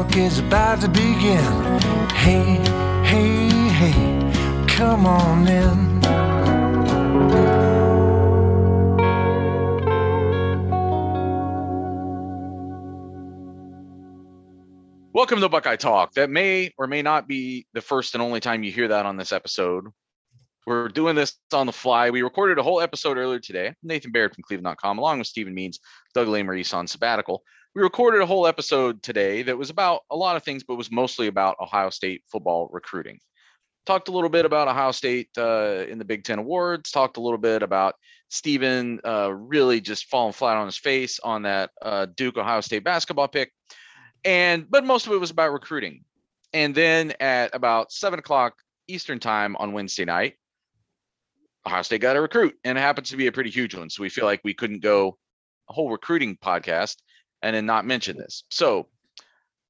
Talk 0.00 0.16
is 0.16 0.38
about 0.38 0.80
to 0.80 0.88
begin. 0.88 1.78
Hey, 2.14 2.56
hey, 3.04 3.48
hey, 3.68 4.66
come 4.66 5.04
on 5.04 5.46
in. 5.46 6.00
Welcome 15.12 15.40
to 15.42 15.50
Buckeye 15.50 15.76
Talk. 15.76 16.14
That 16.14 16.30
may 16.30 16.72
or 16.78 16.86
may 16.86 17.02
not 17.02 17.28
be 17.28 17.66
the 17.74 17.82
first 17.82 18.14
and 18.14 18.22
only 18.22 18.40
time 18.40 18.62
you 18.62 18.72
hear 18.72 18.88
that 18.88 19.04
on 19.04 19.18
this 19.18 19.32
episode. 19.32 19.84
We're 20.66 20.88
doing 20.88 21.14
this 21.14 21.36
on 21.52 21.66
the 21.66 21.74
fly. 21.74 22.08
We 22.08 22.22
recorded 22.22 22.58
a 22.58 22.62
whole 22.62 22.80
episode 22.80 23.18
earlier 23.18 23.38
today. 23.38 23.74
Nathan 23.82 24.12
Baird 24.12 24.34
from 24.34 24.44
Cleveland.com, 24.44 24.96
along 24.96 25.18
with 25.18 25.26
Stephen 25.26 25.52
Means, 25.52 25.78
Doug 26.14 26.28
Lesmerises 26.28 26.72
on 26.72 26.86
sabbatical. 26.86 27.42
We 27.74 27.82
recorded 27.82 28.20
a 28.20 28.26
whole 28.26 28.46
episode 28.46 29.02
today 29.02 29.42
that 29.42 29.56
was 29.56 29.70
about 29.70 30.02
a 30.10 30.16
lot 30.16 30.36
of 30.36 30.42
things, 30.42 30.64
but 30.64 30.76
was 30.76 30.90
mostly 30.90 31.28
about 31.28 31.56
Ohio 31.60 31.90
State 31.90 32.22
football 32.26 32.68
recruiting. 32.72 33.20
Talked 33.86 34.08
a 34.08 34.12
little 34.12 34.28
bit 34.28 34.44
about 34.44 34.68
Ohio 34.68 34.92
State 34.92 35.30
uh, 35.38 35.84
in 35.88 35.98
the 35.98 36.04
Big 36.04 36.24
Ten 36.24 36.38
Awards. 36.38 36.90
Talked 36.90 37.16
a 37.16 37.20
little 37.20 37.38
bit 37.38 37.62
about 37.62 37.94
Stephen 38.28 39.00
uh, 39.04 39.32
really 39.32 39.80
just 39.80 40.06
falling 40.06 40.32
flat 40.32 40.56
on 40.56 40.66
his 40.66 40.76
face 40.76 41.20
on 41.20 41.42
that 41.42 41.70
uh, 41.80 42.06
Duke 42.16 42.36
Ohio 42.36 42.60
State 42.60 42.84
basketball 42.84 43.28
pick 43.28 43.52
and 44.24 44.70
but 44.70 44.84
most 44.84 45.06
of 45.06 45.12
it 45.12 45.20
was 45.20 45.30
about 45.30 45.52
recruiting 45.52 46.04
and 46.52 46.74
then 46.74 47.12
at 47.20 47.54
about 47.54 47.92
seven 47.92 48.18
o'clock 48.18 48.54
eastern 48.88 49.18
time 49.18 49.56
on 49.56 49.72
wednesday 49.72 50.04
night 50.04 50.34
ohio 51.66 51.82
state 51.82 52.00
got 52.00 52.16
a 52.16 52.20
recruit 52.20 52.54
and 52.64 52.76
it 52.76 52.80
happens 52.80 53.10
to 53.10 53.16
be 53.16 53.26
a 53.26 53.32
pretty 53.32 53.50
huge 53.50 53.74
one 53.74 53.88
so 53.88 54.02
we 54.02 54.08
feel 54.08 54.24
like 54.24 54.40
we 54.44 54.54
couldn't 54.54 54.82
go 54.82 55.16
a 55.68 55.72
whole 55.72 55.90
recruiting 55.90 56.36
podcast 56.36 56.96
and 57.42 57.54
then 57.54 57.66
not 57.66 57.86
mention 57.86 58.16
this. 58.16 58.44
So 58.50 58.88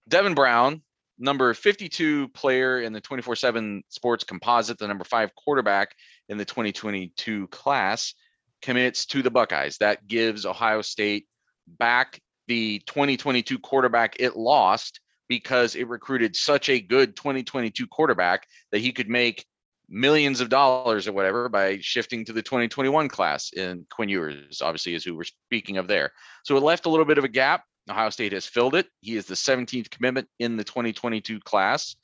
devin 0.08 0.34
brown 0.34 0.82
number 1.18 1.52
52 1.52 2.28
player 2.28 2.80
in 2.80 2.92
the 2.92 3.00
24-7 3.00 3.82
sports 3.88 4.24
composite 4.24 4.78
the 4.78 4.88
number 4.88 5.04
five 5.04 5.34
quarterback 5.34 5.94
in 6.28 6.38
the 6.38 6.44
2022 6.44 7.46
class 7.48 8.14
commits 8.62 9.06
to 9.06 9.22
the 9.22 9.30
buckeyes. 9.30 9.78
That 9.78 10.06
gives 10.06 10.46
ohio 10.46 10.82
state 10.82 11.26
back 11.66 12.20
the 12.48 12.80
2022 12.86 13.58
quarterback 13.58 14.16
it 14.18 14.36
lost 14.36 15.00
because 15.28 15.76
it 15.76 15.88
recruited 15.88 16.34
such 16.34 16.68
a 16.68 16.80
good 16.80 17.14
2022 17.14 17.86
quarterback 17.86 18.46
that 18.72 18.80
he 18.80 18.90
could 18.90 19.08
make 19.08 19.46
millions 19.90 20.40
of 20.40 20.48
dollars 20.48 21.08
or 21.08 21.12
whatever 21.12 21.48
by 21.48 21.78
shifting 21.80 22.24
to 22.24 22.32
the 22.32 22.42
2021 22.42 23.08
class. 23.08 23.50
And 23.56 23.88
Quinn 23.88 24.08
Ewers, 24.08 24.62
obviously, 24.62 24.94
is 24.94 25.04
who 25.04 25.16
we're 25.16 25.24
speaking 25.24 25.78
of 25.78 25.88
there. 25.88 26.12
So 26.44 26.56
it 26.56 26.62
left 26.62 26.86
a 26.86 26.88
little 26.88 27.04
bit 27.04 27.18
of 27.18 27.24
a 27.24 27.28
gap. 27.28 27.64
Ohio 27.88 28.10
State 28.10 28.32
has 28.32 28.46
filled 28.46 28.76
it. 28.76 28.86
He 29.00 29.16
is 29.16 29.26
the 29.26 29.34
17th 29.34 29.90
commitment 29.90 30.28
in 30.38 30.56
the 30.56 30.64
2022 30.64 31.40
class. 31.40 31.96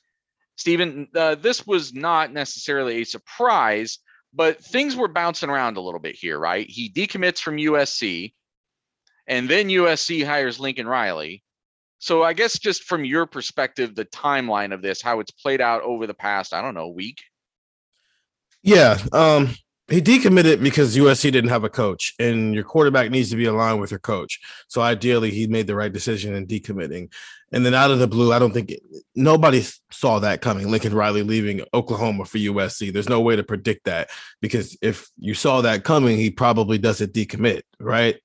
Stephen, 0.57 1.07
uh, 1.15 1.35
this 1.35 1.65
was 1.65 1.93
not 1.93 2.33
necessarily 2.33 3.01
a 3.01 3.05
surprise, 3.05 3.99
but 4.33 4.63
things 4.63 4.95
were 4.95 5.07
bouncing 5.07 5.49
around 5.49 5.77
a 5.77 5.81
little 5.81 5.99
bit 5.99 6.15
here, 6.15 6.37
right? 6.37 6.67
He 6.67 6.91
decommits 6.91 7.39
from 7.39 7.57
USC 7.57 8.33
and 9.27 9.47
then 9.47 9.69
USC 9.69 10.25
hires 10.25 10.59
Lincoln 10.59 10.87
Riley. 10.87 11.43
So 11.99 12.23
I 12.23 12.33
guess 12.33 12.59
just 12.59 12.83
from 12.83 13.05
your 13.05 13.25
perspective, 13.25 13.95
the 13.95 14.05
timeline 14.05 14.73
of 14.73 14.81
this, 14.81 15.01
how 15.01 15.19
it's 15.19 15.31
played 15.31 15.61
out 15.61 15.81
over 15.83 16.07
the 16.07 16.13
past, 16.13 16.53
I 16.53 16.61
don't 16.61 16.75
know, 16.75 16.87
week. 16.87 17.19
Yeah, 18.67 18.97
um, 19.13 19.55
he 19.87 20.01
decommitted 20.01 20.61
because 20.61 20.97
USC 20.97 21.31
didn't 21.31 21.51
have 21.51 21.63
a 21.63 21.69
coach, 21.69 22.13
and 22.19 22.53
your 22.53 22.65
quarterback 22.65 23.09
needs 23.09 23.29
to 23.29 23.37
be 23.37 23.45
aligned 23.45 23.79
with 23.79 23.91
your 23.91 23.99
coach. 24.01 24.41
So 24.67 24.81
ideally, 24.81 25.31
he 25.31 25.47
made 25.47 25.67
the 25.67 25.75
right 25.75 25.91
decision 25.91 26.35
in 26.35 26.47
decommitting. 26.47 27.09
And 27.53 27.65
then 27.65 27.73
out 27.73 27.91
of 27.91 27.99
the 27.99 28.09
blue, 28.09 28.33
I 28.33 28.39
don't 28.39 28.51
think 28.51 28.73
nobody 29.15 29.63
saw 29.89 30.19
that 30.19 30.41
coming. 30.41 30.69
Lincoln 30.69 30.93
Riley 30.93 31.23
leaving 31.23 31.61
Oklahoma 31.73 32.25
for 32.25 32.39
USC. 32.39 32.91
There's 32.91 33.07
no 33.07 33.21
way 33.21 33.37
to 33.37 33.43
predict 33.43 33.85
that 33.85 34.09
because 34.41 34.77
if 34.81 35.07
you 35.17 35.33
saw 35.33 35.61
that 35.61 35.85
coming, 35.85 36.17
he 36.17 36.29
probably 36.29 36.77
doesn't 36.77 37.13
decommit, 37.13 37.61
right? 37.79 38.17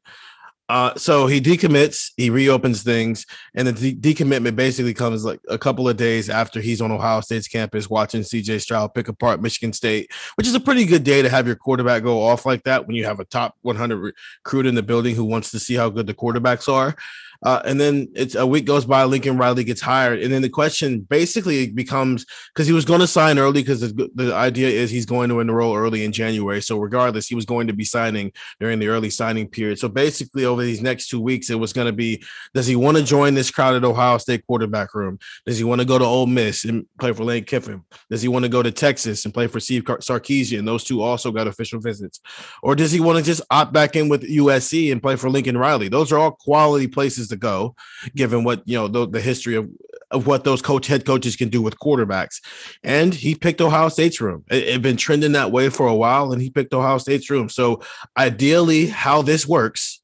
Uh, 0.73 0.95
so 0.97 1.27
he 1.27 1.39
decommits, 1.39 2.13
he 2.17 2.31
reopens 2.31 2.83
things, 2.83 3.27
and 3.55 3.69
the 3.69 3.93
de- 3.93 4.15
decommitment 4.15 4.57
basically 4.57 4.95
comes 4.95 5.23
like 5.23 5.39
a 5.51 5.59
couple 5.59 5.87
of 5.87 5.99
days 5.99 6.31
after 6.31 6.63
he's 6.63 6.81
on 6.81 6.91
Ohio 6.91 7.21
State's 7.21 7.47
campus 7.47 7.91
watching 7.91 8.23
CJ 8.23 8.59
Stroud 8.59 8.95
pick 8.95 9.09
apart 9.09 9.43
Michigan 9.43 9.75
State, 9.75 10.11
which 10.37 10.47
is 10.47 10.55
a 10.55 10.61
pretty 10.61 10.87
good 10.87 11.05
day 11.05 11.21
to 11.21 11.29
have 11.29 11.47
your 11.47 11.57
quarterback 11.57 12.03
go 12.03 12.23
off 12.23 12.47
like 12.47 12.63
that 12.63 12.87
when 12.87 12.97
you 12.97 13.05
have 13.05 13.21
a 13.21 13.27
top 13.27 13.55
100 13.61 13.99
recruit 13.99 14.65
in 14.65 14.75
the 14.75 14.83
building 14.83 15.15
who 15.15 15.27
wants 15.27 15.51
to 15.51 15.61
see 15.61 15.75
how 15.75 15.91
good 15.91 16.07
the 16.07 16.15
quarterbacks 16.15 16.73
are. 16.73 16.97
Uh, 17.43 17.61
and 17.65 17.81
then 17.81 18.09
it's 18.15 18.35
a 18.35 18.47
week 18.47 18.65
goes 18.65 18.85
by, 18.85 19.05
Lincoln 19.05 19.37
Riley 19.37 19.65
gets 19.65 19.81
hired, 19.81 20.21
and 20.21 20.33
then 20.33 20.43
the 20.43 20.49
question 20.49 21.01
basically 21.01 21.69
becomes 21.71 22.25
because 22.55 22.67
he 22.67 22.73
was 22.73 22.85
going 22.85 23.01
to 23.01 23.07
sign 23.07 23.39
early 23.39 23.63
because 23.63 23.81
the, 23.81 24.11
the 24.15 24.35
idea 24.35 24.69
is 24.69 24.91
he's 24.91 25.07
going 25.07 25.29
to 25.29 25.41
enroll 25.41 25.75
early 25.75 26.05
in 26.05 26.13
January. 26.13 26.63
So 26.63 26.79
regardless, 26.79 27.27
he 27.27 27.35
was 27.35 27.45
going 27.45 27.67
to 27.67 27.73
be 27.73 27.85
signing 27.85 28.33
during 28.61 28.79
the 28.79 28.89
early 28.89 29.11
signing 29.11 29.49
period. 29.49 29.79
So 29.79 29.89
basically, 29.89 30.45
over 30.45 30.63
these 30.63 30.83
next 30.83 31.09
two 31.09 31.21
weeks, 31.21 31.51
it 31.51 31.57
was 31.57 31.73
going 31.73 31.87
to 31.87 31.93
be: 31.93 32.23
Does 32.55 32.67
he 32.67 32.77
want 32.77 32.97
to 32.97 33.03
join 33.03 33.35
this 33.35 33.51
crowded 33.51 33.85
Ohio 33.85 34.19
State 34.19 34.47
quarterback 34.47 34.95
room? 34.95 35.19
Does 35.45 35.59
he 35.59 35.65
want 35.65 35.81
to 35.81 35.87
go 35.87 35.99
to 35.99 36.05
Ole 36.05 36.27
Miss 36.27 36.65
and 36.65 36.87
play 37.01 37.13
for 37.13 37.25
Lane 37.25 37.45
Kiffin? 37.45 37.83
Does 38.09 38.23
he 38.23 38.29
want 38.29 38.45
to 38.45 38.49
go 38.49 38.63
to 38.63 38.71
Texas 38.71 39.25
and 39.25 39.35
play 39.35 39.49
for 39.49 39.59
Steve 39.59 39.83
Sarkisian? 39.85 40.65
Those 40.65 40.85
two 40.85 41.03
also 41.03 41.33
got 41.33 41.49
official 41.49 41.81
visits, 41.81 42.21
or 42.63 42.77
does 42.77 42.93
he 42.93 43.01
want 43.01 43.19
to 43.19 43.25
just 43.25 43.43
opt 43.51 43.73
back 43.73 43.97
in 43.97 44.09
with 44.09 44.23
USC 44.23 44.93
and 44.93 45.03
play 45.03 45.17
for 45.17 45.29
Lincoln 45.29 45.59
Riley? 45.59 45.89
Those 45.89 46.13
are 46.13 46.19
all 46.19 46.33
quality 46.33 46.87
places 46.87 47.32
to 47.33 47.37
go, 47.37 47.75
given 48.15 48.45
what 48.45 48.63
you 48.65 48.77
know 48.77 48.89
the, 48.89 49.09
the 49.09 49.21
history 49.21 49.57
of 49.57 49.69
of 50.11 50.27
what 50.27 50.45
those 50.45 50.63
coach 50.63 50.87
head 50.87 51.05
coaches 51.05 51.37
can 51.37 51.49
do 51.49 51.61
with 51.61 51.79
quarterbacks. 51.79 52.41
And 52.83 53.15
he 53.15 53.35
picked 53.35 53.61
Ohio 53.61 53.89
State's 53.89 54.21
room. 54.21 54.45
It 54.51 54.69
had 54.69 54.83
been 54.83 54.97
trending 54.97 55.33
that 55.33 55.51
way 55.51 55.71
for 55.71 55.87
a 55.87 55.95
while, 55.95 56.33
and 56.33 56.41
he 56.41 56.51
picked 56.51 56.75
Ohio 56.75 56.99
State's 56.99 57.31
room. 57.31 57.49
So 57.49 57.83
ideally, 58.17 58.87
how 58.87 59.23
this 59.23 59.47
works, 59.47 60.01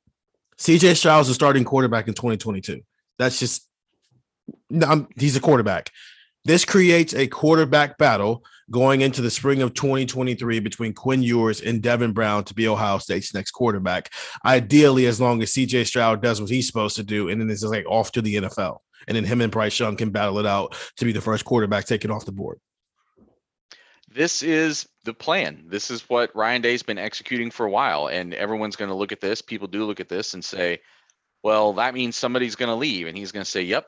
CJ 0.58 0.96
Stroud's 0.96 1.28
a 1.28 1.34
starting 1.34 1.64
quarterback 1.64 2.08
in 2.08 2.14
2022. 2.14 2.80
That's 3.18 3.38
just 3.38 3.68
I'm, 4.82 5.08
he's 5.16 5.36
a 5.36 5.40
quarterback. 5.40 5.90
This 6.44 6.64
creates 6.64 7.14
a 7.14 7.26
quarterback 7.26 7.98
battle 7.98 8.44
going 8.70 9.00
into 9.00 9.22
the 9.22 9.30
spring 9.30 9.62
of 9.62 9.74
2023 9.74 10.60
between 10.60 10.92
Quinn 10.92 11.22
Ewers 11.22 11.60
and 11.60 11.82
Devin 11.82 12.12
Brown 12.12 12.44
to 12.44 12.54
be 12.54 12.68
Ohio 12.68 12.98
State's 12.98 13.34
next 13.34 13.52
quarterback. 13.52 14.12
Ideally, 14.44 15.06
as 15.06 15.20
long 15.20 15.42
as 15.42 15.52
CJ 15.52 15.86
Stroud 15.86 16.22
does 16.22 16.40
what 16.40 16.50
he's 16.50 16.66
supposed 16.66 16.96
to 16.96 17.02
do, 17.02 17.28
and 17.28 17.40
then 17.40 17.48
this 17.48 17.62
is 17.62 17.70
like 17.70 17.86
off 17.86 18.12
to 18.12 18.22
the 18.22 18.36
NFL. 18.36 18.78
And 19.06 19.16
then 19.16 19.24
him 19.24 19.40
and 19.40 19.52
Bryce 19.52 19.78
Young 19.78 19.96
can 19.96 20.10
battle 20.10 20.38
it 20.38 20.46
out 20.46 20.76
to 20.96 21.04
be 21.04 21.12
the 21.12 21.20
first 21.20 21.44
quarterback 21.44 21.86
taken 21.86 22.10
off 22.10 22.26
the 22.26 22.32
board. 22.32 22.60
This 24.10 24.42
is 24.42 24.88
the 25.04 25.14
plan. 25.14 25.64
This 25.66 25.90
is 25.90 26.02
what 26.08 26.34
Ryan 26.34 26.62
Day's 26.62 26.82
been 26.82 26.98
executing 26.98 27.50
for 27.50 27.66
a 27.66 27.70
while. 27.70 28.08
And 28.08 28.34
everyone's 28.34 28.76
going 28.76 28.90
to 28.90 28.94
look 28.94 29.12
at 29.12 29.20
this. 29.20 29.40
People 29.40 29.68
do 29.68 29.84
look 29.84 30.00
at 30.00 30.08
this 30.08 30.34
and 30.34 30.44
say, 30.44 30.80
well, 31.42 31.72
that 31.74 31.94
means 31.94 32.16
somebody's 32.16 32.56
going 32.56 32.68
to 32.68 32.74
leave, 32.74 33.06
and 33.06 33.16
he's 33.16 33.32
going 33.32 33.44
to 33.44 33.50
say, 33.50 33.62
"Yep, 33.62 33.86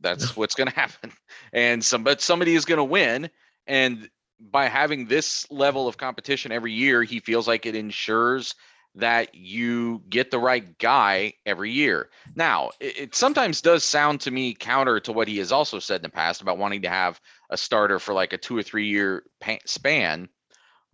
that's 0.00 0.36
what's 0.36 0.54
going 0.54 0.68
to 0.70 0.74
happen." 0.74 1.12
And 1.52 1.84
some, 1.84 2.02
but 2.02 2.20
somebody 2.20 2.54
is 2.54 2.64
going 2.64 2.78
to 2.78 2.84
win, 2.84 3.30
and 3.66 4.08
by 4.40 4.66
having 4.66 5.06
this 5.06 5.50
level 5.50 5.88
of 5.88 5.96
competition 5.96 6.52
every 6.52 6.72
year, 6.72 7.02
he 7.02 7.20
feels 7.20 7.48
like 7.48 7.66
it 7.66 7.74
ensures 7.74 8.54
that 8.96 9.34
you 9.34 10.02
get 10.08 10.30
the 10.30 10.38
right 10.38 10.78
guy 10.78 11.32
every 11.44 11.72
year. 11.72 12.10
Now, 12.36 12.70
it, 12.78 12.98
it, 12.98 13.14
sometimes 13.14 13.60
does 13.60 13.82
sound 13.82 14.20
to 14.22 14.30
me 14.30 14.54
counter 14.54 15.00
to 15.00 15.12
what 15.12 15.26
he 15.26 15.38
has 15.38 15.50
also 15.50 15.80
said 15.80 15.96
in 15.96 16.02
the 16.02 16.08
past 16.10 16.42
about 16.42 16.58
wanting 16.58 16.82
to 16.82 16.88
have 16.88 17.20
a 17.50 17.56
starter 17.56 17.98
for 17.98 18.14
like 18.14 18.32
a 18.32 18.38
two 18.38 18.56
or 18.56 18.62
three 18.62 18.86
year 18.86 19.24
span, 19.66 20.28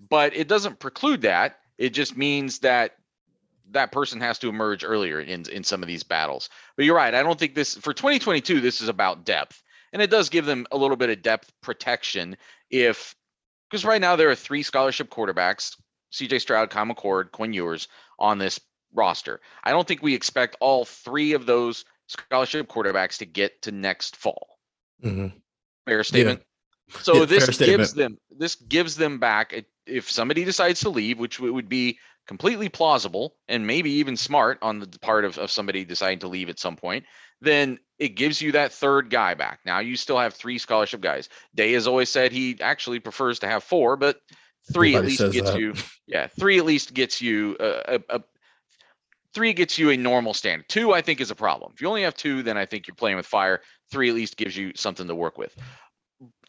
but 0.09 0.35
it 0.35 0.49
doesn't 0.49 0.79
preclude 0.79 1.23
that. 1.23 1.59
It 1.77 1.91
just 1.91 2.17
means 2.17 2.61
that 2.61 2.97
that 3.73 3.93
person 3.93 4.21
has 4.21 4.39
to 4.39 4.49
emerge 4.49 4.83
earlier 4.83 5.21
in 5.21 5.49
in 5.51 5.63
some 5.63 5.83
of 5.83 5.87
these 5.87 6.03
battles. 6.03 6.49
But 6.77 6.87
you're 6.87 6.97
right. 6.97 7.15
I 7.15 7.23
don't 7.23 7.39
think 7.39 7.55
this 7.55 7.77
for 7.77 7.93
2022 7.93 8.61
this 8.61 8.81
is 8.81 8.89
about 8.89 9.25
depth. 9.25 9.63
And 9.93 10.01
it 10.01 10.11
does 10.11 10.29
give 10.29 10.47
them 10.47 10.67
a 10.71 10.77
little 10.77 10.97
bit 10.97 11.11
of 11.11 11.23
depth 11.23 11.53
protection 11.63 12.37
if 12.71 13.15
because 13.71 13.85
right 13.85 14.01
now 14.01 14.17
there 14.17 14.31
are 14.31 14.35
three 14.35 14.63
scholarship 14.63 15.11
quarterbacks 15.11 15.77
CJ 16.13 16.41
Stroud, 16.41 16.71
Kyle 16.71 16.87
McCord, 16.87 17.31
Quinn 17.33 17.53
Ewers 17.53 17.89
on 18.19 18.39
this 18.39 18.61
roster. 18.95 19.41
I 19.65 19.71
don't 19.71 19.87
think 19.87 20.03
we 20.03 20.15
expect 20.15 20.57
all 20.61 20.85
three 20.85 21.33
of 21.33 21.47
those 21.47 21.85
scholarship 22.09 22.69
quarterbacks 22.69 23.19
to 23.19 23.27
get 23.27 23.63
to 23.63 23.73
next 23.73 24.17
fall. 24.17 24.59
Mm-hmm. 25.05 25.29
Fair 25.87 26.05
statement. 26.05 26.41
Yeah. 26.41 26.99
So 27.03 27.15
yeah, 27.21 27.25
this 27.27 27.59
gives 27.59 27.95
them 27.95 28.19
this 28.37 28.57
gives 28.57 28.97
them 28.97 29.19
back 29.19 29.65
if 29.87 30.11
somebody 30.11 30.45
decides 30.45 30.81
to 30.81 30.91
leave, 30.91 31.19
which 31.19 31.39
would 31.39 31.69
be 31.69 31.99
completely 32.31 32.69
plausible 32.69 33.35
and 33.49 33.67
maybe 33.67 33.91
even 33.91 34.17
smart 34.17 34.57
on 34.63 34.79
the 34.79 34.87
part 35.03 35.25
of, 35.25 35.37
of 35.37 35.51
somebody 35.51 35.85
deciding 35.85 36.21
to 36.21 36.29
leave 36.29 36.49
at 36.49 36.61
some 36.61 36.77
point, 36.77 37.05
then 37.41 37.77
it 37.99 38.11
gives 38.11 38.41
you 38.41 38.53
that 38.53 38.71
third 38.73 39.11
guy 39.11 39.35
back. 39.35 39.59
Now 39.67 39.81
you 39.81 39.97
still 39.97 40.17
have 40.17 40.33
three 40.33 40.57
scholarship 40.57 41.01
guys. 41.01 41.29
Day 41.57 41.73
has 41.73 41.89
always 41.89 42.09
said 42.09 42.31
he 42.31 42.57
actually 42.61 43.01
prefers 43.01 43.41
to 43.41 43.49
have 43.49 43.65
four, 43.65 43.97
but 43.97 44.21
three 44.73 44.95
Everybody 44.95 45.15
at 45.15 45.21
least 45.23 45.33
gets 45.33 45.51
that. 45.51 45.59
you 45.59 45.75
yeah 46.07 46.29
three 46.39 46.57
at 46.59 46.65
least 46.65 46.95
gets 46.95 47.21
you 47.21 47.57
a, 47.59 47.97
a, 47.97 48.17
a, 48.17 48.23
three 49.35 49.53
gets 49.53 49.77
you 49.77 49.91
a 49.91 49.97
normal 49.97 50.35
standard 50.35 50.69
two 50.69 50.93
i 50.93 51.01
think 51.01 51.19
is 51.19 51.31
a 51.31 51.35
problem 51.35 51.73
if 51.75 51.81
you 51.81 51.89
only 51.89 52.03
have 52.03 52.15
two 52.15 52.43
then 52.43 52.59
i 52.59 52.67
think 52.67 52.87
you're 52.87 52.95
playing 52.95 53.17
with 53.17 53.25
fire 53.25 53.63
three 53.91 54.11
at 54.11 54.15
least 54.15 54.37
gives 54.37 54.55
you 54.55 54.71
something 54.77 55.09
to 55.09 55.15
work 55.15 55.39
with 55.39 55.57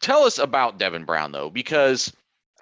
tell 0.02 0.24
us 0.24 0.40
about 0.40 0.78
devin 0.78 1.06
brown 1.06 1.32
though 1.32 1.50
because 1.50 2.12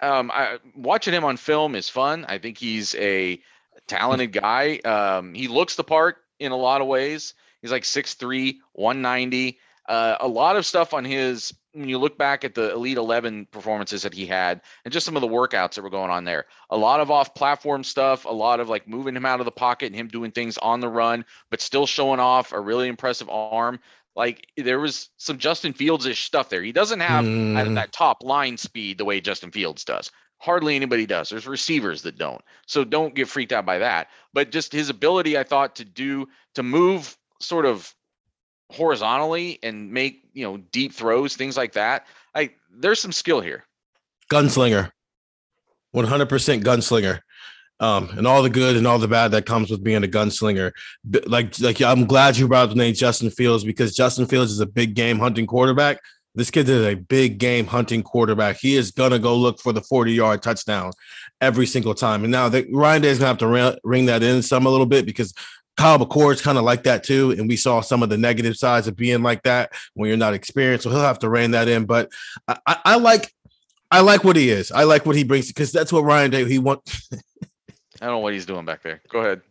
um, 0.02 0.30
I, 0.32 0.58
watching 0.74 1.14
him 1.14 1.24
on 1.24 1.36
film 1.36 1.74
is 1.74 1.88
fun. 1.88 2.24
I 2.28 2.38
think 2.38 2.58
he's 2.58 2.94
a 2.96 3.40
talented 3.86 4.32
guy. 4.32 4.78
Um, 4.78 5.34
he 5.34 5.48
looks 5.48 5.76
the 5.76 5.84
part 5.84 6.18
in 6.38 6.52
a 6.52 6.56
lot 6.56 6.80
of 6.80 6.86
ways. 6.86 7.34
He's 7.60 7.72
like 7.72 7.82
6'3 7.82 8.56
190 8.72 9.58
uh, 9.90 10.16
a 10.20 10.28
lot 10.28 10.54
of 10.54 10.64
stuff 10.64 10.94
on 10.94 11.04
his 11.04 11.52
when 11.72 11.88
you 11.88 11.98
look 11.98 12.16
back 12.16 12.44
at 12.44 12.54
the 12.54 12.72
Elite 12.72 12.96
11 12.96 13.46
performances 13.46 14.02
that 14.02 14.14
he 14.14 14.24
had 14.24 14.60
and 14.84 14.92
just 14.92 15.04
some 15.04 15.16
of 15.16 15.20
the 15.20 15.28
workouts 15.28 15.74
that 15.74 15.82
were 15.82 15.90
going 15.90 16.10
on 16.10 16.24
there, 16.24 16.46
a 16.70 16.76
lot 16.76 17.00
of 17.00 17.10
off 17.10 17.34
platform 17.34 17.82
stuff, 17.82 18.24
a 18.24 18.32
lot 18.32 18.60
of 18.60 18.68
like 18.68 18.86
moving 18.86 19.16
him 19.16 19.26
out 19.26 19.40
of 19.40 19.46
the 19.46 19.52
pocket 19.52 19.86
and 19.86 19.96
him 19.96 20.06
doing 20.06 20.30
things 20.30 20.58
on 20.58 20.78
the 20.78 20.88
run, 20.88 21.24
but 21.50 21.60
still 21.60 21.86
showing 21.86 22.20
off 22.20 22.52
a 22.52 22.60
really 22.60 22.86
impressive 22.86 23.28
arm. 23.28 23.80
Like 24.16 24.46
there 24.56 24.80
was 24.80 25.10
some 25.16 25.38
Justin 25.38 25.72
Fields 25.72 26.06
ish 26.06 26.24
stuff 26.24 26.48
there. 26.48 26.62
He 26.62 26.72
doesn't 26.72 27.00
have 27.00 27.24
mm. 27.24 27.74
that 27.74 27.92
top 27.92 28.22
line 28.22 28.56
speed 28.56 28.98
the 28.98 29.04
way 29.04 29.20
Justin 29.20 29.50
Fields 29.50 29.84
does. 29.84 30.10
Hardly 30.38 30.74
anybody 30.74 31.06
does. 31.06 31.28
There's 31.28 31.46
receivers 31.46 32.02
that 32.02 32.18
don't. 32.18 32.42
So 32.66 32.82
don't 32.82 33.14
get 33.14 33.28
freaked 33.28 33.52
out 33.52 33.66
by 33.66 33.78
that. 33.78 34.08
But 34.32 34.50
just 34.50 34.72
his 34.72 34.88
ability, 34.88 35.38
I 35.38 35.44
thought, 35.44 35.76
to 35.76 35.84
do, 35.84 36.26
to 36.54 36.62
move 36.62 37.16
sort 37.40 37.66
of 37.66 37.94
horizontally 38.70 39.58
and 39.62 39.92
make 39.92 40.22
you 40.32 40.44
know 40.44 40.56
deep 40.56 40.92
throws, 40.92 41.36
things 41.36 41.56
like 41.56 41.72
that. 41.72 42.06
I 42.34 42.50
there's 42.70 43.00
some 43.00 43.12
skill 43.12 43.40
here. 43.40 43.64
Gunslinger, 44.30 44.90
one 45.92 46.06
hundred 46.06 46.28
percent 46.28 46.64
gunslinger. 46.64 47.20
Um, 47.80 48.10
and 48.16 48.26
all 48.26 48.42
the 48.42 48.50
good 48.50 48.76
and 48.76 48.86
all 48.86 48.98
the 48.98 49.08
bad 49.08 49.30
that 49.30 49.46
comes 49.46 49.70
with 49.70 49.82
being 49.82 50.04
a 50.04 50.08
gunslinger. 50.08 50.72
Like, 51.26 51.58
like 51.60 51.80
I'm 51.80 52.04
glad 52.04 52.36
you 52.36 52.46
brought 52.46 52.64
up 52.64 52.70
the 52.70 52.76
name 52.76 52.94
Justin 52.94 53.30
Fields 53.30 53.64
because 53.64 53.94
Justin 53.94 54.26
Fields 54.26 54.52
is 54.52 54.60
a 54.60 54.66
big 54.66 54.94
game 54.94 55.18
hunting 55.18 55.46
quarterback. 55.46 55.98
This 56.34 56.50
kid 56.50 56.68
is 56.68 56.86
a 56.86 56.94
big 56.94 57.38
game 57.38 57.66
hunting 57.66 58.02
quarterback. 58.02 58.58
He 58.58 58.76
is 58.76 58.92
gonna 58.92 59.18
go 59.18 59.36
look 59.36 59.60
for 59.60 59.72
the 59.72 59.80
40 59.80 60.12
yard 60.12 60.42
touchdown 60.42 60.92
every 61.40 61.66
single 61.66 61.94
time. 61.94 62.22
And 62.22 62.30
now 62.30 62.48
that 62.50 62.66
Ryan 62.70 63.02
Day 63.02 63.08
is 63.08 63.18
gonna 63.18 63.28
have 63.28 63.38
to 63.38 63.78
ring 63.82 64.06
that 64.06 64.22
in 64.22 64.42
some 64.42 64.66
a 64.66 64.70
little 64.70 64.86
bit 64.86 65.06
because 65.06 65.34
Kyle 65.76 65.98
McCord's 65.98 66.42
kind 66.42 66.58
of 66.58 66.64
like 66.64 66.84
that 66.84 67.02
too. 67.02 67.32
And 67.32 67.48
we 67.48 67.56
saw 67.56 67.80
some 67.80 68.02
of 68.02 68.10
the 68.10 68.18
negative 68.18 68.56
sides 68.56 68.86
of 68.86 68.96
being 68.96 69.22
like 69.22 69.42
that 69.44 69.72
when 69.94 70.08
you're 70.08 70.18
not 70.18 70.34
experienced. 70.34 70.84
So 70.84 70.90
he'll 70.90 71.00
have 71.00 71.18
to 71.20 71.30
rein 71.30 71.52
that 71.52 71.68
in. 71.68 71.86
But 71.86 72.10
I, 72.46 72.76
I 72.84 72.96
like 72.96 73.32
I 73.90 74.00
like 74.00 74.22
what 74.22 74.36
he 74.36 74.50
is. 74.50 74.70
I 74.70 74.84
like 74.84 75.04
what 75.04 75.16
he 75.16 75.24
brings 75.24 75.48
because 75.48 75.72
that's 75.72 75.92
what 75.92 76.04
Ryan 76.04 76.30
Day 76.30 76.44
he 76.44 76.58
wants. 76.58 77.08
I 78.00 78.06
don't 78.06 78.14
know 78.14 78.18
what 78.20 78.32
he's 78.32 78.46
doing 78.46 78.64
back 78.64 78.82
there. 78.82 79.02
Go 79.08 79.20
ahead. 79.20 79.42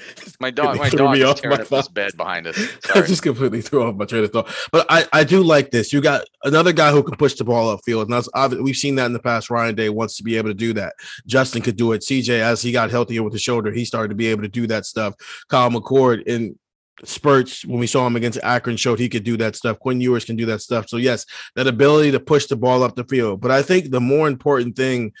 My 0.40 0.50
dog, 0.50 0.78
my 0.78 0.88
dog 0.88 1.16
is 1.16 1.40
tearing 1.40 1.60
up 1.60 1.68
this 1.68 1.88
bed 1.88 2.16
behind 2.16 2.46
us. 2.46 2.58
I 2.94 3.02
just 3.02 3.22
completely 3.22 3.60
threw 3.60 3.84
off 3.84 3.94
my 3.94 4.04
train 4.04 4.24
of 4.24 4.32
thought. 4.32 4.52
But 4.70 4.86
I, 4.88 5.06
I 5.12 5.24
do 5.24 5.42
like 5.42 5.70
this. 5.70 5.92
You 5.92 6.00
got 6.00 6.24
another 6.44 6.72
guy 6.72 6.90
who 6.90 7.02
can 7.02 7.16
push 7.16 7.34
the 7.34 7.44
ball 7.44 7.76
upfield, 7.76 8.04
and 8.04 8.12
that's 8.12 8.58
we've 8.60 8.76
seen 8.76 8.94
that 8.96 9.06
in 9.06 9.12
the 9.12 9.18
past. 9.18 9.50
Ryan 9.50 9.74
Day 9.74 9.88
wants 9.90 10.16
to 10.16 10.22
be 10.22 10.36
able 10.36 10.48
to 10.48 10.54
do 10.54 10.72
that. 10.74 10.94
Justin 11.26 11.62
could 11.62 11.76
do 11.76 11.92
it. 11.92 12.02
CJ, 12.02 12.40
as 12.40 12.62
he 12.62 12.72
got 12.72 12.90
healthier 12.90 13.22
with 13.22 13.32
the 13.32 13.38
shoulder, 13.38 13.70
he 13.70 13.84
started 13.84 14.08
to 14.08 14.14
be 14.14 14.28
able 14.28 14.42
to 14.42 14.48
do 14.48 14.66
that 14.68 14.86
stuff. 14.86 15.14
Kyle 15.48 15.70
McCord 15.70 16.22
in 16.26 16.58
spurts 17.04 17.64
when 17.64 17.80
we 17.80 17.86
saw 17.86 18.06
him 18.06 18.16
against 18.16 18.38
Akron 18.42 18.76
showed 18.76 18.98
he 18.98 19.08
could 19.08 19.24
do 19.24 19.36
that 19.38 19.56
stuff. 19.56 19.78
Quinn 19.78 20.00
Ewers 20.00 20.24
can 20.24 20.36
do 20.36 20.46
that 20.46 20.62
stuff. 20.62 20.88
So 20.88 20.96
yes, 20.96 21.26
that 21.56 21.66
ability 21.66 22.12
to 22.12 22.20
push 22.20 22.46
the 22.46 22.56
ball 22.56 22.82
up 22.82 22.96
the 22.96 23.04
field. 23.04 23.40
But 23.40 23.50
I 23.50 23.62
think 23.62 23.90
the 23.90 24.00
more 24.00 24.28
important 24.28 24.76
thing 24.76 25.12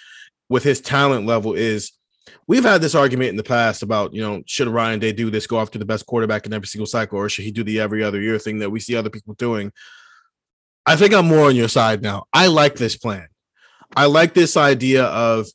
with 0.48 0.62
his 0.62 0.80
talent 0.80 1.26
level 1.26 1.54
is 1.54 1.92
we've 2.46 2.64
had 2.64 2.80
this 2.80 2.94
argument 2.94 3.30
in 3.30 3.36
the 3.36 3.42
past 3.42 3.82
about, 3.82 4.14
you 4.14 4.20
know, 4.20 4.42
should 4.46 4.68
Ryan 4.68 5.00
Day 5.00 5.12
do 5.12 5.30
this, 5.30 5.46
go 5.46 5.60
after 5.60 5.78
the 5.78 5.84
best 5.84 6.06
quarterback 6.06 6.46
in 6.46 6.52
every 6.52 6.66
single 6.66 6.86
cycle, 6.86 7.18
or 7.18 7.28
should 7.28 7.44
he 7.44 7.50
do 7.50 7.64
the 7.64 7.80
every 7.80 8.02
other 8.02 8.20
year 8.20 8.38
thing 8.38 8.58
that 8.60 8.70
we 8.70 8.80
see 8.80 8.96
other 8.96 9.10
people 9.10 9.34
doing? 9.34 9.72
I 10.84 10.96
think 10.96 11.14
I'm 11.14 11.26
more 11.26 11.46
on 11.46 11.56
your 11.56 11.68
side 11.68 12.02
now. 12.02 12.24
I 12.32 12.48
like 12.48 12.76
this 12.76 12.96
plan. 12.96 13.28
I 13.94 14.06
like 14.06 14.34
this 14.34 14.56
idea 14.56 15.04
of 15.04 15.46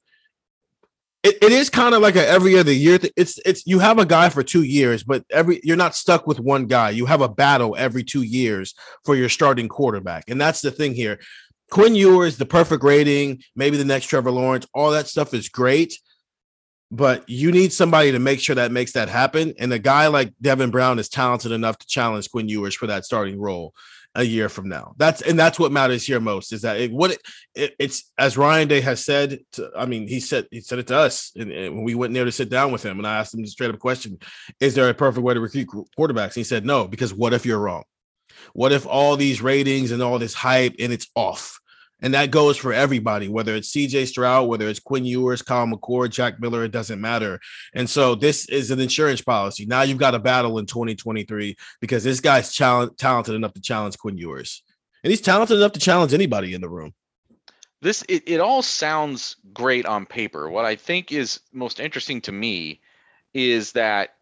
it, 1.23 1.37
it 1.41 1.51
is 1.51 1.69
kind 1.69 1.95
of 1.95 2.01
like 2.01 2.15
a 2.15 2.25
every 2.25 2.57
other 2.57 2.71
year. 2.71 2.97
Th- 2.97 3.13
it's 3.17 3.39
it's 3.45 3.65
you 3.65 3.79
have 3.79 3.97
a 3.99 4.05
guy 4.05 4.29
for 4.29 4.43
two 4.43 4.63
years, 4.63 5.03
but 5.03 5.25
every 5.31 5.59
you're 5.63 5.75
not 5.75 5.95
stuck 5.95 6.27
with 6.27 6.39
one 6.39 6.67
guy. 6.67 6.91
You 6.91 7.07
have 7.07 7.21
a 7.21 7.27
battle 7.27 7.75
every 7.77 8.03
two 8.03 8.21
years 8.21 8.75
for 9.03 9.15
your 9.15 9.27
starting 9.27 9.67
quarterback, 9.67 10.25
and 10.29 10.39
that's 10.39 10.61
the 10.61 10.71
thing 10.71 10.93
here. 10.93 11.19
Quinn 11.69 11.95
Ewers, 11.95 12.37
the 12.37 12.45
perfect 12.45 12.83
rating, 12.83 13.41
maybe 13.55 13.75
the 13.75 13.83
next 13.83 14.05
Trevor 14.05 14.31
Lawrence, 14.31 14.67
all 14.73 14.91
that 14.91 15.07
stuff 15.07 15.33
is 15.33 15.49
great 15.49 15.97
but 16.91 17.27
you 17.29 17.51
need 17.51 17.73
somebody 17.73 18.11
to 18.11 18.19
make 18.19 18.39
sure 18.39 18.55
that 18.55 18.71
makes 18.71 18.93
that 18.93 19.09
happen. 19.09 19.53
And 19.59 19.73
a 19.73 19.79
guy 19.79 20.07
like 20.07 20.33
Devin 20.41 20.71
Brown 20.71 20.99
is 20.99 21.09
talented 21.09 21.51
enough 21.51 21.77
to 21.79 21.87
challenge 21.87 22.31
Quinn 22.31 22.47
Ewers 22.47 22.75
for 22.75 22.87
that 22.87 23.05
starting 23.05 23.39
role 23.39 23.73
a 24.15 24.23
year 24.23 24.49
from 24.49 24.67
now. 24.67 24.95
That's 24.97 25.21
and 25.21 25.37
that's 25.37 25.59
what 25.59 25.71
matters 25.71 26.05
here 26.05 26.19
most 26.19 26.51
is 26.51 26.63
that 26.63 26.79
it, 26.79 26.91
what 26.91 27.11
it, 27.11 27.21
it, 27.53 27.75
it's 27.77 28.11
as 28.17 28.37
Ryan 28.37 28.67
Day 28.67 28.81
has 28.81 29.03
said. 29.03 29.39
To, 29.53 29.69
I 29.77 29.85
mean, 29.85 30.07
he 30.07 30.19
said 30.19 30.47
he 30.49 30.61
said 30.61 30.79
it 30.79 30.87
to 30.87 30.97
us 30.97 31.31
and, 31.35 31.51
and, 31.51 31.75
when 31.75 31.83
we 31.83 31.93
went 31.93 32.13
there 32.13 32.25
to 32.25 32.31
sit 32.31 32.49
down 32.49 32.71
with 32.71 32.83
him, 32.83 32.97
and 32.97 33.07
I 33.07 33.19
asked 33.19 33.33
him 33.33 33.43
a 33.43 33.47
straight 33.47 33.69
up 33.69 33.79
question: 33.79 34.17
Is 34.59 34.73
there 34.73 34.89
a 34.89 34.93
perfect 34.93 35.23
way 35.23 35.33
to 35.33 35.39
recruit 35.39 35.67
quarterbacks? 35.97 36.25
And 36.25 36.35
he 36.35 36.43
said 36.43 36.65
no, 36.65 36.87
because 36.87 37.13
what 37.13 37.33
if 37.33 37.45
you're 37.45 37.59
wrong? 37.59 37.83
What 38.53 38.71
if 38.71 38.87
all 38.87 39.17
these 39.17 39.41
ratings 39.41 39.91
and 39.91 40.01
all 40.01 40.19
this 40.19 40.33
hype 40.33 40.75
and 40.79 40.91
it's 40.91 41.07
off? 41.15 41.59
And 42.01 42.13
that 42.13 42.29
goes 42.29 42.57
for 42.57 42.73
everybody, 42.73 43.27
whether 43.27 43.55
it's 43.55 43.71
CJ 43.71 44.07
Stroud, 44.07 44.47
whether 44.47 44.67
it's 44.67 44.79
Quinn 44.79 45.03
Ewers, 45.03 45.41
Kyle 45.41 45.65
McCord, 45.65 46.11
Jack 46.11 46.39
Miller, 46.39 46.63
it 46.63 46.71
doesn't 46.71 47.01
matter. 47.01 47.39
And 47.73 47.89
so 47.89 48.13
this 48.13 48.47
is 48.49 48.69
an 48.69 48.79
insurance 48.79 49.21
policy. 49.21 49.65
Now 49.65 49.81
you've 49.81 49.97
got 49.97 50.13
a 50.13 50.19
battle 50.19 50.59
in 50.59 50.67
2023 50.67 51.55
because 51.81 52.03
this 52.03 52.19
guy's 52.19 52.55
talented 52.55 53.33
enough 53.33 53.53
to 53.53 53.61
challenge 53.61 53.97
Quinn 53.97 54.17
Ewers. 54.17 54.61
And 55.03 55.09
he's 55.09 55.21
talented 55.21 55.57
enough 55.57 55.71
to 55.71 55.79
challenge 55.79 56.13
anybody 56.13 56.53
in 56.53 56.61
the 56.61 56.69
room. 56.69 56.93
This 57.81 58.03
it, 58.09 58.23
it 58.27 58.39
all 58.39 58.61
sounds 58.61 59.35
great 59.53 59.85
on 59.85 60.05
paper. 60.05 60.49
What 60.49 60.65
I 60.65 60.75
think 60.75 61.11
is 61.11 61.39
most 61.53 61.79
interesting 61.79 62.21
to 62.21 62.31
me 62.31 62.81
is 63.33 63.71
that 63.73 64.15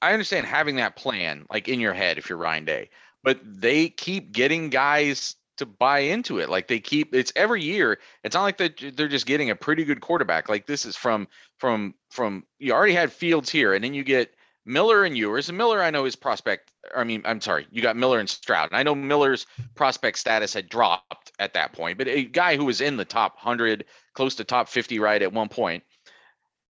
I 0.00 0.12
understand 0.12 0.46
having 0.46 0.76
that 0.76 0.96
plan 0.96 1.46
like 1.50 1.68
in 1.68 1.80
your 1.80 1.92
head 1.92 2.18
if 2.18 2.28
you're 2.28 2.38
Ryan 2.38 2.64
Day, 2.64 2.90
but 3.22 3.40
they 3.44 3.88
keep 3.88 4.32
getting 4.32 4.70
guys 4.70 5.36
to 5.62 5.66
buy 5.66 6.00
into 6.00 6.38
it. 6.38 6.48
Like 6.48 6.68
they 6.68 6.80
keep 6.80 7.14
it's 7.14 7.32
every 7.36 7.62
year. 7.62 7.98
It's 8.24 8.34
not 8.34 8.42
like 8.42 8.58
that 8.58 8.96
they're 8.96 9.08
just 9.08 9.26
getting 9.26 9.50
a 9.50 9.56
pretty 9.56 9.84
good 9.84 10.00
quarterback. 10.00 10.48
Like 10.48 10.66
this 10.66 10.84
is 10.84 10.96
from 10.96 11.28
from 11.58 11.94
from 12.10 12.44
you 12.58 12.72
already 12.72 12.94
had 12.94 13.12
Fields 13.12 13.50
here, 13.50 13.74
and 13.74 13.82
then 13.82 13.94
you 13.94 14.04
get 14.04 14.34
Miller 14.64 15.04
and 15.04 15.16
Ewers. 15.16 15.48
And 15.48 15.58
Miller, 15.58 15.82
I 15.82 15.90
know 15.90 16.04
his 16.04 16.16
prospect. 16.16 16.72
I 16.96 17.04
mean, 17.04 17.22
I'm 17.24 17.40
sorry, 17.40 17.66
you 17.70 17.82
got 17.82 17.96
Miller 17.96 18.20
and 18.20 18.28
Stroud. 18.28 18.70
And 18.70 18.76
I 18.76 18.82
know 18.82 18.94
Miller's 18.94 19.46
prospect 19.74 20.18
status 20.18 20.54
had 20.54 20.68
dropped 20.68 21.32
at 21.38 21.54
that 21.54 21.72
point, 21.72 21.98
but 21.98 22.08
a 22.08 22.24
guy 22.24 22.56
who 22.56 22.64
was 22.64 22.80
in 22.80 22.96
the 22.96 23.04
top 23.04 23.38
hundred, 23.38 23.84
close 24.14 24.34
to 24.36 24.44
top 24.44 24.68
fifty, 24.68 24.98
right 24.98 25.22
at 25.22 25.32
one 25.32 25.48
point. 25.48 25.82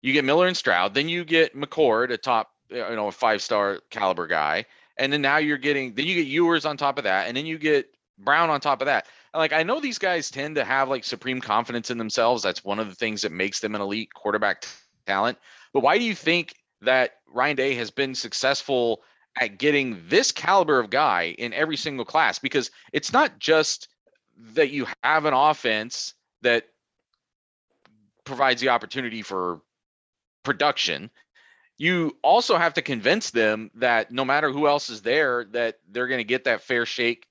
You 0.03 0.13
get 0.13 0.25
Miller 0.25 0.47
and 0.47 0.57
Stroud, 0.57 0.95
then 0.95 1.09
you 1.09 1.25
get 1.25 1.55
McCord, 1.55 2.11
a 2.11 2.17
top 2.17 2.51
you 2.71 2.79
know, 2.79 3.09
a 3.09 3.13
five 3.13 3.43
star 3.43 3.81
caliber 3.91 4.27
guy. 4.27 4.65
And 4.97 5.13
then 5.13 5.23
now 5.23 5.39
you're 5.39 5.59
getting, 5.59 5.95
then 5.95 6.07
you 6.07 6.15
get 6.15 6.27
Ewers 6.27 6.65
on 6.65 6.77
top 6.77 6.99
of 6.99 7.05
that. 7.05 7.27
And 7.27 7.37
then 7.37 7.47
you 7.47 7.59
get 7.59 7.87
Brown 8.25 8.51
on 8.51 8.61
top 8.61 8.81
of 8.83 8.87
that. 8.87 9.07
Like, 9.35 9.53
I 9.53 9.63
know 9.63 9.81
these 9.81 9.99
guys 9.99 10.31
tend 10.31 10.57
to 10.57 10.65
have 10.65 10.89
like 10.89 11.05
supreme 11.05 11.41
confidence 11.41 11.91
in 11.91 11.99
themselves. 11.99 12.43
That's 12.43 12.65
one 12.65 12.79
of 12.79 12.89
the 12.89 12.95
things 12.95 13.23
that 13.23 13.33
makes 13.33 13.61
them 13.61 13.75
an 13.75 13.81
elite 13.81 14.13
quarterback 14.15 14.65
talent. 15.07 15.39
But 15.73 15.81
why 15.81 15.99
do 15.99 16.05
you 16.05 16.15
think 16.15 16.55
that 16.83 17.13
Ryan 17.27 17.57
Day 17.57 17.75
has 17.75 17.91
been 17.91 18.15
successful 18.15 19.03
at 19.41 19.59
getting 19.59 20.03
this 20.09 20.33
caliber 20.33 20.81
of 20.81 20.91
guy 20.91 21.35
in 21.39 21.53
every 21.53 21.77
single 21.77 22.05
class? 22.05 22.39
Because 22.39 22.71
it's 22.93 23.13
not 23.13 23.39
just 23.39 23.89
that 24.55 24.71
you 24.71 24.87
have 25.03 25.25
an 25.25 25.35
offense 25.35 26.15
that 26.43 26.65
provides 28.25 28.61
the 28.61 28.71
opportunity 28.71 29.23
for 29.23 29.61
production 30.43 31.11
you 31.81 32.15
also 32.21 32.59
have 32.59 32.75
to 32.75 32.83
convince 32.83 33.31
them 33.31 33.71
that 33.77 34.13
no 34.13 34.23
matter 34.23 34.53
who 34.53 34.69
else 34.69 34.91
is 34.91 35.01
there 35.01 35.47
that 35.53 35.79
they're 35.91 36.09
going 36.09 36.19
to 36.21 36.25
get 36.25 36.45
that 36.45 36.61
fair 36.61 36.85
shake 36.85 37.27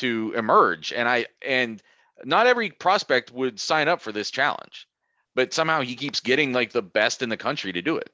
to 0.00 0.32
emerge 0.36 0.92
and 0.92 1.08
i 1.08 1.24
and 1.46 1.82
not 2.24 2.46
every 2.46 2.70
prospect 2.70 3.32
would 3.32 3.58
sign 3.58 3.88
up 3.88 4.00
for 4.00 4.12
this 4.12 4.30
challenge 4.30 4.86
but 5.34 5.54
somehow 5.54 5.80
he 5.80 5.94
keeps 5.94 6.20
getting 6.20 6.52
like 6.52 6.72
the 6.72 6.82
best 6.82 7.22
in 7.22 7.28
the 7.28 7.36
country 7.36 7.72
to 7.72 7.80
do 7.80 7.96
it 7.96 8.10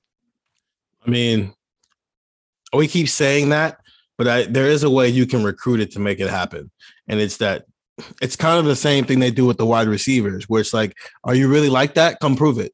I 1.06 1.10
mean, 1.10 1.54
we 2.72 2.88
keep 2.88 3.08
saying 3.08 3.50
that, 3.50 3.78
but 4.18 4.26
I, 4.26 4.42
there 4.44 4.66
is 4.66 4.82
a 4.82 4.90
way 4.90 5.08
you 5.08 5.26
can 5.26 5.44
recruit 5.44 5.80
it 5.80 5.92
to 5.92 6.00
make 6.00 6.20
it 6.20 6.28
happen. 6.28 6.70
And 7.06 7.20
it's 7.20 7.36
that 7.38 7.64
it's 8.20 8.36
kind 8.36 8.58
of 8.58 8.66
the 8.66 8.76
same 8.76 9.04
thing 9.04 9.20
they 9.20 9.30
do 9.30 9.46
with 9.46 9.56
the 9.56 9.66
wide 9.66 9.88
receivers, 9.88 10.48
where 10.48 10.60
it's 10.60 10.74
like, 10.74 10.96
are 11.24 11.34
you 11.34 11.48
really 11.48 11.70
like 11.70 11.94
that? 11.94 12.20
Come 12.20 12.36
prove 12.36 12.58
it. 12.58 12.72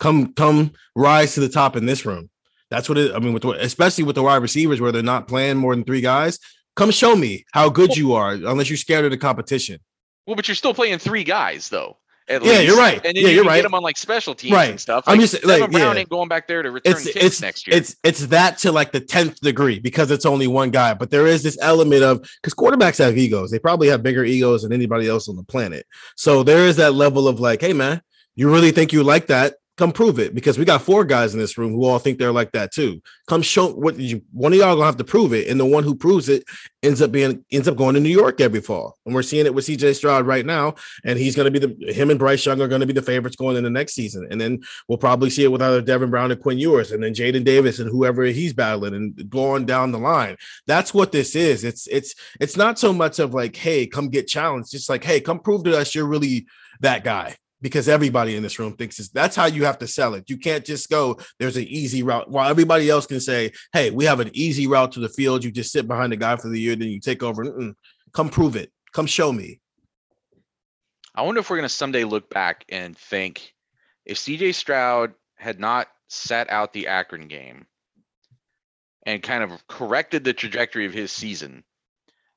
Come, 0.00 0.32
come 0.34 0.72
rise 0.94 1.34
to 1.34 1.40
the 1.40 1.48
top 1.48 1.76
in 1.76 1.86
this 1.86 2.04
room. 2.04 2.30
That's 2.70 2.88
what 2.88 2.98
it. 2.98 3.14
I 3.14 3.20
mean, 3.20 3.32
with 3.32 3.44
especially 3.44 4.04
with 4.04 4.16
the 4.16 4.24
wide 4.24 4.42
receivers 4.42 4.80
where 4.80 4.90
they're 4.90 5.02
not 5.02 5.28
playing 5.28 5.56
more 5.56 5.74
than 5.74 5.84
three 5.84 6.00
guys. 6.00 6.40
Come 6.76 6.90
show 6.90 7.16
me 7.16 7.44
how 7.52 7.68
good 7.70 7.96
you 7.96 8.12
are, 8.12 8.32
unless 8.32 8.68
you're 8.70 8.76
scared 8.76 9.04
of 9.04 9.10
the 9.10 9.16
competition. 9.18 9.80
well 10.26 10.36
but 10.36 10.46
you're 10.48 10.54
still 10.54 10.74
playing 10.74 10.98
three 10.98 11.24
guys 11.24 11.68
though 11.68 11.96
at 12.28 12.44
Yeah, 12.44 12.60
you're 12.60 12.76
right. 12.76 12.96
and 12.96 13.04
then 13.04 13.16
Yeah, 13.16 13.28
you 13.28 13.36
you're 13.36 13.44
right. 13.44 13.56
get 13.56 13.62
them 13.62 13.74
on 13.74 13.82
like 13.82 13.96
special 13.96 14.34
teams 14.34 14.52
Right. 14.52 14.70
and 14.70 14.80
stuff 14.80 15.04
I'm 15.06 15.12
Like, 15.18 15.20
just, 15.30 15.40
Devin 15.42 15.60
like, 15.60 15.70
Brown 15.70 15.94
yeah. 15.94 16.00
ain't 16.00 16.08
going 16.08 16.28
back 16.28 16.46
there 16.48 16.62
to 16.62 16.70
return 16.72 16.92
it's 16.92 17.04
kicks 17.04 17.24
it's 17.24 17.40
next 17.40 17.66
year 17.66 17.76
it's 17.76 17.94
it's 18.02 18.26
that 18.26 18.58
to 18.58 18.72
like 18.72 18.90
the 18.92 19.00
tenth 19.00 19.40
degree 19.40 19.78
because 19.78 20.10
it's 20.10 20.26
only 20.26 20.48
one 20.48 20.70
guy. 20.70 20.92
But 20.94 21.10
there 21.10 21.26
is 21.26 21.42
this 21.44 21.56
element 21.60 22.02
of 22.02 22.20
because 22.42 22.52
quarterbacks 22.54 22.98
have 22.98 23.16
egos. 23.16 23.50
They 23.52 23.58
probably 23.60 23.88
have 23.88 24.02
bigger 24.02 24.24
egos 24.24 24.62
than 24.62 24.72
anybody 24.72 25.08
else 25.08 25.28
on 25.28 25.36
the 25.36 25.44
planet. 25.44 25.86
So 26.16 26.42
there 26.42 26.66
is 26.66 26.76
that 26.76 26.94
level 26.94 27.28
of 27.28 27.38
like, 27.40 27.60
hey 27.60 27.72
man, 27.72 28.02
you 28.34 28.52
really 28.52 28.72
think 28.72 28.92
you 28.92 29.02
like 29.04 29.28
that? 29.28 29.54
Come 29.76 29.92
prove 29.92 30.18
it 30.18 30.34
because 30.34 30.58
we 30.58 30.64
got 30.64 30.80
four 30.80 31.04
guys 31.04 31.34
in 31.34 31.40
this 31.40 31.58
room 31.58 31.72
who 31.72 31.84
all 31.84 31.98
think 31.98 32.18
they're 32.18 32.32
like 32.32 32.52
that 32.52 32.72
too. 32.72 33.02
Come 33.28 33.42
show 33.42 33.74
what 33.74 33.98
you 33.98 34.22
one 34.32 34.54
of 34.54 34.58
y'all 34.58 34.74
gonna 34.74 34.86
have 34.86 34.96
to 34.96 35.04
prove 35.04 35.34
it, 35.34 35.48
and 35.48 35.60
the 35.60 35.66
one 35.66 35.84
who 35.84 35.94
proves 35.94 36.30
it 36.30 36.44
ends 36.82 37.02
up 37.02 37.12
being 37.12 37.44
ends 37.52 37.68
up 37.68 37.76
going 37.76 37.94
to 37.94 38.00
New 38.00 38.08
York 38.08 38.40
every 38.40 38.62
fall. 38.62 38.96
And 39.04 39.14
we're 39.14 39.22
seeing 39.22 39.44
it 39.44 39.54
with 39.54 39.66
CJ 39.66 39.94
Stroud 39.96 40.26
right 40.26 40.46
now, 40.46 40.76
and 41.04 41.18
he's 41.18 41.36
gonna 41.36 41.50
be 41.50 41.58
the 41.58 41.92
him 41.92 42.08
and 42.08 42.18
Bryce 42.18 42.46
Young 42.46 42.60
are 42.62 42.68
gonna 42.68 42.86
be 42.86 42.94
the 42.94 43.02
favorites 43.02 43.36
going 43.36 43.58
in 43.58 43.64
the 43.64 43.70
next 43.70 43.92
season. 43.92 44.26
And 44.30 44.40
then 44.40 44.62
we'll 44.88 44.96
probably 44.96 45.28
see 45.28 45.44
it 45.44 45.52
with 45.52 45.60
either 45.60 45.82
Devin 45.82 46.08
Brown 46.08 46.32
and 46.32 46.40
Quinn 46.40 46.58
Ewers, 46.58 46.92
and 46.92 47.02
then 47.02 47.12
Jaden 47.12 47.44
Davis 47.44 47.78
and 47.78 47.90
whoever 47.90 48.24
he's 48.24 48.54
battling, 48.54 48.94
and 48.94 49.28
going 49.28 49.66
down 49.66 49.92
the 49.92 49.98
line. 49.98 50.36
That's 50.66 50.94
what 50.94 51.12
this 51.12 51.36
is. 51.36 51.64
It's 51.64 51.86
it's 51.88 52.14
it's 52.40 52.56
not 52.56 52.78
so 52.78 52.94
much 52.94 53.18
of 53.18 53.34
like, 53.34 53.56
hey, 53.56 53.86
come 53.86 54.08
get 54.08 54.26
challenged. 54.26 54.70
Just 54.70 54.88
like, 54.88 55.04
hey, 55.04 55.20
come 55.20 55.38
prove 55.38 55.64
to 55.64 55.78
us 55.78 55.94
you're 55.94 56.06
really 56.06 56.46
that 56.80 57.04
guy. 57.04 57.36
Because 57.62 57.88
everybody 57.88 58.36
in 58.36 58.42
this 58.42 58.58
room 58.58 58.76
thinks 58.76 58.98
it's, 58.98 59.08
that's 59.08 59.34
how 59.34 59.46
you 59.46 59.64
have 59.64 59.78
to 59.78 59.86
sell 59.86 60.12
it. 60.14 60.28
You 60.28 60.36
can't 60.36 60.64
just 60.64 60.90
go, 60.90 61.18
there's 61.38 61.56
an 61.56 61.64
easy 61.64 62.02
route. 62.02 62.30
While 62.30 62.50
everybody 62.50 62.90
else 62.90 63.06
can 63.06 63.18
say, 63.20 63.52
hey, 63.72 63.90
we 63.90 64.04
have 64.04 64.20
an 64.20 64.30
easy 64.34 64.66
route 64.66 64.92
to 64.92 65.00
the 65.00 65.08
field. 65.08 65.42
You 65.42 65.50
just 65.50 65.72
sit 65.72 65.88
behind 65.88 66.12
the 66.12 66.16
guy 66.16 66.36
for 66.36 66.50
the 66.50 66.60
year, 66.60 66.76
then 66.76 66.88
you 66.88 67.00
take 67.00 67.22
over. 67.22 67.44
Mm-mm. 67.44 67.74
Come 68.12 68.28
prove 68.28 68.56
it. 68.56 68.70
Come 68.92 69.06
show 69.06 69.32
me. 69.32 69.60
I 71.14 71.22
wonder 71.22 71.40
if 71.40 71.48
we're 71.48 71.56
going 71.56 71.68
to 71.68 71.74
someday 71.74 72.04
look 72.04 72.28
back 72.28 72.64
and 72.68 72.96
think 72.96 73.54
if 74.04 74.18
CJ 74.18 74.54
Stroud 74.54 75.14
had 75.36 75.58
not 75.58 75.88
sat 76.08 76.50
out 76.50 76.74
the 76.74 76.88
Akron 76.88 77.26
game 77.26 77.66
and 79.06 79.22
kind 79.22 79.42
of 79.42 79.66
corrected 79.66 80.24
the 80.24 80.34
trajectory 80.34 80.84
of 80.84 80.92
his 80.92 81.10
season, 81.10 81.64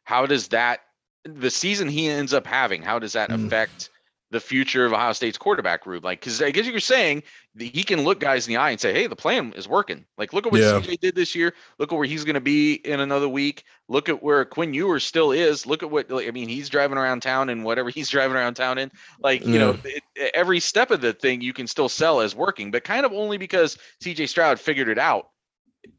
how 0.05 0.25
does 0.25 0.47
that, 0.49 0.79
the 1.25 1.51
season 1.51 1.89
he 1.89 2.07
ends 2.07 2.33
up 2.33 2.47
having, 2.47 2.81
how 2.81 2.99
does 2.99 3.13
that 3.13 3.29
Mm. 3.29 3.45
affect 3.47 3.89
the 4.31 4.39
future 4.39 4.85
of 4.85 4.93
Ohio 4.93 5.13
State's 5.13 5.37
quarterback 5.37 5.85
room? 5.85 6.01
Like, 6.03 6.19
because 6.19 6.41
I 6.41 6.51
guess 6.51 6.67
you're 6.67 6.79
saying 6.79 7.23
that 7.55 7.65
he 7.65 7.83
can 7.83 8.03
look 8.03 8.19
guys 8.19 8.47
in 8.47 8.53
the 8.53 8.57
eye 8.57 8.69
and 8.71 8.79
say, 8.79 8.93
hey, 8.93 9.07
the 9.07 9.15
plan 9.15 9.53
is 9.53 9.67
working. 9.67 10.05
Like, 10.17 10.33
look 10.33 10.45
at 10.45 10.51
what 10.51 10.61
Yeah. 10.61 10.79
CJ 10.79 10.99
did 10.99 11.15
this 11.15 11.35
year. 11.35 11.53
Look 11.79 11.91
at 11.91 11.95
where 11.97 12.07
he's 12.07 12.23
going 12.23 12.35
to 12.35 12.41
be 12.41 12.73
in 12.73 12.99
another 12.99 13.27
week. 13.27 13.63
Look 13.87 14.07
at 14.07 14.21
where 14.21 14.45
Quinn 14.45 14.73
Ewers 14.73 15.03
still 15.03 15.31
is. 15.31 15.65
Look 15.65 15.81
at 15.81 15.89
what, 15.89 16.09
like, 16.11 16.27
I 16.27 16.31
mean, 16.31 16.47
he's 16.47 16.69
driving 16.69 16.97
around 16.97 17.21
town 17.21 17.49
and 17.49 17.63
whatever 17.63 17.89
he's 17.95 18.09
driving 18.09 18.37
around 18.37 18.53
town 18.53 18.77
in. 18.77 18.91
Like, 19.19 19.45
you 19.45 19.57
know, 19.57 19.77
it, 19.83 20.03
every 20.33 20.59
step 20.59 20.91
of 20.91 21.01
the 21.01 21.13
thing 21.13 21.41
you 21.41 21.53
can 21.53 21.67
still 21.67 21.89
sell 21.89 22.21
as 22.21 22.35
working, 22.35 22.71
but 22.71 22.83
kind 22.83 23.05
of 23.05 23.13
only 23.13 23.37
because 23.37 23.77
CJ 24.03 24.29
Stroud 24.29 24.59
figured 24.59 24.89
it 24.89 24.99
out 24.99 25.29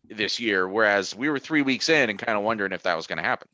this 0.09 0.39
year. 0.39 0.69
Whereas 0.69 1.17
we 1.17 1.29
were 1.29 1.39
three 1.39 1.63
weeks 1.63 1.89
in 1.89 2.11
and 2.11 2.19
kind 2.19 2.39
of 2.39 2.45
wondering 2.45 2.73
if 2.73 2.83
that 2.85 2.97
was 2.97 3.07
going 3.07 3.19
to 3.19 3.25
happen. 3.25 3.49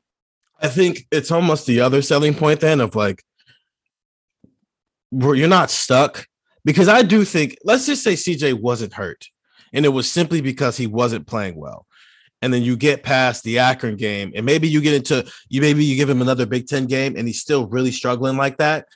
I 0.61 0.69
think 0.69 1.07
it's 1.11 1.31
almost 1.31 1.67
the 1.67 1.81
other 1.81 2.01
selling 2.01 2.35
point 2.35 2.61
then 2.61 2.81
of 2.81 2.95
like, 2.95 3.23
where 5.11 5.35
you're 5.35 5.49
not 5.49 5.71
stuck 5.71 6.27
because 6.65 6.89
I 6.89 7.03
do 7.03 7.25
think, 7.25 7.57
let's 7.65 7.87
just 7.87 8.03
say 8.03 8.15
CJ 8.15 8.61
wasn't 8.61 8.95
hurt 8.95 9.27
and 9.73 9.85
it 9.85 9.91
was 9.91 10.11
simply 10.11 10.41
because 10.41 10.77
he 10.77 10.87
wasn't 10.87 11.27
playing 11.27 11.57
well. 11.57 11.87
And 12.43 12.53
then 12.53 12.63
you 12.63 12.77
get 12.77 13.03
past 13.03 13.45
the 13.45 13.59
Akron 13.59 13.97
game, 13.97 14.33
and 14.37 14.45
maybe 14.45 14.69
you 14.69 14.83
get 14.83 14.95
into 14.95 15.31
you, 15.49 15.63
maybe 15.63 15.85
you 15.85 15.97
give 15.97 16.11
him 16.11 16.21
another 16.21 16.45
Big 16.45 16.67
Ten 16.67 16.85
game, 16.85 17.17
and 17.17 17.27
he's 17.27 17.41
still 17.41 17.67
really 17.67 17.91
struggling 17.91 18.37
like 18.37 18.59
that. 18.59 18.87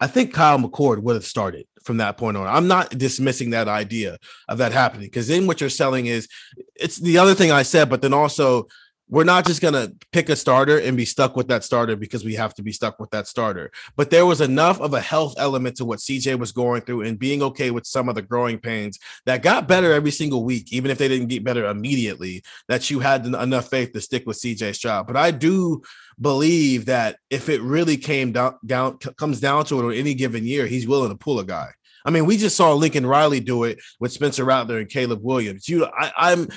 I 0.00 0.06
think 0.06 0.32
Kyle 0.32 0.58
McCord 0.58 1.02
would 1.02 1.14
have 1.14 1.24
started 1.24 1.66
from 1.82 1.98
that 1.98 2.16
point 2.16 2.36
on. 2.36 2.46
I'm 2.46 2.68
not 2.68 2.90
dismissing 2.90 3.50
that 3.50 3.68
idea 3.68 4.18
of 4.48 4.58
that 4.58 4.72
happening 4.72 5.06
because 5.06 5.28
then 5.28 5.46
what 5.46 5.60
you're 5.60 5.70
selling 5.70 6.06
is 6.06 6.28
it's 6.76 6.96
the 6.96 7.18
other 7.18 7.34
thing 7.34 7.50
I 7.50 7.62
said, 7.62 7.90
but 7.90 8.00
then 8.00 8.14
also 8.14 8.68
we're 9.14 9.22
not 9.22 9.46
just 9.46 9.62
going 9.62 9.74
to 9.74 9.94
pick 10.10 10.28
a 10.28 10.34
starter 10.34 10.78
and 10.78 10.96
be 10.96 11.04
stuck 11.04 11.36
with 11.36 11.46
that 11.46 11.62
starter 11.62 11.94
because 11.94 12.24
we 12.24 12.34
have 12.34 12.52
to 12.52 12.64
be 12.64 12.72
stuck 12.72 12.98
with 12.98 13.10
that 13.10 13.28
starter. 13.28 13.70
But 13.94 14.10
there 14.10 14.26
was 14.26 14.40
enough 14.40 14.80
of 14.80 14.92
a 14.92 15.00
health 15.00 15.34
element 15.38 15.76
to 15.76 15.84
what 15.84 16.00
CJ 16.00 16.36
was 16.36 16.50
going 16.50 16.82
through 16.82 17.02
and 17.02 17.16
being 17.16 17.40
okay 17.40 17.70
with 17.70 17.86
some 17.86 18.08
of 18.08 18.16
the 18.16 18.22
growing 18.22 18.58
pains 18.58 18.98
that 19.24 19.40
got 19.40 19.68
better 19.68 19.92
every 19.92 20.10
single 20.10 20.42
week, 20.42 20.72
even 20.72 20.90
if 20.90 20.98
they 20.98 21.06
didn't 21.06 21.28
get 21.28 21.44
better 21.44 21.66
immediately, 21.66 22.42
that 22.66 22.90
you 22.90 22.98
had 22.98 23.24
enough 23.24 23.70
faith 23.70 23.92
to 23.92 24.00
stick 24.00 24.26
with 24.26 24.36
CJ 24.36 24.74
Stroud. 24.74 25.06
But 25.06 25.16
I 25.16 25.30
do 25.30 25.82
believe 26.20 26.86
that 26.86 27.18
if 27.30 27.48
it 27.48 27.62
really 27.62 27.96
came 27.96 28.32
down, 28.32 28.58
down 28.66 28.98
comes 28.98 29.38
down 29.38 29.64
to 29.66 29.78
it 29.78 29.84
on 29.84 29.94
any 29.94 30.14
given 30.14 30.44
year, 30.44 30.66
he's 30.66 30.88
willing 30.88 31.10
to 31.10 31.16
pull 31.16 31.38
a 31.38 31.44
guy. 31.44 31.70
I 32.04 32.10
mean, 32.10 32.26
we 32.26 32.36
just 32.36 32.56
saw 32.56 32.74
Lincoln 32.74 33.06
Riley 33.06 33.40
do 33.40 33.64
it 33.64 33.78
with 33.98 34.12
Spencer 34.12 34.44
Rattler 34.44 34.78
and 34.78 34.88
Caleb 34.88 35.20
Williams. 35.22 35.68
You, 35.68 35.86
I, 35.86 36.12
I'm, 36.16 36.48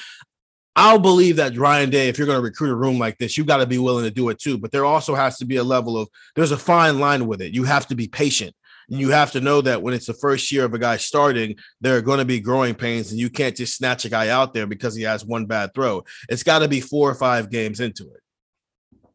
I'll 0.78 1.00
believe 1.00 1.38
that 1.38 1.58
Ryan 1.58 1.90
Day, 1.90 2.08
if 2.08 2.20
you're 2.20 2.28
going 2.28 2.38
to 2.38 2.44
recruit 2.44 2.72
a 2.72 2.76
room 2.76 3.00
like 3.00 3.18
this, 3.18 3.36
you've 3.36 3.48
got 3.48 3.58
to 3.58 3.66
be 3.66 3.80
willing 3.80 4.06
to 4.06 4.12
do 4.12 4.30
it 4.30 4.38
too. 4.38 4.60
But 4.60 4.72
there 4.72 4.86
also 4.86 5.16
has 5.16 5.40
to 5.40 5.46
be 5.46 5.56
a 5.56 5.64
level 5.64 5.98
of 5.98 6.08
there's 6.36 6.52
a 6.52 6.58
fine 6.58 7.00
line 7.00 7.26
with 7.26 7.42
it. 7.42 7.54
You 7.54 7.64
have 7.64 7.88
to 7.88 7.96
be 7.96 8.08
patient. 8.08 8.56
You 8.88 9.10
have 9.10 9.32
to 9.32 9.42
know 9.42 9.60
that 9.62 9.82
when 9.82 9.94
it's 9.96 10.06
the 10.06 10.14
first 10.14 10.50
year 10.52 10.64
of 10.64 10.74
a 10.74 10.80
guy 10.80 10.96
starting, 10.98 11.56
there 11.82 11.98
are 11.98 12.02
going 12.02 12.20
to 12.20 12.26
be 12.26 12.40
growing 12.40 12.76
pains, 12.76 13.12
and 13.12 13.20
you 13.20 13.30
can't 13.30 13.56
just 13.56 13.76
snatch 13.76 14.06
a 14.06 14.10
guy 14.10 14.30
out 14.30 14.54
there 14.54 14.68
because 14.68 14.96
he 14.96 15.02
has 15.02 15.26
one 15.26 15.46
bad 15.46 15.74
throw. 15.74 16.06
It's 16.30 16.44
got 16.44 16.60
to 16.60 16.70
be 16.70 16.80
four 16.80 17.10
or 17.10 17.16
five 17.16 17.50
games 17.50 17.80
into 17.80 18.04
it. 18.04 19.10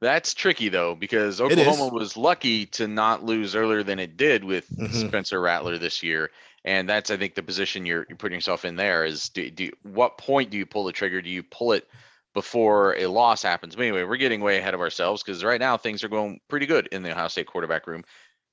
That's 0.00 0.32
tricky 0.32 0.68
though, 0.68 0.94
because 0.94 1.40
Oklahoma 1.40 1.92
was 1.92 2.16
lucky 2.16 2.66
to 2.66 2.88
not 2.88 3.24
lose 3.24 3.54
earlier 3.54 3.82
than 3.82 3.98
it 3.98 4.16
did 4.16 4.42
with 4.42 4.68
Mhm. 4.70 5.08
Spencer 5.08 5.40
Rattler 5.40 5.76
this 5.76 6.02
year. 6.02 6.30
And 6.64 6.88
that's, 6.88 7.10
I 7.10 7.16
think, 7.16 7.34
the 7.34 7.42
position 7.42 7.86
you're, 7.86 8.04
you're 8.08 8.16
putting 8.16 8.36
yourself 8.36 8.64
in 8.64 8.76
there 8.76 9.04
is 9.04 9.28
do, 9.28 9.50
do 9.50 9.70
what 9.82 10.18
point 10.18 10.50
do 10.50 10.58
you 10.58 10.66
pull 10.66 10.84
the 10.84 10.92
trigger? 10.92 11.22
Do 11.22 11.30
you 11.30 11.42
pull 11.42 11.72
it 11.72 11.86
before 12.34 12.96
a 12.96 13.06
loss 13.06 13.42
happens? 13.42 13.76
But 13.76 13.82
anyway, 13.82 14.04
we're 14.04 14.16
getting 14.16 14.40
way 14.40 14.58
ahead 14.58 14.74
of 14.74 14.80
ourselves 14.80 15.22
because 15.22 15.44
right 15.44 15.60
now 15.60 15.76
things 15.76 16.02
are 16.04 16.08
going 16.08 16.40
pretty 16.48 16.66
good 16.66 16.88
in 16.88 17.02
the 17.02 17.12
Ohio 17.12 17.28
State 17.28 17.46
quarterback 17.46 17.86
room, 17.86 18.04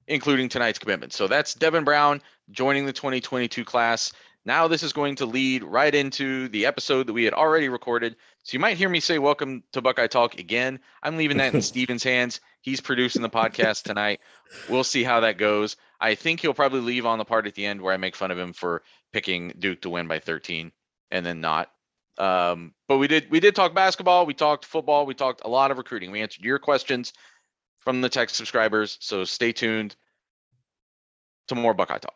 including 0.07 0.49
tonight's 0.49 0.79
commitment. 0.79 1.13
So 1.13 1.27
that's 1.27 1.55
Devin 1.55 1.83
Brown 1.83 2.21
joining 2.51 2.85
the 2.85 2.93
2022 2.93 3.65
class. 3.65 4.13
Now 4.45 4.67
this 4.67 4.83
is 4.83 4.93
going 4.93 5.15
to 5.15 5.25
lead 5.25 5.63
right 5.63 5.93
into 5.93 6.47
the 6.49 6.67
episode 6.67 7.07
that 7.07 7.13
we 7.13 7.23
had 7.23 7.33
already 7.33 7.67
recorded. 7.67 8.15
So 8.43 8.53
you 8.53 8.59
might 8.59 8.77
hear 8.77 8.89
me 8.89 8.99
say 8.99 9.17
welcome 9.17 9.63
to 9.71 9.81
Buckeye 9.81 10.05
Talk 10.05 10.37
again. 10.37 10.79
I'm 11.01 11.17
leaving 11.17 11.37
that 11.37 11.55
in 11.55 11.61
Stephen's 11.63 12.03
hands. 12.03 12.39
He's 12.65 12.81
producing 12.81 13.21
the 13.21 13.29
podcast 13.29 13.83
tonight. 13.83 14.21
We'll 14.67 14.83
see 14.83 15.03
how 15.03 15.19
that 15.19 15.37
goes. 15.37 15.75
I 16.01 16.15
think 16.15 16.39
he'll 16.39 16.55
probably 16.55 16.79
leave 16.79 17.05
on 17.05 17.19
the 17.19 17.23
part 17.23 17.45
at 17.45 17.53
the 17.53 17.63
end 17.63 17.79
where 17.79 17.93
I 17.93 17.97
make 17.97 18.15
fun 18.15 18.31
of 18.31 18.39
him 18.39 18.53
for 18.53 18.81
picking 19.13 19.53
Duke 19.59 19.81
to 19.81 19.91
win 19.91 20.07
by 20.07 20.17
13 20.17 20.71
and 21.11 21.23
then 21.23 21.41
not. 21.41 21.69
Um, 22.17 22.73
but 22.87 22.97
we 22.97 23.07
did 23.07 23.29
we 23.29 23.39
did 23.39 23.55
talk 23.55 23.75
basketball, 23.75 24.25
we 24.25 24.33
talked 24.33 24.65
football, 24.65 25.05
we 25.05 25.13
talked 25.13 25.41
a 25.45 25.47
lot 25.47 25.69
of 25.69 25.77
recruiting. 25.77 26.09
We 26.09 26.23
answered 26.23 26.43
your 26.43 26.57
questions 26.57 27.13
from 27.77 28.01
the 28.01 28.09
tech 28.09 28.31
subscribers. 28.31 28.97
So 28.99 29.25
stay 29.25 29.51
tuned 29.51 29.95
to 31.49 31.55
more 31.55 31.75
Buckeye 31.75 31.99
Talk. 31.99 32.15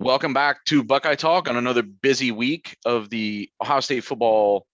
Welcome 0.00 0.34
back 0.34 0.64
to 0.64 0.82
Buckeye 0.82 1.14
Talk 1.14 1.48
on 1.48 1.56
another 1.56 1.82
busy 1.82 2.32
week 2.32 2.76
of 2.84 3.08
the 3.08 3.48
Ohio 3.62 3.78
State 3.78 4.02
football. 4.02 4.66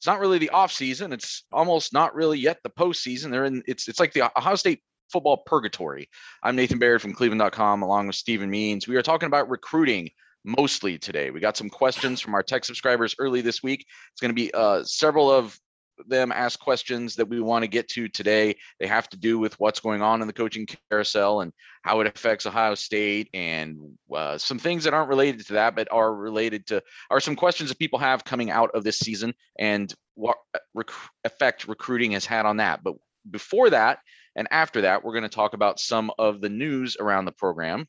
It's 0.00 0.06
not 0.06 0.18
really 0.18 0.38
the 0.38 0.48
off 0.48 0.72
season. 0.72 1.12
It's 1.12 1.44
almost 1.52 1.92
not 1.92 2.14
really 2.14 2.38
yet 2.38 2.56
the 2.62 2.70
postseason. 2.70 3.30
They're 3.30 3.44
in. 3.44 3.62
It's 3.66 3.86
it's 3.86 4.00
like 4.00 4.14
the 4.14 4.32
Ohio 4.34 4.54
State 4.54 4.80
football 5.12 5.42
purgatory. 5.44 6.08
I'm 6.42 6.56
Nathan 6.56 6.78
Baird 6.78 7.02
from 7.02 7.12
Cleveland.com, 7.12 7.82
along 7.82 8.06
with 8.06 8.16
Stephen 8.16 8.48
Means. 8.48 8.88
We 8.88 8.96
are 8.96 9.02
talking 9.02 9.26
about 9.26 9.50
recruiting 9.50 10.08
mostly 10.42 10.96
today. 10.96 11.30
We 11.30 11.38
got 11.38 11.58
some 11.58 11.68
questions 11.68 12.18
from 12.18 12.34
our 12.34 12.42
tech 12.42 12.64
subscribers 12.64 13.14
early 13.18 13.42
this 13.42 13.62
week. 13.62 13.84
It's 14.12 14.22
going 14.22 14.30
to 14.30 14.34
be 14.34 14.50
uh, 14.54 14.84
several 14.84 15.30
of 15.30 15.60
them 16.06 16.32
ask 16.32 16.58
questions 16.58 17.16
that 17.16 17.28
we 17.28 17.40
want 17.40 17.62
to 17.62 17.68
get 17.68 17.88
to 17.90 18.08
today. 18.08 18.56
They 18.78 18.86
have 18.86 19.08
to 19.10 19.16
do 19.16 19.38
with 19.38 19.58
what's 19.58 19.80
going 19.80 20.02
on 20.02 20.20
in 20.20 20.26
the 20.26 20.32
coaching 20.32 20.66
carousel 20.90 21.40
and 21.40 21.52
how 21.82 22.00
it 22.00 22.06
affects 22.06 22.46
Ohio 22.46 22.74
State 22.74 23.28
and 23.34 23.96
uh, 24.14 24.38
some 24.38 24.58
things 24.58 24.84
that 24.84 24.94
aren't 24.94 25.08
related 25.08 25.46
to 25.46 25.54
that, 25.54 25.74
but 25.74 25.88
are 25.90 26.14
related 26.14 26.66
to 26.68 26.82
are 27.10 27.20
some 27.20 27.36
questions 27.36 27.68
that 27.68 27.78
people 27.78 27.98
have 27.98 28.24
coming 28.24 28.50
out 28.50 28.70
of 28.74 28.84
this 28.84 28.98
season 28.98 29.34
and 29.58 29.94
what 30.14 30.36
uh, 30.54 30.58
rec- 30.74 30.90
effect 31.24 31.68
recruiting 31.68 32.12
has 32.12 32.26
had 32.26 32.46
on 32.46 32.58
that. 32.58 32.82
But 32.82 32.94
before 33.30 33.70
that 33.70 33.98
and 34.36 34.48
after 34.50 34.82
that, 34.82 35.04
we're 35.04 35.12
going 35.12 35.22
to 35.22 35.28
talk 35.28 35.54
about 35.54 35.80
some 35.80 36.10
of 36.18 36.40
the 36.40 36.48
news 36.48 36.96
around 36.98 37.24
the 37.24 37.32
program. 37.32 37.86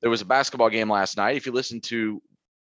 There 0.00 0.10
was 0.10 0.20
a 0.20 0.26
basketball 0.26 0.70
game 0.70 0.90
last 0.90 1.16
night. 1.16 1.36
If 1.36 1.46
you 1.46 1.52
listen 1.52 1.80
to 1.82 2.20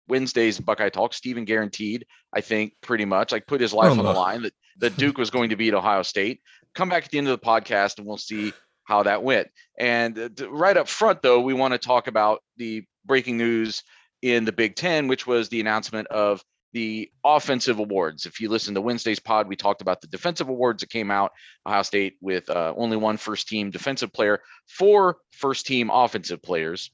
Wednesday's 0.09 0.61
Buckeye 0.61 0.91
Talk, 0.91 1.15
Stephen 1.15 1.45
guaranteed, 1.45 2.07
I 2.33 2.41
think, 2.41 2.75
pretty 2.83 3.05
much 3.05 3.33
like 3.33 3.47
put 3.47 3.61
his 3.61 3.73
life 3.73 3.89
oh, 3.89 3.93
on 3.93 3.99
the 3.99 4.13
line 4.13 4.43
that, 4.43 4.53
that 4.79 4.97
Duke 4.97 5.19
was 5.19 5.31
going 5.31 5.51
to 5.51 5.57
beat 5.57 5.75
Ohio 5.75 6.03
State. 6.03 6.41
Come 6.75 6.89
back 6.89 7.05
at 7.05 7.11
the 7.11 7.19
end 7.19 7.29
of 7.29 7.39
the 7.39 7.47
podcast 7.47 7.99
and 7.99 8.07
we'll 8.07 8.17
see 8.17 8.53
how 8.85 9.03
that 9.03 9.23
went. 9.23 9.49
And 9.79 10.19
uh, 10.19 10.51
right 10.51 10.77
up 10.77 10.89
front, 10.89 11.23
though, 11.23 11.41
we 11.41 11.55
want 11.55 11.73
to 11.73 11.79
talk 11.79 12.07
about 12.07 12.43
the 12.57 12.85
breaking 13.05 13.37
news 13.37 13.83
in 14.23 14.45
the 14.45 14.53
Big 14.53 14.77
Ten, 14.77 15.09
which 15.09 15.27
was 15.27 15.49
the 15.49 15.61
announcement 15.61 16.09
of 16.09 16.43
the 16.73 17.11
offensive 17.25 17.81
awards. 17.81 18.27
If 18.27 18.41
you 18.41 18.49
listen 18.49 18.75
to 18.75 18.81
Wednesday's 18.81 19.19
pod, 19.19 19.49
we 19.49 19.57
talked 19.57 19.83
about 19.83 20.01
the 20.01 20.07
defensive 20.07 20.49
awards 20.49 20.83
that 20.83 20.91
came 20.91 21.11
out. 21.11 21.33
Ohio 21.67 21.83
State 21.83 22.17
with 22.21 22.49
uh, 22.49 22.73
only 22.77 22.97
one 22.97 23.17
first 23.17 23.49
team 23.49 23.71
defensive 23.71 24.13
player, 24.13 24.41
four 24.69 25.17
first 25.33 25.67
team 25.67 25.91
offensive 25.91 26.43
players 26.43 26.91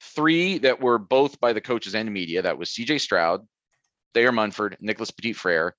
three 0.00 0.58
that 0.58 0.80
were 0.80 0.98
both 0.98 1.40
by 1.40 1.52
the 1.52 1.60
coaches 1.60 1.94
and 1.94 2.12
media. 2.12 2.42
That 2.42 2.58
was 2.58 2.70
CJ 2.70 3.00
Stroud, 3.00 3.46
Thayer 4.14 4.32
Munford, 4.32 4.76
Nicholas 4.80 5.10
Petit 5.10 5.32
Frere, 5.32 5.74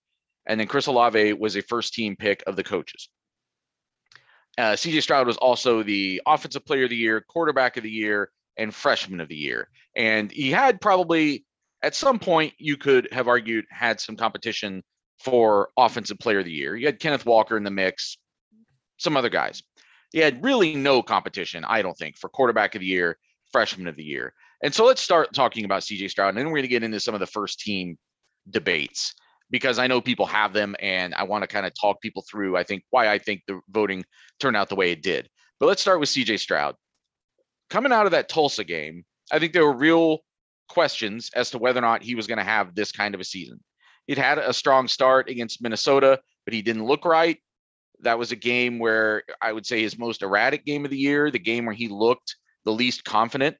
and 0.49 0.59
then 0.59 0.67
Chris 0.67 0.87
Olave 0.87 1.33
was 1.33 1.55
a 1.55 1.61
first 1.61 1.93
team 1.93 2.15
pick 2.15 2.43
of 2.47 2.55
the 2.55 2.63
coaches. 2.63 3.07
Uh, 4.57 4.73
CJ 4.73 5.03
Stroud 5.03 5.27
was 5.27 5.37
also 5.37 5.83
the 5.83 6.21
offensive 6.25 6.65
player 6.65 6.85
of 6.85 6.89
the 6.89 6.95
year, 6.95 7.21
quarterback 7.21 7.77
of 7.77 7.83
the 7.83 7.91
year, 7.91 8.31
and 8.57 8.73
freshman 8.73 9.21
of 9.21 9.29
the 9.29 9.35
year. 9.35 9.69
And 9.95 10.29
he 10.31 10.49
had 10.49 10.81
probably 10.81 11.45
at 11.83 11.95
some 11.95 12.19
point 12.19 12.53
you 12.57 12.75
could 12.75 13.07
have 13.13 13.27
argued 13.27 13.65
had 13.69 14.01
some 14.01 14.17
competition 14.17 14.83
for 15.19 15.69
offensive 15.77 16.17
player 16.17 16.39
of 16.39 16.45
the 16.45 16.51
year. 16.51 16.75
You 16.75 16.87
had 16.87 16.99
Kenneth 16.99 17.25
Walker 17.25 17.55
in 17.55 17.63
the 17.63 17.71
mix, 17.71 18.17
some 18.97 19.15
other 19.15 19.29
guys. 19.29 19.61
He 20.11 20.19
had 20.19 20.43
really 20.43 20.75
no 20.75 21.03
competition, 21.03 21.63
I 21.63 21.83
don't 21.83 21.97
think, 21.97 22.17
for 22.17 22.27
quarterback 22.27 22.73
of 22.73 22.81
the 22.81 22.87
year 22.87 23.17
freshman 23.51 23.87
of 23.87 23.95
the 23.95 24.03
year. 24.03 24.33
And 24.63 24.73
so 24.73 24.85
let's 24.85 25.01
start 25.01 25.33
talking 25.33 25.63
about 25.63 25.83
CJ 25.83 26.09
Stroud. 26.09 26.29
And 26.29 26.37
then 26.37 26.47
we're 26.47 26.57
going 26.57 26.63
to 26.63 26.67
get 26.69 26.83
into 26.83 26.99
some 26.99 27.13
of 27.13 27.19
the 27.19 27.27
first 27.27 27.59
team 27.59 27.97
debates 28.49 29.13
because 29.49 29.79
I 29.79 29.87
know 29.87 30.01
people 30.01 30.25
have 30.25 30.53
them 30.53 30.75
and 30.79 31.13
I 31.15 31.23
want 31.23 31.43
to 31.43 31.47
kind 31.47 31.65
of 31.65 31.73
talk 31.79 32.01
people 32.01 32.23
through, 32.29 32.57
I 32.57 32.63
think, 32.63 32.83
why 32.89 33.09
I 33.09 33.17
think 33.17 33.41
the 33.47 33.59
voting 33.69 34.05
turned 34.39 34.57
out 34.57 34.69
the 34.69 34.75
way 34.75 34.91
it 34.91 35.01
did. 35.01 35.29
But 35.59 35.67
let's 35.67 35.81
start 35.81 35.99
with 35.99 36.09
CJ 36.09 36.39
Stroud. 36.39 36.75
Coming 37.69 37.91
out 37.91 38.05
of 38.05 38.11
that 38.11 38.29
Tulsa 38.29 38.63
game, 38.63 39.05
I 39.31 39.39
think 39.39 39.53
there 39.53 39.65
were 39.65 39.75
real 39.75 40.19
questions 40.69 41.29
as 41.35 41.51
to 41.51 41.57
whether 41.57 41.79
or 41.79 41.81
not 41.81 42.03
he 42.03 42.15
was 42.15 42.27
going 42.27 42.37
to 42.37 42.43
have 42.43 42.75
this 42.75 42.91
kind 42.91 43.13
of 43.15 43.21
a 43.21 43.25
season. 43.25 43.59
He'd 44.07 44.17
had 44.17 44.37
a 44.37 44.53
strong 44.53 44.87
start 44.87 45.29
against 45.29 45.61
Minnesota, 45.61 46.19
but 46.45 46.53
he 46.53 46.61
didn't 46.61 46.85
look 46.85 47.05
right. 47.05 47.37
That 48.01 48.17
was 48.17 48.31
a 48.31 48.35
game 48.35 48.79
where 48.79 49.23
I 49.41 49.51
would 49.51 49.65
say 49.65 49.81
his 49.81 49.99
most 49.99 50.23
erratic 50.23 50.65
game 50.65 50.85
of 50.85 50.91
the 50.91 50.97
year, 50.97 51.29
the 51.29 51.37
game 51.37 51.65
where 51.65 51.75
he 51.75 51.89
looked 51.89 52.35
the 52.65 52.71
least 52.71 53.03
confident. 53.03 53.57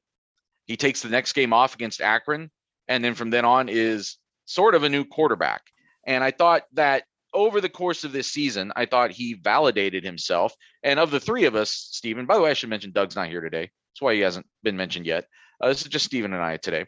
He 0.66 0.76
takes 0.76 1.02
the 1.02 1.08
next 1.08 1.34
game 1.34 1.52
off 1.52 1.74
against 1.74 2.00
Akron, 2.00 2.50
and 2.88 3.04
then 3.04 3.14
from 3.14 3.30
then 3.30 3.44
on 3.44 3.68
is 3.68 4.16
sort 4.46 4.74
of 4.74 4.82
a 4.82 4.88
new 4.88 5.04
quarterback. 5.04 5.62
And 6.10 6.24
I 6.24 6.32
thought 6.32 6.64
that 6.72 7.04
over 7.32 7.60
the 7.60 7.68
course 7.68 8.02
of 8.02 8.10
this 8.10 8.32
season, 8.32 8.72
I 8.74 8.84
thought 8.84 9.12
he 9.12 9.34
validated 9.34 10.02
himself. 10.02 10.52
And 10.82 10.98
of 10.98 11.12
the 11.12 11.20
three 11.20 11.44
of 11.44 11.54
us, 11.54 11.70
Stephen, 11.70 12.26
by 12.26 12.34
the 12.34 12.42
way, 12.42 12.50
I 12.50 12.54
should 12.54 12.68
mention 12.68 12.90
Doug's 12.90 13.14
not 13.14 13.28
here 13.28 13.40
today. 13.40 13.70
That's 13.92 14.02
why 14.02 14.14
he 14.14 14.20
hasn't 14.20 14.46
been 14.64 14.76
mentioned 14.76 15.06
yet. 15.06 15.26
Uh, 15.60 15.68
this 15.68 15.82
is 15.82 15.86
just 15.86 16.04
Stephen 16.04 16.32
and 16.32 16.42
I 16.42 16.56
today. 16.56 16.86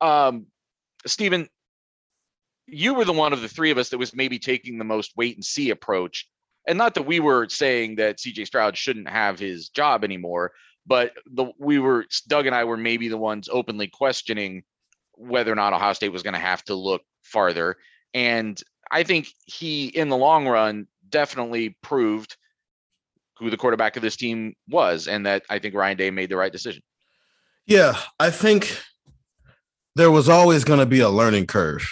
Um, 0.00 0.46
Stephen, 1.04 1.50
you 2.66 2.94
were 2.94 3.04
the 3.04 3.12
one 3.12 3.34
of 3.34 3.42
the 3.42 3.48
three 3.48 3.70
of 3.70 3.76
us 3.76 3.90
that 3.90 3.98
was 3.98 4.16
maybe 4.16 4.38
taking 4.38 4.78
the 4.78 4.84
most 4.84 5.12
wait 5.18 5.36
and 5.36 5.44
see 5.44 5.68
approach. 5.68 6.26
And 6.66 6.78
not 6.78 6.94
that 6.94 7.04
we 7.04 7.20
were 7.20 7.50
saying 7.50 7.96
that 7.96 8.16
CJ 8.16 8.46
Stroud 8.46 8.74
shouldn't 8.78 9.10
have 9.10 9.38
his 9.38 9.68
job 9.68 10.02
anymore, 10.02 10.52
but 10.86 11.12
the 11.30 11.52
we 11.58 11.78
were 11.78 12.06
Doug 12.26 12.46
and 12.46 12.56
I 12.56 12.64
were 12.64 12.78
maybe 12.78 13.08
the 13.08 13.18
ones 13.18 13.50
openly 13.52 13.88
questioning 13.88 14.62
whether 15.12 15.52
or 15.52 15.56
not 15.56 15.74
Ohio 15.74 15.92
State 15.92 16.08
was 16.08 16.22
going 16.22 16.34
to 16.34 16.40
have 16.40 16.64
to 16.64 16.74
look 16.74 17.02
farther. 17.22 17.76
And 18.16 18.58
I 18.90 19.02
think 19.02 19.28
he, 19.44 19.88
in 19.88 20.08
the 20.08 20.16
long 20.16 20.48
run, 20.48 20.86
definitely 21.10 21.76
proved 21.82 22.38
who 23.38 23.50
the 23.50 23.58
quarterback 23.58 23.96
of 23.96 24.02
this 24.02 24.16
team 24.16 24.54
was, 24.70 25.06
and 25.06 25.26
that 25.26 25.42
I 25.50 25.58
think 25.58 25.74
Ryan 25.74 25.98
Day 25.98 26.10
made 26.10 26.30
the 26.30 26.36
right 26.38 26.50
decision. 26.50 26.82
Yeah, 27.66 27.98
I 28.18 28.30
think 28.30 28.80
there 29.96 30.10
was 30.10 30.30
always 30.30 30.64
going 30.64 30.80
to 30.80 30.86
be 30.86 31.00
a 31.00 31.10
learning 31.10 31.46
curve 31.46 31.86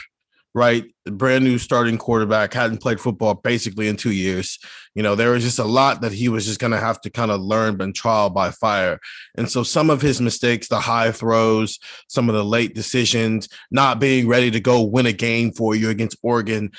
right? 0.54 0.84
Brand 1.04 1.44
new 1.44 1.58
starting 1.58 1.98
quarterback, 1.98 2.54
hadn't 2.54 2.80
played 2.80 3.00
football 3.00 3.34
basically 3.34 3.88
in 3.88 3.96
two 3.96 4.12
years. 4.12 4.58
You 4.94 5.02
know, 5.02 5.16
there 5.16 5.32
was 5.32 5.42
just 5.42 5.58
a 5.58 5.64
lot 5.64 6.00
that 6.02 6.12
he 6.12 6.28
was 6.28 6.46
just 6.46 6.60
going 6.60 6.70
to 6.70 6.78
have 6.78 7.00
to 7.00 7.10
kind 7.10 7.32
of 7.32 7.40
learn 7.40 7.80
and 7.82 7.94
trial 7.94 8.30
by 8.30 8.50
fire. 8.52 9.00
And 9.36 9.50
so 9.50 9.64
some 9.64 9.90
of 9.90 10.00
his 10.00 10.20
mistakes, 10.20 10.68
the 10.68 10.78
high 10.78 11.10
throws, 11.10 11.80
some 12.08 12.28
of 12.28 12.36
the 12.36 12.44
late 12.44 12.74
decisions, 12.74 13.48
not 13.72 13.98
being 13.98 14.28
ready 14.28 14.50
to 14.52 14.60
go 14.60 14.82
win 14.82 15.06
a 15.06 15.12
game 15.12 15.50
for 15.52 15.74
you 15.74 15.90
against 15.90 16.18
Oregon, 16.22 16.70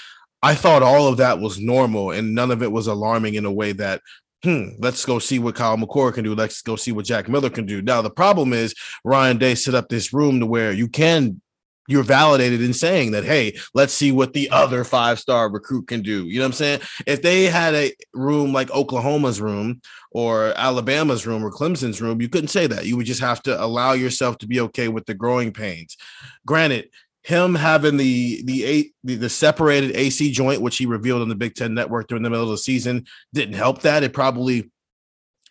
I 0.42 0.56
thought 0.56 0.84
all 0.84 1.08
of 1.08 1.18
that 1.18 1.40
was 1.40 1.60
normal 1.60 2.12
and 2.12 2.34
none 2.34 2.52
of 2.52 2.64
it 2.64 2.72
was 2.72 2.88
alarming 2.88 3.36
in 3.36 3.46
a 3.46 3.52
way 3.52 3.74
that 3.74 4.02
hmm, 4.44 4.68
let's 4.78 5.04
go 5.06 5.18
see 5.18 5.40
what 5.40 5.56
Kyle 5.56 5.76
McCord 5.76 6.14
can 6.14 6.24
do. 6.24 6.36
Let's 6.36 6.62
go 6.62 6.76
see 6.76 6.92
what 6.92 7.06
Jack 7.06 7.28
Miller 7.28 7.50
can 7.50 7.66
do. 7.66 7.82
Now, 7.82 8.04
the 8.04 8.12
problem 8.12 8.54
is 8.54 8.76
Ryan 9.04 9.38
Day 9.38 9.56
set 9.56 9.74
up 9.74 9.90
this 9.90 10.14
room 10.14 10.40
to 10.40 10.46
where 10.46 10.72
you 10.72 10.88
can 10.88 11.42
you're 11.88 12.04
validated 12.04 12.62
in 12.62 12.74
saying 12.74 13.12
that, 13.12 13.24
hey, 13.24 13.58
let's 13.74 13.94
see 13.94 14.12
what 14.12 14.34
the 14.34 14.50
other 14.50 14.84
five 14.84 15.20
star 15.20 15.50
recruit 15.50 15.88
can 15.88 16.02
do. 16.02 16.26
You 16.26 16.40
know 16.40 16.46
what 16.46 16.48
I'm 16.48 16.54
saying? 16.54 16.82
If 17.06 17.22
they 17.22 17.46
had 17.46 17.76
a 17.76 17.94
room 18.14 18.54
like 18.54 18.72
Oklahoma's 18.72 19.40
room 19.42 19.82
or 20.12 20.54
Alabama's 20.56 21.28
room 21.28 21.44
or 21.44 21.52
Clemson's 21.52 22.02
room, 22.02 22.22
you 22.22 22.30
couldn't 22.30 22.50
say 22.50 22.68
that. 22.68 22.86
You 22.86 22.98
would 22.98 23.06
just 23.06 23.22
have 23.22 23.42
to 23.44 23.64
allow 23.64 23.94
yourself 23.94 24.38
to 24.40 24.48
be 24.48 24.60
okay 24.62 24.88
with 24.88 25.06
the 25.06 25.14
growing 25.14 25.54
pains. 25.54 25.98
Granted, 26.46 26.90
him 27.26 27.56
having 27.56 27.98
the 27.98 28.44
the 28.44 28.64
eight 28.64 28.94
the, 29.04 29.16
the, 29.16 29.30
separated 29.30 29.96
AC 29.96 30.32
joint, 30.32 30.62
which 30.62 30.78
he 30.78 30.86
revealed 30.86 31.24
on 31.24 31.30
the 31.30 31.34
Big 31.34 31.56
Ten 31.56 31.74
Network 31.74 32.08
during 32.08 32.22
the 32.22 32.30
middle 32.30 32.46
of 32.46 32.52
the 32.52 32.58
season, 32.58 33.06
didn't 33.34 33.56
help 33.56 33.82
that. 33.82 34.04
It 34.04 34.14
probably 34.14 34.70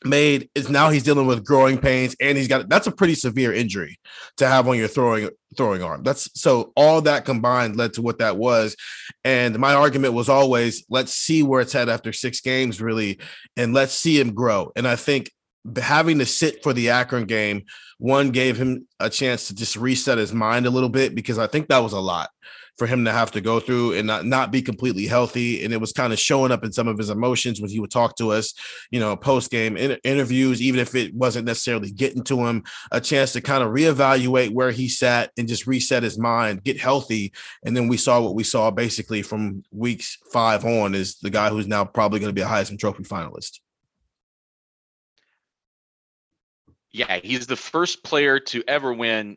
made 0.05 0.49
is 0.55 0.69
now 0.69 0.91
he's 0.91 1.03
dealing 1.03 1.27
with 1.27 1.45
growing 1.45 1.79
pains 1.79 2.15
and 2.21 2.37
he's 2.37 2.49
got 2.49 2.69
that's 2.69 2.87
a 2.87 2.93
pretty 2.93 3.15
severe 3.15 3.53
injury 3.53 3.99
to 4.37 4.47
have 4.47 4.69
on 4.69 4.77
your 4.77 4.89
throwing 4.89 5.31
throwing 5.57 5.83
arm. 5.83 6.03
That's 6.03 6.29
so 6.41 6.73
all 6.77 7.01
that 7.03 7.25
combined 7.25 7.77
led 7.77 7.95
to 7.95 8.03
what 8.03 8.19
that 8.19 8.37
was. 8.37 8.77
And 9.25 9.59
my 9.59 9.75
argument 9.75 10.15
was 10.15 10.29
always 10.29 10.85
let's 10.89 11.13
see 11.13 11.43
where 11.43 11.61
it's 11.61 11.75
at 11.75 11.89
after 11.89 12.13
six 12.13 12.41
games, 12.41 12.81
really, 12.81 13.21
and 13.57 13.73
let's 13.73 13.95
see 13.95 14.19
him 14.19 14.35
grow. 14.35 14.73
And 14.77 14.87
I 14.87 14.97
think 14.97 15.31
having 15.81 16.19
to 16.19 16.27
sit 16.27 16.63
for 16.63 16.73
the 16.73 16.91
Akron 16.91 17.25
game, 17.25 17.65
one 17.99 18.31
gave 18.31 18.57
him 18.57 18.87
a 19.01 19.09
chance 19.09 19.49
to 19.49 19.55
just 19.55 19.77
reset 19.77 20.19
his 20.19 20.33
mind 20.33 20.67
a 20.67 20.71
little 20.71 20.89
bit 20.89 21.15
because 21.15 21.39
I 21.39 21.47
think 21.47 21.69
that 21.69 21.79
was 21.79 21.93
a 21.93 22.01
lot 22.01 22.29
for 22.77 22.87
him 22.87 23.05
to 23.05 23.13
have 23.13 23.31
to 23.33 23.41
go 23.41 23.61
through 23.61 23.93
and 23.93 24.07
not, 24.07 24.25
not 24.25 24.51
be 24.51 24.61
completely 24.61 25.07
healthy. 25.07 25.65
And 25.65 25.73
it 25.73 25.81
was 25.81 25.93
kind 25.93 26.13
of 26.13 26.19
showing 26.19 26.51
up 26.51 26.65
in 26.65 26.73
some 26.73 26.89
of 26.89 26.99
his 26.99 27.11
emotions 27.11 27.61
when 27.61 27.71
he 27.71 27.79
would 27.79 27.91
talk 27.91 28.17
to 28.17 28.33
us, 28.33 28.53
you 28.91 28.99
know, 28.99 29.17
post 29.17 29.51
game 29.51 29.77
in- 29.77 29.99
interviews, 30.03 30.61
even 30.61 30.81
if 30.81 30.95
it 30.95 31.15
wasn't 31.15 31.47
necessarily 31.47 31.91
getting 31.91 32.25
to 32.25 32.47
him, 32.47 32.65
a 32.91 33.01
chance 33.01 33.33
to 33.33 33.41
kind 33.41 33.63
of 33.63 33.71
reevaluate 33.71 34.51
where 34.51 34.73
he 34.73 34.89
sat 34.89 35.31
and 35.39 35.49
just 35.49 35.67
reset 35.67 36.03
his 36.03 36.19
mind, 36.19 36.65
get 36.65 36.81
healthy. 36.81 37.33
And 37.65 37.77
then 37.77 37.87
we 37.87 37.97
saw 37.97 38.21
what 38.21 38.35
we 38.35 38.45
saw 38.45 38.71
basically 38.71 39.23
from 39.23 39.63
weeks 39.71 40.19
five 40.33 40.65
on 40.65 40.95
is 40.95 41.17
the 41.17 41.31
guy 41.31 41.51
who's 41.51 41.69
now 41.69 41.85
probably 41.85 42.19
going 42.19 42.31
to 42.31 42.35
be 42.35 42.43
a 42.43 42.47
Heisman 42.47 42.79
Trophy 42.79 43.05
finalist. 43.05 43.61
Yeah, 46.91 47.19
he's 47.23 47.49
the 47.49 47.57
first 47.57 48.05
player 48.05 48.39
to 48.39 48.63
ever 48.69 48.93
win 48.93 49.37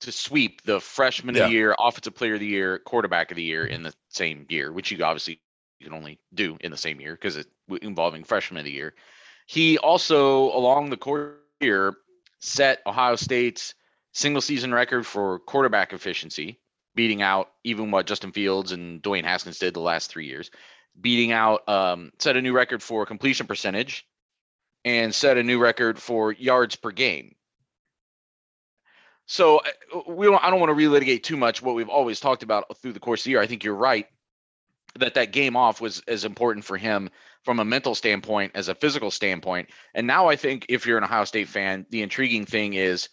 to 0.00 0.12
sweep 0.12 0.62
the 0.62 0.80
freshman 0.80 1.34
yeah. 1.34 1.44
of 1.44 1.48
the 1.48 1.54
year, 1.54 1.74
offensive 1.78 2.14
player 2.14 2.34
of 2.34 2.40
the 2.40 2.46
year, 2.46 2.78
quarterback 2.78 3.30
of 3.30 3.36
the 3.36 3.42
year 3.42 3.66
in 3.66 3.82
the 3.82 3.92
same 4.08 4.46
year, 4.48 4.72
which 4.72 4.90
you 4.90 5.02
obviously 5.02 5.40
you 5.80 5.86
can 5.86 5.94
only 5.94 6.18
do 6.34 6.56
in 6.60 6.70
the 6.70 6.76
same 6.76 7.00
year 7.00 7.12
because 7.12 7.36
it's 7.36 7.50
involving 7.82 8.24
freshman 8.24 8.58
of 8.58 8.64
the 8.64 8.72
year. 8.72 8.94
He 9.46 9.78
also, 9.78 10.50
along 10.56 10.90
the 10.90 10.96
course 10.96 11.36
year, 11.60 11.96
set 12.40 12.80
Ohio 12.86 13.16
State's 13.16 13.74
single 14.12 14.42
season 14.42 14.72
record 14.72 15.06
for 15.06 15.38
quarterback 15.40 15.92
efficiency, 15.92 16.60
beating 16.94 17.22
out 17.22 17.50
even 17.64 17.90
what 17.90 18.06
Justin 18.06 18.32
Fields 18.32 18.72
and 18.72 19.02
Dwayne 19.02 19.24
Haskins 19.24 19.58
did 19.58 19.74
the 19.74 19.80
last 19.80 20.10
three 20.10 20.26
years, 20.26 20.50
beating 21.00 21.32
out, 21.32 21.68
um, 21.68 22.12
set 22.18 22.36
a 22.36 22.42
new 22.42 22.52
record 22.52 22.82
for 22.82 23.06
completion 23.06 23.46
percentage, 23.46 24.06
and 24.84 25.14
set 25.14 25.38
a 25.38 25.42
new 25.42 25.58
record 25.58 25.98
for 25.98 26.32
yards 26.32 26.76
per 26.76 26.90
game. 26.90 27.34
So 29.28 29.60
we 30.06 30.26
don't, 30.26 30.42
I 30.42 30.48
don't 30.48 30.58
want 30.58 30.76
to 30.76 30.88
relitigate 30.88 31.22
too 31.22 31.36
much 31.36 31.60
what 31.60 31.74
we've 31.74 31.90
always 31.90 32.18
talked 32.18 32.42
about 32.42 32.64
through 32.78 32.94
the 32.94 33.00
course 33.00 33.20
of 33.20 33.24
the 33.24 33.30
year. 33.32 33.42
I 33.42 33.46
think 33.46 33.62
you're 33.62 33.74
right 33.74 34.06
that 34.98 35.14
that 35.14 35.32
game 35.32 35.54
off 35.54 35.82
was 35.82 36.02
as 36.08 36.24
important 36.24 36.64
for 36.64 36.78
him 36.78 37.10
from 37.44 37.60
a 37.60 37.64
mental 37.64 37.94
standpoint 37.94 38.52
as 38.54 38.68
a 38.68 38.74
physical 38.74 39.10
standpoint. 39.10 39.68
And 39.94 40.06
now 40.06 40.28
I 40.28 40.36
think 40.36 40.64
if 40.70 40.86
you're 40.86 40.96
an 40.96 41.04
Ohio 41.04 41.24
State 41.24 41.48
fan, 41.48 41.84
the 41.90 42.00
intriguing 42.00 42.46
thing 42.46 42.72
is 42.72 43.10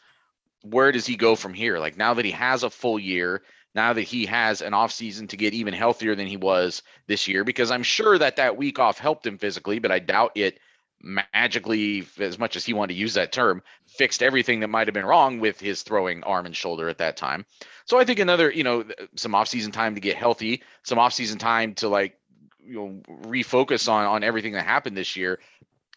where 0.64 0.94
does 0.94 1.06
he 1.06 1.18
go 1.18 1.36
from 1.36 1.54
here? 1.54 1.80
Like 1.80 1.98
now 1.98 2.14
that 2.14 2.24
he 2.24 2.32
has 2.32 2.64
a 2.64 2.70
full 2.70 2.98
year, 2.98 3.44
now 3.76 3.92
that 3.92 4.02
he 4.02 4.26
has 4.26 4.62
an 4.62 4.74
off 4.74 4.94
season 4.94 5.28
to 5.28 5.38
get 5.38 5.54
even 5.54 5.74
healthier 5.74 6.16
than 6.16 6.28
he 6.28 6.38
was 6.38 6.82
this 7.08 7.28
year, 7.28 7.44
because 7.44 7.72
I'm 7.72 7.84
sure 7.84 8.18
that 8.18 8.38
that 8.38 8.56
week 8.56 8.80
off 8.80 9.00
helped 9.00 9.28
him 9.28 9.38
physically, 9.38 9.80
but 9.80 9.92
I 9.92 10.00
doubt 10.00 10.32
it 10.36 10.60
magically, 11.06 12.08
as 12.20 12.40
much 12.40 12.56
as 12.56 12.66
he 12.66 12.74
wanted 12.74 12.94
to 12.94 13.00
use 13.00 13.14
that 13.14 13.32
term, 13.32 13.62
fixed 13.86 14.24
everything 14.24 14.60
that 14.60 14.70
might 14.70 14.88
have 14.88 14.94
been 14.94 15.06
wrong 15.06 15.40
with 15.40 15.60
his 15.60 15.84
throwing 15.84 16.24
arm 16.24 16.46
and 16.48 16.56
shoulder 16.56 16.90
at 16.90 16.98
that 16.98 17.16
time. 17.16 17.46
So 17.86 18.00
I 18.00 18.06
think 18.06 18.20
another, 18.20 18.52
you 18.52 18.64
know, 18.64 18.84
some 19.16 19.34
offseason 19.34 19.72
time 19.72 19.94
to 19.96 20.02
get 20.02 20.18
healthy, 20.18 20.64
some 20.84 20.98
offseason 20.98 21.38
time 21.38 21.76
to 21.76 21.88
like, 21.88 22.18
you 22.60 22.76
know, 22.76 23.02
refocus 23.28 23.88
on 23.88 24.06
on 24.06 24.24
everything 24.24 24.54
that 24.54 24.66
happened 24.66 24.98
this 24.98 25.16
year. 25.16 25.40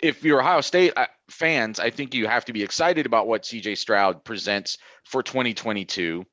If 0.03 0.23
you're 0.23 0.41
Ohio 0.41 0.61
State 0.61 0.93
uh, 0.97 1.07
fans, 1.31 1.81
I 1.81 1.91
think 1.91 2.15
you 2.15 2.29
have 2.29 2.45
to 2.45 2.53
be 2.53 2.63
excited 2.63 3.07
about 3.07 3.27
what 3.27 3.43
CJ 3.43 3.79
Stroud 3.79 4.23
presents 4.23 4.77
for 5.05 5.23
2022, 5.23 6.25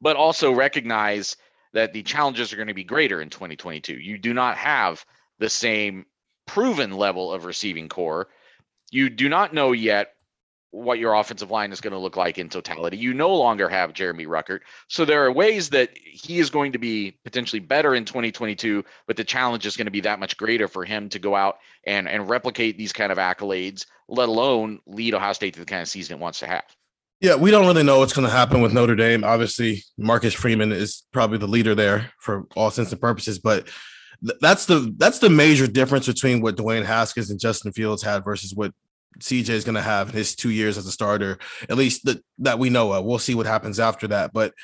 but 0.00 0.16
also 0.16 0.52
recognize 0.52 1.36
that 1.74 1.92
the 1.92 2.02
challenges 2.02 2.52
are 2.52 2.56
going 2.56 2.68
to 2.68 2.74
be 2.74 2.82
greater 2.82 3.20
in 3.20 3.28
2022. 3.28 3.94
You 3.94 4.16
do 4.16 4.32
not 4.32 4.56
have 4.56 5.04
the 5.38 5.50
same 5.50 6.06
proven 6.48 6.92
level 6.92 7.32
of 7.32 7.44
receiving 7.44 7.88
corps. 7.88 8.28
You 8.90 9.10
do 9.10 9.28
not 9.28 9.54
know 9.54 9.72
yet 9.72 10.14
what 10.70 10.98
your 10.98 11.14
offensive 11.14 11.50
line 11.50 11.72
is 11.72 11.80
going 11.80 11.92
to 11.92 11.98
look 11.98 12.16
like 12.16 12.38
in 12.38 12.48
totality. 12.48 12.96
You 12.96 13.14
no 13.14 13.34
longer 13.34 13.68
have 13.68 13.94
Jeremy 13.94 14.26
Ruckert. 14.26 14.60
So 14.88 15.04
there 15.04 15.24
are 15.24 15.32
ways 15.32 15.70
that 15.70 15.90
he 15.96 16.38
is 16.38 16.50
going 16.50 16.72
to 16.72 16.78
be 16.78 17.16
potentially 17.24 17.60
better 17.60 17.94
in 17.94 18.04
2022, 18.04 18.84
but 19.06 19.16
the 19.16 19.24
challenge 19.24 19.64
is 19.64 19.76
going 19.76 19.86
to 19.86 19.90
be 19.90 20.00
that 20.02 20.20
much 20.20 20.36
greater 20.36 20.68
for 20.68 20.84
him 20.84 21.08
to 21.10 21.18
go 21.18 21.34
out 21.34 21.58
and, 21.84 22.08
and 22.08 22.28
replicate 22.28 22.76
these 22.76 22.92
kind 22.92 23.10
of 23.10 23.18
accolades, 23.18 23.86
let 24.08 24.28
alone 24.28 24.80
lead 24.86 25.14
Ohio 25.14 25.32
State 25.32 25.54
to 25.54 25.60
the 25.60 25.66
kind 25.66 25.80
of 25.80 25.88
season 25.88 26.18
it 26.18 26.20
wants 26.20 26.40
to 26.40 26.46
have. 26.46 26.64
Yeah, 27.20 27.34
we 27.34 27.50
don't 27.50 27.66
really 27.66 27.82
know 27.82 27.98
what's 27.98 28.12
going 28.12 28.28
to 28.28 28.32
happen 28.32 28.60
with 28.60 28.72
Notre 28.72 28.94
Dame. 28.94 29.24
Obviously, 29.24 29.82
Marcus 29.96 30.34
Freeman 30.34 30.70
is 30.70 31.02
probably 31.12 31.38
the 31.38 31.48
leader 31.48 31.74
there 31.74 32.12
for 32.18 32.46
all 32.54 32.68
intents 32.68 32.92
and 32.92 33.00
purposes, 33.00 33.38
but 33.38 33.68
that's 34.20 34.66
the 34.66 34.92
that's 34.96 35.20
the 35.20 35.30
major 35.30 35.66
difference 35.66 36.06
between 36.06 36.40
what 36.40 36.56
Dwayne 36.56 36.84
Haskins 36.84 37.30
and 37.30 37.38
Justin 37.38 37.72
Fields 37.72 38.02
had 38.02 38.24
versus 38.24 38.54
what 38.54 38.72
CJ 39.20 39.50
is 39.50 39.64
going 39.64 39.74
to 39.74 39.82
have 39.82 40.10
in 40.10 40.16
his 40.16 40.34
two 40.34 40.50
years 40.50 40.78
as 40.78 40.86
a 40.86 40.92
starter, 40.92 41.38
at 41.68 41.76
least 41.76 42.08
that 42.38 42.58
we 42.58 42.70
know 42.70 42.92
of. 42.92 43.04
We'll 43.04 43.18
see 43.18 43.34
what 43.34 43.46
happens 43.46 43.80
after 43.80 44.08
that, 44.08 44.32
but 44.32 44.54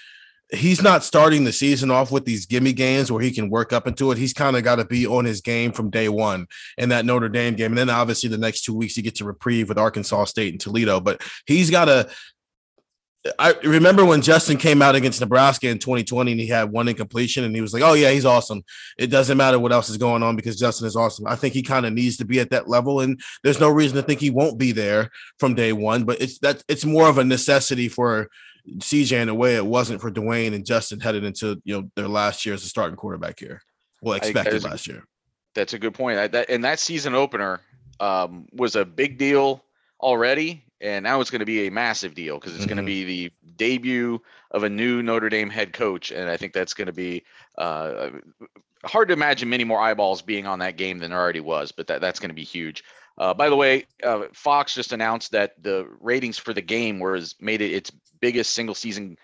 he's 0.52 0.82
not 0.82 1.02
starting 1.02 1.44
the 1.44 1.52
season 1.52 1.90
off 1.90 2.10
with 2.10 2.24
these 2.24 2.46
gimme 2.46 2.72
games 2.72 3.10
where 3.10 3.22
he 3.22 3.30
can 3.30 3.48
work 3.48 3.72
up 3.72 3.86
into 3.86 4.12
it. 4.12 4.18
He's 4.18 4.32
kind 4.32 4.56
of 4.56 4.62
got 4.62 4.76
to 4.76 4.84
be 4.84 5.06
on 5.06 5.24
his 5.24 5.40
game 5.40 5.72
from 5.72 5.90
day 5.90 6.08
one 6.08 6.46
in 6.76 6.90
that 6.90 7.04
Notre 7.04 7.28
Dame 7.28 7.54
game. 7.54 7.72
And 7.72 7.78
then 7.78 7.90
obviously 7.90 8.28
the 8.28 8.38
next 8.38 8.62
two 8.62 8.74
weeks 8.74 8.94
he 8.94 9.02
gets 9.02 9.20
a 9.20 9.24
reprieve 9.24 9.68
with 9.68 9.78
Arkansas 9.78 10.24
State 10.24 10.52
and 10.52 10.60
Toledo. 10.60 11.00
But 11.00 11.22
he's 11.46 11.70
got 11.70 11.86
to 11.86 12.08
I 13.38 13.54
remember 13.64 14.04
when 14.04 14.20
Justin 14.20 14.58
came 14.58 14.82
out 14.82 14.94
against 14.94 15.20
Nebraska 15.20 15.68
in 15.68 15.78
2020 15.78 16.32
and 16.32 16.40
he 16.40 16.46
had 16.46 16.70
one 16.70 16.88
incompletion 16.88 17.44
and 17.44 17.54
he 17.54 17.62
was 17.62 17.72
like, 17.72 17.82
"Oh 17.82 17.94
yeah, 17.94 18.10
he's 18.10 18.26
awesome. 18.26 18.62
It 18.98 19.06
doesn't 19.06 19.38
matter 19.38 19.58
what 19.58 19.72
else 19.72 19.88
is 19.88 19.96
going 19.96 20.22
on 20.22 20.36
because 20.36 20.58
Justin 20.58 20.86
is 20.86 20.94
awesome." 20.94 21.26
I 21.26 21.34
think 21.34 21.54
he 21.54 21.62
kind 21.62 21.86
of 21.86 21.94
needs 21.94 22.18
to 22.18 22.26
be 22.26 22.38
at 22.40 22.50
that 22.50 22.68
level 22.68 23.00
and 23.00 23.18
there's 23.42 23.60
no 23.60 23.70
reason 23.70 23.96
to 23.96 24.02
think 24.02 24.20
he 24.20 24.30
won't 24.30 24.58
be 24.58 24.72
there 24.72 25.10
from 25.38 25.54
day 25.54 25.72
1, 25.72 26.04
but 26.04 26.20
it's 26.20 26.38
that 26.40 26.62
it's 26.68 26.84
more 26.84 27.08
of 27.08 27.16
a 27.16 27.24
necessity 27.24 27.88
for 27.88 28.28
CJ 28.78 29.22
in 29.22 29.28
a 29.30 29.34
way 29.34 29.56
it 29.56 29.64
wasn't 29.64 30.02
for 30.02 30.10
Dwayne 30.10 30.54
and 30.54 30.66
Justin 30.66 31.00
headed 31.00 31.24
into, 31.24 31.60
you 31.64 31.80
know, 31.80 31.90
their 31.96 32.08
last 32.08 32.44
year 32.44 32.54
as 32.54 32.64
a 32.64 32.68
starting 32.68 32.96
quarterback 32.96 33.38
here. 33.38 33.62
Well, 34.02 34.14
expected 34.14 34.64
last 34.64 34.86
year. 34.86 35.04
That's 35.54 35.72
a 35.72 35.78
good 35.78 35.94
point. 35.94 36.32
That 36.32 36.50
and 36.50 36.64
that 36.64 36.78
season 36.78 37.14
opener 37.14 37.60
um, 38.00 38.46
was 38.52 38.76
a 38.76 38.84
big 38.84 39.16
deal 39.16 39.64
already 40.00 40.63
and 40.80 41.02
now 41.02 41.20
it's 41.20 41.30
going 41.30 41.40
to 41.40 41.46
be 41.46 41.66
a 41.66 41.70
massive 41.70 42.14
deal 42.14 42.38
because 42.38 42.54
it's 42.54 42.66
mm-hmm. 42.66 42.74
going 42.74 42.84
to 42.84 42.90
be 42.90 43.04
the 43.04 43.32
debut 43.56 44.20
of 44.50 44.62
a 44.62 44.70
new 44.70 45.02
Notre 45.02 45.28
Dame 45.28 45.50
head 45.50 45.72
coach, 45.72 46.10
and 46.10 46.28
I 46.28 46.36
think 46.36 46.52
that's 46.52 46.74
going 46.74 46.86
to 46.86 46.92
be 46.92 47.24
uh, 47.56 48.10
hard 48.84 49.08
to 49.08 49.14
imagine 49.14 49.48
many 49.48 49.64
more 49.64 49.80
eyeballs 49.80 50.22
being 50.22 50.46
on 50.46 50.58
that 50.60 50.76
game 50.76 50.98
than 50.98 51.10
there 51.10 51.20
already 51.20 51.40
was, 51.40 51.72
but 51.72 51.86
that, 51.88 52.00
that's 52.00 52.20
going 52.20 52.30
to 52.30 52.34
be 52.34 52.44
huge. 52.44 52.84
Uh, 53.16 53.32
by 53.32 53.48
the 53.48 53.56
way, 53.56 53.86
uh, 54.02 54.24
Fox 54.32 54.74
just 54.74 54.92
announced 54.92 55.32
that 55.32 55.62
the 55.62 55.88
ratings 56.00 56.38
for 56.38 56.52
the 56.52 56.62
game 56.62 56.98
was 56.98 57.36
made 57.40 57.60
it 57.60 57.72
its 57.72 57.90
biggest 58.20 58.52
single 58.52 58.74
season, 58.74 59.16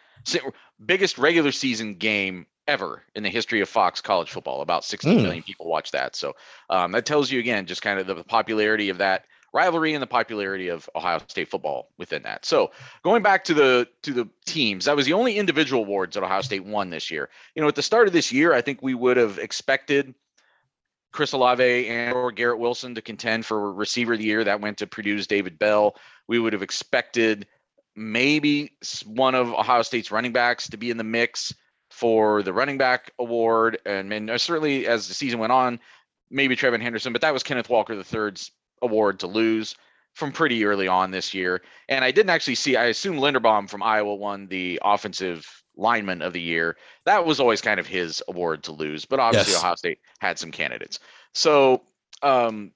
biggest 0.84 1.18
regular 1.18 1.50
season 1.50 1.94
game 1.94 2.46
ever 2.68 3.02
in 3.16 3.24
the 3.24 3.28
history 3.28 3.60
of 3.60 3.68
Fox 3.68 4.00
college 4.00 4.30
football. 4.30 4.62
About 4.62 4.84
16 4.84 5.18
mm. 5.18 5.22
million 5.22 5.42
people 5.42 5.66
watch 5.66 5.90
that. 5.90 6.14
So 6.14 6.34
um, 6.68 6.92
that 6.92 7.04
tells 7.04 7.30
you 7.30 7.40
again 7.40 7.66
just 7.66 7.82
kind 7.82 7.98
of 7.98 8.06
the 8.06 8.22
popularity 8.22 8.90
of 8.90 8.98
that 8.98 9.24
rivalry 9.52 9.94
and 9.94 10.02
the 10.02 10.06
popularity 10.06 10.68
of 10.68 10.88
Ohio 10.94 11.20
State 11.26 11.48
football 11.48 11.88
within 11.98 12.22
that. 12.22 12.44
So 12.44 12.70
going 13.02 13.22
back 13.22 13.44
to 13.44 13.54
the 13.54 13.88
to 14.02 14.12
the 14.12 14.28
teams, 14.46 14.84
that 14.84 14.96
was 14.96 15.06
the 15.06 15.12
only 15.12 15.36
individual 15.36 15.82
awards 15.82 16.14
that 16.14 16.22
Ohio 16.22 16.42
State 16.42 16.64
won 16.64 16.90
this 16.90 17.10
year. 17.10 17.28
You 17.54 17.62
know, 17.62 17.68
at 17.68 17.74
the 17.74 17.82
start 17.82 18.06
of 18.06 18.12
this 18.12 18.32
year, 18.32 18.52
I 18.52 18.60
think 18.60 18.80
we 18.82 18.94
would 18.94 19.16
have 19.16 19.38
expected 19.38 20.14
Chris 21.12 21.32
Olave 21.32 21.88
and 21.88 22.14
or 22.14 22.30
Garrett 22.30 22.58
Wilson 22.58 22.94
to 22.94 23.02
contend 23.02 23.44
for 23.44 23.72
receiver 23.72 24.12
of 24.12 24.18
the 24.18 24.24
year. 24.24 24.44
That 24.44 24.60
went 24.60 24.78
to 24.78 24.86
Purdue's 24.86 25.26
David 25.26 25.58
Bell. 25.58 25.96
We 26.28 26.38
would 26.38 26.52
have 26.52 26.62
expected 26.62 27.46
maybe 27.96 28.72
one 29.04 29.34
of 29.34 29.52
Ohio 29.52 29.82
State's 29.82 30.10
running 30.10 30.32
backs 30.32 30.68
to 30.70 30.76
be 30.76 30.90
in 30.90 30.96
the 30.96 31.04
mix 31.04 31.52
for 31.90 32.42
the 32.42 32.52
running 32.52 32.78
back 32.78 33.12
award. 33.18 33.78
And, 33.84 34.12
and 34.12 34.30
uh, 34.30 34.38
certainly 34.38 34.86
as 34.86 35.08
the 35.08 35.14
season 35.14 35.40
went 35.40 35.52
on, 35.52 35.80
maybe 36.30 36.56
TreVeyon 36.56 36.80
Henderson, 36.80 37.12
but 37.12 37.22
that 37.22 37.32
was 37.32 37.42
Kenneth 37.42 37.68
Walker 37.68 37.94
III's 37.94 38.52
award 38.82 39.20
to 39.20 39.26
lose 39.26 39.74
from 40.14 40.32
pretty 40.32 40.64
early 40.64 40.88
on 40.88 41.10
this 41.10 41.32
year. 41.32 41.62
And 41.88 42.04
I 42.04 42.10
didn't 42.10 42.30
actually 42.30 42.56
see, 42.56 42.76
I 42.76 42.86
assume 42.86 43.16
Linderbaum 43.16 43.68
from 43.68 43.82
Iowa 43.82 44.14
won 44.14 44.46
the 44.48 44.80
offensive 44.84 45.62
lineman 45.76 46.20
of 46.22 46.32
the 46.32 46.40
year. 46.40 46.76
That 47.04 47.24
was 47.24 47.40
always 47.40 47.60
kind 47.60 47.80
of 47.80 47.86
his 47.86 48.22
award 48.28 48.62
to 48.64 48.72
lose, 48.72 49.04
but 49.04 49.20
obviously 49.20 49.52
yes. 49.52 49.62
Ohio 49.62 49.74
State 49.76 49.98
had 50.18 50.38
some 50.38 50.50
candidates. 50.50 50.98
So 51.32 51.82
um, 52.22 52.72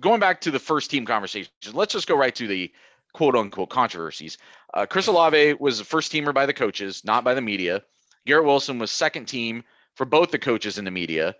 going 0.00 0.20
back 0.20 0.40
to 0.42 0.50
the 0.50 0.58
first 0.58 0.90
team 0.90 1.04
conversation, 1.04 1.50
let's 1.72 1.92
just 1.92 2.08
go 2.08 2.16
right 2.16 2.34
to 2.36 2.46
the 2.46 2.72
quote 3.12 3.36
unquote 3.36 3.70
controversies. 3.70 4.38
Uh, 4.72 4.86
Chris 4.86 5.06
Olave 5.06 5.54
was 5.54 5.80
a 5.80 5.84
first 5.84 6.12
teamer 6.12 6.32
by 6.32 6.46
the 6.46 6.54
coaches, 6.54 7.04
not 7.04 7.24
by 7.24 7.34
the 7.34 7.42
media. 7.42 7.82
Garrett 8.26 8.46
Wilson 8.46 8.78
was 8.78 8.90
second 8.90 9.26
team 9.26 9.64
for 9.94 10.04
both 10.04 10.30
the 10.30 10.38
coaches 10.38 10.78
and 10.78 10.86
the 10.86 10.90
media. 10.90 11.34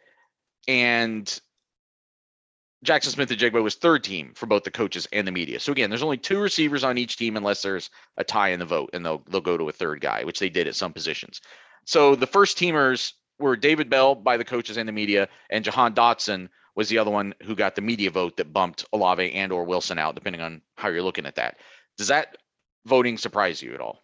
And 0.69 1.41
Jaxon 2.85 3.11
Smith-Njigba 3.11 3.63
was 3.63 3.77
third 3.77 4.03
team 4.03 4.33
for 4.35 4.47
both 4.47 4.65
the 4.65 4.71
coaches 4.71 5.07
and 5.13 5.27
the 5.27 5.33
media. 5.33 5.61
So 5.61 5.71
again, 5.71 5.89
there's 5.89 6.03
only 6.03 6.17
two 6.17 6.41
receivers 6.41 6.83
on 6.83 6.99
each 6.99 7.17
team 7.17 7.37
unless 7.37 7.63
there's 7.63 7.91
a 8.17 8.25
tie 8.25 8.49
in 8.49 8.59
the 8.59 8.67
vote, 8.67 8.91
and 8.93 9.05
they'll 9.05 9.23
they'll 9.29 9.41
go 9.41 9.57
to 9.57 9.69
a 9.69 9.73
third 9.73 10.01
guy, 10.01 10.25
which 10.25 10.41
they 10.41 10.49
did 10.49 10.67
at 10.67 10.75
some 10.75 10.93
positions. 10.93 11.41
So 11.85 12.15
the 12.17 12.27
first 12.27 12.59
teamers 12.59 13.13
were 13.39 13.57
David 13.57 13.89
Bell 13.89 14.15
by 14.15 14.37
the 14.37 14.45
coaches 14.45 14.77
and 14.77 14.89
the 14.89 14.93
media, 14.93 15.29
and 15.51 15.65
Jahan 15.65 15.95
Dotson 15.95 16.49
was 16.75 16.89
the 16.89 16.99
other 16.99 17.11
one 17.11 17.35
who 17.43 17.55
got 17.55 17.75
the 17.77 17.83
media 17.83 18.11
vote 18.11 18.37
that 18.37 18.53
bumped 18.53 18.85
Olave 18.93 19.33
and 19.33 19.53
or 19.53 19.65
Wilson 19.65 19.99
out, 19.99 20.15
depending 20.15 20.41
on 20.41 20.63
how 20.77 20.89
you're 20.89 21.03
looking 21.03 21.27
at 21.27 21.37
that. 21.37 21.59
Does 21.99 22.09
that 22.09 22.37
voting 22.87 23.19
surprise 23.19 23.63
you 23.63 23.75
at 23.75 23.81
all? 23.81 24.01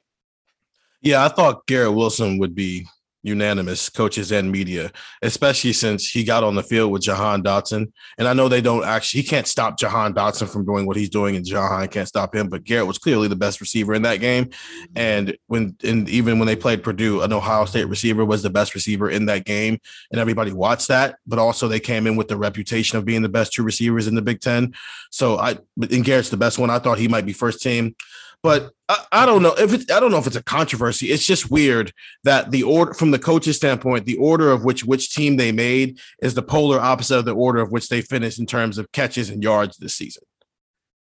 Yeah, 1.01 1.25
I 1.25 1.29
thought 1.29 1.67
Garrett 1.67 1.95
Wilson 1.95 2.39
would 2.39 2.55
be 2.55 2.87
unanimous 3.23 3.89
coaches 3.89 4.31
and 4.33 4.51
media, 4.51 4.93
especially 5.23 5.73
since 5.73 6.09
he 6.09 6.23
got 6.25 6.45
on 6.45 6.55
the 6.55 6.63
field 6.63 6.93
with 6.93 7.03
Jahan 7.03 7.43
Dotson. 7.43 7.93
And 8.17 8.29
I 8.29 8.33
know 8.33 8.49
they 8.49 8.61
don't 8.61 8.85
actually, 8.85 9.23
he 9.23 9.29
can't 9.29 9.47
stop 9.47 9.79
Jahan 9.79 10.15
Dotson 10.15 10.49
from 10.49 10.65
doing 10.65 10.87
what 10.87 10.97
he's 10.97 11.11
doing, 11.11 11.37
and 11.37 11.45
Jahan 11.45 11.89
can't 11.89 12.09
stop 12.09 12.35
him. 12.35 12.49
But 12.49 12.65
Garrett 12.65 12.87
was 12.87 12.99
clearly 12.99 13.29
the 13.29 13.37
best 13.37 13.61
receiver 13.61 13.95
in 13.95 14.03
that 14.03 14.21
game. 14.21 14.47
Mm-hmm. 14.47 14.93
And 14.97 15.39
when, 15.47 15.77
and 15.83 16.09
even 16.09 16.39
when 16.39 16.47
they 16.47 16.57
played 16.57 16.83
Purdue, 16.83 17.23
an 17.23 17.33
Ohio 17.33 17.65
State 17.65 17.89
receiver 17.89 18.25
was 18.25 18.43
the 18.43 18.51
best 18.51 18.75
receiver 18.75 19.11
in 19.11 19.27
that 19.27 19.45
game, 19.45 19.79
and 20.11 20.21
everybody 20.21 20.53
watched 20.53 20.89
that. 20.89 21.17
But 21.27 21.39
also, 21.39 21.69
they 21.69 21.81
came 21.81 22.07
in 22.07 22.17
with 22.17 22.29
the 22.29 22.37
reputation 22.37 22.99
of 22.99 23.05
being 23.05 23.23
the 23.23 23.29
best 23.29 23.53
two 23.53 23.63
receivers 23.63 24.07
in 24.07 24.15
the 24.15 24.23
Big 24.23 24.41
Ten. 24.41 24.75
So 25.11 25.39
I, 25.39 25.59
and 25.81 26.05
Garrett's 26.05 26.31
the 26.31 26.37
best 26.37 26.59
one. 26.59 26.71
I 26.71 26.79
thought 26.79 26.99
he 26.99 27.09
might 27.09 27.27
be 27.27 27.33
first 27.33 27.63
team. 27.63 27.95
But 28.43 28.71
I, 28.89 29.05
I 29.11 29.27
don't 29.27 29.43
know 29.43 29.55
if 29.59 29.73
it's 29.73 29.91
I 29.91 29.99
don't 29.99 30.11
know 30.13 30.19
if 30.19 30.27
it's 30.27 30.37
a 30.37 30.43
controversy. 30.43 31.07
It's 31.07 31.27
just 31.27 31.51
weird 31.51 31.93
that 32.25 32.51
the 32.51 32.63
order 32.63 32.95
from 32.95 33.11
the 33.11 33.19
coach's 33.19 33.57
standpoint, 33.57 34.07
the 34.07 34.17
order 34.17 34.51
of 34.53 34.65
which 34.65 34.85
which 34.85 35.13
team 35.13 35.37
they 35.37 35.53
made 35.53 35.99
is 36.23 36.35
the 36.35 36.43
polar 36.43 36.81
opposite 36.81 37.19
of 37.19 37.25
the 37.25 37.35
order 37.35 37.61
of 37.61 37.73
which 37.73 37.89
they 37.89 38.01
finished 38.01 38.39
in 38.39 38.47
terms 38.47 38.79
of 38.79 38.93
catches 38.93 39.29
and 39.31 39.43
yards 39.43 39.77
this 39.77 39.95
season. 39.95 40.23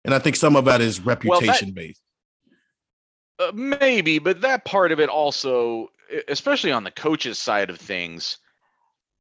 And 0.04 0.14
I 0.14 0.18
think 0.18 0.36
some 0.36 0.56
of 0.56 0.64
that 0.66 0.80
is 0.80 1.00
reputation 1.00 1.46
well, 1.46 1.58
that, 1.58 1.74
based. 1.74 2.00
Uh, 3.38 3.52
maybe, 3.52 4.18
but 4.18 4.40
that 4.40 4.64
part 4.64 4.92
of 4.92 5.00
it 5.00 5.10
also, 5.10 5.88
especially 6.28 6.72
on 6.72 6.84
the 6.84 6.90
coaches 6.90 7.38
side 7.38 7.68
of 7.68 7.78
things, 7.78 8.38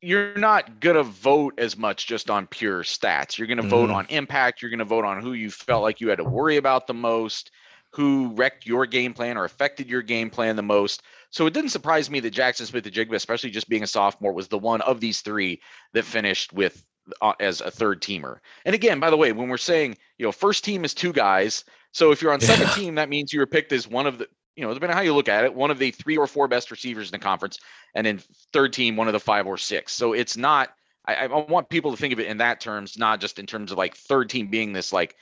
you're 0.02 0.38
not 0.38 0.80
going 0.80 0.96
to 0.96 1.04
vote 1.04 1.56
as 1.58 1.76
much 1.76 2.06
just 2.08 2.30
on 2.30 2.48
pure 2.48 2.84
stats. 2.84 3.38
You're 3.38 3.48
going 3.48 3.62
to 3.62 3.68
vote 3.68 3.90
Mhm. 3.90 3.96
on 3.96 4.06
impact. 4.10 4.62
You're 4.62 4.70
going 4.70 4.80
to 4.80 4.86
vote 4.86 5.04
on 5.04 5.22
who 5.22 5.34
you 5.34 5.50
felt 5.50 5.82
like 5.82 6.00
you 6.00 6.10
had 6.10 6.20
to 6.20 6.24
worry 6.24 6.58
about 6.58 6.86
the 6.88 6.94
most, 6.94 7.52
who 7.96 8.34
wrecked 8.36 8.66
your 8.66 8.86
game 8.86 9.14
plan 9.14 9.38
or 9.38 9.46
affected 9.46 9.90
your 9.90 10.02
game 10.02 10.30
plan 10.30 10.58
the 10.58 10.62
most. 10.62 11.02
So 11.30 11.46
it 11.46 11.54
didn't 11.54 11.70
surprise 11.70 12.10
me 12.10 12.20
that 12.20 12.34
Jaxon 12.34 12.66
Smith-Njigba, 12.66 13.14
especially 13.14 13.52
just 13.52 13.70
being 13.70 13.84
a 13.84 13.88
sophomore, 13.88 14.34
was 14.34 14.50
the 14.50 14.58
one 14.58 14.82
of 14.82 15.00
these 15.00 15.22
three 15.22 15.62
that 15.94 16.04
finished 16.04 16.52
with 16.52 16.84
uh, 17.22 17.34
as 17.40 17.62
a 17.62 17.72
third 17.72 18.02
teamer. 18.02 18.40
And 18.66 18.76
again, 18.76 19.00
by 19.00 19.10
the 19.10 19.18
way, 19.18 19.32
when 19.32 19.48
we're 19.48 19.58
saying 19.58 19.98
you 20.18 20.26
know 20.26 20.32
first 20.32 20.66
team 20.66 20.84
is 20.84 20.94
two 20.94 21.14
guys, 21.14 21.64
so 21.94 22.12
if 22.12 22.22
you're 22.22 22.34
on 22.34 22.42
second 22.42 22.68
Yeah. 22.68 22.74
team, 22.74 22.96
that 22.96 23.10
means 23.10 23.32
you 23.32 23.40
were 23.40 23.46
picked 23.46 23.72
as 23.72 23.88
one 23.88 24.08
of 24.08 24.18
the 24.18 24.28
you 24.56 24.64
know 24.66 24.74
depending 24.74 24.92
on 24.92 24.98
how 24.98 25.04
you 25.04 25.14
look 25.16 25.30
at 25.30 25.46
it, 25.46 25.54
one 25.54 25.72
of 25.72 25.80
the 25.80 25.92
three 25.92 26.18
or 26.18 26.28
four 26.28 26.48
best 26.50 26.72
receivers 26.72 27.08
in 27.08 27.12
the 27.12 27.24
conference, 27.24 27.60
and 27.94 28.06
then 28.06 28.20
third 28.52 28.74
team 28.74 28.98
one 28.98 29.08
of 29.08 29.14
the 29.14 29.20
five 29.20 29.48
or 29.48 29.58
six. 29.58 29.94
So 29.94 30.12
it's 30.14 30.36
not. 30.36 30.70
I, 31.08 31.16
I 31.16 31.28
want 31.28 31.70
people 31.70 31.92
to 31.92 31.98
think 31.98 32.14
of 32.14 32.20
it 32.20 32.28
in 32.28 32.40
that 32.40 32.60
terms, 32.60 32.98
not 32.98 33.22
just 33.22 33.38
in 33.40 33.46
terms 33.46 33.72
of 33.72 33.78
like 33.78 33.96
third 33.96 34.30
team 34.30 34.48
being 34.48 34.74
this 34.74 34.92
like 34.92 35.16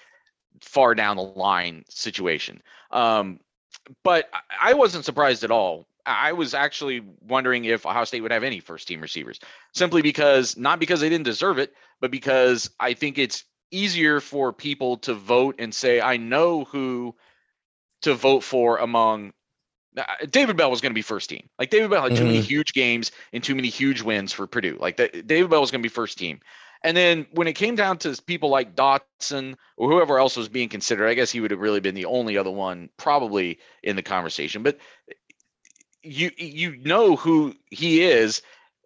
far 0.61 0.95
down 0.95 1.17
the 1.17 1.23
line 1.23 1.85
situation. 1.89 2.61
Um, 2.91 3.39
but 4.03 4.29
I- 4.61 4.73
wasn't 4.73 5.05
surprised 5.05 5.43
at 5.43 5.51
all. 5.51 5.87
I 6.05 6.33
was 6.33 6.53
actually 6.53 7.01
wondering 7.21 7.63
if 7.65 7.85
Ohio 7.85 8.03
State 8.03 8.21
would 8.21 8.31
have 8.31 8.43
any 8.43 8.59
first 8.59 8.87
team 8.87 8.99
receivers, 9.01 9.39
simply 9.73 10.01
because 10.01 10.57
not 10.57 10.79
because 10.79 10.99
they 10.99 11.09
didn't 11.09 11.25
deserve 11.25 11.59
it, 11.59 11.73
but 12.01 12.11
because 12.11 12.69
I 12.79 12.93
think 12.93 13.17
it's 13.17 13.45
easier 13.71 14.19
for 14.19 14.51
people 14.51 14.97
to 14.97 15.13
vote 15.13 15.55
and 15.59 15.73
say, 15.73 16.01
I 16.01 16.17
know 16.17 16.65
who 16.65 17.15
to 18.01 18.13
vote 18.13 18.43
for 18.43 18.77
among. 18.77 19.33
uh, 19.97 20.03
David 20.29 20.57
Bell 20.57 20.69
was 20.69 20.81
going 20.81 20.91
to 20.91 20.95
be 20.95 21.01
first 21.01 21.29
team. 21.29 21.49
Like 21.57 21.69
David 21.69 21.89
Bell 21.89 22.03
had 22.03 22.15
too 22.15 22.25
many 22.25 22.41
huge 22.41 22.73
games 22.73 23.11
and 23.31 23.43
too 23.43 23.55
many 23.55 23.69
huge 23.69 24.01
wins 24.01 24.33
for 24.33 24.45
Purdue. 24.45 24.77
Like 24.79 24.97
that, 24.97 25.25
David 25.25 25.49
Bell 25.49 25.61
was 25.61 25.71
going 25.71 25.81
to 25.81 25.87
be 25.87 25.93
first 25.93 26.17
team. 26.17 26.41
And 26.83 26.97
then 26.97 27.25
when 27.31 27.47
it 27.47 27.53
came 27.53 27.75
down 27.75 27.97
to 27.99 28.21
people 28.25 28.49
like 28.49 28.75
Dotson 28.75 29.55
or 29.77 29.89
whoever 29.89 30.19
else 30.19 30.35
was 30.35 30.49
being 30.49 30.69
considered, 30.69 31.07
I 31.07 31.13
guess 31.13 31.31
he 31.31 31.39
would 31.39 31.51
have 31.51 31.61
really 31.61 31.79
been 31.79 31.95
the 31.95 32.05
only 32.05 32.37
other 32.37 32.51
one 32.51 32.89
probably 32.97 33.59
in 33.83 33.95
the 33.95 34.03
conversation. 34.03 34.63
But 34.63 34.77
eh, 35.09 35.13
you 36.05 36.31
you 36.37 36.75
know 36.83 37.15
who 37.15 37.53
he 37.69 38.03
is 38.03 38.41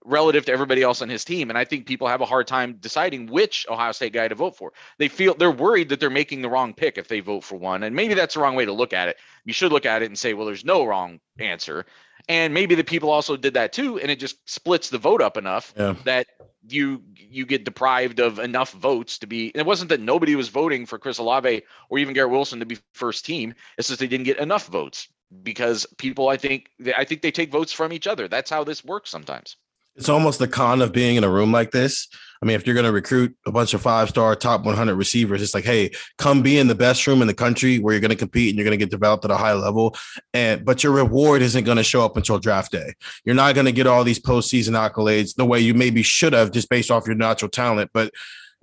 relative 0.07 0.45
to 0.45 0.51
everybody 0.51 0.81
else 0.81 1.01
on 1.01 1.09
his 1.09 1.25
team. 1.25 1.49
And 1.49 1.57
I 1.57 1.65
think 1.65 1.85
people 1.85 2.07
have 2.07 2.21
a 2.21 2.25
hard 2.25 2.47
time 2.47 2.77
deciding 2.79 3.27
which 3.27 3.65
Ohio 3.69 3.91
State 3.91 4.13
guy 4.13 4.27
to 4.27 4.35
vote 4.35 4.55
for. 4.55 4.71
They 4.97 5.09
feel 5.09 5.33
they're 5.33 5.51
worried 5.51 5.89
that 5.89 5.99
they're 5.99 6.09
making 6.09 6.41
the 6.41 6.49
wrong 6.49 6.73
pick 6.73 6.97
if 6.97 7.07
they 7.07 7.19
vote 7.19 7.43
for 7.43 7.57
one. 7.57 7.83
And 7.83 7.95
maybe 7.95 8.13
that's 8.13 8.35
the 8.35 8.39
wrong 8.39 8.55
way 8.55 8.65
to 8.65 8.73
look 8.73 8.93
at 8.93 9.09
it. 9.09 9.17
You 9.43 9.53
should 9.53 9.71
look 9.71 9.85
at 9.85 10.01
it 10.01 10.05
and 10.05 10.17
say, 10.17 10.33
well, 10.33 10.45
there's 10.45 10.63
no 10.63 10.85
wrong 10.85 11.19
answer. 11.39 11.85
And 12.29 12.53
maybe 12.53 12.75
the 12.75 12.83
people 12.83 13.09
also 13.09 13.37
did 13.37 13.53
that 13.53 13.71
too, 13.73 13.99
and 13.99 14.11
it 14.11 14.19
just 14.19 14.37
splits 14.49 14.89
the 14.89 14.97
vote 14.97 15.21
up 15.21 15.37
enough 15.37 15.73
Yeah. 15.77 15.95
that 16.03 16.27
you 16.67 17.01
you 17.15 17.45
get 17.45 17.63
deprived 17.63 18.19
of 18.19 18.39
enough 18.39 18.71
votes 18.71 19.19
to 19.19 19.27
be. 19.27 19.51
It 19.55 19.65
wasn't 19.65 19.89
that 19.89 20.01
nobody 20.01 20.35
was 20.35 20.49
voting 20.49 20.85
for 20.85 20.99
Chris 20.99 21.17
Olave 21.17 21.63
or 21.89 21.99
even 21.99 22.13
Garrett 22.13 22.31
Wilson 22.31 22.59
to 22.59 22.65
be 22.65 22.77
first 22.93 23.25
team. 23.25 23.53
It's 23.77 23.87
just 23.87 23.99
they 23.99 24.07
didn't 24.07 24.25
get 24.25 24.39
enough 24.39 24.67
votes 24.67 25.07
because 25.43 25.85
people, 25.97 26.29
I 26.29 26.37
think, 26.37 26.69
I 26.97 27.03
think 27.03 27.21
they 27.21 27.31
take 27.31 27.51
votes 27.51 27.73
from 27.73 27.91
each 27.93 28.07
other. 28.07 28.27
That's 28.27 28.49
how 28.49 28.63
this 28.63 28.83
works 28.83 29.09
sometimes. 29.09 29.57
It's 29.97 30.09
almost 30.09 30.39
the 30.39 30.47
con 30.47 30.81
of 30.81 30.91
being 30.91 31.15
in 31.15 31.23
a 31.23 31.29
room 31.29 31.51
like 31.51 31.71
this. 31.71 32.07
I 32.41 32.45
mean, 32.45 32.55
if 32.55 32.65
you're 32.65 32.75
going 32.75 32.85
to 32.85 32.91
recruit 32.91 33.35
a 33.45 33.51
bunch 33.51 33.73
of 33.73 33.81
five 33.81 34.09
star 34.09 34.35
top 34.35 34.63
100 34.63 34.95
receivers, 34.95 35.41
it's 35.41 35.53
like, 35.53 35.63
hey, 35.63 35.91
come 36.17 36.41
be 36.41 36.57
in 36.57 36.67
the 36.67 36.75
best 36.75 37.05
room 37.07 37.21
in 37.21 37.27
the 37.27 37.33
country 37.33 37.79
where 37.79 37.93
you're 37.93 38.01
going 38.01 38.09
to 38.09 38.15
compete 38.15 38.49
and 38.49 38.57
you're 38.57 38.65
going 38.65 38.77
to 38.77 38.83
get 38.83 38.91
developed 38.91 39.25
at 39.25 39.31
a 39.31 39.37
high 39.37 39.53
level. 39.53 39.95
And 40.33 40.63
but 40.63 40.83
your 40.83 40.93
reward 40.93 41.41
isn't 41.41 41.63
going 41.63 41.77
to 41.77 41.83
show 41.83 42.05
up 42.05 42.15
until 42.15 42.39
draft 42.39 42.71
day. 42.71 42.93
You're 43.25 43.35
not 43.35 43.55
going 43.55 43.65
to 43.65 43.71
get 43.71 43.87
all 43.87 44.03
these 44.03 44.19
postseason 44.19 44.73
accolades 44.73 45.35
the 45.35 45.45
way 45.45 45.59
you 45.59 45.73
maybe 45.73 46.03
should 46.03 46.33
have 46.33 46.51
just 46.51 46.69
based 46.69 46.91
off 46.91 47.07
your 47.07 47.15
natural 47.15 47.49
talent. 47.49 47.91
But 47.93 48.13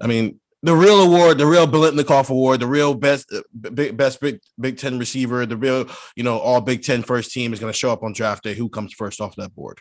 I 0.00 0.06
mean, 0.06 0.40
the 0.62 0.74
real 0.74 1.02
award, 1.02 1.38
the 1.38 1.46
real 1.46 1.66
Biletnikoff 1.66 2.30
award, 2.30 2.60
the 2.60 2.66
real 2.66 2.94
best 2.94 3.32
uh, 3.32 3.42
big, 3.74 3.96
best 3.96 4.20
Big 4.20 4.40
Big 4.58 4.78
Ten 4.78 4.98
receiver, 4.98 5.44
the 5.46 5.56
real 5.56 5.86
you 6.14 6.22
know 6.22 6.38
all 6.38 6.60
Big 6.60 6.82
Ten 6.82 7.02
first 7.02 7.32
team 7.32 7.52
is 7.52 7.60
going 7.60 7.72
to 7.72 7.78
show 7.78 7.92
up 7.92 8.02
on 8.02 8.12
draft 8.12 8.44
day. 8.44 8.54
Who 8.54 8.68
comes 8.68 8.92
first 8.92 9.20
off 9.20 9.36
that 9.36 9.54
board? 9.54 9.80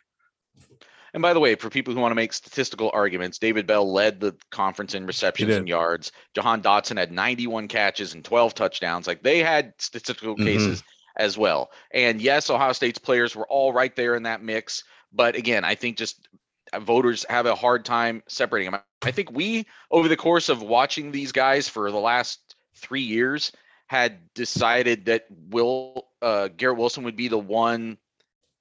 And 1.14 1.22
by 1.22 1.34
the 1.34 1.40
way, 1.40 1.56
for 1.56 1.70
people 1.70 1.94
who 1.94 2.00
want 2.00 2.12
to 2.12 2.16
make 2.16 2.34
statistical 2.34 2.90
arguments, 2.94 3.38
David 3.38 3.68
Bell 3.68 3.92
led 3.92 4.20
the 4.20 4.36
conference 4.50 4.96
in 4.96 5.06
receptions 5.06 5.56
and 5.56 5.68
yards. 5.68 6.12
Jahan 6.34 6.62
Dotson 6.64 6.98
had 6.98 7.12
91 7.12 7.68
catches 7.68 8.14
and 8.16 8.26
12 8.26 8.56
touchdowns. 8.56 9.06
Like 9.06 9.22
they 9.22 9.40
had 9.40 9.74
statistical 9.78 10.36
Mhm. 10.36 10.46
cases 10.46 10.84
as 11.16 11.38
well. 11.38 11.72
And 11.92 12.20
yes, 12.20 12.50
Ohio 12.50 12.74
State's 12.74 12.98
players 12.98 13.36
were 13.36 13.48
all 13.48 13.72
right 13.72 13.96
there 13.96 14.16
in 14.16 14.24
that 14.24 14.42
mix. 14.42 14.84
But 15.12 15.36
again, 15.36 15.64
I 15.64 15.76
think 15.76 15.98
just 15.98 16.28
uh, 16.72 16.80
voters 16.80 17.26
have 17.30 17.46
a 17.46 17.54
hard 17.54 17.86
time 17.86 18.24
separating 18.28 18.72
them. 18.72 18.82
I 19.04 19.12
think 19.12 19.32
we, 19.32 19.68
over 19.92 20.08
the 20.08 20.18
course 20.18 20.50
of 20.50 20.64
watching 20.64 21.12
these 21.12 21.32
guys 21.32 21.70
for 21.70 21.92
the 21.92 22.00
last 22.00 22.56
three 22.76 23.02
years, 23.02 23.52
had 23.86 24.34
decided 24.34 25.06
that 25.06 25.26
Will 25.30 26.08
uh, 26.24 26.48
Garrett 26.48 26.80
Wilson 26.80 27.04
would 27.04 27.16
be 27.18 27.28
the 27.28 27.38
one 27.38 28.00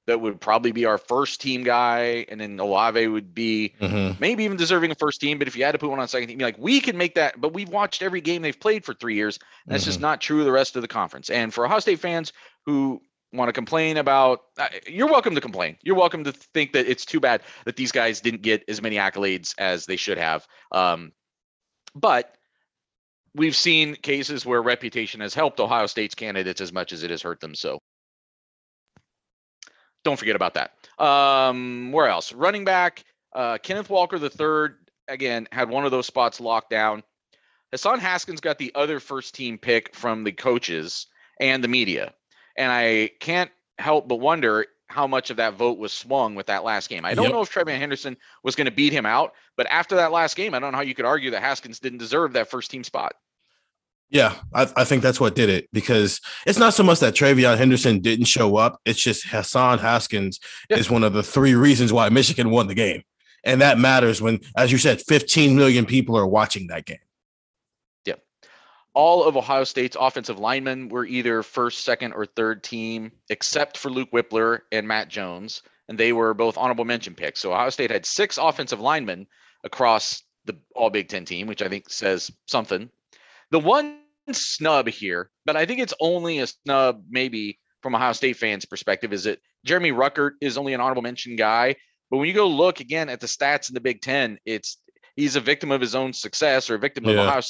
that 0.07 0.21
would 0.21 0.41
probably 0.41 0.73
be 0.73 0.85
our 0.85 0.99
first 0.99 1.41
team 1.41 1.63
guy, 1.63 2.27
and 2.29 2.41
then 2.41 2.59
Olave 2.59 3.07
would 3.07 3.35
be 3.35 3.75
maybe 4.19 4.45
even 4.45 4.57
deserving 4.57 4.91
a 4.91 4.97
first 4.97 5.21
team. 5.21 5.39
But 5.39 5.47
if 5.49 5.57
you 5.57 5.65
had 5.65 5.73
to 5.73 5.79
put 5.79 5.91
one 5.91 6.01
on 6.01 6.09
second 6.09 6.29
team, 6.29 6.39
like 6.39 6.59
we 6.59 6.81
can 6.81 6.97
make 6.97 7.15
that. 7.15 7.41
But 7.41 7.55
we've 7.55 7.69
watched 7.69 8.03
every 8.03 8.21
game 8.21 8.43
they've 8.43 8.59
played 8.59 8.85
for 8.85 8.95
three 8.95 9.15
years. 9.15 9.39
And 9.65 9.75
that's 9.75 9.85
just 9.85 10.01
not 10.01 10.21
true 10.21 10.41
of 10.41 10.45
the 10.45 10.53
rest 10.53 10.75
of 10.75 10.83
the 10.83 10.89
conference. 10.89 11.31
And 11.31 11.55
for 11.55 11.65
Ohio 11.65 11.79
State 11.79 12.01
fans 12.01 12.33
who 12.67 13.01
want 13.33 13.49
to 13.49 13.53
complain 13.53 13.97
about, 13.97 14.41
uh, 14.59 14.69
you're 14.87 15.07
welcome 15.07 15.35
to 15.37 15.41
complain. 15.41 15.77
You're 15.83 15.97
welcome 15.97 16.25
to 16.25 16.33
think 16.33 16.73
that 16.73 16.87
it's 16.87 17.05
too 17.05 17.21
bad 17.21 17.43
that 17.65 17.77
these 17.77 17.93
guys 17.93 18.21
didn't 18.21 18.43
get 18.43 18.65
as 18.69 18.83
many 18.83 18.97
accolades 18.97 19.55
as 19.57 19.87
they 19.87 19.97
should 19.97 20.19
have. 20.19 20.47
Um, 20.73 21.13
but 21.95 22.35
we've 23.35 23.57
seen 23.57 23.95
cases 23.95 24.45
where 24.45 24.61
reputation 24.61 25.21
has 25.21 25.33
helped 25.33 25.61
Ohio 25.61 25.87
State's 25.87 26.15
candidates 26.15 26.61
as 26.61 26.73
much 26.73 26.93
as 26.93 27.05
it 27.05 27.11
has 27.11 27.23
hurt 27.23 27.41
them. 27.41 27.55
So 27.55 27.79
don't 30.05 30.19
forget 30.19 30.37
about 30.37 30.55
that. 30.55 30.73
Um, 30.99 31.93
where 31.93 32.09
else? 32.09 32.33
Running 32.33 32.65
back, 32.65 33.05
uh, 33.33 33.59
Kenneth 33.59 33.91
Walker 33.91 34.19
the 34.19 34.31
third 34.31 34.77
again 35.09 35.49
had 35.53 35.69
one 35.69 35.85
of 35.85 35.91
those 35.91 36.07
spots 36.07 36.41
locked 36.41 36.71
down. 36.71 37.03
Hassan 37.71 38.01
Haskins 38.01 38.41
got 38.41 38.59
the 38.59 38.73
other 38.75 39.01
first 39.01 39.35
team 39.35 39.59
pick 39.59 39.95
from 39.95 40.25
the 40.25 40.33
coaches 40.33 41.07
and 41.41 41.65
the 41.65 41.69
media, 41.69 42.13
and 42.57 42.71
I 42.71 43.11
can't 43.21 43.51
help 43.79 44.09
but 44.09 44.17
wonder 44.17 44.67
how 44.89 45.07
much 45.07 45.31
of 45.31 45.39
that 45.39 45.55
vote 45.55 45.79
was 45.79 45.91
swung 45.91 46.35
with 46.35 46.47
that 46.47 46.65
last 46.65 46.91
game. 46.91 47.07
I 47.07 47.15
don't 47.15 47.25
Yep. 47.25 47.33
know 47.33 47.41
if 47.41 47.51
TreVeyon 47.51 47.79
Henderson 47.79 48.15
was 48.43 48.55
going 48.55 48.67
to 48.67 48.71
beat 48.71 48.93
him 48.93 49.07
out, 49.07 49.33
but 49.57 49.67
after 49.71 49.97
that 49.97 50.13
last 50.13 50.37
game, 50.37 50.53
I 50.53 50.59
don't 50.59 50.73
know 50.73 50.77
how 50.77 50.83
you 50.83 50.95
could 50.95 51.07
argue 51.07 51.31
that 51.31 51.41
Haskins 51.41 51.79
didn't 51.81 51.99
deserve 51.99 52.35
that 52.35 52.51
first 52.51 52.71
team 52.71 52.85
spot. 52.85 53.15
Yeah, 54.13 54.35
I, 54.53 54.71
I 54.77 54.85
think 54.85 55.03
that's 55.03 55.19
what 55.19 55.35
did 55.35 55.49
it 55.49 55.69
because 55.73 56.21
it's 56.47 56.59
not 56.59 56.75
so 56.75 56.83
much 56.83 57.01
that 57.01 57.15
TreVeyon 57.15 57.57
Henderson 57.57 58.01
didn't 58.01 58.27
show 58.27 58.57
up. 58.57 58.79
It's 58.85 59.01
just 59.01 59.27
Hassan 59.27 59.79
Haskins 59.79 60.39
Yeah. 60.69 60.77
is 60.77 60.91
one 60.91 61.03
of 61.03 61.15
the 61.15 61.23
three 61.23 61.55
reasons 61.55 61.95
why 61.95 62.11
Michigan 62.11 62.51
won 62.51 62.67
the 62.67 62.75
game. 62.75 63.03
And 63.43 63.63
that 63.63 63.79
matters 63.79 64.21
when, 64.21 64.41
as 64.55 64.71
you 64.71 64.77
said, 64.77 65.01
15 65.01 65.57
million 65.57 65.87
people 65.87 66.15
are 66.19 66.27
watching 66.27 66.67
that 66.67 66.85
game. 66.85 66.99
Yeah. 68.05 68.17
All 68.93 69.25
of 69.25 69.35
Ohio 69.39 69.65
State's 69.65 69.97
offensive 69.99 70.39
linemen 70.39 70.91
were 70.91 71.07
either 71.07 71.43
first, 71.43 71.83
second, 71.83 72.13
or 72.13 72.27
third 72.27 72.63
team, 72.63 73.13
except 73.31 73.79
for 73.79 73.89
Luke 73.91 74.11
Wypler 74.13 74.61
and 74.73 74.87
Matt 74.87 75.09
Jones, 75.09 75.63
and 75.89 75.97
they 75.97 76.13
were 76.13 76.35
both 76.35 76.59
honorable 76.59 76.85
mention 76.85 77.15
picks. 77.15 77.41
So 77.41 77.51
Ohio 77.55 77.71
State 77.71 77.91
had 77.91 78.05
six 78.05 78.37
offensive 78.37 78.79
linemen 78.79 79.27
across 79.65 80.23
the 80.45 80.59
All 80.77 80.91
Big 80.91 81.09
Ten 81.09 81.25
team, 81.25 81.47
which 81.47 81.63
I 81.63 81.69
think 81.69 81.89
says 81.89 82.31
something. 82.47 82.91
The 83.51 83.59
one 83.59 84.01
snub 84.35 84.89
here, 84.89 85.31
but 85.45 85.57
I 85.57 85.67
think 85.67 85.81
it's 85.81 85.95
only 86.01 86.39
a 86.39 86.47
snub 86.47 87.03
maybe 87.09 87.59
from 87.83 87.95
Ohio 87.95 88.13
State 88.13 88.37
fans' 88.37 88.65
perspective, 88.65 89.13
is 89.13 89.25
that 89.25 89.41
Jeremy 89.65 89.93
Ruckert 89.93 90.33
is 90.41 90.57
only 90.57 90.73
an 90.73 90.81
honorable 90.81 91.03
mention 91.03 91.37
guy. 91.37 91.77
But 92.11 92.19
when 92.19 92.29
you 92.29 92.35
go 92.35 92.47
look 92.47 92.81
again 92.81 93.09
at 93.09 93.21
the 93.21 93.27
stats 93.27 93.69
in 93.69 93.75
the 93.75 93.81
Big 93.81 94.03
Ten, 94.03 94.39
it's 94.45 94.79
he's 95.17 95.37
a 95.37 95.41
victim 95.41 95.71
of 95.71 95.81
his 95.81 95.95
own 95.95 96.13
success 96.13 96.71
or 96.71 96.75
a 96.75 96.79
victim 96.79 97.05
of 97.05 97.15
Ohio 97.27 97.41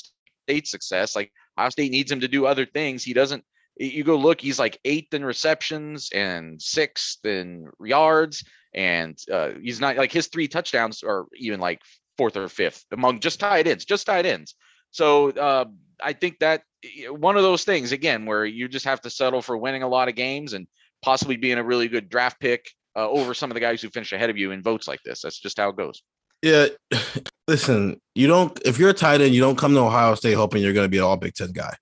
State's 0.48 0.70
success. 0.70 1.16
Like 1.16 1.32
Ohio 1.58 1.70
State 1.70 1.90
needs 1.90 2.10
him 2.10 2.20
to 2.20 2.28
do 2.28 2.46
other 2.46 2.66
things. 2.66 3.04
He 3.04 3.12
doesn't. 3.12 3.44
You 3.76 4.04
go 4.04 4.16
look, 4.16 4.40
he's 4.40 4.58
like 4.58 4.78
eighth 4.84 5.14
in 5.14 5.24
receptions 5.24 6.10
and 6.14 6.60
sixth 6.60 7.24
in 7.24 7.68
yards, 7.82 8.44
and 8.74 9.18
uh, 9.32 9.52
he's 9.60 9.80
not 9.80 9.96
like 9.96 10.12
his 10.12 10.28
three 10.28 10.46
touchdowns 10.46 11.02
are 11.02 11.26
even 11.36 11.58
like 11.58 11.80
fourth 12.18 12.36
or 12.36 12.48
fifth 12.48 12.84
among 12.92 13.20
just 13.20 13.40
tight 13.40 13.66
ends, 13.66 13.84
just 13.84 14.06
tight 14.06 14.26
ends. 14.26 14.54
So 14.90 15.30
uh, 15.30 15.64
I 16.00 16.12
think 16.12 16.38
that 16.40 16.62
one 17.08 17.36
of 17.36 17.42
those 17.42 17.64
things 17.64 17.92
again 17.92 18.26
where 18.26 18.44
you 18.44 18.68
just 18.68 18.84
have 18.84 19.00
to 19.02 19.10
settle 19.10 19.42
for 19.42 19.56
winning 19.56 19.82
a 19.82 19.88
lot 19.88 20.08
of 20.08 20.14
games 20.14 20.52
and 20.52 20.66
possibly 21.02 21.36
being 21.36 21.58
a 21.58 21.64
really 21.64 21.88
good 21.88 22.08
draft 22.08 22.40
pick 22.40 22.70
uh, 22.96 23.08
over 23.08 23.34
some 23.34 23.50
of 23.50 23.54
the 23.54 23.60
guys 23.60 23.80
who 23.80 23.88
finish 23.90 24.12
ahead 24.12 24.30
of 24.30 24.36
you 24.36 24.50
in 24.50 24.62
votes 24.62 24.88
like 24.88 25.00
this. 25.04 25.22
That's 25.22 25.38
just 25.38 25.58
how 25.58 25.70
it 25.70 25.76
goes. 25.76 26.02
Yeah. 26.42 26.66
Listen, 27.48 28.00
you 28.14 28.28
don't, 28.28 28.56
if 28.64 28.78
you're 28.78 28.90
a 28.90 28.94
tight 28.94 29.20
end, 29.20 29.34
you 29.34 29.40
don't 29.40 29.58
come 29.58 29.74
to 29.74 29.80
Ohio 29.80 30.14
State 30.14 30.34
hoping 30.34 30.62
you're 30.62 30.72
going 30.72 30.84
to 30.84 30.90
be 30.90 30.98
an 30.98 31.04
all 31.04 31.16
Big 31.16 31.34
Ten 31.34 31.52
guy. 31.52 31.74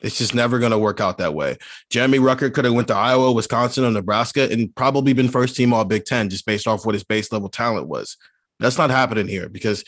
It's 0.00 0.18
just 0.18 0.34
never 0.34 0.58
going 0.58 0.72
to 0.72 0.78
work 0.78 1.00
out 1.00 1.18
that 1.18 1.34
way. 1.34 1.56
Jeremy 1.90 2.18
Ruckert 2.18 2.54
could 2.54 2.64
have 2.64 2.74
went 2.74 2.88
to 2.88 2.96
Iowa, 2.96 3.30
Wisconsin, 3.32 3.84
or 3.84 3.90
Nebraska 3.90 4.50
and 4.50 4.74
probably 4.74 5.12
been 5.12 5.28
first 5.28 5.54
team 5.54 5.72
all 5.72 5.84
Big 5.84 6.04
Ten 6.04 6.28
just 6.28 6.44
based 6.44 6.66
off 6.66 6.84
what 6.84 6.94
his 6.94 7.04
base 7.04 7.30
level 7.30 7.48
talent 7.48 7.88
was. 7.88 8.16
That's 8.58 8.78
not 8.78 8.90
happening 8.90 9.28
here 9.28 9.48
because 9.48 9.84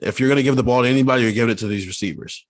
if 0.00 0.20
you're 0.20 0.28
going 0.28 0.36
to 0.36 0.42
give 0.42 0.56
the 0.56 0.62
ball 0.62 0.82
to 0.82 0.88
anybody, 0.88 1.22
you're 1.22 1.32
giving 1.32 1.50
it 1.50 1.58
to 1.58 1.66
these 1.66 1.86
receivers. 1.86 2.46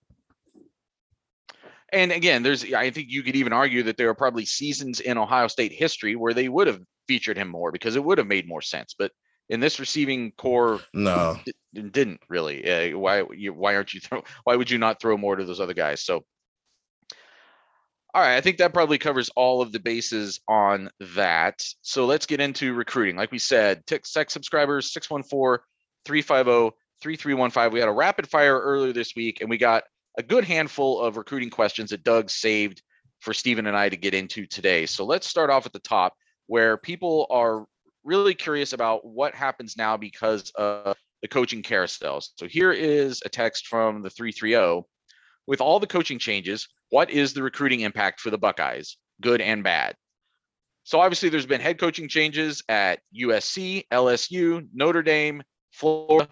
And 1.92 2.12
again, 2.12 2.42
there's 2.42 2.72
I 2.72 2.90
think 2.90 3.08
you 3.10 3.22
could 3.22 3.36
even 3.36 3.52
argue 3.52 3.84
that 3.84 3.96
there 3.96 4.10
are 4.10 4.14
probably 4.14 4.44
seasons 4.44 5.00
in 5.00 5.16
Ohio 5.16 5.48
State 5.48 5.72
history 5.72 6.16
where 6.16 6.34
they 6.34 6.48
would 6.48 6.66
have 6.66 6.80
featured 7.06 7.38
him 7.38 7.48
more 7.48 7.72
because 7.72 7.96
it 7.96 8.04
would 8.04 8.18
have 8.18 8.26
made 8.26 8.46
more 8.46 8.60
sense. 8.60 8.94
But 8.98 9.12
in 9.48 9.60
this 9.60 9.80
receiving 9.80 10.32
corps, 10.32 10.80
no, 10.92 11.38
it 11.46 11.92
didn't 11.92 12.20
really. 12.28 12.92
Uh, 12.92 12.98
why 12.98 13.24
you, 13.34 13.54
why 13.54 13.74
aren't 13.74 13.94
you 13.94 14.00
throw? 14.00 14.22
Why 14.44 14.56
would 14.56 14.70
you 14.70 14.78
not 14.78 15.00
throw 15.00 15.16
more 15.16 15.36
to 15.36 15.44
those 15.44 15.60
other 15.60 15.74
guys? 15.74 16.02
So, 16.04 16.24
all 18.14 18.22
right, 18.22 18.36
I 18.36 18.40
think 18.42 18.58
that 18.58 18.74
probably 18.74 18.98
covers 18.98 19.30
all 19.30 19.62
of 19.62 19.72
the 19.72 19.80
bases 19.80 20.40
on 20.46 20.90
that. 21.14 21.64
So 21.80 22.04
let's 22.04 22.26
get 22.26 22.40
into 22.40 22.74
recruiting. 22.74 23.16
Like 23.16 23.32
we 23.32 23.38
said, 23.38 23.86
tech 23.86 24.04
subscribers 24.04 24.92
614 24.92 25.64
350 26.04 26.76
3315. 27.00 27.72
We 27.72 27.80
had 27.80 27.88
a 27.88 27.92
rapid 27.92 28.28
fire 28.28 28.58
earlier 28.58 28.92
this 28.92 29.14
week, 29.16 29.40
and 29.40 29.48
we 29.48 29.56
got 29.56 29.84
a 30.18 30.22
good 30.22 30.44
handful 30.44 31.00
of 31.00 31.16
recruiting 31.16 31.48
questions 31.48 31.90
that 31.90 32.04
Doug 32.04 32.28
saved 32.28 32.82
for 33.20 33.32
Stephen 33.32 33.66
and 33.66 33.76
I 33.76 33.88
to 33.88 33.96
get 33.96 34.14
into 34.14 34.46
today. 34.46 34.84
So 34.84 35.04
let's 35.04 35.28
start 35.28 35.48
off 35.48 35.64
at 35.64 35.72
the 35.72 35.78
top 35.78 36.14
where 36.48 36.76
people 36.76 37.26
are 37.30 37.64
really 38.04 38.34
curious 38.34 38.72
about 38.72 39.06
what 39.06 39.34
happens 39.34 39.76
now 39.76 39.96
because 39.96 40.50
of 40.56 40.96
the 41.22 41.28
coaching 41.28 41.62
carousels. 41.62 42.30
So 42.36 42.46
here 42.46 42.72
is 42.72 43.22
a 43.24 43.28
text 43.28 43.68
from 43.68 44.02
the 44.02 44.10
330. 44.10 44.86
With 45.46 45.60
all 45.60 45.80
the 45.80 45.86
coaching 45.86 46.18
changes, 46.18 46.68
what 46.90 47.10
is 47.10 47.32
the 47.32 47.42
recruiting 47.42 47.80
impact 47.80 48.20
for 48.20 48.30
the 48.30 48.38
Buckeyes, 48.38 48.98
good 49.20 49.40
and 49.40 49.62
bad? 49.62 49.94
So 50.82 51.00
obviously 51.00 51.28
there's 51.28 51.46
been 51.46 51.60
head 51.60 51.78
coaching 51.78 52.08
changes 52.08 52.62
at 52.68 53.00
USC, 53.18 53.84
LSU, 53.92 54.66
Notre 54.74 55.02
Dame, 55.02 55.42
Florida. 55.72 56.28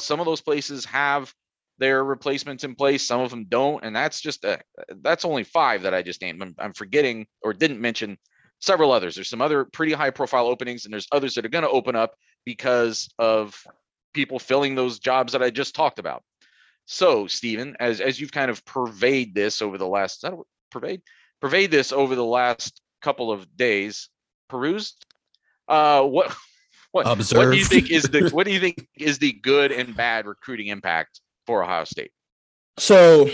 Some 0.00 0.20
of 0.20 0.26
those 0.26 0.40
places 0.40 0.84
have 0.86 1.32
their 1.78 2.04
replacements 2.04 2.64
in 2.64 2.74
place. 2.74 3.06
Some 3.06 3.20
of 3.20 3.30
them 3.30 3.46
don't, 3.48 3.84
and 3.84 3.94
that's 3.94 4.20
just 4.20 4.44
a, 4.44 4.60
that's 5.02 5.24
only 5.24 5.44
five 5.44 5.82
that 5.82 5.94
I 5.94 6.02
just 6.02 6.22
named. 6.22 6.42
I'm, 6.42 6.54
I'm 6.58 6.72
forgetting 6.72 7.26
or 7.42 7.52
didn't 7.52 7.80
mention 7.80 8.18
several 8.60 8.92
others. 8.92 9.14
There's 9.14 9.28
some 9.28 9.42
other 9.42 9.64
pretty 9.64 9.92
high 9.92 10.10
profile 10.10 10.46
openings, 10.46 10.84
and 10.84 10.92
there's 10.92 11.08
others 11.12 11.34
that 11.34 11.44
are 11.44 11.50
going 11.50 11.64
to 11.64 11.70
open 11.70 11.96
up 11.96 12.14
because 12.44 13.08
of 13.18 13.54
people 14.14 14.38
filling 14.38 14.74
those 14.74 14.98
jobs 14.98 15.32
that 15.32 15.42
I 15.42 15.50
just 15.50 15.74
talked 15.74 15.98
about. 15.98 16.22
So, 16.84 17.26
Stephen, 17.26 17.76
as 17.80 18.00
as 18.00 18.20
you've 18.20 18.32
kind 18.32 18.50
of 18.50 18.64
pervade 18.64 19.34
this 19.34 19.62
over 19.62 19.78
the 19.78 19.86
last 19.86 20.22
that 20.22 20.34
pervade 20.70 21.02
pervade 21.40 21.70
this 21.70 21.92
over 21.92 22.14
the 22.14 22.24
last 22.24 22.80
couple 23.02 23.30
of 23.30 23.56
days, 23.56 24.08
perused. 24.48 25.04
Uh, 25.68 26.02
what 26.02 26.34
what 26.92 27.06
what 27.06 27.50
do 27.50 27.56
you 27.56 27.64
think 27.64 27.90
is 27.90 28.04
the 28.04 28.28
what 28.32 28.46
do 28.46 28.52
you 28.52 28.60
think 28.60 28.86
is 28.98 29.18
the 29.18 29.32
good 29.32 29.72
and 29.72 29.96
bad 29.96 30.26
recruiting 30.26 30.68
impact 30.68 31.20
for 31.46 31.62
Ohio 31.64 31.84
State? 31.84 32.10
So 32.78 33.28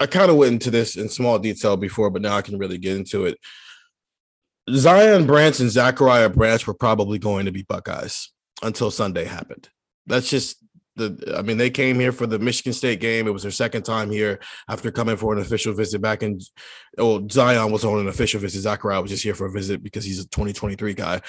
I 0.00 0.06
kind 0.06 0.30
of 0.30 0.36
went 0.36 0.52
into 0.52 0.70
this 0.70 0.96
in 0.96 1.08
small 1.08 1.38
detail 1.38 1.76
before, 1.76 2.10
but 2.10 2.22
now 2.22 2.36
I 2.36 2.42
can 2.42 2.58
really 2.58 2.78
get 2.78 2.96
into 2.96 3.26
it. 3.26 3.38
Zion 4.70 5.26
Branch 5.26 5.58
and 5.60 5.70
Zachariah 5.70 6.28
Branch 6.30 6.66
were 6.66 6.74
probably 6.74 7.18
going 7.18 7.46
to 7.46 7.52
be 7.52 7.64
Buckeyes 7.64 8.30
until 8.62 8.90
Sunday 8.90 9.24
happened. 9.24 9.68
That's 10.06 10.30
just 10.30 10.58
the 10.96 11.34
I 11.36 11.42
mean, 11.42 11.56
they 11.56 11.70
came 11.70 11.98
here 11.98 12.12
for 12.12 12.26
the 12.26 12.38
Michigan 12.38 12.72
State 12.72 13.00
game. 13.00 13.26
It 13.26 13.32
was 13.32 13.42
their 13.42 13.50
second 13.50 13.82
time 13.82 14.10
here 14.10 14.40
after 14.68 14.92
coming 14.92 15.16
for 15.16 15.32
an 15.32 15.40
official 15.40 15.72
visit 15.72 16.00
back 16.00 16.22
in 16.22 16.38
oh 16.98 17.26
Zion 17.28 17.72
was 17.72 17.84
on 17.84 17.98
an 17.98 18.08
official 18.08 18.40
visit. 18.40 18.60
Zachariah 18.60 19.00
was 19.00 19.10
just 19.10 19.22
here 19.22 19.34
for 19.34 19.46
a 19.46 19.52
visit 19.52 19.82
because 19.82 20.04
he's 20.04 20.20
a 20.20 20.28
2023 20.28 20.94
guy 20.94 21.20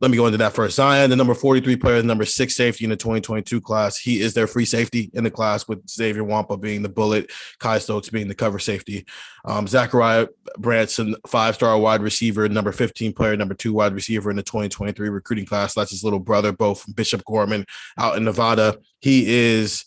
let 0.00 0.10
me 0.10 0.16
go 0.18 0.26
into 0.26 0.38
that 0.38 0.52
first. 0.52 0.76
Zion, 0.76 1.08
the 1.08 1.16
number 1.16 1.34
43 1.34 1.76
player, 1.76 1.96
the 1.96 2.06
number 2.06 2.26
six 2.26 2.54
safety 2.54 2.84
in 2.84 2.90
the 2.90 2.96
2022 2.96 3.62
class. 3.62 3.96
He 3.96 4.20
is 4.20 4.34
their 4.34 4.46
free 4.46 4.66
safety 4.66 5.10
in 5.14 5.24
the 5.24 5.30
class, 5.30 5.66
with 5.66 5.88
Xavier 5.88 6.22
Nwankpa 6.22 6.60
being 6.60 6.82
the 6.82 6.90
bullet, 6.90 7.32
Kye 7.60 7.78
Stokes 7.78 8.10
being 8.10 8.28
the 8.28 8.34
cover 8.34 8.58
safety. 8.58 9.06
Um, 9.46 9.66
Zachariah 9.66 10.26
Branch, 10.58 11.00
five 11.26 11.54
star 11.54 11.78
wide 11.78 12.02
receiver, 12.02 12.46
number 12.48 12.72
15 12.72 13.14
player, 13.14 13.36
number 13.36 13.54
two 13.54 13.72
wide 13.72 13.94
receiver 13.94 14.28
in 14.28 14.36
the 14.36 14.42
2023 14.42 15.08
recruiting 15.08 15.46
class. 15.46 15.72
That's 15.74 15.92
his 15.92 16.04
little 16.04 16.20
brother, 16.20 16.52
both 16.52 16.84
Bishop 16.94 17.24
Gorman 17.24 17.64
out 17.98 18.18
in 18.18 18.24
Nevada. 18.24 18.78
He 19.00 19.26
is 19.26 19.86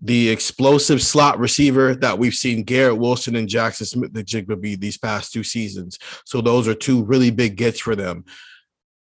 the 0.00 0.28
explosive 0.28 1.02
slot 1.02 1.40
receiver 1.40 1.96
that 1.96 2.16
we've 2.16 2.34
seen 2.34 2.62
Garrett 2.62 2.98
Wilson 2.98 3.34
and 3.34 3.48
Jaxon 3.48 3.86
Smith-Njigba 3.86 4.60
be 4.60 4.76
these 4.76 4.96
past 4.96 5.32
two 5.32 5.42
seasons. 5.42 5.98
So 6.24 6.40
those 6.40 6.68
are 6.68 6.74
two 6.74 7.02
really 7.02 7.32
big 7.32 7.56
gets 7.56 7.80
for 7.80 7.96
them 7.96 8.24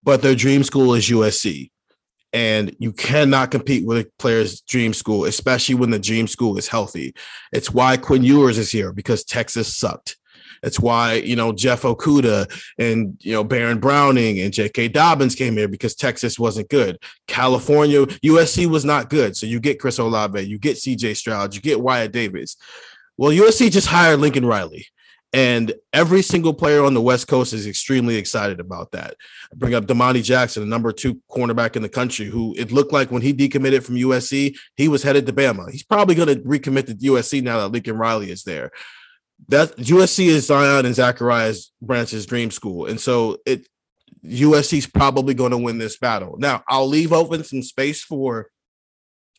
but 0.02 0.22
their 0.22 0.34
dream 0.34 0.64
school 0.64 0.94
is 0.94 1.08
USC. 1.08 1.70
And 2.34 2.74
you 2.78 2.92
cannot 2.92 3.50
compete 3.50 3.86
with 3.86 3.98
a 3.98 4.10
player's 4.18 4.62
dream 4.62 4.94
school, 4.94 5.26
especially 5.26 5.74
when 5.74 5.90
the 5.90 5.98
dream 5.98 6.26
school 6.26 6.56
is 6.56 6.66
healthy. 6.66 7.14
It's 7.52 7.70
why 7.70 7.98
Quinn 7.98 8.24
Ewers 8.24 8.56
is 8.56 8.70
here 8.70 8.92
because 8.92 9.22
Texas 9.22 9.76
sucked. 9.76 10.16
It's 10.62 10.78
why, 10.78 11.14
you 11.14 11.34
know, 11.36 11.52
Jeff 11.52 11.82
Okudah 11.82 12.50
and, 12.78 13.16
you 13.20 13.32
know, 13.32 13.42
Baron 13.42 13.80
Browning 13.80 14.38
and 14.40 14.52
J.K. 14.52 14.88
Dobbins 14.88 15.34
came 15.34 15.56
here 15.56 15.68
because 15.68 15.94
Texas 15.94 16.38
wasn't 16.38 16.70
good. 16.70 16.98
California, 17.26 18.06
USC 18.06 18.66
was 18.66 18.84
not 18.84 19.10
good. 19.10 19.36
So 19.36 19.46
you 19.46 19.58
get 19.58 19.80
Chris 19.80 19.98
Olave, 19.98 20.40
you 20.40 20.58
get 20.58 20.78
C.J. 20.78 21.14
Stroud, 21.14 21.54
you 21.54 21.60
get 21.60 21.80
Wyatt 21.80 22.12
Davis. 22.12 22.56
Well, 23.16 23.32
USC 23.32 23.70
just 23.70 23.88
hired 23.88 24.20
Lincoln 24.20 24.46
Riley. 24.46 24.86
And 25.34 25.72
every 25.94 26.20
single 26.20 26.52
player 26.52 26.84
on 26.84 26.92
the 26.92 27.00
West 27.00 27.26
Coast 27.26 27.54
is 27.54 27.66
extremely 27.66 28.16
excited 28.16 28.60
about 28.60 28.92
that. 28.92 29.16
I 29.50 29.54
bring 29.56 29.74
up 29.74 29.86
Domani 29.86 30.20
Jackson, 30.20 30.62
the 30.62 30.68
number 30.68 30.92
two 30.92 31.22
cornerback 31.30 31.74
in 31.74 31.80
the 31.80 31.88
country, 31.88 32.26
who 32.26 32.54
it 32.58 32.70
looked 32.70 32.92
like 32.92 33.10
when 33.10 33.22
he 33.22 33.32
decommitted 33.32 33.82
from 33.82 33.94
USC, 33.94 34.56
he 34.76 34.88
was 34.88 35.02
headed 35.02 35.24
to 35.26 35.32
Bama. 35.32 35.70
He's 35.70 35.82
probably 35.82 36.14
going 36.14 36.28
to 36.28 36.40
recommit 36.42 36.86
to 36.86 36.94
USC 36.94 37.42
now 37.42 37.60
that 37.60 37.68
Lincoln 37.68 37.96
Riley 37.96 38.30
is 38.30 38.44
there. 38.44 38.72
That 39.48 39.74
USC 39.76 40.26
is 40.26 40.46
Zion 40.46 40.84
and 40.84 40.94
Zachariah's 40.94 41.72
Branch's 41.80 42.26
dream 42.26 42.50
school. 42.50 42.86
And 42.86 43.00
so 43.00 43.38
it 43.46 43.66
USC's 44.24 44.86
probably 44.86 45.34
going 45.34 45.50
to 45.50 45.58
win 45.58 45.78
this 45.78 45.98
battle. 45.98 46.36
Now, 46.38 46.62
I'll 46.68 46.86
leave 46.86 47.12
open 47.12 47.42
some 47.42 47.62
space 47.62 48.04
for 48.04 48.48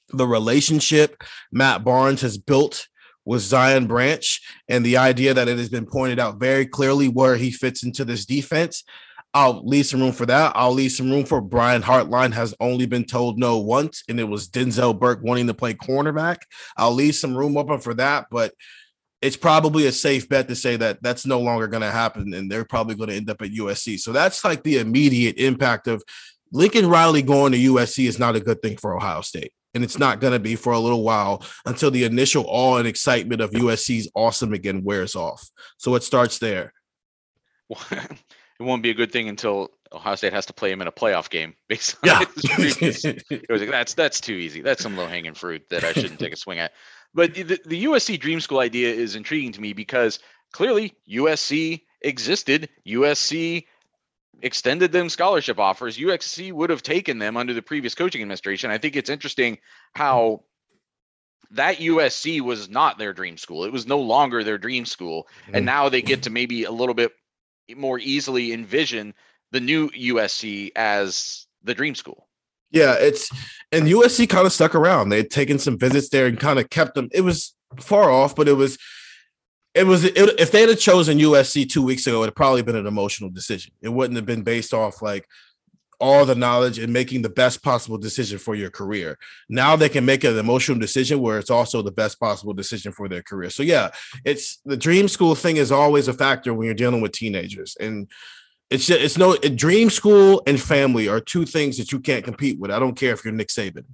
the 0.10 0.28
relationship 0.28 1.24
Matt 1.52 1.84
Barnes 1.84 2.22
has 2.22 2.38
built 2.38 2.88
with 3.26 3.42
Zion 3.42 3.88
Branch 3.88 4.42
and 4.68 4.86
the 4.86 4.98
idea 4.98 5.34
that 5.34 5.48
it 5.48 5.58
has 5.58 5.70
been 5.70 5.86
pointed 5.86 6.20
out 6.20 6.40
very 6.40 6.66
clearly 6.66 7.08
where 7.08 7.36
he 7.36 7.52
fits 7.52 7.84
into 7.84 8.06
this 8.06 8.26
defense. 8.26 8.84
I'll 9.36 9.66
leave 9.66 9.88
some 9.88 10.02
room 10.02 10.12
for 10.12 10.28
that. 10.28 10.52
I'll 10.56 10.74
leave 10.74 10.92
some 10.92 11.10
room 11.10 11.26
for 11.26 11.42
Brian 11.42 11.82
Hartline 11.82 12.34
has 12.34 12.54
only 12.60 12.86
been 12.86 13.06
told 13.06 13.40
no 13.40 13.58
once, 13.58 14.04
and 14.08 14.20
it 14.20 14.26
was 14.26 14.48
Denzel 14.48 14.98
Burke 14.98 15.24
wanting 15.24 15.48
to 15.48 15.56
play 15.56 15.74
cornerback. 15.74 16.38
I'll 16.78 16.94
leave 16.94 17.16
some 17.16 17.36
room 17.36 17.58
open 17.58 17.80
for 17.80 17.96
that, 17.96 18.28
but 18.30 18.54
it's 19.24 19.38
probably 19.38 19.88
a 19.88 19.92
safe 19.92 20.30
bet 20.30 20.50
to 20.50 20.56
say 20.56 20.76
that 20.76 21.02
that's 21.02 21.26
no 21.26 21.40
longer 21.40 21.68
going 21.68 21.82
to 21.82 21.90
happen, 21.90 22.34
and 22.34 22.52
they're 22.52 22.66
probably 22.66 22.94
going 22.94 23.10
to 23.10 23.16
end 23.16 23.30
up 23.30 23.42
at 23.42 23.50
USC. 23.50 24.00
So 24.00 24.12
that's 24.12 24.46
like 24.46 24.62
the 24.62 24.78
immediate 24.78 25.38
impact 25.38 25.88
of 25.88 26.04
Lincoln 26.52 26.88
Riley 26.88 27.24
going 27.24 27.54
to 27.54 27.58
USC 27.58 28.08
is 28.08 28.20
not 28.20 28.36
a 28.36 28.40
good 28.40 28.62
thing 28.62 28.78
for 28.78 28.96
Ohio 28.96 29.22
State 29.22 29.54
and 29.74 29.84
it's 29.84 29.98
not 29.98 30.20
going 30.20 30.34
to 30.34 30.40
be 30.40 30.56
for 30.56 30.74
a 30.74 30.80
little 30.80 31.04
while 31.04 31.44
until 31.66 31.92
the 31.92 32.04
initial 32.04 32.46
awe 32.48 32.78
and 32.78 32.88
excitement 32.88 33.42
of 33.42 33.52
USC's 33.52 34.10
awesome 34.16 34.54
again 34.54 34.84
wears 34.84 35.16
off. 35.16 35.50
So 35.78 35.96
it 35.96 36.04
starts 36.04 36.40
there. 36.40 36.74
Well, 37.70 37.82
it 37.92 38.64
won't 38.64 38.84
be 38.84 38.92
a 38.92 38.94
good 38.94 39.12
thing 39.12 39.30
until 39.30 39.70
Ohio 39.92 40.16
State 40.16 40.34
has 40.34 40.46
to 40.48 40.54
play 40.54 40.72
him 40.72 40.82
in 40.82 40.88
a 40.88 40.92
playoff 40.92 41.30
game. 41.30 41.54
Basically, 41.70 42.10
yeah. 42.10 42.24
it 43.30 43.50
was 43.50 43.62
like, 43.62 43.70
that's 43.70 43.94
that's 43.94 44.20
too 44.22 44.34
easy. 44.34 44.62
That's 44.62 44.82
some 44.82 44.98
low 44.98 45.08
hanging 45.08 45.34
fruit 45.34 45.64
that 45.70 45.84
I 45.84 45.94
shouldn't 45.94 46.20
take 46.20 46.34
a 46.34 46.38
swing 46.38 46.60
at. 46.60 46.74
But 47.14 47.36
the, 47.36 47.44
the 47.44 47.86
USC 47.86 48.20
Dream 48.20 48.40
School 48.42 48.60
idea 48.60 48.92
is 48.92 49.16
intriguing 49.16 49.52
to 49.52 49.62
me 49.62 49.74
because 49.74 50.20
clearly 50.52 50.94
USC 51.10 51.82
existed. 52.02 52.70
USC 52.88 53.66
extended 54.42 54.92
them 54.92 55.10
scholarship 55.10 55.60
offers, 55.60 55.98
USC 55.98 56.52
would 56.52 56.70
have 56.70 56.84
taken 56.84 57.20
them 57.20 57.38
under 57.38 57.54
the 57.54 57.62
previous 57.62 57.96
coaching 57.96 58.22
administration. 58.22 58.72
I 58.72 58.78
think 58.78 58.96
it's 58.96 59.10
interesting 59.10 59.58
how 59.94 60.44
that 61.52 61.78
USC 61.78 62.42
was 62.42 62.70
not 62.70 62.98
their 62.98 63.14
dream 63.14 63.38
school. 63.38 63.64
It 63.64 63.72
was 63.72 63.88
no 63.88 64.00
longer 64.00 64.44
their 64.44 64.58
dream 64.58 64.86
school. 64.86 65.28
And 65.48 65.64
mm. 65.64 65.66
now 65.66 65.90
they 65.90 66.02
get 66.02 66.24
to 66.24 66.30
maybe 66.30 66.64
a 66.64 66.72
little 66.72 66.96
bit 66.96 67.12
more 67.76 68.00
easily 68.00 68.54
envision 68.54 69.14
the 69.52 69.60
new 69.60 69.90
USC 69.90 70.72
as 70.76 71.46
the 71.64 71.74
dream 71.74 71.96
school. 71.96 72.28
Yeah, 72.72 72.96
it's 73.00 73.30
and 73.72 73.86
USC 73.86 74.28
kind 74.28 74.48
of 74.48 74.52
stuck 74.52 74.74
around. 74.74 75.10
They 75.10 75.18
had 75.18 75.30
taken 75.30 75.60
some 75.60 75.78
visits 75.78 76.10
there 76.10 76.26
and 76.26 76.40
kind 76.40 76.58
of 76.58 76.72
kept 76.72 76.96
them. 76.96 77.08
It 77.14 77.22
was 77.22 77.54
far 77.80 78.10
off, 78.10 78.36
but 78.36 78.48
it 78.48 78.54
was 78.54 78.80
it 79.76 79.86
was 79.86 80.04
it, 80.04 80.16
if 80.16 80.52
they 80.52 80.62
had 80.62 80.80
chosen 80.80 81.18
USC 81.18 81.68
two 81.68 81.84
weeks 81.84 82.06
ago, 82.08 82.24
it'd 82.24 82.36
probably 82.36 82.62
been 82.62 82.76
an 82.76 82.88
emotional 82.88 83.30
decision. 83.30 83.74
It 83.82 83.90
wouldn't 83.90 84.16
have 84.16 84.26
been 84.26 84.44
based 84.44 84.74
off 84.74 85.02
like 85.02 85.28
all 86.00 86.26
the 86.26 86.36
knowledge 86.36 86.80
and 86.80 86.92
making 86.92 87.22
the 87.22 87.30
best 87.30 87.64
possible 87.64 87.98
decision 87.98 88.38
for 88.38 88.56
your 88.56 88.70
career. 88.70 89.18
Now 89.50 89.76
they 89.76 89.90
can 89.90 90.06
make 90.06 90.24
an 90.24 90.38
emotional 90.38 90.78
decision 90.78 91.22
where 91.22 91.40
it's 91.40 91.50
also 91.50 91.82
the 91.82 91.92
best 91.92 92.20
possible 92.20 92.54
decision 92.54 92.92
for 92.92 93.08
their 93.08 93.22
career. 93.22 93.50
So 93.50 93.64
yeah, 93.64 93.92
it's 94.26 94.58
the 94.66 94.78
dream 94.78 95.08
school 95.08 95.34
thing 95.34 95.58
is 95.58 95.72
always 95.72 96.08
a 96.08 96.14
factor 96.14 96.54
when 96.54 96.66
you're 96.66 96.76
dealing 96.76 97.02
with 97.02 97.14
teenagers 97.14 97.78
and 97.80 98.10
it's 98.70 98.88
just, 98.88 99.02
it's 99.02 99.18
no 99.18 99.38
dream 99.38 99.90
school 99.90 100.42
and 100.46 100.60
family 100.60 101.08
are 101.08 101.22
two 101.22 101.46
things 101.46 101.78
that 101.78 101.92
you 101.92 102.00
can't 102.00 102.26
compete 102.26 102.60
with. 102.60 102.72
I 102.72 102.80
don't 102.80 102.98
care 102.98 103.14
if 103.14 103.24
you're 103.24 103.34
Nick 103.34 103.50
Saban. 103.50 103.86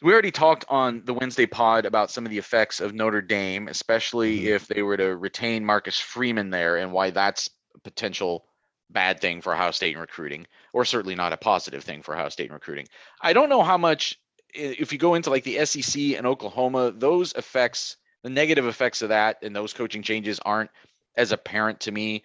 We 0.00 0.12
already 0.12 0.30
talked 0.30 0.64
on 0.68 1.02
the 1.04 1.14
Wednesday 1.14 1.46
pod 1.46 1.84
about 1.84 2.10
some 2.10 2.24
of 2.24 2.30
the 2.30 2.38
effects 2.38 2.80
of 2.80 2.94
Notre 2.94 3.20
Dame, 3.20 3.66
especially 3.66 4.38
mm-hmm. 4.38 4.48
if 4.48 4.68
they 4.68 4.82
were 4.82 4.96
to 4.96 5.16
retain 5.16 5.64
Marcus 5.64 5.98
Freeman 5.98 6.50
there 6.50 6.76
and 6.76 6.92
why 6.92 7.10
that's 7.10 7.50
a 7.74 7.80
potential 7.80 8.44
bad 8.90 9.20
thing 9.20 9.40
for 9.40 9.52
Ohio 9.52 9.72
State 9.72 9.94
in 9.94 10.00
recruiting, 10.00 10.46
or 10.72 10.84
certainly 10.84 11.14
not 11.14 11.32
a 11.32 11.36
positive 11.36 11.82
thing 11.82 12.02
for 12.02 12.14
Ohio 12.14 12.28
State 12.28 12.46
in 12.46 12.54
recruiting. 12.54 12.86
I 13.20 13.32
don't 13.32 13.48
know 13.48 13.62
how 13.62 13.76
much, 13.76 14.18
if 14.54 14.92
you 14.92 14.98
go 14.98 15.14
into 15.14 15.30
like 15.30 15.44
the 15.44 15.64
SEC 15.66 16.16
and 16.16 16.26
Oklahoma, 16.26 16.92
those 16.92 17.32
effects, 17.32 17.96
the 18.22 18.30
negative 18.30 18.66
effects 18.66 19.02
of 19.02 19.08
that 19.08 19.38
and 19.42 19.54
those 19.54 19.72
coaching 19.72 20.02
changes 20.02 20.40
aren't 20.44 20.70
as 21.16 21.32
apparent 21.32 21.80
to 21.80 21.92
me. 21.92 22.22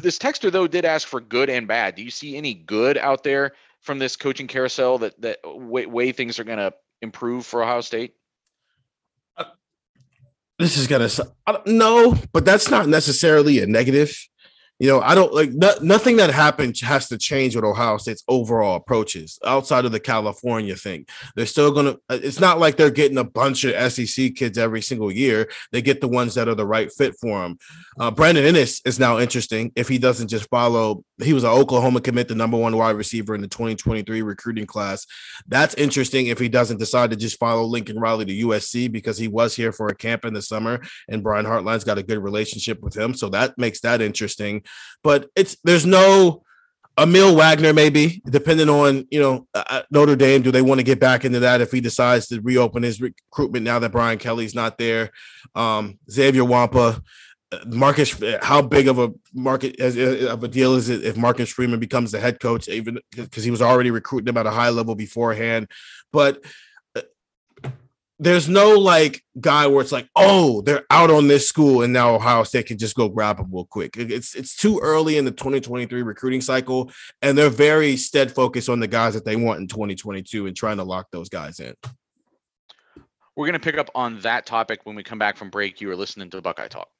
This 0.00 0.18
texter 0.18 0.50
though 0.50 0.66
did 0.66 0.84
ask 0.84 1.06
for 1.06 1.20
good 1.20 1.48
and 1.48 1.68
bad. 1.68 1.94
Do 1.94 2.02
you 2.02 2.10
see 2.10 2.36
any 2.36 2.54
good 2.54 2.98
out 2.98 3.22
there 3.22 3.52
from 3.80 3.98
this 3.98 4.16
coaching 4.16 4.46
carousel 4.46 4.98
that 4.98 5.20
that 5.20 5.38
way, 5.44 5.86
way 5.86 6.12
things 6.12 6.38
are 6.38 6.44
going 6.44 6.58
to 6.58 6.72
improve 7.02 7.46
for 7.46 7.62
Ohio 7.62 7.80
State? 7.80 8.14
Uh, 9.36 9.44
this 10.58 10.76
is 10.76 10.86
gonna 10.86 11.08
no, 11.66 12.16
but 12.32 12.44
that's 12.44 12.70
not 12.70 12.88
necessarily 12.88 13.60
a 13.60 13.66
negative 13.66 14.16
you 14.80 14.88
know, 14.88 15.02
I 15.02 15.14
don't 15.14 15.34
like 15.34 15.52
no, 15.52 15.74
nothing 15.82 16.16
that 16.16 16.30
happened 16.30 16.78
has 16.80 17.06
to 17.10 17.18
change 17.18 17.54
with 17.54 17.66
Ohio 17.66 17.98
State's 17.98 18.24
overall 18.26 18.76
approaches 18.76 19.38
outside 19.44 19.84
of 19.84 19.92
the 19.92 20.00
California 20.00 20.74
thing. 20.74 21.04
They're 21.36 21.44
still 21.44 21.70
going 21.70 21.86
to, 21.86 22.00
uh, 22.08 22.18
it's 22.22 22.40
not 22.40 22.58
like 22.58 22.78
they're 22.78 22.90
getting 22.90 23.18
a 23.18 23.24
bunch 23.24 23.64
of 23.64 23.92
SEC 23.92 24.34
kids 24.34 24.56
every 24.56 24.80
single 24.80 25.12
year. 25.12 25.50
They 25.70 25.82
get 25.82 26.00
the 26.00 26.08
ones 26.08 26.34
that 26.34 26.48
are 26.48 26.54
the 26.54 26.66
right 26.66 26.90
fit 26.90 27.14
for 27.20 27.42
them. 27.42 27.58
Uh, 27.98 28.10
Brandon 28.10 28.42
Inniss 28.42 28.80
is 28.86 28.98
now 28.98 29.18
interesting 29.18 29.70
if 29.76 29.86
he 29.86 29.98
doesn't 29.98 30.28
just 30.28 30.48
follow, 30.48 31.04
he 31.22 31.34
was 31.34 31.44
an 31.44 31.50
Oklahoma 31.50 32.00
commit, 32.00 32.28
the 32.28 32.34
number 32.34 32.56
one 32.56 32.74
wide 32.74 32.96
receiver 32.96 33.34
in 33.34 33.42
the 33.42 33.48
2023 33.48 34.22
recruiting 34.22 34.64
class. 34.64 35.06
That's 35.46 35.74
interesting 35.74 36.28
if 36.28 36.38
he 36.38 36.48
doesn't 36.48 36.78
decide 36.78 37.10
to 37.10 37.16
just 37.16 37.38
follow 37.38 37.64
Lincoln 37.64 38.00
Riley 38.00 38.24
to 38.24 38.46
USC 38.46 38.90
because 38.90 39.18
he 39.18 39.28
was 39.28 39.54
here 39.54 39.72
for 39.72 39.88
a 39.88 39.94
camp 39.94 40.24
in 40.24 40.32
the 40.32 40.40
summer 40.40 40.80
and 41.06 41.22
Brian 41.22 41.44
Hartline's 41.44 41.84
got 41.84 41.98
a 41.98 42.02
good 42.02 42.22
relationship 42.24 42.80
with 42.80 42.96
him. 42.96 43.12
So 43.12 43.28
that 43.28 43.58
makes 43.58 43.80
that 43.80 44.00
interesting 44.00 44.62
but 45.02 45.30
it's 45.36 45.56
there's 45.64 45.86
no 45.86 46.42
Emil 46.98 47.34
Wagner, 47.34 47.72
maybe 47.72 48.20
depending 48.26 48.68
on 48.68 49.06
you 49.10 49.20
know 49.20 49.46
uh, 49.54 49.64
uh, 49.70 49.82
Notre 49.90 50.16
Dame. 50.16 50.42
Do 50.42 50.50
they 50.50 50.62
want 50.62 50.80
to 50.80 50.84
get 50.84 51.00
back 51.00 51.24
into 51.24 51.40
that 51.40 51.60
if 51.60 51.72
he 51.72 51.80
decides 51.80 52.28
to 52.28 52.40
reopen 52.40 52.82
his 52.82 53.00
recruitment 53.00 53.64
now 53.64 53.78
that 53.78 53.92
Brian 53.92 54.18
Kelly's 54.18 54.54
not 54.54 54.76
there? 54.76 55.10
Um, 55.54 55.98
Xavier 56.10 56.42
Nwankpa, 56.42 57.02
uh, 57.52 57.58
Marcus. 57.66 58.20
How 58.42 58.60
big 58.60 58.88
of 58.88 58.98
a 58.98 59.12
market 59.32 59.80
as 59.80 59.96
of 59.96 60.44
a 60.44 60.48
deal 60.48 60.74
is 60.74 60.88
it 60.88 61.04
if 61.04 61.16
Marcus 61.16 61.50
Freeman 61.50 61.80
becomes 61.80 62.12
the 62.12 62.20
head 62.20 62.38
coach? 62.38 62.68
Even 62.68 62.98
because 63.14 63.44
he 63.44 63.50
was 63.50 63.62
already 63.62 63.90
recruiting 63.90 64.26
them 64.26 64.36
at 64.36 64.46
a 64.46 64.50
high 64.50 64.70
level 64.70 64.94
beforehand, 64.94 65.68
but 66.12 66.44
there's 68.22 68.50
no 68.50 68.78
like 68.78 69.24
guy 69.40 69.66
where 69.66 69.80
it's 69.80 69.92
like, 69.92 70.06
oh, 70.14 70.60
they're 70.60 70.84
out 70.90 71.10
on 71.10 71.26
this 71.26 71.48
school 71.48 71.82
and 71.82 71.90
now 71.90 72.14
Ohio 72.14 72.44
State 72.44 72.66
can 72.66 72.76
just 72.76 72.94
go 72.94 73.08
grab 73.08 73.38
them 73.38 73.48
real 73.50 73.64
quick. 73.64 73.96
It's 73.96 74.34
it's 74.34 74.54
too 74.54 74.78
early 74.80 75.16
in 75.16 75.24
the 75.24 75.30
2023 75.30 76.02
recruiting 76.02 76.42
cycle, 76.42 76.92
and 77.22 77.36
they're 77.36 77.48
very 77.48 77.96
stead 77.96 78.30
focused 78.30 78.68
on 78.68 78.78
the 78.78 78.86
guys 78.86 79.14
that 79.14 79.24
they 79.24 79.36
want 79.36 79.60
in 79.60 79.66
2022 79.68 80.46
and 80.46 80.54
trying 80.54 80.76
to 80.76 80.84
lock 80.84 81.10
those 81.10 81.30
guys 81.30 81.60
in. 81.60 81.74
We're 83.36 83.46
gonna 83.46 83.58
pick 83.58 83.78
up 83.78 83.88
on 83.94 84.20
that 84.20 84.44
topic 84.44 84.80
when 84.84 84.96
we 84.96 85.02
come 85.02 85.18
back 85.18 85.38
from 85.38 85.48
break. 85.48 85.80
You 85.80 85.90
are 85.90 85.96
listening 85.96 86.28
to 86.30 86.42
Buckeye 86.42 86.68
Talk. 86.68 86.90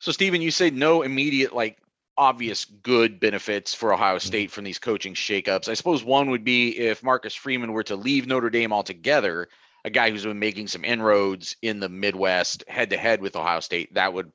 So, 0.00 0.10
Stephen, 0.10 0.42
you 0.42 0.50
said 0.50 0.74
no 0.74 1.02
immediate 1.02 1.54
like 1.54 1.78
obvious 2.16 2.64
good 2.64 3.20
benefits 3.20 3.74
for 3.74 3.92
Ohio 3.92 4.16
mm-hmm. 4.16 4.26
State 4.26 4.50
from 4.50 4.64
these 4.64 4.78
coaching 4.78 5.14
shakeups. 5.14 5.68
I 5.68 5.74
suppose 5.74 6.04
one 6.04 6.30
would 6.30 6.44
be 6.44 6.70
if 6.78 7.02
Marcus 7.02 7.34
Freeman 7.34 7.72
were 7.72 7.82
to 7.84 7.96
leave 7.96 8.26
Notre 8.26 8.50
Dame 8.50 8.72
altogether, 8.72 9.48
a 9.84 9.90
guy 9.90 10.10
who's 10.10 10.24
been 10.24 10.38
making 10.38 10.68
some 10.68 10.84
inroads 10.84 11.56
in 11.62 11.80
the 11.80 11.88
Midwest 11.88 12.64
head 12.68 12.90
to 12.90 12.96
head 12.96 13.20
with 13.20 13.36
Ohio 13.36 13.60
State, 13.60 13.94
that 13.94 14.12
would 14.12 14.30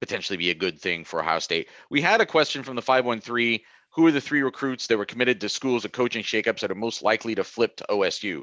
potentially 0.00 0.36
be 0.36 0.50
a 0.50 0.54
good 0.54 0.78
thing 0.78 1.04
for 1.04 1.20
Ohio 1.20 1.38
State. 1.38 1.68
We 1.90 2.00
had 2.00 2.20
a 2.20 2.26
question 2.26 2.62
from 2.62 2.76
the 2.76 2.82
513 2.82 3.60
who 3.90 4.06
are 4.06 4.12
the 4.12 4.20
three 4.20 4.42
recruits 4.42 4.86
that 4.86 4.98
were 4.98 5.06
committed 5.06 5.40
to 5.40 5.48
schools 5.48 5.84
of 5.84 5.92
coaching 5.92 6.22
shakeups 6.22 6.60
that 6.60 6.70
are 6.70 6.76
most 6.76 7.02
likely 7.02 7.34
to 7.34 7.42
flip 7.42 7.76
to 7.76 7.86
OSU? 7.88 8.42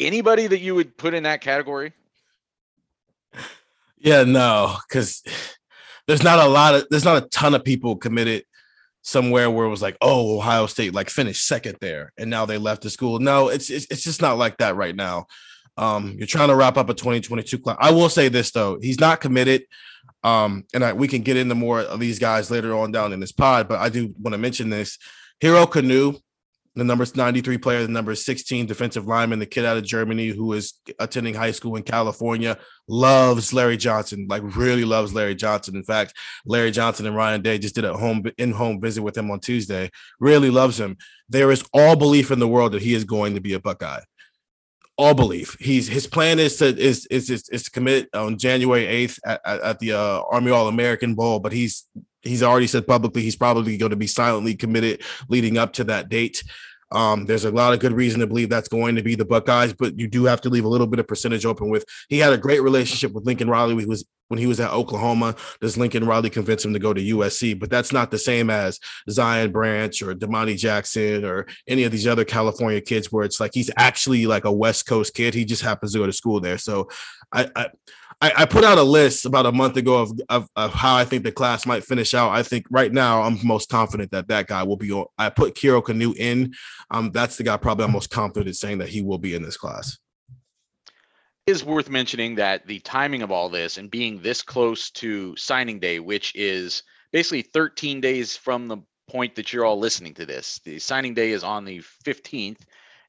Anybody 0.00 0.46
that 0.46 0.60
you 0.60 0.74
would 0.74 0.96
put 0.96 1.14
in 1.14 1.24
that 1.24 1.40
category? 1.40 1.92
Yeah, 4.00 4.22
no, 4.22 4.76
because 4.88 5.24
there's 6.08 6.24
not 6.24 6.38
a 6.40 6.48
lot 6.48 6.74
of 6.74 6.86
there's 6.90 7.04
not 7.04 7.22
a 7.22 7.28
ton 7.28 7.54
of 7.54 7.62
people 7.62 7.94
committed 7.94 8.44
somewhere 9.02 9.50
where 9.50 9.66
it 9.66 9.70
was 9.70 9.82
like, 9.82 9.96
oh, 10.00 10.38
Ohio 10.38 10.66
State 10.66 10.94
like 10.94 11.10
finished 11.10 11.46
second 11.46 11.76
there, 11.80 12.12
and 12.18 12.28
now 12.28 12.46
they 12.46 12.58
left 12.58 12.82
the 12.82 12.90
school. 12.90 13.20
No, 13.20 13.48
it's 13.48 13.70
it's, 13.70 13.86
it's 13.90 14.02
just 14.02 14.20
not 14.20 14.38
like 14.38 14.56
that 14.56 14.74
right 14.74 14.96
now. 14.96 15.26
Um, 15.76 16.16
you're 16.18 16.26
trying 16.26 16.48
to 16.48 16.56
wrap 16.56 16.76
up 16.76 16.88
a 16.88 16.94
2022 16.94 17.58
class. 17.60 17.76
I 17.78 17.92
will 17.92 18.08
say 18.08 18.28
this 18.28 18.50
though, 18.50 18.78
he's 18.80 18.98
not 18.98 19.20
committed. 19.20 19.62
Um, 20.24 20.64
and 20.74 20.82
I, 20.82 20.94
we 20.94 21.06
can 21.06 21.22
get 21.22 21.36
into 21.36 21.54
more 21.54 21.80
of 21.80 22.00
these 22.00 22.18
guys 22.18 22.50
later 22.50 22.74
on 22.74 22.90
down 22.90 23.12
in 23.12 23.20
this 23.20 23.30
pod, 23.30 23.68
but 23.68 23.78
I 23.78 23.88
do 23.88 24.12
want 24.18 24.32
to 24.32 24.38
mention 24.38 24.68
this. 24.68 24.98
Hero 25.38 25.64
Kanu 25.66 26.20
the 26.78 26.84
number 26.84 27.04
93 27.12 27.58
player, 27.58 27.82
the 27.82 27.88
number 27.88 28.14
16 28.14 28.66
defensive 28.66 29.06
lineman, 29.06 29.38
the 29.38 29.46
kid 29.46 29.64
out 29.64 29.76
of 29.76 29.84
Germany 29.84 30.28
who 30.28 30.52
is 30.52 30.74
attending 30.98 31.34
high 31.34 31.50
school 31.50 31.76
in 31.76 31.82
California, 31.82 32.56
loves 32.86 33.52
Larry 33.52 33.76
Johnson, 33.76 34.26
like 34.28 34.42
really 34.56 34.84
loves 34.84 35.12
Larry 35.14 35.34
Johnson. 35.34 35.76
In 35.76 35.82
fact, 35.82 36.14
Larry 36.46 36.70
Johnson 36.70 37.06
and 37.06 37.16
Ryan 37.16 37.42
Day 37.42 37.58
just 37.58 37.74
did 37.74 37.84
a 37.84 37.96
home 37.96 38.24
in-home 38.38 38.80
visit 38.80 39.02
with 39.02 39.16
him 39.16 39.30
on 39.30 39.40
Tuesday. 39.40 39.90
Really 40.20 40.50
loves 40.50 40.78
him. 40.78 40.96
There 41.28 41.50
is 41.50 41.64
all 41.72 41.96
belief 41.96 42.30
in 42.30 42.38
the 42.38 42.48
world 42.48 42.72
that 42.72 42.82
he 42.82 42.94
is 42.94 43.04
going 43.04 43.34
to 43.34 43.40
be 43.40 43.54
a 43.54 43.60
Buckeye. 43.60 44.00
All 44.96 45.14
belief. 45.14 45.56
He's 45.60 45.88
his 45.88 46.06
plan 46.06 46.38
is 46.38 46.56
to 46.56 46.66
is 46.66 47.06
is 47.06 47.30
is, 47.30 47.48
is 47.48 47.64
to 47.64 47.70
commit 47.70 48.08
on 48.14 48.36
January 48.36 48.84
8th 48.84 49.20
at, 49.24 49.40
at, 49.44 49.78
the 49.78 49.92
uh, 49.92 50.22
Army 50.30 50.50
All 50.50 50.66
American 50.66 51.14
Bowl, 51.14 51.38
but 51.38 51.52
he's 51.52 51.86
he's 52.22 52.42
already 52.42 52.66
said 52.66 52.86
publicly 52.86 53.22
he's 53.22 53.36
probably 53.36 53.76
going 53.76 53.90
to 53.90 53.96
be 53.96 54.06
silently 54.06 54.54
committed 54.54 55.02
leading 55.28 55.56
up 55.56 55.72
to 55.74 55.84
that 55.84 56.08
date. 56.08 56.42
Um, 56.90 57.26
there's 57.26 57.44
a 57.44 57.50
lot 57.50 57.74
of 57.74 57.80
good 57.80 57.92
reason 57.92 58.20
to 58.20 58.26
believe 58.26 58.48
that's 58.48 58.68
going 58.68 58.96
to 58.96 59.02
be 59.02 59.14
the 59.14 59.24
Buckeyes, 59.24 59.72
but 59.72 59.98
you 59.98 60.08
do 60.08 60.24
have 60.24 60.40
to 60.42 60.48
leave 60.48 60.64
a 60.64 60.68
little 60.68 60.86
bit 60.86 61.00
of 61.00 61.06
percentage 61.06 61.44
open 61.44 61.68
with. 61.68 61.84
He 62.08 62.18
had 62.18 62.32
a 62.32 62.38
great 62.38 62.62
relationship 62.62 63.12
with 63.12 63.26
Lincoln 63.26 63.50
Riley. 63.50 63.76
He 63.78 63.86
was 63.86 64.06
when 64.28 64.38
he 64.38 64.46
was 64.46 64.60
at 64.60 64.72
Oklahoma. 64.72 65.34
Does 65.60 65.76
Lincoln 65.76 66.06
Riley 66.06 66.30
convince 66.30 66.64
him 66.64 66.72
to 66.74 66.78
go 66.78 66.92
to 66.94 67.00
USC? 67.00 67.58
But 67.58 67.70
that's 67.70 67.92
not 67.92 68.10
the 68.10 68.18
same 68.18 68.50
as 68.50 68.78
Zion 69.10 69.52
Branch 69.52 70.00
or 70.02 70.14
Domani 70.14 70.54
Jackson 70.54 71.24
or 71.24 71.46
any 71.66 71.84
of 71.84 71.92
these 71.92 72.06
other 72.06 72.24
California 72.24 72.80
kids 72.80 73.10
where 73.10 73.24
it's 73.24 73.40
like 73.40 73.52
he's 73.54 73.70
actually 73.76 74.26
like 74.26 74.44
a 74.44 74.52
West 74.52 74.86
Coast 74.86 75.14
kid. 75.14 75.34
He 75.34 75.44
just 75.44 75.62
happens 75.62 75.92
to 75.92 75.98
go 75.98 76.06
to 76.06 76.12
school 76.12 76.40
there. 76.40 76.58
So 76.58 76.88
I, 77.32 77.48
I 77.56 77.68
I, 78.20 78.32
I, 78.38 78.44
put 78.46 78.64
out 78.64 78.78
a 78.78 78.82
list 78.82 79.26
about 79.26 79.46
a 79.46 79.52
month 79.52 79.76
ago 79.76 80.02
of, 80.02 80.20
of, 80.28 80.48
of 80.56 80.72
how 80.72 80.96
I 80.96 81.04
think 81.04 81.22
the 81.22 81.30
class 81.30 81.66
might 81.66 81.84
finish 81.84 82.14
out. 82.14 82.30
I 82.30 82.42
think 82.42 82.66
right 82.68 82.92
now 82.92 83.22
I'm 83.22 83.38
most 83.46 83.68
confident 83.68 84.10
that 84.10 84.26
that 84.28 84.48
guy 84.48 84.64
will 84.64 84.76
be. 84.76 85.04
I 85.16 85.30
put 85.30 85.56
Hero 85.56 85.80
Kanu 85.80 86.16
in. 86.16 86.52
Um, 86.90 87.12
that's 87.12 87.36
the 87.36 87.44
guy 87.44 87.56
probably 87.56 87.84
I'm 87.84 87.92
most 87.92 88.10
confident 88.10 88.56
saying 88.56 88.78
that 88.78 88.88
he 88.88 89.02
will 89.02 89.18
be 89.18 89.34
in 89.34 89.42
this 89.42 89.56
class. 89.56 89.98
Is 91.46 91.64
worth 91.64 91.88
mentioning 91.88 92.34
that 92.34 92.66
the 92.66 92.80
timing 92.80 93.22
of 93.22 93.30
all 93.30 93.48
this 93.48 93.78
and 93.78 93.90
being 93.90 94.20
this 94.20 94.42
close 94.42 94.90
to 94.92 95.36
signing 95.36 95.78
day, 95.78 96.00
which 96.00 96.34
is 96.34 96.82
basically 97.12 97.42
13 97.42 98.00
days 98.00 98.36
from 98.36 98.66
the 98.66 98.78
point 99.08 99.34
that 99.36 99.52
you're 99.52 99.64
all 99.64 99.78
listening 99.78 100.12
to 100.14 100.26
this. 100.26 100.60
The 100.64 100.78
signing 100.78 101.14
day 101.14 101.30
is 101.30 101.44
on 101.44 101.64
the 101.64 101.82
15th 102.04 102.60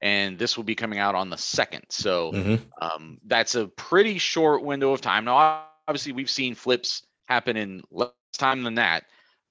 and 0.02 0.39
this 0.39 0.56
will 0.56 0.64
be 0.64 0.76
coming 0.76 1.00
out 1.00 1.16
on 1.16 1.30
the 1.30 1.38
second. 1.38 1.84
So 1.89 2.32
mm-hmm. 2.32 2.64
um, 2.82 3.18
that's 3.26 3.56
a 3.56 3.68
pretty 3.68 4.18
short 4.18 4.64
window 4.64 4.91
of 4.91 5.02
time. 5.02 5.26
Now, 5.26 5.66
obviously, 5.88 6.14
we've 6.14 6.30
seen 6.30 6.56
flips 6.56 7.04
happen 7.28 7.58
in 7.58 7.82
less 7.91 8.12
time 8.38 8.64
than 8.64 8.76
that, 8.76 9.04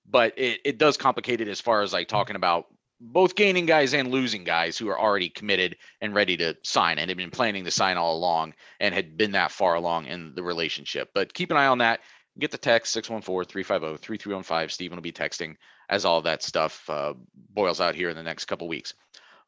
but 0.08 0.38
it, 0.38 0.60
it 0.64 0.78
does 0.78 0.96
complicate 0.96 1.40
it 1.40 1.48
as 1.48 1.60
far 1.60 1.82
as 1.82 1.92
like 1.92 2.08
talking 2.08 2.36
about 2.36 2.66
both 3.00 3.36
gaining 3.36 3.66
guys 3.66 3.94
and 3.94 4.10
losing 4.10 4.42
guys 4.42 4.76
who 4.76 4.88
are 4.88 4.98
already 4.98 5.28
committed 5.28 5.76
and 6.00 6.14
ready 6.14 6.36
to 6.36 6.56
sign 6.64 6.98
and 6.98 7.08
had 7.08 7.16
been 7.16 7.30
planning 7.30 7.64
to 7.64 7.70
sign 7.70 7.96
all 7.96 8.16
along 8.16 8.54
and 8.80 8.94
had 8.94 9.16
been 9.16 9.32
that 9.32 9.52
far 9.52 9.74
along 9.74 10.06
in 10.06 10.34
the 10.34 10.42
relationship. 10.42 11.10
But 11.14 11.32
keep 11.32 11.50
an 11.50 11.56
eye 11.56 11.66
on 11.66 11.78
that. 11.78 12.00
Get 12.40 12.50
the 12.50 12.58
text 12.58 12.92
614 12.92 13.50
350 13.50 14.04
3315. 14.04 14.68
Stephen 14.68 14.96
will 14.96 15.02
be 15.02 15.12
texting 15.12 15.56
as 15.88 16.04
all 16.04 16.22
that 16.22 16.42
stuff 16.42 16.88
uh, 16.88 17.14
boils 17.34 17.80
out 17.80 17.94
here 17.94 18.10
in 18.10 18.16
the 18.16 18.22
next 18.22 18.44
couple 18.44 18.68
weeks 18.68 18.94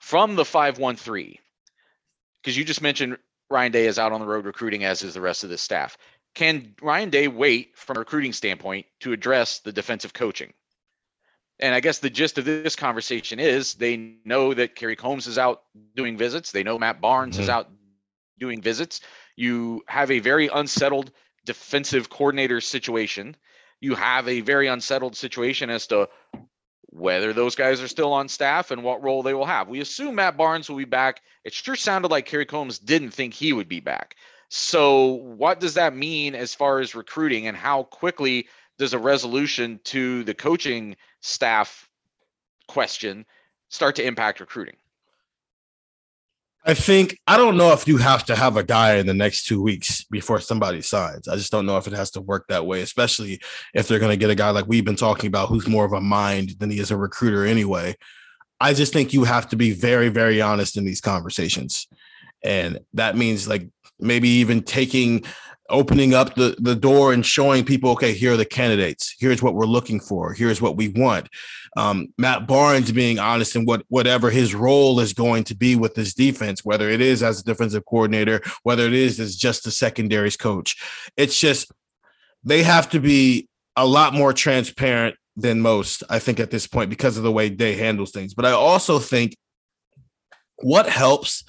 from 0.00 0.34
the 0.34 0.44
513 0.44 1.38
because 2.42 2.56
you 2.56 2.64
just 2.64 2.82
mentioned 2.82 3.18
Ryan 3.50 3.72
Day 3.72 3.86
is 3.86 3.98
out 3.98 4.12
on 4.12 4.20
the 4.20 4.26
road 4.26 4.46
recruiting, 4.46 4.84
as 4.84 5.02
is 5.02 5.14
the 5.14 5.20
rest 5.20 5.44
of 5.44 5.50
the 5.50 5.58
staff. 5.58 5.96
Can 6.34 6.74
Ryan 6.80 7.10
Day 7.10 7.28
wait 7.28 7.76
from 7.76 7.96
a 7.96 8.00
recruiting 8.00 8.32
standpoint 8.32 8.86
to 9.00 9.12
address 9.12 9.60
the 9.60 9.72
defensive 9.72 10.12
coaching? 10.12 10.52
And 11.58 11.74
I 11.74 11.80
guess 11.80 11.98
the 11.98 12.08
gist 12.08 12.38
of 12.38 12.44
this 12.44 12.76
conversation 12.76 13.38
is 13.38 13.74
they 13.74 14.14
know 14.24 14.54
that 14.54 14.76
Kerry 14.76 14.96
Coombs 14.96 15.26
is 15.26 15.36
out 15.36 15.62
doing 15.94 16.16
visits. 16.16 16.52
They 16.52 16.62
know 16.62 16.78
Matt 16.78 17.00
Barnes 17.00 17.34
mm-hmm. 17.34 17.42
is 17.42 17.48
out 17.50 17.68
doing 18.38 18.62
visits. 18.62 19.02
You 19.36 19.82
have 19.86 20.10
a 20.10 20.20
very 20.20 20.48
unsettled 20.48 21.12
defensive 21.44 22.08
coordinator 22.08 22.60
situation. 22.60 23.36
You 23.80 23.94
have 23.94 24.28
a 24.28 24.40
very 24.40 24.68
unsettled 24.68 25.16
situation 25.16 25.68
as 25.68 25.86
to 25.88 26.08
whether 26.90 27.32
those 27.32 27.54
guys 27.54 27.80
are 27.80 27.88
still 27.88 28.12
on 28.12 28.28
staff 28.28 28.70
and 28.70 28.82
what 28.82 29.02
role 29.02 29.22
they 29.22 29.34
will 29.34 29.46
have. 29.46 29.68
We 29.68 29.80
assume 29.80 30.16
Matt 30.16 30.36
Barnes 30.36 30.68
will 30.68 30.76
be 30.76 30.84
back. 30.84 31.22
It 31.44 31.52
sure 31.52 31.76
sounded 31.76 32.10
like 32.10 32.26
Kerry 32.26 32.46
Coombs 32.46 32.78
didn't 32.78 33.10
think 33.10 33.32
he 33.32 33.52
would 33.52 33.68
be 33.68 33.80
back. 33.80 34.16
So, 34.48 35.06
what 35.06 35.60
does 35.60 35.74
that 35.74 35.94
mean 35.94 36.34
as 36.34 36.54
far 36.54 36.80
as 36.80 36.96
recruiting 36.96 37.46
and 37.46 37.56
how 37.56 37.84
quickly 37.84 38.48
does 38.78 38.92
a 38.92 38.98
resolution 38.98 39.78
to 39.84 40.24
the 40.24 40.34
coaching 40.34 40.96
staff 41.20 41.88
question 42.66 43.26
start 43.68 43.94
to 43.96 44.04
impact 44.04 44.40
recruiting? 44.40 44.76
I 46.64 46.74
think 46.74 47.18
I 47.26 47.38
don't 47.38 47.56
know 47.56 47.72
if 47.72 47.88
you 47.88 47.96
have 47.96 48.24
to 48.26 48.36
have 48.36 48.56
a 48.56 48.62
guy 48.62 48.96
in 48.96 49.06
the 49.06 49.14
next 49.14 49.46
two 49.46 49.62
weeks 49.62 50.04
before 50.04 50.40
somebody 50.40 50.82
signs. 50.82 51.26
I 51.26 51.36
just 51.36 51.50
don't 51.50 51.64
know 51.64 51.78
if 51.78 51.86
it 51.86 51.94
has 51.94 52.10
to 52.12 52.20
work 52.20 52.46
that 52.48 52.66
way, 52.66 52.82
especially 52.82 53.40
if 53.72 53.88
they're 53.88 53.98
going 53.98 54.12
to 54.12 54.16
get 54.16 54.30
a 54.30 54.34
guy 54.34 54.50
like 54.50 54.66
we've 54.66 54.84
been 54.84 54.96
talking 54.96 55.28
about 55.28 55.48
who's 55.48 55.66
more 55.66 55.86
of 55.86 55.92
a 55.92 56.00
mind 56.00 56.56
than 56.58 56.70
he 56.70 56.78
is 56.78 56.90
a 56.90 56.96
recruiter 56.96 57.46
anyway. 57.46 57.96
I 58.60 58.74
just 58.74 58.92
think 58.92 59.14
you 59.14 59.24
have 59.24 59.48
to 59.48 59.56
be 59.56 59.70
very, 59.70 60.10
very 60.10 60.42
honest 60.42 60.76
in 60.76 60.84
these 60.84 61.00
conversations. 61.00 61.88
And 62.44 62.80
that 62.92 63.16
means 63.16 63.48
like 63.48 63.68
maybe 63.98 64.28
even 64.28 64.62
taking 64.62 65.24
opening 65.70 66.14
up 66.14 66.34
the, 66.34 66.56
the 66.58 66.74
door 66.74 67.12
and 67.12 67.24
showing 67.24 67.64
people, 67.64 67.90
okay, 67.90 68.12
here 68.12 68.34
are 68.34 68.36
the 68.36 68.44
candidates. 68.44 69.14
Here's 69.18 69.42
what 69.42 69.54
we're 69.54 69.66
looking 69.66 70.00
for. 70.00 70.32
Here's 70.32 70.60
what 70.60 70.76
we 70.76 70.88
want. 70.88 71.28
Um, 71.76 72.12
Matt 72.18 72.46
Barnes 72.46 72.90
being 72.90 73.18
honest 73.18 73.54
in 73.54 73.64
what 73.64 73.84
whatever 73.88 74.30
his 74.30 74.54
role 74.54 74.98
is 75.00 75.12
going 75.12 75.44
to 75.44 75.54
be 75.54 75.76
with 75.76 75.94
this 75.94 76.14
defense, 76.14 76.64
whether 76.64 76.88
it 76.88 77.00
is 77.00 77.22
as 77.22 77.40
a 77.40 77.44
defensive 77.44 77.84
coordinator, 77.86 78.40
whether 78.64 78.84
it 78.84 78.92
is 78.92 79.20
as 79.20 79.36
just 79.36 79.66
a 79.66 79.70
secondaries 79.70 80.36
coach. 80.36 80.76
It's 81.16 81.38
just 81.38 81.70
they 82.42 82.62
have 82.62 82.90
to 82.90 83.00
be 83.00 83.48
a 83.76 83.86
lot 83.86 84.14
more 84.14 84.32
transparent 84.32 85.16
than 85.36 85.60
most, 85.60 86.02
I 86.10 86.18
think, 86.18 86.40
at 86.40 86.50
this 86.50 86.66
point 86.66 86.90
because 86.90 87.16
of 87.16 87.22
the 87.22 87.32
way 87.32 87.48
Day 87.48 87.74
handles 87.74 88.10
things. 88.10 88.34
But 88.34 88.46
I 88.46 88.50
also 88.50 88.98
think 88.98 89.36
what 90.56 90.88
helps 90.88 91.44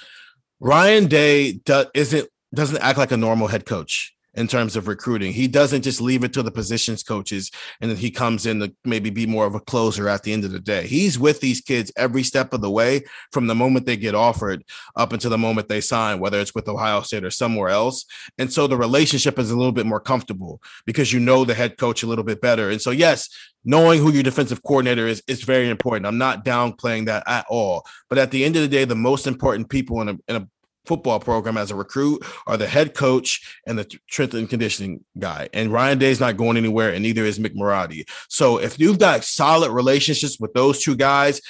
Ryan 0.59 1.07
Day 1.07 1.53
do, 1.53 1.85
isn't 1.93 2.29
doesn't 2.53 2.81
act 2.81 2.97
like 2.97 3.11
a 3.11 3.17
normal 3.17 3.47
head 3.47 3.65
coach 3.65 4.13
in 4.33 4.47
terms 4.47 4.75
of 4.75 4.87
recruiting. 4.87 5.33
He 5.33 5.47
doesn't 5.47 5.81
just 5.81 5.99
leave 5.99 6.23
it 6.23 6.33
to 6.33 6.43
the 6.43 6.51
positions 6.51 7.03
coaches 7.03 7.51
and 7.81 7.91
then 7.91 7.97
he 7.97 8.09
comes 8.09 8.45
in 8.45 8.59
to 8.61 8.73
maybe 8.85 9.09
be 9.09 9.25
more 9.25 9.45
of 9.45 9.55
a 9.55 9.59
closer 9.59 10.07
at 10.07 10.23
the 10.23 10.31
end 10.31 10.45
of 10.45 10.51
the 10.51 10.59
day. 10.59 10.87
He's 10.87 11.19
with 11.19 11.41
these 11.41 11.59
kids 11.59 11.91
every 11.97 12.23
step 12.23 12.53
of 12.53 12.61
the 12.61 12.71
way 12.71 13.03
from 13.31 13.47
the 13.47 13.55
moment 13.55 13.85
they 13.85 13.97
get 13.97 14.15
offered 14.15 14.63
up 14.95 15.11
until 15.11 15.31
the 15.31 15.37
moment 15.37 15.67
they 15.67 15.81
sign, 15.81 16.19
whether 16.19 16.39
it's 16.39 16.55
with 16.55 16.69
Ohio 16.69 17.01
State 17.01 17.25
or 17.25 17.31
somewhere 17.31 17.69
else. 17.69 18.05
And 18.37 18.51
so 18.51 18.67
the 18.67 18.77
relationship 18.77 19.37
is 19.37 19.51
a 19.51 19.57
little 19.57 19.73
bit 19.73 19.85
more 19.85 19.99
comfortable 19.99 20.61
because 20.85 21.11
you 21.11 21.19
know 21.19 21.43
the 21.43 21.53
head 21.53 21.77
coach 21.77 22.03
a 22.03 22.07
little 22.07 22.23
bit 22.23 22.41
better. 22.41 22.69
And 22.69 22.81
so, 22.81 22.91
yes, 22.91 23.29
knowing 23.65 23.99
who 23.99 24.11
your 24.11 24.23
defensive 24.23 24.63
coordinator 24.63 25.07
is 25.07 25.21
is 25.27 25.43
very 25.43 25.69
important. 25.69 26.05
I'm 26.05 26.17
not 26.17 26.45
downplaying 26.45 27.05
that 27.05 27.23
at 27.27 27.45
all. 27.49 27.85
But 28.09 28.17
at 28.17 28.31
the 28.31 28.43
end 28.45 28.55
of 28.55 28.61
the 28.61 28.67
day, 28.67 28.85
the 28.85 28.95
most 28.95 29.27
important 29.27 29.69
people 29.69 30.01
in 30.01 30.09
a, 30.09 30.17
in 30.27 30.35
a 30.37 30.47
football 30.85 31.19
program 31.19 31.57
as 31.57 31.71
a 31.71 31.75
recruit 31.75 32.25
are 32.47 32.57
the 32.57 32.67
head 32.67 32.93
coach 32.93 33.59
and 33.67 33.77
the 33.77 33.87
strength 34.09 34.33
and 34.33 34.49
conditioning 34.49 35.03
guy. 35.19 35.47
And 35.53 35.71
Ryan 35.71 35.99
Day 35.99 36.11
is 36.11 36.19
not 36.19 36.37
going 36.37 36.57
anywhere, 36.57 36.91
and 36.91 37.03
neither 37.03 37.23
is 37.23 37.39
Mick 37.39 37.55
Marotti. 37.55 38.09
So 38.29 38.57
if 38.57 38.79
you've 38.79 38.99
got 38.99 39.23
solid 39.23 39.71
relationships 39.71 40.37
with 40.39 40.53
those 40.53 40.81
two 40.81 40.95
guys, 40.95 41.41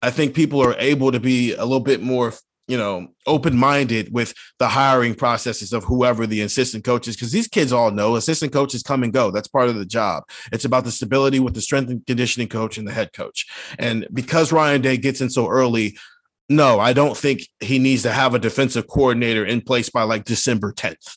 I 0.00 0.10
think 0.10 0.34
people 0.34 0.62
are 0.62 0.76
able 0.78 1.10
to 1.10 1.18
be 1.18 1.54
a 1.54 1.64
little 1.64 1.80
bit 1.80 2.00
more, 2.00 2.32
you 2.68 2.76
know, 2.76 3.08
open-minded 3.26 4.12
with 4.12 4.32
the 4.60 4.68
hiring 4.68 5.14
processes 5.16 5.72
of 5.72 5.82
whoever 5.82 6.24
the 6.26 6.42
assistant 6.42 6.84
coaches, 6.84 7.16
because 7.16 7.32
these 7.32 7.48
kids 7.48 7.72
all 7.72 7.90
know 7.90 8.14
assistant 8.14 8.52
coaches 8.52 8.84
come 8.84 9.02
and 9.02 9.12
go. 9.12 9.32
That's 9.32 9.48
part 9.48 9.68
of 9.68 9.74
the 9.74 9.86
job. 9.86 10.22
It's 10.52 10.64
about 10.64 10.84
the 10.84 10.92
stability 10.92 11.40
with 11.40 11.54
the 11.54 11.60
strength 11.60 11.90
and 11.90 12.06
conditioning 12.06 12.48
coach 12.48 12.78
and 12.78 12.86
the 12.86 12.92
head 12.92 13.12
coach. 13.12 13.46
And 13.78 14.06
because 14.12 14.52
Ryan 14.52 14.82
Day 14.82 14.98
gets 14.98 15.20
in 15.20 15.30
so 15.30 15.48
early, 15.48 15.98
no, 16.48 16.80
I 16.80 16.92
don't 16.92 17.16
think 17.16 17.42
he 17.60 17.78
needs 17.78 18.02
to 18.02 18.12
have 18.12 18.34
a 18.34 18.38
defensive 18.38 18.86
coordinator 18.86 19.44
in 19.44 19.60
place 19.60 19.90
by 19.90 20.02
like 20.02 20.24
December 20.24 20.72
10th. 20.72 21.16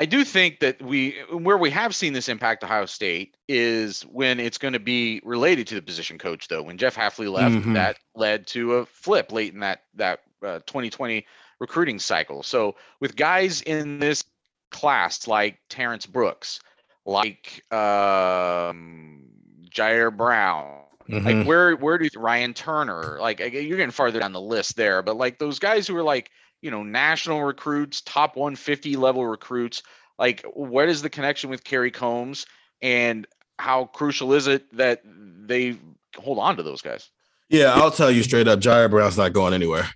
I 0.00 0.06
do 0.06 0.24
think 0.24 0.60
that 0.60 0.80
we 0.80 1.16
where 1.32 1.58
we 1.58 1.70
have 1.70 1.94
seen 1.94 2.12
this 2.12 2.28
impact 2.28 2.62
Ohio 2.62 2.86
State 2.86 3.36
is 3.48 4.02
when 4.02 4.38
it's 4.38 4.56
going 4.56 4.74
to 4.74 4.78
be 4.78 5.20
related 5.24 5.66
to 5.68 5.74
the 5.74 5.82
position 5.82 6.18
coach 6.18 6.46
though. 6.46 6.62
When 6.62 6.78
Jeff 6.78 6.94
Hafley 6.94 7.30
left, 7.30 7.56
mm-hmm. 7.56 7.72
that 7.72 7.98
led 8.14 8.46
to 8.48 8.74
a 8.74 8.86
flip 8.86 9.32
late 9.32 9.54
in 9.54 9.60
that 9.60 9.82
that 9.96 10.20
uh, 10.40 10.60
2020 10.66 11.26
recruiting 11.58 11.98
cycle. 11.98 12.44
So 12.44 12.76
with 13.00 13.16
guys 13.16 13.60
in 13.62 13.98
this 13.98 14.22
class 14.70 15.26
like 15.26 15.58
Terrence 15.68 16.06
Brooks, 16.06 16.60
like 17.04 17.64
um, 17.72 19.24
Jyaire 19.68 20.16
Brown, 20.16 20.82
Mm-hmm. 21.10 21.26
Like 21.26 21.46
where 21.46 21.74
where 21.76 21.98
do 21.98 22.08
Ryan 22.16 22.54
Turner? 22.54 23.18
Like 23.20 23.40
you're 23.40 23.78
getting 23.78 23.90
farther 23.90 24.20
down 24.20 24.32
the 24.32 24.40
list 24.40 24.76
there, 24.76 25.02
but 25.02 25.16
like 25.16 25.38
those 25.38 25.58
guys 25.58 25.86
who 25.86 25.96
are 25.96 26.02
like 26.02 26.30
you 26.60 26.70
know 26.70 26.82
national 26.82 27.42
recruits, 27.42 28.00
top 28.02 28.36
150 28.36 28.96
level 28.96 29.26
recruits. 29.26 29.82
Like 30.18 30.44
what 30.52 30.88
is 30.88 31.00
the 31.00 31.10
connection 31.10 31.48
with 31.48 31.64
Kerry 31.64 31.90
Coombs, 31.90 32.46
and 32.82 33.26
how 33.58 33.86
crucial 33.86 34.34
is 34.34 34.46
it 34.46 34.70
that 34.76 35.02
they 35.04 35.78
hold 36.16 36.38
on 36.38 36.56
to 36.56 36.62
those 36.62 36.82
guys? 36.82 37.10
Yeah, 37.48 37.72
I'll 37.74 37.90
tell 37.90 38.10
you 38.10 38.22
straight 38.22 38.46
up, 38.46 38.60
Jyaire 38.60 38.90
Brown's 38.90 39.16
not 39.16 39.32
going 39.32 39.54
anywhere 39.54 39.88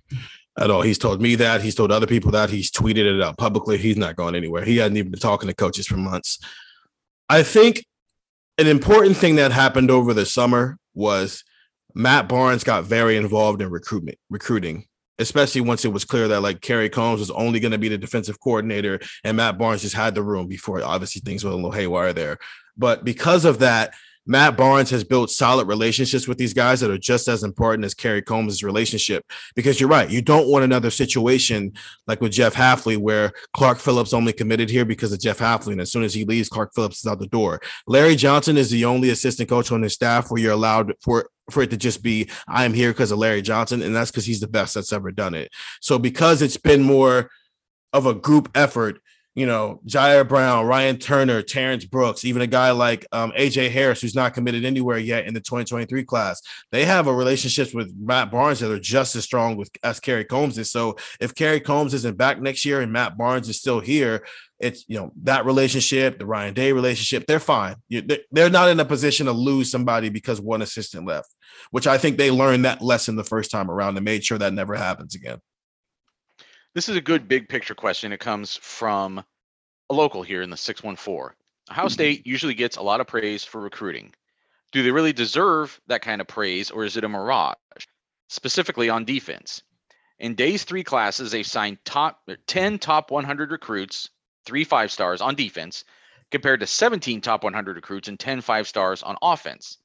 at 0.57 0.71
all. 0.71 0.81
He's 0.81 0.97
told 0.97 1.21
me 1.21 1.35
that. 1.35 1.61
He's 1.61 1.75
told 1.75 1.91
other 1.91 2.07
people 2.07 2.31
that. 2.31 2.49
He's 2.49 2.71
tweeted 2.71 3.05
it 3.05 3.21
out 3.21 3.37
publicly. 3.37 3.77
He's 3.77 3.97
not 3.97 4.15
going 4.15 4.33
anywhere. 4.33 4.65
He 4.65 4.77
hasn't 4.77 4.97
even 4.97 5.11
been 5.11 5.19
talking 5.19 5.47
to 5.47 5.53
coaches 5.53 5.85
for 5.85 5.97
months. 5.97 6.39
I 7.29 7.43
think 7.43 7.85
an 8.57 8.67
important 8.67 9.17
thing 9.17 9.35
that 9.35 9.51
happened 9.51 9.91
over 9.91 10.13
the 10.13 10.25
summer 10.25 10.77
was 10.93 11.43
Matt 11.95 12.27
Barnes 12.27 12.63
got 12.63 12.85
very 12.85 13.17
involved 13.17 13.61
in 13.61 13.69
recruitment, 13.69 14.17
recruiting, 14.29 14.85
especially 15.19 15.61
once 15.61 15.85
it 15.85 15.93
was 15.93 16.05
clear 16.05 16.27
that 16.27 16.41
like 16.41 16.61
Kerry 16.61 16.89
Coombs 16.89 17.19
was 17.19 17.31
only 17.31 17.59
going 17.59 17.71
to 17.71 17.77
be 17.77 17.89
the 17.89 17.97
defensive 17.97 18.39
coordinator 18.39 18.99
and 19.23 19.37
Matt 19.37 19.57
Barnes 19.57 19.81
just 19.81 19.95
had 19.95 20.15
the 20.15 20.23
room 20.23 20.47
before 20.47 20.83
obviously 20.83 21.21
things 21.21 21.43
were 21.43 21.51
a 21.51 21.55
little 21.55 21.71
haywire 21.71 22.13
there. 22.13 22.39
But 22.75 23.03
because 23.03 23.45
of 23.45 23.59
that, 23.59 23.93
Matt 24.25 24.55
Barnes 24.55 24.89
has 24.89 25.03
built 25.03 25.29
solid 25.29 25.67
relationships 25.67 26.27
with 26.27 26.37
these 26.37 26.53
guys 26.53 26.79
that 26.79 26.91
are 26.91 26.97
just 26.97 27.27
as 27.27 27.43
important 27.43 27.83
as 27.83 27.93
Kerry 27.93 28.21
Coombs' 28.21 28.63
relationship. 28.63 29.25
Because 29.55 29.79
you're 29.79 29.89
right, 29.89 30.09
you 30.09 30.21
don't 30.21 30.47
want 30.47 30.63
another 30.63 30.89
situation 30.89 31.73
like 32.07 32.21
with 32.21 32.31
Jeff 32.31 32.53
Hafley, 32.53 32.97
where 32.97 33.31
Clark 33.55 33.79
Phillips 33.79 34.13
only 34.13 34.33
committed 34.33 34.69
here 34.69 34.85
because 34.85 35.11
of 35.11 35.19
Jeff 35.19 35.39
Hafley. 35.39 35.73
And 35.73 35.81
as 35.81 35.91
soon 35.91 36.03
as 36.03 36.13
he 36.13 36.25
leaves, 36.25 36.49
Clark 36.49 36.71
Phillips 36.73 36.99
is 36.99 37.07
out 37.11 37.19
the 37.19 37.27
door. 37.27 37.61
Larry 37.87 38.15
Johnson 38.15 38.57
is 38.57 38.69
the 38.69 38.85
only 38.85 39.09
assistant 39.09 39.49
coach 39.49 39.71
on 39.71 39.81
his 39.81 39.93
staff 39.93 40.31
where 40.31 40.41
you're 40.41 40.53
allowed 40.53 40.93
for 41.01 41.29
for 41.51 41.61
it 41.61 41.69
to 41.71 41.77
just 41.77 42.01
be 42.01 42.29
I'm 42.47 42.73
here 42.73 42.91
because 42.91 43.11
of 43.11 43.19
Larry 43.19 43.41
Johnson, 43.41 43.81
and 43.81 43.95
that's 43.95 44.11
because 44.11 44.25
he's 44.25 44.39
the 44.39 44.47
best 44.47 44.73
that's 44.73 44.93
ever 44.93 45.11
done 45.11 45.33
it. 45.33 45.51
So 45.81 45.99
because 45.99 46.41
it's 46.41 46.57
been 46.57 46.81
more 46.81 47.29
of 47.91 48.05
a 48.05 48.13
group 48.13 48.49
effort, 48.55 48.99
you 49.35 49.47
know, 49.47 49.81
Jyaire 49.87 50.27
Brown, 50.27 50.67
Ryan 50.67 50.97
Turner, 50.97 51.41
Terrence 51.41 51.85
Brooks, 51.85 52.23
even 52.23 52.43
a 52.43 52.47
guy 52.47 52.69
like 52.71 53.05
um, 53.11 53.31
AJ 53.31 53.71
Harris, 53.71 54.01
who's 54.01 54.13
not 54.13 54.35
committed 54.35 54.63
anywhere 54.63 54.99
yet 54.99 55.25
in 55.25 55.33
the 55.33 55.39
2023 55.39 56.03
class. 56.03 56.39
They 56.71 56.85
have 56.85 57.07
a 57.07 57.13
relationship 57.13 57.73
with 57.73 57.91
Matt 57.97 58.29
Barnes 58.29 58.59
that 58.59 58.71
are 58.71 58.79
just 58.79 59.15
as 59.15 59.23
strong 59.23 59.57
with 59.57 59.71
as 59.83 59.99
Kerry 59.99 60.23
Coombs 60.23 60.59
is. 60.59 60.71
So 60.71 60.97
if 61.19 61.33
Kerry 61.33 61.59
Coombs 61.59 61.95
isn't 61.95 62.17
back 62.17 62.41
next 62.41 62.63
year 62.63 62.81
and 62.81 62.93
Matt 62.93 63.17
Barnes 63.17 63.49
is 63.49 63.59
still 63.59 63.79
here, 63.79 64.23
it's 64.59 64.85
you 64.87 64.97
know 64.97 65.11
that 65.23 65.45
relationship, 65.45 66.19
the 66.19 66.27
Ryan 66.27 66.53
Day 66.53 66.71
relationship, 66.71 67.25
they're 67.25 67.39
fine. 67.39 67.75
They're 67.89 68.49
not 68.49 68.69
in 68.69 68.79
a 68.79 68.85
position 68.85 69.25
to 69.25 69.31
lose 69.31 69.71
somebody 69.71 70.09
because 70.09 70.39
one 70.39 70.61
assistant 70.61 71.07
left, 71.07 71.33
which 71.71 71.87
I 71.87 71.97
think 71.97 72.17
they 72.17 72.29
learned 72.29 72.65
that 72.65 72.83
lesson 72.83 73.15
the 73.15 73.23
first 73.23 73.49
time 73.49 73.71
around 73.71 73.97
and 73.97 74.05
made 74.05 74.23
sure 74.23 74.37
that 74.37 74.53
never 74.53 74.75
happens 74.75 75.15
again. 75.15 75.39
This 76.75 76.89
is 76.89 76.97
a 76.97 77.01
good 77.01 77.27
big 77.27 77.49
picture 77.49 77.75
question. 77.75 78.11
It 78.11 78.19
comes 78.19 78.55
from 78.55 79.23
a 79.91 79.93
local 79.93 80.23
here 80.23 80.41
in 80.41 80.49
the 80.49 80.57
614. 80.57 81.35
Ohio 81.69 81.85
mm-hmm. 81.85 81.93
State 81.93 82.25
usually 82.25 82.55
gets 82.55 82.77
a 82.77 82.81
lot 82.81 82.99
of 82.99 83.05
praise 83.05 83.43
for 83.43 83.61
recruiting. 83.61 84.11
Do 84.71 84.81
they 84.81 84.89
really 84.89 85.13
deserve 85.13 85.79
that 85.85 86.01
kind 86.01 86.19
of 86.19 86.25
praise, 86.25 86.71
or 86.71 86.83
is 86.83 86.97
it 86.97 87.03
a 87.03 87.09
mirage? 87.09 87.55
Specifically 88.27 88.89
on 88.89 89.05
defense. 89.05 89.61
In 90.17 90.33
Day's 90.33 90.63
three 90.63 90.83
classes, 90.83 91.31
they've 91.31 91.45
signed 91.45 91.77
top 91.85 92.27
10 92.47 92.79
top 92.79 93.11
100 93.11 93.51
recruits, 93.51 94.09
three 94.43 94.63
five 94.63 94.91
stars 94.91 95.21
on 95.21 95.35
defense, 95.35 95.83
compared 96.31 96.59
to 96.61 96.65
17 96.65 97.21
top 97.21 97.43
100 97.43 97.75
recruits 97.75 98.07
and 98.07 98.19
10 98.19 98.41
five 98.41 98.67
stars 98.67 99.03
on 99.03 99.15
offense. 99.21 99.77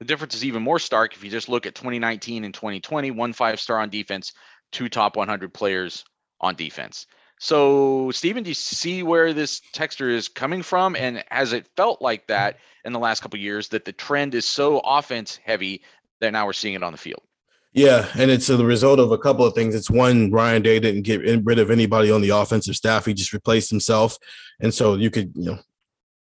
The 0.00 0.04
difference 0.04 0.34
is 0.34 0.44
even 0.44 0.62
more 0.62 0.80
stark 0.80 1.14
if 1.14 1.24
you 1.24 1.30
just 1.30 1.48
look 1.48 1.64
at 1.64 1.74
2019 1.74 2.44
and 2.44 2.52
2020, 2.52 3.10
one 3.12 3.32
five 3.32 3.58
star 3.58 3.78
on 3.78 3.88
defense, 3.88 4.34
two 4.70 4.90
top 4.90 5.16
100 5.16 5.54
players 5.54 6.04
on 6.40 6.54
defense. 6.54 7.06
So, 7.38 8.10
Stephen, 8.12 8.44
do 8.44 8.50
you 8.50 8.54
see 8.54 9.02
where 9.02 9.32
this 9.34 9.60
texture 9.72 10.08
is 10.08 10.28
coming 10.28 10.62
from? 10.62 10.96
And 10.96 11.22
has 11.28 11.52
it 11.52 11.66
felt 11.76 12.00
like 12.00 12.26
that 12.28 12.58
in 12.84 12.92
the 12.92 12.98
last 12.98 13.20
couple 13.20 13.38
years 13.38 13.68
that 13.68 13.84
the 13.84 13.92
trend 13.92 14.34
is 14.34 14.46
so 14.46 14.80
offense 14.80 15.38
heavy 15.44 15.82
that 16.20 16.32
now 16.32 16.46
we're 16.46 16.54
seeing 16.54 16.74
it 16.74 16.82
on 16.82 16.92
the 16.92 16.98
field? 16.98 17.22
Yeah, 17.74 18.08
and 18.16 18.30
it's 18.30 18.46
the 18.46 18.64
result 18.64 18.98
of 18.98 19.12
a 19.12 19.18
couple 19.18 19.44
of 19.44 19.54
things. 19.54 19.74
It's 19.74 19.90
one, 19.90 20.30
Ryan 20.30 20.62
Day 20.62 20.80
didn't 20.80 21.02
get 21.02 21.20
rid 21.44 21.58
of 21.58 21.70
anybody 21.70 22.10
on 22.10 22.22
the 22.22 22.30
offensive 22.30 22.74
staff; 22.74 23.04
he 23.04 23.12
just 23.12 23.34
replaced 23.34 23.68
himself, 23.68 24.16
and 24.60 24.72
so 24.72 24.94
you 24.94 25.10
could, 25.10 25.32
you 25.34 25.44
know, 25.44 25.58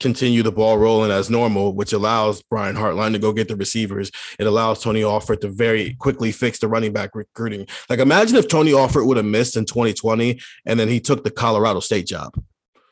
continue 0.02 0.44
the 0.44 0.52
ball 0.52 0.78
rolling 0.78 1.12
as 1.12 1.30
normal, 1.30 1.74
which 1.74 1.94
allows 1.94 2.42
Brian 2.42 2.76
Hartline 2.76 3.14
to 3.14 3.20
go 3.20 3.32
get 3.32 3.48
the 3.48 3.56
receivers. 3.56 4.12
It 4.40 4.48
allows 4.48 4.84
Tony 4.84 5.04
Alford 5.04 5.42
to 5.42 5.50
very 5.50 5.94
quickly 5.96 6.32
fix 6.32 6.60
the 6.60 6.68
running 6.68 6.92
back 6.92 7.16
recruiting. 7.16 7.68
Like 7.90 8.00
imagine 8.00 8.36
if 8.38 8.48
Tony 8.48 8.74
Alford 8.74 9.06
would 9.06 9.18
have 9.18 9.26
missed 9.26 9.56
in 9.56 9.66
2020 9.66 10.42
and 10.66 10.80
then 10.80 10.88
he 10.88 11.00
took 11.00 11.24
the 11.24 11.32
Colorado 11.32 11.80
State 11.80 12.08
job. 12.08 12.42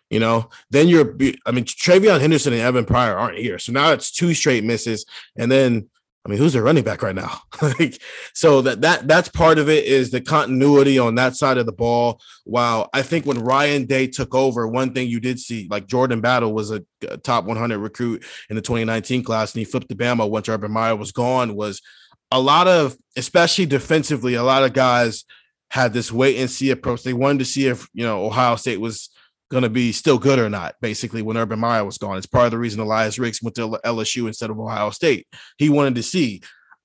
You 0.10 0.20
know, 0.20 0.50
then 0.72 0.88
you're 0.88 1.16
I 1.46 1.52
mean, 1.52 1.66
TreVeyon 1.66 2.20
Henderson 2.20 2.54
and 2.54 2.62
Evan 2.62 2.86
Pryor 2.86 3.18
aren't 3.18 3.38
here. 3.38 3.60
So 3.60 3.72
now 3.72 3.92
it's 3.92 4.12
two 4.12 4.34
straight 4.34 4.64
misses. 4.64 5.06
And 5.38 5.52
then 5.52 5.90
I 6.26 6.30
mean, 6.30 6.38
who's 6.38 6.54
their 6.54 6.64
running 6.64 6.84
back 6.84 7.02
right 7.02 7.16
now? 7.16 7.40
like, 7.62 8.02
so 8.34 8.62
that 8.62 8.82
that 8.82 9.08
that's 9.08 9.30
part 9.30 9.58
of 9.58 9.70
it 9.70 9.86
is 9.86 10.12
the 10.12 10.20
continuity 10.20 11.00
on 11.00 11.16
that 11.16 11.36
side 11.36 11.58
of 11.58 11.66
the 11.66 11.72
ball. 11.72 12.20
While 12.44 12.90
I 12.94 13.02
think 13.04 13.26
when 13.26 13.40
Ryan 13.40 13.86
Day 13.86 14.08
took 14.08 14.36
over, 14.36 14.68
one 14.68 14.94
thing 14.94 15.08
you 15.08 15.20
did 15.20 15.40
see, 15.40 15.68
like 15.70 15.88
Jordan 15.88 16.20
Battle 16.20 16.54
was 16.54 16.72
a, 16.72 16.84
a 17.08 17.18
top 17.18 17.46
100 17.46 17.78
recruit 17.80 18.26
in 18.50 18.56
the 18.56 18.62
2019 18.62 19.24
class, 19.24 19.54
and 19.54 19.60
he 19.60 19.66
flipped 19.66 19.90
to 19.90 19.96
Bama 19.96 20.30
once 20.30 20.50
Urban 20.50 20.72
Meyer 20.72 20.96
was 20.96 21.14
gone. 21.14 21.56
Was 21.56 21.82
a 22.32 22.40
lot 22.40 22.68
of, 22.68 22.98
especially 23.16 23.66
defensively, 23.66 24.34
a 24.34 24.44
lot 24.44 24.64
of 24.64 24.74
guys 24.74 25.24
had 25.72 25.94
this 25.94 26.12
wait 26.12 26.38
and 26.38 26.50
see 26.50 26.72
approach. 26.72 27.04
They 27.04 27.14
wanted 27.14 27.40
to 27.40 27.46
see 27.46 27.68
if 27.68 27.88
you 27.94 28.06
know 28.06 28.26
Ohio 28.26 28.58
State 28.58 28.82
was 28.82 29.10
going 29.50 29.64
to 29.64 29.70
be 29.70 29.92
still 29.92 30.18
good 30.18 30.40
or 30.40 30.50
not, 30.50 30.76
basically, 30.82 31.22
when 31.22 31.38
Urban 31.38 31.60
Meyer 31.60 31.84
was 31.84 31.98
gone. 31.98 32.18
It's 32.18 32.28
part 32.28 32.46
of 32.46 32.52
the 32.52 32.58
reason 32.58 32.80
Elias 32.80 33.20
Ricks 33.20 33.42
went 33.42 33.56
to 33.56 33.80
LSU 33.84 34.28
instead 34.28 34.50
of 34.50 34.60
Ohio 34.60 34.92
State. 34.92 35.28
He 35.58 35.70
wanted 35.70 35.96
to 35.96 36.04
see. 36.04 36.42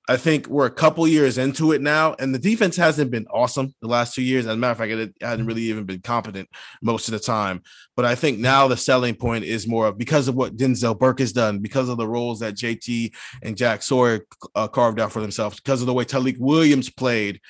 I 0.07 0.17
think 0.17 0.45
we're 0.47 0.67
a 0.67 0.71
couple 0.71 1.07
years 1.07 1.39
into 1.39 1.71
it 1.71 1.81
now, 1.81 2.15
and 2.19 2.33
the 2.33 2.39
defense 2.39 2.75
hasn't 2.75 3.09
been 3.09 3.25
awesome 3.33 3.73
the 3.81 3.87
last 3.87 4.13
two 4.13 4.21
years. 4.21 4.45
As 4.45 4.53
a 4.53 4.57
matter 4.57 4.71
of 4.71 4.77
fact, 4.77 4.91
it 4.91 5.15
hadn't 5.19 5.47
really 5.47 5.63
even 5.63 5.85
been 5.85 6.01
competent 6.01 6.47
most 6.83 7.07
of 7.07 7.13
the 7.13 7.19
time. 7.19 7.63
But 7.95 8.05
I 8.05 8.13
think 8.13 8.37
now 8.37 8.67
the 8.67 8.77
selling 8.77 9.15
point 9.15 9.45
is 9.45 9.67
more 9.67 9.87
of 9.87 9.97
because 9.97 10.27
of 10.27 10.35
what 10.35 10.57
Denzel 10.57 10.97
Burke 10.97 11.19
has 11.19 11.33
done, 11.33 11.57
because 11.57 11.89
of 11.89 11.97
the 11.97 12.07
roles 12.07 12.39
that 12.41 12.53
JT 12.53 13.15
and 13.41 13.57
Jack 13.57 13.81
Sawyer 13.81 14.27
uh, 14.53 14.67
carved 14.67 14.99
out 14.99 15.11
for 15.11 15.21
themselves, 15.21 15.59
because 15.59 15.81
of 15.81 15.87
the 15.87 15.93
way 15.93 16.05
Tyleik 16.05 16.37
Williams 16.37 16.91
played. 16.91 17.41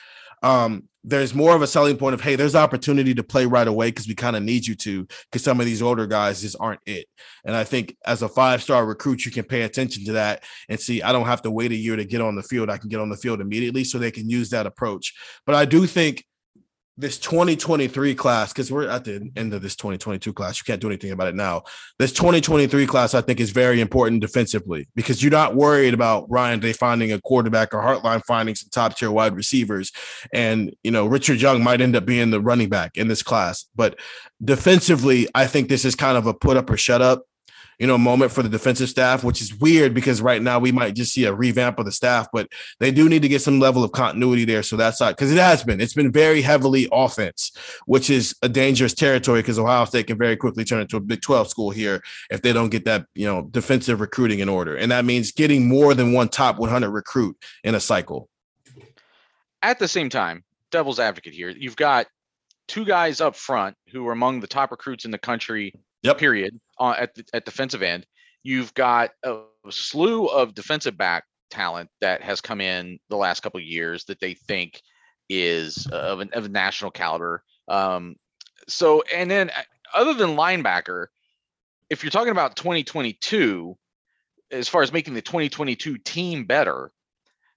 Um, 0.42 0.88
there's 1.08 1.36
more 1.36 1.56
of 1.56 1.62
a 1.62 1.68
selling 1.68 1.98
point 1.98 2.16
of 2.16 2.22
hey 2.22 2.36
there's 2.36 2.56
opportunity 2.56 3.14
to 3.14 3.24
play 3.24 3.46
right 3.46 3.68
away 3.68 3.88
because 3.88 4.08
we 4.08 4.16
kind 4.16 4.36
of 4.36 4.42
need 4.42 4.66
you 4.66 4.74
to 4.74 5.06
because 5.32 5.44
some 5.44 5.60
of 5.60 5.66
these 5.66 5.82
older 5.82 6.08
guys 6.08 6.42
just 6.42 6.56
aren't 6.60 6.82
it. 6.86 7.06
And 7.46 7.56
i 7.56 7.64
think 7.64 7.96
as 8.06 8.24
a 8.24 8.30
five 8.30 8.64
star 8.64 8.86
recruit 8.86 9.24
you 9.24 9.32
can 9.32 9.46
pay 9.46 9.62
attention 9.62 10.04
to 10.06 10.14
that 10.14 10.44
and 10.68 10.80
see 10.80 11.02
i 11.04 11.12
don't 11.12 11.28
have 11.28 11.44
to 11.44 11.52
wait 11.52 11.72
a 11.72 11.76
year 11.76 11.96
to 11.96 12.06
get 12.06 12.22
on 12.22 12.36
the 12.36 12.44
field. 12.44 12.70
I 12.70 12.78
can 12.78 12.90
get 12.90 13.00
on 13.00 13.10
the 13.10 13.18
field 13.18 13.40
immediately 13.40 13.84
so 13.84 13.98
they 13.98 14.12
can 14.12 14.30
use 14.30 14.50
that 14.50 14.66
approach. 14.66 15.14
But 15.46 15.56
i 15.56 15.66
do 15.66 15.86
think 15.86 16.26
this 16.98 17.18
2023 17.20 18.16
class, 18.16 18.54
because 18.54 18.72
we're 18.72 18.88
at 18.88 19.04
the 19.04 19.30
end 19.36 19.54
of 19.54 19.62
this 19.62 19.76
2022 19.76 20.32
class, 20.32 20.60
you 20.60 20.64
can't 20.64 20.80
do 20.80 20.88
anything 20.88 21.12
about 21.12 21.28
it 21.28 21.36
now. 21.36 21.64
This 22.00 22.14
2023 22.14 22.86
class, 22.88 23.14
I 23.14 23.22
think, 23.22 23.40
is 23.40 23.52
very 23.52 23.82
important 23.82 24.22
defensively 24.22 24.88
because 24.96 25.22
you're 25.22 25.32
not 25.32 25.56
worried 25.56 25.94
about 25.94 26.30
Ryan 26.30 26.60
Day 26.60 26.72
finding 26.72 27.12
a 27.12 27.20
quarterback 27.20 27.74
or 27.74 27.82
Hartline 27.82 28.24
finding 28.26 28.56
some 28.56 28.70
top 28.72 28.98
tier 28.98 29.12
wide 29.12 29.36
receivers. 29.36 29.92
And, 30.34 30.74
you 30.84 30.92
know, 30.92 31.06
Richard 31.06 31.42
Young 31.42 31.62
might 31.62 31.82
end 31.82 31.96
up 31.96 32.06
being 32.06 32.32
the 32.32 32.40
running 32.40 32.70
back 32.70 32.96
in 32.96 33.10
this 33.10 33.24
class. 33.24 33.66
But 33.76 34.00
defensively, 34.44 35.28
I 35.36 35.48
think 35.48 35.68
this 35.68 35.84
is 35.84 35.96
kind 35.96 36.18
of 36.18 36.28
a 36.28 36.34
put 36.34 36.56
up 36.56 36.70
or 36.70 36.78
shut 36.78 37.02
up 37.02 37.24
you 37.80 37.88
know, 37.88 37.98
moment 37.98 38.32
for 38.32 38.44
the 38.44 38.50
defensive 38.50 38.90
staff, 38.90 39.24
which 39.24 39.42
is 39.42 39.56
weird 39.60 39.94
because 39.94 40.22
right 40.22 40.42
now 40.42 40.60
we 40.60 40.72
might 40.72 40.96
just 40.96 41.14
see 41.14 41.26
a 41.26 41.34
revamp 41.34 41.80
of 41.80 41.86
the 41.86 41.92
staff, 41.92 42.28
but 42.32 42.48
they 42.80 42.92
do 42.92 43.10
need 43.10 43.22
to 43.22 43.28
get 43.28 43.42
some 43.42 43.60
level 43.60 43.84
of 43.84 43.92
continuity 43.92 44.46
there. 44.46 44.64
So 44.64 44.78
that's 44.78 45.00
not 45.00 45.16
because 45.16 45.32
it 45.32 45.38
has 45.38 45.64
been, 45.64 45.82
it's 45.82 45.94
been 45.94 46.12
very 46.12 46.42
heavily 46.42 46.88
offense, 46.92 47.52
which 47.86 48.10
is 48.10 48.36
a 48.42 48.50
dangerous 48.50 48.94
territory 48.94 49.42
because 49.42 49.60
Ohio 49.60 49.86
State 49.86 50.08
can 50.08 50.18
very 50.18 50.38
quickly 50.38 50.64
turn 50.64 50.82
into 50.82 50.98
a 50.98 51.02
Big 51.02 51.22
12 51.22 51.50
school 51.50 51.72
here 51.72 52.02
if 52.30 52.42
they 52.42 52.54
don't 52.54 52.70
get 52.70 52.86
that, 52.86 53.06
you 53.14 53.26
know, 53.26 53.44
defensive 53.52 54.00
recruiting 54.00 54.40
in 54.40 54.50
order. 54.50 54.76
And 54.76 54.92
that 54.92 55.06
means 55.06 55.32
getting 55.32 55.68
more 55.68 55.94
than 55.94 56.14
one 56.14 56.30
top 56.30 56.58
100 56.58 56.90
recruit 56.90 57.38
in 57.64 57.76
a 57.76 57.80
cycle. 57.80 58.30
At 59.62 59.80
the 59.80 59.88
same 59.88 60.10
time, 60.10 60.44
devil's 60.72 61.00
advocate 61.00 61.34
here, 61.34 61.50
you've 61.50 61.76
got 61.76 62.08
two 62.68 62.86
guys 62.86 63.22
up 63.22 63.36
front 63.36 63.76
who 63.92 64.08
are 64.08 64.12
among 64.12 64.40
the 64.40 64.48
top 64.48 64.72
recruits 64.72 65.06
in 65.06 65.12
the 65.12 65.18
country 65.18 65.74
Yep. 66.06 66.18
Period. 66.18 66.60
Uh, 66.80 66.96
at 66.98 67.16
the, 67.16 67.26
at 67.34 67.46
defensive 67.46 67.82
end, 67.82 68.06
you've 68.44 68.74
got 68.74 69.12
a 69.24 69.40
slew 69.70 70.28
of 70.28 70.54
defensive 70.54 70.98
back 70.98 71.24
talent 71.50 71.90
that 72.02 72.22
has 72.22 72.42
come 72.42 72.62
in 72.62 73.00
the 73.10 73.16
last 73.16 73.42
couple 73.42 73.60
of 73.60 73.66
years 73.66 74.06
that 74.06 74.20
they 74.20 74.34
think 74.34 74.82
is 75.30 75.88
of 75.88 76.20
an 76.20 76.30
of 76.34 76.46
a 76.46 76.50
national 76.50 76.92
caliber. 76.92 77.44
Um, 77.68 78.16
so 78.68 79.04
and 79.14 79.30
then 79.30 79.50
uh, 79.50 79.64
other 79.94 80.14
than 80.14 80.36
linebacker, 80.36 81.08
if 81.90 82.04
you're 82.04 82.12
talking 82.12 82.32
about 82.32 82.56
2022, 82.56 83.76
as 84.52 84.70
far 84.70 84.84
as 84.84 84.94
making 84.94 85.16
the 85.16 85.22
2022 85.22 85.98
team 86.00 86.46
better, 86.46 86.92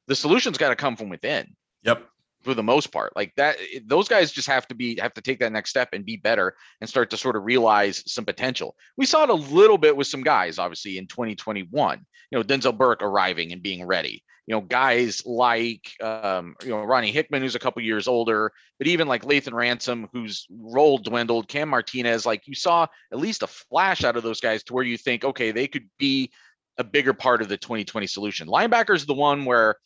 the 0.07 0.14
solution's 0.14 0.59
got 0.59 0.70
to 0.70 0.76
come 0.76 0.96
from 0.96 1.09
within. 1.11 1.55
Yep 1.82 2.09
for 2.43 2.55
the 2.55 2.62
most 2.62 2.93
part 2.93 3.14
like 3.16 3.32
that 3.36 3.57
those 3.86 4.09
guys 4.09 4.30
just 4.30 4.49
have 4.49 4.66
to 4.68 4.74
be 4.74 4.99
have 5.01 5.14
to 5.14 5.20
take 5.20 5.41
that 5.41 5.53
next 5.53 5.70
step 5.70 5.89
and 5.93 6.05
be 6.05 6.16
better 6.16 6.55
and 6.80 6.89
start 6.89 7.11
to 7.11 7.16
sort 7.16 7.36
of 7.36 7.45
realize 7.45 8.03
some 8.07 8.24
potential. 8.24 8.76
We 8.97 9.07
saw 9.07 9.24
it 9.24 9.30
a 9.30 9.34
little 9.34 9.78
bit 9.78 9.97
with 9.97 10.07
some 10.07 10.22
guys 10.22 10.59
obviously 10.59 10.99
in 10.99 11.07
2021 11.07 12.05
you 12.30 12.39
know 12.39 12.45
denzel 12.45 12.76
burke 12.76 13.03
arriving 13.03 13.53
and 13.53 13.62
being 13.62 13.84
ready. 13.84 14.22
You 14.47 14.55
know 14.55 14.61
guys 14.62 15.22
like 15.26 15.91
um, 16.03 16.55
you 16.62 16.70
know 16.70 16.82
ronnie 16.82 17.12
hickman 17.12 17.43
who's 17.43 17.55
a 17.55 17.59
couple 17.59 17.82
years 17.82 18.09
older 18.09 18.53
but 18.78 18.86
even 18.86 19.07
like 19.07 19.24
lathan 19.24 19.53
ransom 19.53 20.09
whose 20.12 20.47
role 20.51 20.97
dwindled 20.97 21.49
cam 21.49 21.68
martinez 21.68 22.24
like 22.24 22.47
you 22.47 22.55
saw 22.55 22.86
at 23.12 23.18
least 23.18 23.43
a 23.43 23.47
flash 23.47 24.05
out 24.05 24.16
of 24.16 24.22
those 24.22 24.41
guys 24.41 24.62
to 24.62 24.72
where 24.72 24.84
you 24.84 24.97
think 24.97 25.22
okay 25.22 25.51
they 25.51 25.66
could 25.66 25.91
be 25.99 26.30
a 26.78 26.84
bigger 26.84 27.12
part 27.12 27.43
of 27.43 27.49
the 27.49 27.57
2020 27.57 28.07
solution. 28.07 28.49
Linebacker 28.49 28.95
is 28.95 29.05
the 29.05 29.14
one 29.14 29.45
where 29.45 29.76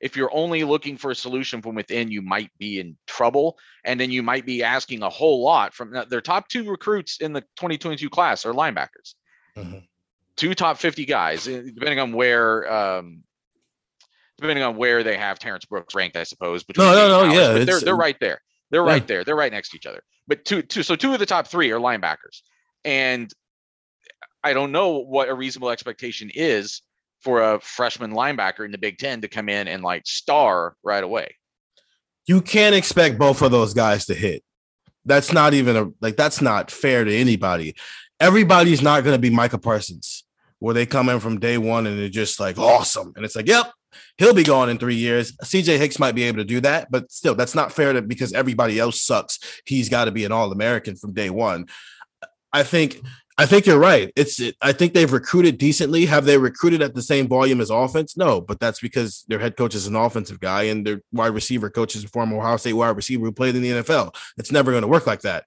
if 0.00 0.16
you're 0.16 0.34
only 0.34 0.64
looking 0.64 0.96
for 0.96 1.10
a 1.10 1.14
solution 1.14 1.62
from 1.62 1.74
within, 1.74 2.10
you 2.10 2.22
might 2.22 2.50
be 2.58 2.80
in 2.80 2.96
trouble. 3.06 3.58
And 3.84 3.98
then 3.98 4.10
you 4.10 4.22
might 4.22 4.44
be 4.44 4.62
asking 4.62 5.02
a 5.02 5.08
whole 5.08 5.42
lot 5.42 5.74
from 5.74 5.96
their 6.08 6.20
top 6.20 6.48
two 6.48 6.68
recruits 6.68 7.20
in 7.20 7.32
the 7.32 7.40
2022 7.40 8.10
class 8.10 8.44
are 8.44 8.52
linebackers. 8.52 9.14
Mm-hmm. 9.56 9.78
Two 10.36 10.54
top 10.54 10.76
50 10.76 11.06
guys, 11.06 11.48
eh, 11.48 11.62
depending 11.74 11.98
on 11.98 12.12
where 12.12 12.70
um, 12.70 13.22
depending 14.38 14.64
on 14.64 14.76
where 14.76 15.02
they 15.02 15.16
have 15.16 15.38
Terrence 15.38 15.64
Brooks 15.64 15.94
ranked, 15.94 16.16
I 16.16 16.24
suppose. 16.24 16.64
No, 16.76 16.92
no, 16.92 17.08
no, 17.08 17.32
yeah, 17.32 17.52
but 17.54 17.66
they're 17.66 17.80
they're 17.80 17.96
right 17.96 18.18
there. 18.20 18.42
They're 18.70 18.84
yeah. 18.84 18.92
right 18.92 19.06
there. 19.06 19.24
They're 19.24 19.36
right 19.36 19.52
next 19.52 19.70
to 19.70 19.76
each 19.76 19.86
other. 19.86 20.02
But 20.28 20.44
two, 20.44 20.60
two, 20.60 20.82
so 20.82 20.96
two 20.96 21.12
of 21.14 21.20
the 21.20 21.26
top 21.26 21.46
three 21.46 21.70
are 21.70 21.78
linebackers, 21.78 22.42
and 22.84 23.32
I 24.44 24.52
don't 24.52 24.72
know 24.72 24.98
what 24.98 25.28
a 25.28 25.34
reasonable 25.34 25.70
expectation 25.70 26.30
is 26.34 26.82
for 27.20 27.54
a 27.54 27.60
freshman 27.60 28.12
linebacker 28.12 28.64
in 28.64 28.72
the 28.72 28.78
Big 28.78 28.98
Ten 28.98 29.20
to 29.20 29.28
come 29.28 29.48
in 29.48 29.68
and 29.68 29.82
like 29.82 30.06
star 30.06 30.76
right 30.82 31.02
away. 31.02 31.36
You 32.26 32.40
can't 32.40 32.74
expect 32.74 33.18
both 33.18 33.42
of 33.42 33.50
those 33.50 33.74
guys 33.74 34.06
to 34.06 34.14
hit. 34.14 34.42
That's 35.04 35.32
not 35.32 35.54
even 35.54 35.76
a 35.76 35.90
like 36.00 36.16
that's 36.16 36.40
not 36.40 36.70
fair 36.70 37.04
to 37.04 37.14
anybody. 37.14 37.76
Everybody's 38.18 38.82
not 38.82 39.04
going 39.04 39.14
to 39.14 39.20
be 39.20 39.30
Micah 39.30 39.58
Parsons, 39.58 40.24
where 40.58 40.74
they 40.74 40.86
come 40.86 41.08
in 41.08 41.20
from 41.20 41.38
day 41.38 41.58
one 41.58 41.86
and 41.86 41.98
they're 41.98 42.08
just 42.08 42.40
like 42.40 42.58
awesome, 42.58 43.12
and 43.14 43.24
it's 43.24 43.36
like, 43.36 43.46
yep, 43.46 43.70
he'll 44.18 44.34
be 44.34 44.42
gone 44.42 44.68
in 44.68 44.78
three 44.78 44.96
years. 44.96 45.32
CJ 45.44 45.78
Hicks 45.78 45.98
might 45.98 46.14
be 46.14 46.24
able 46.24 46.38
to 46.38 46.44
do 46.44 46.60
that, 46.60 46.90
but 46.90 47.10
still, 47.12 47.34
that's 47.34 47.54
not 47.54 47.72
fair 47.72 47.92
to 47.92 48.02
because 48.02 48.32
everybody 48.32 48.78
else 48.78 49.02
sucks. 49.02 49.38
He's 49.64 49.88
got 49.88 50.06
to 50.06 50.12
be 50.12 50.24
an 50.24 50.32
All 50.32 50.50
American 50.50 50.96
from 50.96 51.12
day 51.12 51.30
one. 51.30 51.66
I 52.52 52.62
think 52.62 53.00
I 53.38 53.44
think 53.44 53.66
you're 53.66 53.78
right. 53.78 54.10
It's 54.16 54.40
it, 54.40 54.56
I 54.62 54.72
think 54.72 54.94
they've 54.94 55.12
recruited 55.12 55.58
decently. 55.58 56.06
Have 56.06 56.24
they 56.24 56.38
recruited 56.38 56.80
at 56.80 56.94
the 56.94 57.02
same 57.02 57.28
volume 57.28 57.60
as 57.60 57.68
offense? 57.68 58.16
No, 58.16 58.40
but 58.40 58.60
that's 58.60 58.80
because 58.80 59.24
their 59.28 59.38
head 59.38 59.56
coach 59.56 59.74
is 59.74 59.86
an 59.86 59.94
offensive 59.94 60.40
guy 60.40 60.64
and 60.64 60.86
their 60.86 61.02
wide 61.12 61.34
receiver 61.34 61.68
coach 61.68 61.96
is 61.96 62.04
a 62.04 62.08
former 62.08 62.38
Ohio 62.38 62.56
State 62.56 62.72
wide 62.72 62.96
receiver 62.96 63.24
who 63.24 63.32
played 63.32 63.54
in 63.54 63.62
the 63.62 63.70
NFL. 63.70 64.14
It's 64.38 64.52
never 64.52 64.70
going 64.70 64.82
to 64.82 64.88
work 64.88 65.06
like 65.06 65.20
that. 65.22 65.44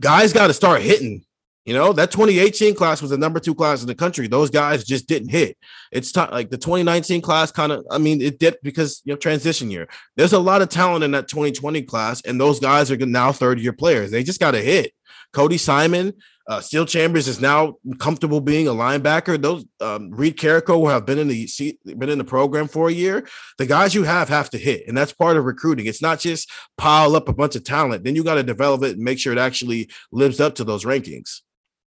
Guys 0.00 0.34
got 0.34 0.48
to 0.48 0.52
start 0.52 0.82
hitting. 0.82 1.24
You 1.64 1.74
know, 1.74 1.92
that 1.92 2.10
2018 2.10 2.74
class 2.74 3.02
was 3.02 3.10
the 3.10 3.18
number 3.18 3.38
two 3.40 3.54
class 3.54 3.82
in 3.82 3.88
the 3.88 3.94
country. 3.94 4.26
Those 4.26 4.48
guys 4.48 4.84
just 4.84 5.06
didn't 5.06 5.28
hit. 5.28 5.58
It's 5.92 6.12
t- 6.12 6.20
like 6.20 6.48
the 6.48 6.56
2019 6.56 7.20
class 7.20 7.52
kind 7.52 7.72
of, 7.72 7.84
I 7.90 7.98
mean, 7.98 8.22
it 8.22 8.38
did 8.38 8.56
because, 8.62 9.02
you 9.04 9.12
know, 9.12 9.18
transition 9.18 9.70
year. 9.70 9.86
There's 10.16 10.32
a 10.32 10.38
lot 10.38 10.62
of 10.62 10.70
talent 10.70 11.04
in 11.04 11.10
that 11.10 11.28
2020 11.28 11.82
class, 11.82 12.22
and 12.22 12.40
those 12.40 12.58
guys 12.58 12.90
are 12.90 12.96
now 12.96 13.32
third 13.32 13.60
year 13.60 13.74
players. 13.74 14.10
They 14.10 14.22
just 14.22 14.40
got 14.40 14.52
to 14.52 14.62
hit. 14.62 14.94
Cody 15.32 15.58
Simon, 15.58 16.14
uh, 16.48 16.62
Steele 16.62 16.86
Chambers 16.86 17.28
is 17.28 17.40
now 17.42 17.74
comfortable 17.98 18.40
being 18.40 18.66
a 18.68 18.72
linebacker. 18.72 19.40
Those 19.40 19.66
um, 19.82 20.10
Reed 20.10 20.38
Carrico 20.38 20.88
have 20.88 21.04
been 21.04 21.18
in 21.18 21.28
the 21.28 21.46
seat, 21.46 21.78
been 21.84 22.08
in 22.08 22.16
the 22.16 22.24
program 22.24 22.68
for 22.68 22.88
a 22.88 22.92
year. 22.92 23.28
The 23.58 23.66
guys 23.66 23.94
you 23.94 24.04
have 24.04 24.30
have 24.30 24.48
to 24.50 24.58
hit, 24.58 24.88
and 24.88 24.96
that's 24.96 25.12
part 25.12 25.36
of 25.36 25.44
recruiting. 25.44 25.84
It's 25.84 26.00
not 26.00 26.20
just 26.20 26.50
pile 26.78 27.14
up 27.14 27.28
a 27.28 27.34
bunch 27.34 27.54
of 27.54 27.64
talent. 27.64 28.04
Then 28.04 28.16
you 28.16 28.24
got 28.24 28.36
to 28.36 28.42
develop 28.42 28.82
it 28.82 28.92
and 28.92 29.04
make 29.04 29.18
sure 29.18 29.32
it 29.32 29.38
actually 29.38 29.90
lives 30.10 30.40
up 30.40 30.54
to 30.54 30.64
those 30.64 30.86
rankings. 30.86 31.42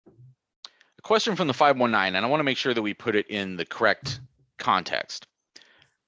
A 0.05 1.01
question 1.01 1.35
from 1.35 1.47
the 1.47 1.53
519, 1.55 2.15
and 2.15 2.23
I 2.23 2.29
want 2.29 2.41
to 2.41 2.45
make 2.45 2.57
sure 2.57 2.75
that 2.75 2.81
we 2.83 2.93
put 2.93 3.15
it 3.15 3.27
in 3.31 3.57
the 3.57 3.65
correct 3.65 4.21
context. 4.59 5.25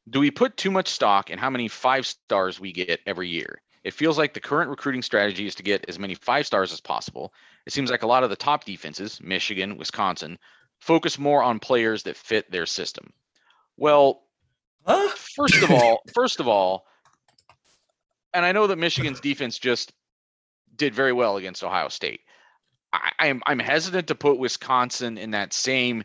Do 0.07 0.19
we 0.19 0.29
put 0.29 0.57
too 0.57 0.69
much 0.69 0.89
stock 0.89 1.31
in 1.31 1.39
how 1.39 1.49
many 1.49 1.67
five 1.67 2.05
stars 2.05 2.59
we 2.59 2.71
get 2.71 2.99
every 3.07 3.29
year? 3.29 3.62
It 3.84 3.93
feels 3.93 4.17
like 4.17 4.34
the 4.34 4.39
current 4.39 4.69
recruiting 4.69 5.01
strategy 5.01 5.45
is 5.45 5.55
to 5.55 5.63
get 5.63 5.86
as 5.89 5.99
many 5.99 6.15
five 6.15 6.47
stars 6.47 6.71
as 6.71 6.79
possible. 6.79 7.34
It 7.65 7.73
seems 7.73 7.91
like 7.91 8.03
a 8.03 8.07
lot 8.07 8.23
of 8.23 8.29
the 8.29 8.36
top 8.36 8.63
defenses, 8.63 9.19
Michigan, 9.21 9.77
Wisconsin, 9.77 10.39
focus 10.79 11.19
more 11.19 11.43
on 11.43 11.59
players 11.59 12.03
that 12.03 12.15
fit 12.15 12.49
their 12.49 12.65
system. 12.65 13.11
Well, 13.75 14.23
huh? 14.86 15.09
first 15.09 15.61
of 15.61 15.71
all, 15.71 16.01
first 16.13 16.39
of 16.39 16.47
all, 16.47 16.86
and 18.34 18.45
I 18.45 18.53
know 18.53 18.67
that 18.67 18.77
Michigan's 18.77 19.19
defense 19.19 19.59
just 19.59 19.91
did 20.75 20.95
very 20.95 21.13
well 21.13 21.38
against 21.38 21.63
Ohio 21.63 21.89
State. 21.89 22.21
I, 22.93 23.11
I'm 23.19 23.43
I'm 23.45 23.59
hesitant 23.59 24.07
to 24.07 24.15
put 24.15 24.39
Wisconsin 24.39 25.17
in 25.17 25.31
that 25.31 25.51
same 25.51 26.03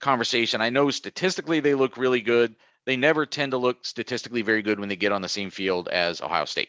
conversation. 0.00 0.60
I 0.60 0.70
know 0.70 0.90
statistically 0.90 1.60
they 1.60 1.74
look 1.74 1.96
really 1.96 2.20
good. 2.20 2.54
They 2.84 2.96
never 2.96 3.26
tend 3.26 3.50
to 3.50 3.58
look 3.58 3.84
statistically 3.84 4.42
very 4.42 4.62
good 4.62 4.78
when 4.78 4.88
they 4.88 4.96
get 4.96 5.10
on 5.10 5.22
the 5.22 5.28
same 5.28 5.50
field 5.50 5.88
as 5.88 6.20
Ohio 6.20 6.44
State 6.44 6.68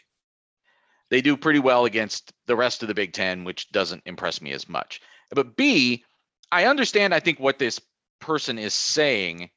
they 1.09 1.21
do 1.21 1.37
pretty 1.37 1.59
well 1.59 1.85
against 1.85 2.33
the 2.47 2.55
rest 2.55 2.81
of 2.81 2.87
the 2.87 2.93
Big 2.93 3.13
Ten, 3.13 3.43
which 3.43 3.71
doesn't 3.71 4.03
impress 4.05 4.41
me 4.41 4.51
as 4.51 4.67
much. 4.67 5.01
But 5.31 5.55
B, 5.55 6.03
I 6.51 6.65
understand, 6.65 7.13
I 7.13 7.19
think, 7.19 7.39
what 7.39 7.59
this 7.59 7.79
person 8.19 8.57
is 8.57 8.73
saying, 8.73 9.49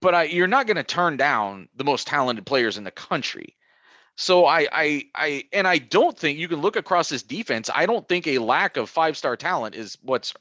but 0.00 0.14
I, 0.14 0.22
you're 0.24 0.46
not 0.46 0.66
going 0.66 0.76
to 0.76 0.84
turn 0.84 1.16
down 1.16 1.68
the 1.76 1.84
most 1.84 2.06
talented 2.06 2.46
players 2.46 2.78
in 2.78 2.84
the 2.84 2.90
country. 2.90 3.56
So 4.16 4.46
I, 4.46 4.66
I, 4.72 5.04
I, 5.14 5.44
and 5.52 5.66
I 5.66 5.78
don't 5.78 6.16
think 6.18 6.38
you 6.38 6.48
can 6.48 6.60
look 6.60 6.76
across 6.76 7.08
this 7.08 7.22
defense. 7.22 7.70
I 7.72 7.86
don't 7.86 8.06
think 8.08 8.26
a 8.26 8.38
lack 8.38 8.76
of 8.76 8.90
five 8.90 9.16
star 9.16 9.36
talent 9.36 9.74
is 9.74 9.96
what's, 10.02 10.34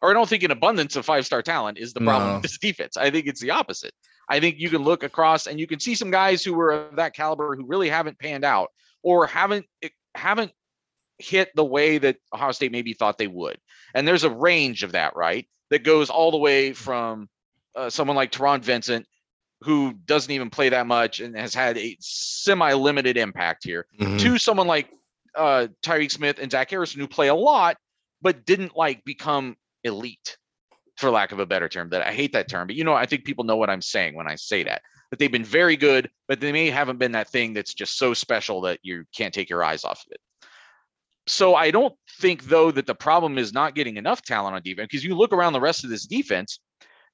or 0.00 0.10
I 0.10 0.14
don't 0.14 0.28
think 0.28 0.42
an 0.42 0.50
abundance 0.50 0.96
of 0.96 1.04
five 1.04 1.26
star 1.26 1.42
talent 1.42 1.78
is 1.78 1.92
the 1.92 2.00
problem 2.00 2.28
no. 2.28 2.34
with 2.34 2.42
this 2.42 2.58
defense. 2.58 2.96
I 2.96 3.10
think 3.10 3.26
it's 3.26 3.40
the 3.40 3.50
opposite. 3.50 3.92
I 4.28 4.40
think 4.40 4.58
you 4.58 4.70
can 4.70 4.82
look 4.82 5.02
across 5.02 5.46
and 5.46 5.58
you 5.58 5.66
can 5.66 5.80
see 5.80 5.94
some 5.94 6.10
guys 6.10 6.42
who 6.42 6.54
were 6.54 6.72
of 6.72 6.96
that 6.96 7.14
caliber 7.14 7.56
who 7.56 7.66
really 7.66 7.88
haven't 7.88 8.18
panned 8.18 8.44
out 8.44 8.70
or 9.02 9.26
haven't 9.26 9.66
eh, 9.82 9.88
haven't 10.14 10.52
hit 11.18 11.50
the 11.54 11.64
way 11.64 11.98
that 11.98 12.16
Ohio 12.34 12.52
State 12.52 12.72
maybe 12.72 12.94
thought 12.94 13.18
they 13.18 13.26
would. 13.26 13.58
And 13.94 14.06
there's 14.06 14.24
a 14.24 14.30
range 14.30 14.82
of 14.82 14.92
that, 14.92 15.14
right? 15.16 15.46
That 15.70 15.84
goes 15.84 16.10
all 16.10 16.30
the 16.30 16.38
way 16.38 16.72
from 16.72 17.28
uh, 17.74 17.90
someone 17.90 18.16
like 18.16 18.32
Taron 18.32 18.60
Vincent, 18.60 19.06
who 19.62 19.92
doesn't 20.04 20.32
even 20.32 20.50
play 20.50 20.68
that 20.68 20.86
much 20.86 21.20
and 21.20 21.36
has 21.36 21.54
had 21.54 21.78
a 21.78 21.96
semi-limited 22.00 23.16
impact 23.16 23.64
here, 23.64 23.86
mm-hmm. 23.98 24.16
to 24.18 24.38
someone 24.38 24.66
like 24.66 24.90
uh, 25.36 25.68
Tyreke 25.82 26.10
Smith 26.10 26.38
and 26.40 26.50
Zach 26.50 26.70
Harrison, 26.70 27.00
who 27.00 27.06
play 27.06 27.28
a 27.28 27.34
lot 27.34 27.76
but 28.22 28.46
didn't 28.46 28.76
like 28.76 29.04
become 29.04 29.56
elite 29.84 30.38
for 31.02 31.10
lack 31.10 31.32
of 31.32 31.38
a 31.38 31.46
better 31.46 31.68
term. 31.68 31.90
That 31.90 32.06
I 32.06 32.12
hate 32.12 32.32
that 32.32 32.48
term, 32.48 32.66
but 32.66 32.76
you 32.76 32.84
know, 32.84 32.94
I 32.94 33.04
think 33.04 33.24
people 33.24 33.44
know 33.44 33.56
what 33.56 33.68
I'm 33.68 33.82
saying 33.82 34.14
when 34.14 34.26
I 34.26 34.36
say 34.36 34.62
that. 34.62 34.80
That 35.10 35.18
they've 35.18 35.30
been 35.30 35.44
very 35.44 35.76
good, 35.76 36.10
but 36.28 36.40
they 36.40 36.52
may 36.52 36.70
haven't 36.70 36.98
been 36.98 37.12
that 37.12 37.28
thing 37.28 37.52
that's 37.52 37.74
just 37.74 37.98
so 37.98 38.14
special 38.14 38.62
that 38.62 38.78
you 38.82 39.04
can't 39.14 39.34
take 39.34 39.50
your 39.50 39.62
eyes 39.62 39.84
off 39.84 40.02
of 40.06 40.12
it. 40.12 40.20
So 41.26 41.54
I 41.54 41.70
don't 41.70 41.94
think 42.20 42.44
though 42.44 42.70
that 42.70 42.86
the 42.86 42.94
problem 42.94 43.36
is 43.36 43.52
not 43.52 43.74
getting 43.74 43.96
enough 43.96 44.22
talent 44.22 44.56
on 44.56 44.62
defense 44.62 44.88
because 44.90 45.04
you 45.04 45.14
look 45.14 45.32
around 45.32 45.52
the 45.52 45.60
rest 45.60 45.84
of 45.84 45.90
this 45.90 46.06
defense 46.06 46.60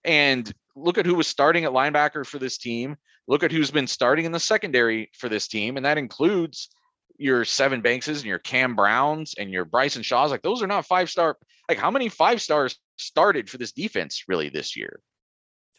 and 0.05 0.53
look 0.77 0.97
at 0.97 1.07
who 1.07 1.15
was 1.15 1.27
starting 1.27 1.65
at 1.65 1.73
linebacker 1.73 2.25
for 2.25 2.39
this 2.39 2.59
team. 2.59 2.97
Look 3.27 3.43
at 3.43 3.53
who's 3.53 3.71
been 3.71 3.87
starting 3.87 4.25
in 4.25 4.33
the 4.33 4.41
secondary 4.41 5.11
for 5.19 5.29
this 5.29 5.49
team, 5.49 5.77
and 5.77 5.85
that 5.85 5.99
includes 5.99 6.71
your 7.19 7.45
Sevyn 7.45 7.83
Bankses 7.83 8.19
and 8.19 8.27
your 8.27 8.39
Cam 8.39 8.75
Browns 8.75 9.35
and 9.37 9.51
your 9.51 9.65
Bryson 9.65 10.03
Shaws. 10.03 10.31
Like 10.31 10.43
those 10.43 10.63
are 10.63 10.67
not 10.67 10.87
five 10.87 11.11
star. 11.11 11.37
Like 11.69 11.79
how 11.79 11.91
many 11.91 12.09
five 12.09 12.41
stars 12.41 12.77
started 12.97 13.51
for 13.51 13.59
this 13.59 13.73
defense 13.73 14.25
really 14.29 14.49
this 14.49 14.77
year? 14.77 15.01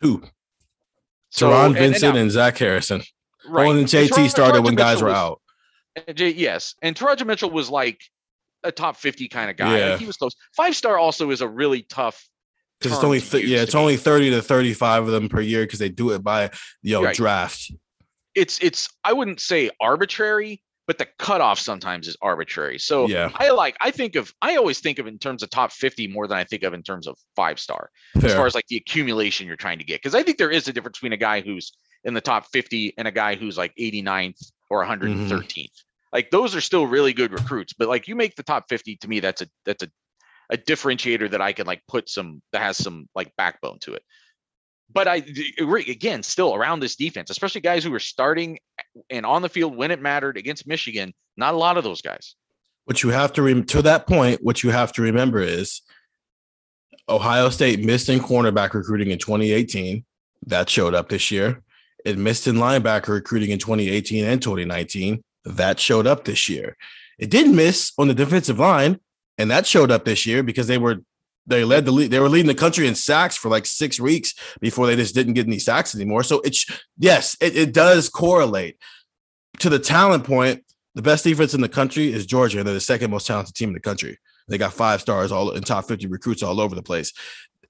Two. 0.02 0.24
So, 1.32 1.50
Taron 1.50 1.74
Vincent 1.74 2.04
and, 2.04 2.10
and, 2.10 2.18
and, 2.18 2.32
Zach 2.32 2.58
Harrison. 2.58 3.02
Right. 3.48 3.70
and 3.70 3.86
JT 3.86 4.30
started 4.30 4.64
when 4.64 4.76
guys 4.76 5.02
were 5.02 5.10
was, 5.10 5.16
out. 5.16 5.42
Yes. 6.18 6.76
And 6.82 6.96
Teradja 6.96 7.26
Mitchell 7.26 7.50
was 7.50 7.70
like 7.70 8.02
a 8.64 8.72
top 8.72 8.98
50 8.98 9.28
kind 9.28 9.50
of 9.50 9.58
guy. 9.58 9.80
Yeah. 9.80 9.90
Like 9.92 10.00
he 10.00 10.06
was 10.06 10.18
close. 10.18 10.36
Five 10.56 10.76
star 10.76 10.98
also 10.98 11.30
is 11.32 11.42
a 11.42 11.48
really 11.48 11.84
tough 11.84 12.28
because 12.80 12.96
it's 12.96 13.04
only 13.04 13.20
th- 13.20 13.46
yeah, 13.46 13.62
it's 13.62 13.76
only 13.76 13.98
30 13.98 14.32
to 14.32 14.42
35 14.42 15.08
of 15.08 15.12
them 15.12 15.30
per 15.30 15.42
year 15.42 15.64
because 15.64 15.80
they 15.80 15.90
do 15.90 16.12
it 16.12 16.24
by 16.24 16.50
you 16.82 16.94
know 16.94 17.04
right. 17.04 17.16
draft. 17.16 17.72
It's 18.36 18.60
it's 18.62 18.90
I 19.04 19.14
wouldn't 19.14 19.42
say 19.42 19.70
arbitrary, 19.82 20.62
but 20.90 20.98
the 20.98 21.08
cutoff 21.20 21.60
sometimes 21.60 22.08
is 22.08 22.18
arbitrary. 22.20 22.80
So 22.80 23.08
yeah. 23.08 23.30
I 23.36 23.52
like 23.52 23.78
I 23.80 23.92
think 23.92 24.16
of 24.16 24.34
I 24.42 24.56
always 24.56 24.80
think 24.80 24.98
of 24.98 25.06
in 25.06 25.20
terms 25.20 25.44
of 25.44 25.52
top 25.52 25.72
50 25.72 26.08
more 26.08 26.26
than 26.26 26.40
I 26.40 26.46
think 26.46 26.64
of 26.64 26.74
in 26.74 26.82
terms 26.82 27.06
of 27.06 27.16
five 27.36 27.60
star 27.60 27.92
Fair. 28.20 28.26
as 28.26 28.34
far 28.34 28.48
as 28.48 28.56
like 28.56 28.66
the 28.70 28.78
accumulation 28.78 29.46
you're 29.46 29.56
trying 29.56 29.78
to 29.78 29.84
get. 29.84 30.02
Because 30.02 30.16
I 30.16 30.24
think 30.24 30.40
there 30.40 30.50
is 30.50 30.68
a 30.68 30.74
difference 30.74 30.98
between 30.98 31.14
a 31.14 31.18
guy 31.18 31.42
who's 31.42 31.74
in 32.06 32.16
the 32.16 32.22
top 32.22 32.48
50 32.48 32.96
and 32.98 33.08
a 33.08 33.12
guy 33.12 33.36
who's 33.36 33.56
like 33.56 33.72
89th 33.80 34.52
or 34.72 34.84
113th. 34.84 35.30
Mm-hmm. 35.30 35.64
Like 36.12 36.32
those 36.32 36.56
are 36.56 36.62
still 36.62 36.88
really 36.88 37.14
good 37.14 37.34
recruits, 37.34 37.74
but 37.74 37.88
like 37.88 38.08
you 38.08 38.16
make 38.16 38.34
the 38.34 38.42
top 38.42 38.66
50 38.68 38.96
to 38.96 39.08
me, 39.08 39.20
that's 39.20 39.44
a 39.44 39.48
that's 39.68 39.84
a 39.84 39.90
a 40.50 40.58
differentiator 40.58 41.30
that 41.30 41.42
I 41.42 41.54
can 41.54 41.68
like 41.68 41.84
put 41.88 42.10
some 42.10 42.42
that 42.52 42.64
has 42.64 42.78
some 42.78 43.08
like 43.14 43.32
backbone 43.38 43.78
to 43.82 43.94
it 43.94 44.02
but 44.92 45.08
I 45.08 45.24
uh, 45.62 45.74
again 45.74 46.24
still 46.24 46.56
around 46.56 46.80
this 46.80 46.96
defense, 46.96 47.30
especially 47.30 47.62
guys 47.62 47.84
who 47.84 47.92
were 47.92 48.00
starting 48.00 48.60
uh, 48.80 49.02
and 49.10 49.26
on 49.26 49.42
the 49.42 49.50
field 49.50 49.76
when 49.76 49.92
it 49.92 50.02
mattered 50.02 50.38
against 50.38 50.68
Michigan. 50.68 51.14
Not 51.38 51.54
a 51.54 51.58
lot 51.58 51.78
of 51.78 51.84
those 51.84 52.02
guys. 52.02 52.36
What 52.86 53.04
you 53.04 53.10
have 53.10 53.34
to 53.34 53.42
re- 53.42 53.64
to 53.64 53.82
that 53.84 54.08
point, 54.08 54.44
what 54.44 54.64
you 54.64 54.72
have 54.72 54.92
to 54.94 55.02
remember 55.02 55.42
is 55.42 55.82
Ohio 57.08 57.50
State 57.50 57.84
missed 57.84 58.10
in 58.10 58.20
cornerback 58.20 58.74
recruiting 58.74 59.12
in 59.12 59.20
2018. 59.20 60.04
That 60.48 60.70
showed 60.70 60.96
up 60.96 61.10
this 61.10 61.32
year. 61.32 61.62
It 62.06 62.18
missed 62.18 62.48
in 62.48 62.56
linebacker 62.56 63.10
recruiting 63.10 63.52
in 63.52 63.60
2018 63.60 64.26
and 64.26 64.42
2019. 64.42 65.24
That 65.46 65.80
showed 65.80 66.08
up 66.08 66.26
this 66.26 66.50
year. 66.50 66.78
It 67.18 67.30
did 67.30 67.54
miss 67.54 67.92
on 67.98 68.08
the 68.08 68.14
defensive 68.14 68.60
line, 68.60 69.00
and 69.38 69.52
that 69.52 69.68
showed 69.68 69.92
up 69.92 70.06
this 70.06 70.26
year 70.26 70.42
because 70.42 70.68
they 70.68 70.78
were 70.78 71.02
they 71.48 71.64
led 71.64 71.86
the 71.86 71.92
lead. 71.92 72.12
They 72.12 72.20
were 72.20 72.30
leading 72.30 72.48
the 72.48 72.56
country 72.56 72.88
in 72.88 72.96
sacks 72.96 73.36
for 73.36 73.50
like 73.50 73.66
six 73.66 74.00
weeks 74.00 74.34
before 74.60 74.88
they 74.88 74.96
just 74.96 75.16
didn't 75.16 75.34
get 75.34 75.48
any 75.48 75.60
sacks 75.60 75.96
anymore. 75.96 76.24
So 76.24 76.42
it's 76.42 76.66
yes, 76.98 77.36
it, 77.42 77.58
it 77.58 77.74
does 77.74 78.10
correlate 78.10 78.78
to 79.60 79.70
the 79.70 79.80
talent 79.80 80.24
point. 80.24 80.64
The 80.96 81.02
best 81.02 81.24
defense 81.24 81.54
in 81.54 81.62
the 81.62 81.70
country 81.70 82.12
is 82.12 82.26
Georgia, 82.26 82.60
and 82.60 82.68
they're 82.68 82.74
the 82.74 82.82
second 82.82 83.12
most 83.12 83.28
talented 83.28 83.56
team 83.56 83.70
in 83.70 83.74
the 83.74 83.80
country. 83.80 84.18
They 84.48 84.58
got 84.58 84.74
five 84.74 85.02
stars 85.02 85.32
all 85.32 85.52
in 85.52 85.64
top 85.64 85.88
50 85.88 86.08
recruits 86.08 86.44
all 86.44 86.60
over 86.60 86.76
the 86.76 86.82
place. 86.82 87.14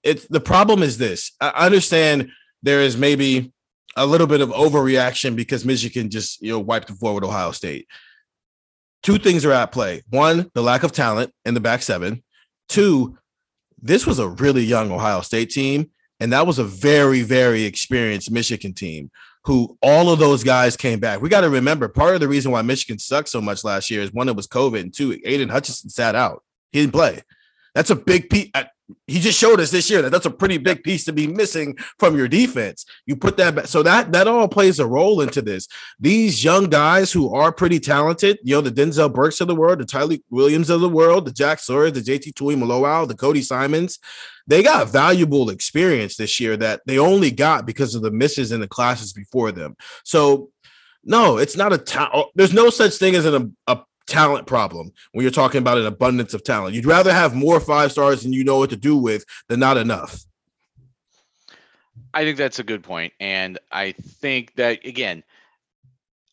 It's 0.04 0.26
the 0.28 0.40
problem 0.40 0.82
is 0.82 0.98
this. 0.98 1.34
I 1.42 1.66
understand 1.66 2.32
there 2.64 2.82
is 2.82 2.98
maybe 2.98 3.52
a 3.96 4.06
little 4.06 4.28
bit 4.28 4.42
of 4.42 4.50
overreaction 4.50 5.36
because 5.36 5.66
Michigan 5.66 6.10
just 6.10 6.42
you 6.42 6.52
know 6.52 6.60
wiped 6.60 6.88
the 6.88 6.96
floor 6.96 7.16
with 7.16 7.24
Ohio 7.24 7.52
State. 7.52 7.88
Two 9.04 9.18
things 9.18 9.46
are 9.46 9.52
at 9.52 9.72
play. 9.72 10.04
One, 10.10 10.50
the 10.54 10.62
lack 10.62 10.84
of 10.84 10.92
talent 10.92 11.34
in 11.46 11.54
the 11.54 11.60
back 11.60 11.82
seven. 11.82 12.24
Two, 12.68 13.18
this 13.82 14.06
was 14.06 14.20
a 14.20 14.28
really 14.28 14.64
young 14.64 14.92
Ohio 14.92 15.22
State 15.22 15.50
team, 15.50 15.90
and 16.20 16.34
that 16.34 16.48
was 16.48 16.60
a 16.60 16.64
very, 16.64 17.22
very 17.22 17.64
experienced 17.64 18.32
Michigan 18.32 18.74
team 18.74 19.12
who 19.46 19.78
all 19.82 20.12
of 20.12 20.20
those 20.20 20.44
guys 20.44 20.76
came 20.76 21.00
back. 21.00 21.22
We 21.22 21.30
got 21.30 21.42
to 21.42 21.50
remember 21.50 21.88
part 21.88 22.14
of 22.14 22.22
the 22.22 22.28
reason 22.28 22.52
why 22.52 22.62
Michigan 22.62 23.00
sucked 23.00 23.30
so 23.30 23.42
much 23.42 23.64
last 23.64 23.90
year 23.90 24.02
is 24.02 24.14
one, 24.14 24.28
it 24.30 24.36
was 24.36 24.48
COVID, 24.48 24.82
and 24.82 24.94
two, 24.94 25.18
Aidan 25.24 25.50
Hutchinson 25.50 25.90
sat 25.90 26.16
out. 26.16 26.44
He 26.72 26.82
didn't 26.82 26.94
play. 26.94 27.22
That's 27.74 27.90
a 27.90 27.96
big 27.96 28.30
piece 28.30 28.52
he 29.08 29.20
just 29.20 29.40
showed 29.40 29.60
us 29.60 29.72
this 29.72 29.90
year 29.90 30.02
that 30.02 30.12
that's 30.12 30.26
a 30.26 30.32
pretty 30.32 30.58
big 30.58 30.84
piece 30.84 31.06
to 31.06 31.14
be 31.14 31.28
missing 31.28 31.78
from 31.98 32.18
your 32.18 32.28
defense. 32.28 32.86
You 33.06 33.16
put 33.16 33.38
that 33.38 33.56
back, 33.56 33.68
so 33.68 33.84
that 33.84 34.12
that 34.12 34.28
all 34.28 34.48
plays 34.48 34.80
a 34.80 34.88
role 34.88 35.22
into 35.22 35.42
this. 35.42 35.68
These 36.00 36.44
young 36.44 36.66
guys 36.66 37.12
who 37.12 37.34
are 37.34 37.52
pretty 37.52 37.80
talented, 37.80 38.40
you 38.44 38.56
know, 38.56 38.62
the 38.62 38.72
Denzel 38.72 39.14
Burkes 39.14 39.42
of 39.42 39.48
the 39.48 39.56
world, 39.56 39.80
the 39.80 39.86
Tyleik 39.86 40.24
Williams 40.30 40.70
of 40.70 40.82
the 40.82 40.90
world, 40.90 41.26
the 41.26 41.32
Jack 41.32 41.60
Sawyers, 41.60 41.94
the 41.94 42.02
JT 42.02 42.34
Tuimoloau, 42.34 43.08
the 43.08 43.16
Cody 43.16 43.42
Simons, 43.42 44.00
they 44.48 44.64
got 44.64 44.90
valuable 44.90 45.50
experience 45.50 46.18
this 46.18 46.40
year 46.40 46.58
that 46.58 46.82
they 46.86 46.98
only 46.98 47.32
got 47.32 47.66
because 47.66 47.96
of 47.96 48.02
the 48.02 48.12
misses 48.12 48.52
in 48.52 48.60
the 48.60 48.68
classes 48.68 49.14
before 49.14 49.52
them. 49.52 49.76
So 50.04 50.50
no, 51.04 51.38
it's 51.38 51.56
not 51.56 51.74
a 51.74 51.78
ta- 51.78 52.12
oh, 52.14 52.26
there's 52.36 52.54
no 52.54 52.70
such 52.70 52.96
thing 52.96 53.16
as 53.16 53.26
an, 53.26 53.56
a 53.68 53.80
talent 54.10 54.48
problem 54.48 54.92
when 55.14 55.24
you're 55.24 55.32
talking 55.32 55.60
about 55.60 55.78
an 55.78 55.86
abundance 55.86 56.34
of 56.34 56.44
talent. 56.44 56.76
You'd 56.76 56.86
rather 56.86 57.14
have 57.14 57.34
more 57.36 57.60
five 57.60 57.92
stars 57.92 58.24
than 58.24 58.34
you 58.34 58.44
know 58.44 58.58
what 58.58 58.70
to 58.72 58.76
do 58.76 58.98
with 58.98 59.24
than 59.48 59.60
not 59.60 59.78
enough. 59.78 60.26
I 62.14 62.24
think 62.24 62.38
that's 62.38 62.60
a 62.60 62.64
good 62.64 62.84
point. 62.84 63.14
And 63.20 63.60
I 63.72 63.92
think 63.94 64.56
that, 64.56 64.86
again, 64.86 65.24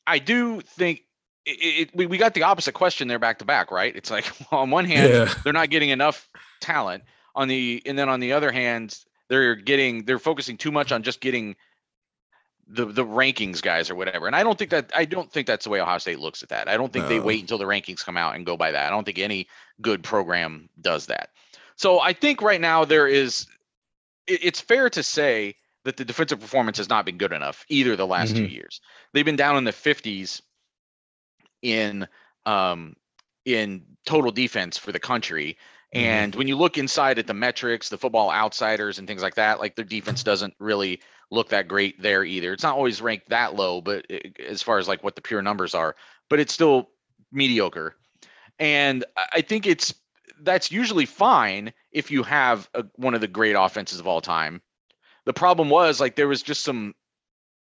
I 0.06 0.18
do 0.18 0.60
think 0.62 1.02
it, 1.44 1.50
it, 1.90 1.90
we, 1.94 2.06
we 2.06 2.18
got 2.18 2.34
the 2.34 2.44
opposite 2.44 2.72
question 2.72 3.08
there 3.08 3.18
back 3.18 3.38
to 3.40 3.44
back, 3.44 3.70
right? 3.70 3.94
It's 3.94 4.10
like 4.10 4.26
on 4.52 4.70
one 4.70 4.84
hand, 4.86 5.12
Yeah. 5.12 5.34
they're 5.44 5.52
not 5.52 5.70
getting 5.70 5.90
enough 5.90 6.28
talent 6.60 7.04
on 7.34 7.48
the, 7.48 7.82
and 7.84 7.98
then 7.98 8.08
on 8.08 8.20
the 8.20 8.32
other 8.32 8.50
hand, 8.50 8.98
they're 9.28 9.54
getting, 9.54 10.04
they're 10.04 10.18
focusing 10.18 10.56
too 10.56 10.72
much 10.72 10.92
on 10.92 11.02
just 11.02 11.20
getting 11.20 11.56
the 12.68 12.86
the 12.86 13.04
rankings 13.04 13.62
guys 13.62 13.90
or 13.90 13.94
whatever. 13.94 14.26
And 14.26 14.34
I 14.34 14.42
don't 14.42 14.58
think 14.58 14.70
that 14.70 14.90
I 14.94 15.04
don't 15.04 15.30
think 15.30 15.46
that's 15.46 15.64
the 15.64 15.70
way 15.70 15.80
Ohio 15.80 15.98
State 15.98 16.18
looks 16.18 16.42
at 16.42 16.48
that. 16.48 16.68
I 16.68 16.76
don't 16.76 16.92
think 16.92 17.06
they 17.08 17.20
wait 17.20 17.40
until 17.40 17.58
the 17.58 17.64
rankings 17.64 18.04
come 18.04 18.16
out 18.16 18.34
and 18.34 18.44
go 18.44 18.56
by 18.56 18.72
that. 18.72 18.86
I 18.86 18.90
don't 18.90 19.04
think 19.04 19.18
any 19.18 19.46
good 19.80 20.02
program 20.02 20.68
does 20.80 21.06
that. 21.06 21.30
So 21.76 22.00
I 22.00 22.12
think 22.12 22.42
right 22.42 22.60
now 22.60 22.84
there 22.84 23.06
is 23.06 23.46
it- 24.26 24.40
it's 24.42 24.60
fair 24.60 24.90
to 24.90 25.02
say 25.02 25.54
that 25.84 25.96
the 25.96 26.04
defensive 26.04 26.40
performance 26.40 26.78
has 26.78 26.88
not 26.88 27.04
been 27.06 27.18
good 27.18 27.32
enough 27.32 27.64
either 27.68 27.94
the 27.94 28.06
last 28.06 28.34
two 28.34 28.46
years. 28.46 28.80
They've 29.12 29.24
been 29.24 29.36
down 29.36 29.56
in 29.56 29.62
the 29.64 29.72
50s 29.72 30.42
in 31.62 32.08
um 32.44 32.96
in 33.44 33.84
total 34.04 34.32
defense 34.32 34.76
for 34.76 34.90
the 34.90 34.98
country. 34.98 35.56
Mhm. 35.94 36.00
And 36.00 36.34
when 36.34 36.48
you 36.48 36.56
look 36.56 36.78
inside 36.78 37.18
at 37.20 37.28
the 37.28 37.34
metrics, 37.34 37.88
the 37.88 37.98
football 37.98 38.30
outsiders 38.32 38.98
and 38.98 39.06
things 39.06 39.22
like 39.22 39.36
that, 39.36 39.60
like 39.60 39.76
their 39.76 39.84
defense 39.84 40.24
doesn't 40.24 40.54
really 40.58 41.00
look 41.30 41.48
that 41.50 41.68
great 41.68 42.00
there 42.00 42.24
either. 42.24 42.52
It's 42.52 42.62
not 42.62 42.76
always 42.76 43.02
ranked 43.02 43.28
that 43.30 43.54
low, 43.54 43.80
but 43.80 44.06
i- 44.10 44.32
as 44.46 44.62
far 44.62 44.78
as 44.78 44.88
like 44.88 45.02
what 45.02 45.16
the 45.16 45.22
pure 45.22 45.42
numbers 45.42 45.74
are, 45.74 45.96
but 46.28 46.40
it's 46.40 46.52
still 46.52 46.88
mediocre. 47.32 47.96
And 48.58 49.04
I 49.32 49.42
think 49.42 49.66
it's 49.66 49.94
that's 50.40 50.70
usually 50.70 51.06
fine 51.06 51.72
if 51.92 52.10
you 52.10 52.22
have 52.22 52.68
a, 52.74 52.84
one 52.96 53.14
of 53.14 53.20
the 53.20 53.28
great 53.28 53.56
offenses 53.56 54.00
of 54.00 54.06
all 54.06 54.20
time. 54.20 54.60
The 55.24 55.32
problem 55.32 55.70
was 55.70 56.00
like 56.00 56.14
there 56.14 56.28
was 56.28 56.42
just 56.42 56.62
some 56.62 56.94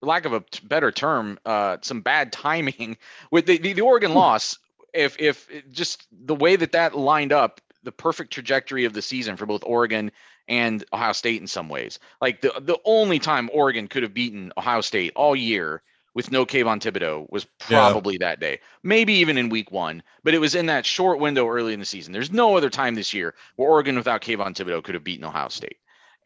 lack 0.02 0.24
of 0.24 0.32
a 0.32 0.42
better 0.62 0.90
term, 0.90 1.38
uh, 1.44 1.76
some 1.82 2.00
bad 2.00 2.32
timing 2.46 2.96
with 3.30 3.46
the, 3.46 3.58
the, 3.58 3.72
the 3.74 3.82
Oregon 3.82 4.14
loss. 4.14 4.58
If 4.92 5.20
if 5.20 5.48
just 5.70 6.06
the 6.10 6.34
way 6.34 6.56
that 6.56 6.72
that 6.72 6.96
lined 6.96 7.32
up, 7.32 7.60
the 7.82 7.92
perfect 7.92 8.32
trajectory 8.32 8.84
of 8.84 8.92
the 8.92 9.02
season 9.02 9.36
for 9.36 9.46
both 9.46 9.62
Oregon 9.64 10.10
and 10.50 10.84
Ohio 10.92 11.12
State 11.12 11.40
in 11.40 11.46
some 11.46 11.70
ways. 11.70 11.98
Like 12.20 12.42
the 12.42 12.52
the 12.60 12.78
only 12.84 13.18
time 13.18 13.48
Oregon 13.54 13.88
could 13.88 14.02
have 14.02 14.12
beaten 14.12 14.52
Ohio 14.58 14.82
State 14.82 15.12
all 15.16 15.34
year 15.34 15.82
with 16.12 16.32
no 16.32 16.44
Kayvon 16.44 16.80
Thibodeaux 16.80 17.30
was 17.30 17.46
Yeah. 17.68 17.78
probably 17.78 18.18
that 18.18 18.40
day. 18.40 18.58
Maybe 18.82 19.14
even 19.14 19.38
in 19.38 19.48
week 19.48 19.70
one, 19.70 20.02
but 20.24 20.34
it 20.34 20.38
was 20.38 20.56
in 20.56 20.66
that 20.66 20.84
short 20.84 21.20
window 21.20 21.48
early 21.48 21.72
in 21.72 21.78
the 21.78 21.86
season. 21.86 22.12
There's 22.12 22.32
no 22.32 22.56
other 22.56 22.68
time 22.68 22.96
this 22.96 23.14
year 23.14 23.34
where 23.54 23.70
Oregon 23.70 23.94
without 23.94 24.20
Kayvon 24.20 24.54
Thibodeaux 24.54 24.82
could 24.82 24.96
have 24.96 25.04
beaten 25.04 25.24
Ohio 25.24 25.48
State. 25.48 25.76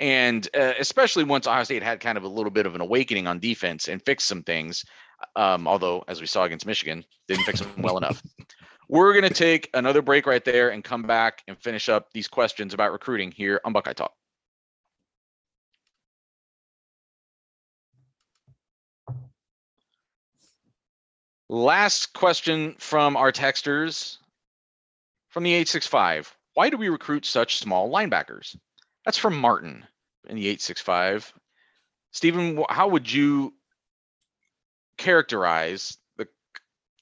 And 0.01 0.49
uh, 0.59 0.73
especially 0.79 1.23
once 1.25 1.47
Ohio 1.47 1.65
State 1.65 1.83
had 1.83 2.01
kind 2.01 2.17
of 2.17 2.25
a 2.25 2.29
little 2.29 2.51
bit 2.51 2.65
of 2.67 2.75
an 2.75 2.81
awakening 2.81 3.27
on 3.27 3.39
defense 3.39 3.87
and 3.89 4.03
fixed 4.03 4.27
some 4.27 4.43
things, 4.43 4.85
um, 5.37 5.69
although 5.69 6.03
as 6.09 6.21
we 6.21 6.27
saw 6.27 6.45
against 6.45 6.67
Michigan, 6.67 7.05
didn't 7.29 7.45
fix 7.45 7.61
them 7.61 7.71
well 7.83 7.99
enough. 7.99 8.23
We're 8.89 9.13
going 9.13 9.29
to 9.29 9.35
take 9.35 9.71
another 9.75 10.03
break 10.03 10.27
right 10.27 10.45
there 10.45 10.71
and 10.71 10.85
come 10.85 11.03
back 11.03 11.43
and 11.49 11.59
finish 11.59 11.89
up 11.89 12.13
these 12.13 12.29
questions 12.29 12.75
about 12.75 12.93
recruiting 12.93 13.31
here 13.31 13.61
on 13.65 13.73
Buckeye 13.73 13.95
Talk. 13.95 14.13
Last 21.49 22.13
question 22.15 22.75
from 22.79 23.17
our 23.17 23.31
texters 23.31 24.19
from 25.29 25.45
the 25.45 25.51
865. 25.51 26.35
Why 26.55 26.71
do 26.71 26.77
we 26.77 26.89
recruit 26.89 27.27
such 27.27 27.59
small 27.59 27.91
linebackers? 27.91 28.57
That's 29.05 29.19
from 29.19 29.37
Martin 29.37 29.85
in 30.29 30.37
the 30.37 30.47
865. 30.47 31.33
Stephen, 32.13 32.65
how 32.69 32.89
would 32.89 33.11
you 33.11 33.55
characterize 34.97 35.99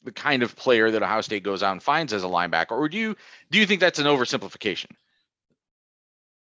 the 0.05 0.13
kind 0.13 0.43
of 0.43 0.57
player 0.57 0.91
that 0.91 1.03
Ohio 1.03 1.21
State 1.21 1.43
goes 1.43 1.63
out 1.63 1.73
and 1.73 1.83
finds 1.83 2.13
as 2.13 2.25
a 2.25 2.29
linebacker, 2.29 2.73
or 2.73 2.89
do 2.89 2.99
you 2.99 3.17
do 3.51 3.59
you 3.59 3.67
think 3.67 3.81
that's 3.81 3.99
an 3.99 4.07
oversimplification? 4.07 4.91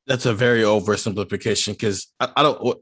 that's 0.07 0.25
a 0.25 0.33
very 0.33 0.61
oversimplification 0.61 1.73
because 1.73 2.07
I, 2.19 2.29
I 2.35 2.43
don't. 2.43 2.63
What, 2.63 2.79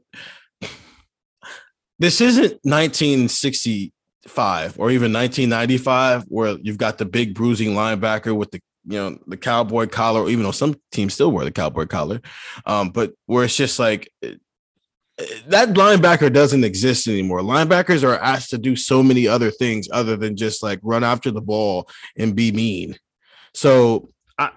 this 1.98 2.20
isn't 2.20 2.58
1965 2.62 4.78
or 4.78 4.90
even 4.90 5.12
1995 5.12 6.24
where 6.24 6.56
you've 6.62 6.78
got 6.78 6.98
the 6.98 7.04
big 7.04 7.34
bruising 7.34 7.70
linebacker 7.70 8.34
with 8.34 8.50
the 8.50 8.60
you 8.84 8.98
know 8.98 9.18
the 9.26 9.36
cowboy 9.36 9.86
collar, 9.86 10.28
even 10.28 10.44
though 10.44 10.50
some 10.50 10.76
teams 10.90 11.14
still 11.14 11.30
wear 11.30 11.44
the 11.44 11.52
cowboy 11.52 11.86
collar, 11.86 12.20
um, 12.66 12.90
but 12.90 13.12
where 13.26 13.44
it's 13.44 13.56
just 13.56 13.78
like 13.78 14.10
that 15.48 15.70
linebacker 15.70 16.32
doesn't 16.32 16.64
exist 16.64 17.08
anymore. 17.08 17.40
Linebackers 17.40 18.04
are 18.04 18.18
asked 18.18 18.50
to 18.50 18.58
do 18.58 18.76
so 18.76 19.02
many 19.02 19.26
other 19.26 19.50
things 19.50 19.88
other 19.92 20.16
than 20.16 20.36
just 20.36 20.62
like 20.62 20.78
run 20.82 21.04
after 21.04 21.30
the 21.30 21.40
ball 21.40 21.88
and 22.16 22.36
be 22.36 22.52
mean. 22.52 22.98
So 23.54 24.10
I 24.38 24.50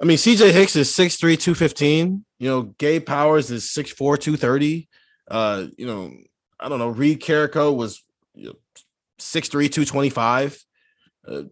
I 0.00 0.04
mean 0.04 0.16
CJ 0.18 0.52
Hicks 0.52 0.76
is 0.76 0.90
6'3, 0.90 1.38
215. 1.38 2.24
You 2.38 2.48
know, 2.48 2.62
Gabe 2.62 3.04
Powers 3.04 3.50
is 3.50 3.64
6'4, 3.64 3.96
230. 3.96 4.88
Uh, 5.30 5.66
you 5.76 5.86
know, 5.86 6.12
I 6.58 6.68
don't 6.68 6.78
know. 6.78 6.88
Reed 6.88 7.20
Carrico 7.20 7.72
was 7.72 8.02
you 8.34 8.46
know, 8.46 8.56
6'3, 9.18 9.50
225. 9.50 10.64
Uh, 11.30 11.44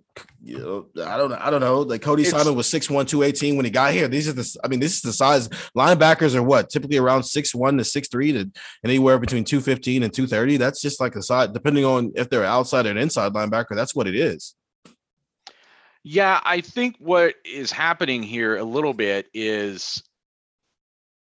you 0.42 0.58
know, 0.58 0.86
I 1.04 1.16
don't 1.16 1.32
I 1.32 1.50
don't 1.50 1.60
know. 1.60 1.80
Like 1.82 2.02
Cody 2.02 2.22
It's- 2.22 2.36
Simon 2.36 2.56
was 2.56 2.66
6'1, 2.66 3.06
218 3.06 3.56
when 3.56 3.64
he 3.64 3.70
got 3.70 3.92
here. 3.92 4.08
These 4.08 4.28
are 4.28 4.32
the 4.32 4.56
I 4.64 4.68
mean, 4.68 4.80
this 4.80 4.96
is 4.96 5.02
the 5.02 5.12
size 5.12 5.48
linebackers 5.76 6.34
are 6.34 6.42
what 6.42 6.68
typically 6.68 6.96
around 6.96 7.22
6'1 7.22 7.78
to 7.78 7.84
6'3 7.84 8.32
to 8.32 8.50
anywhere 8.84 9.18
between 9.18 9.44
215 9.44 10.02
and 10.02 10.12
230. 10.12 10.56
That's 10.56 10.82
just 10.82 11.00
like 11.00 11.12
the 11.12 11.22
side, 11.22 11.52
depending 11.52 11.84
on 11.84 12.12
if 12.16 12.28
they're 12.28 12.44
outside 12.44 12.86
or 12.86 12.90
an 12.90 12.98
inside 12.98 13.32
linebacker, 13.32 13.76
that's 13.76 13.94
what 13.94 14.08
it 14.08 14.16
is. 14.16 14.54
Yeah, 16.02 16.40
I 16.44 16.60
think 16.60 16.96
what 16.98 17.34
is 17.44 17.70
happening 17.70 18.22
here 18.22 18.56
a 18.56 18.64
little 18.64 18.94
bit 18.94 19.28
is 19.32 20.02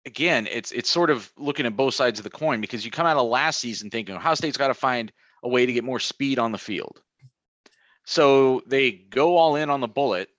again, 0.07 0.47
it's 0.49 0.71
it's 0.71 0.89
sort 0.89 1.11
of 1.11 1.31
looking 1.37 1.67
at 1.67 1.75
both 1.75 1.93
sides 1.93 2.19
of 2.19 2.23
the 2.23 2.29
coin 2.31 2.61
because 2.61 2.83
you 2.83 2.89
come 2.89 3.05
out 3.05 3.17
of 3.17 3.27
last 3.27 3.59
season 3.59 3.91
thinking 3.91 4.15
Ohio 4.15 4.33
State's 4.33 4.57
got 4.57 4.69
to 4.69 4.73
find 4.73 5.11
a 5.43 5.49
way 5.49 5.65
to 5.67 5.73
get 5.73 5.83
more 5.83 5.99
speed 5.99 6.39
on 6.39 6.51
the 6.51 6.57
field. 6.57 7.01
So 8.09 8.61
they 8.65 8.91
go 8.91 9.35
all 9.35 9.57
in 9.57 9.69
on 9.69 9.81
the 9.81 9.87
bullet 9.87 10.29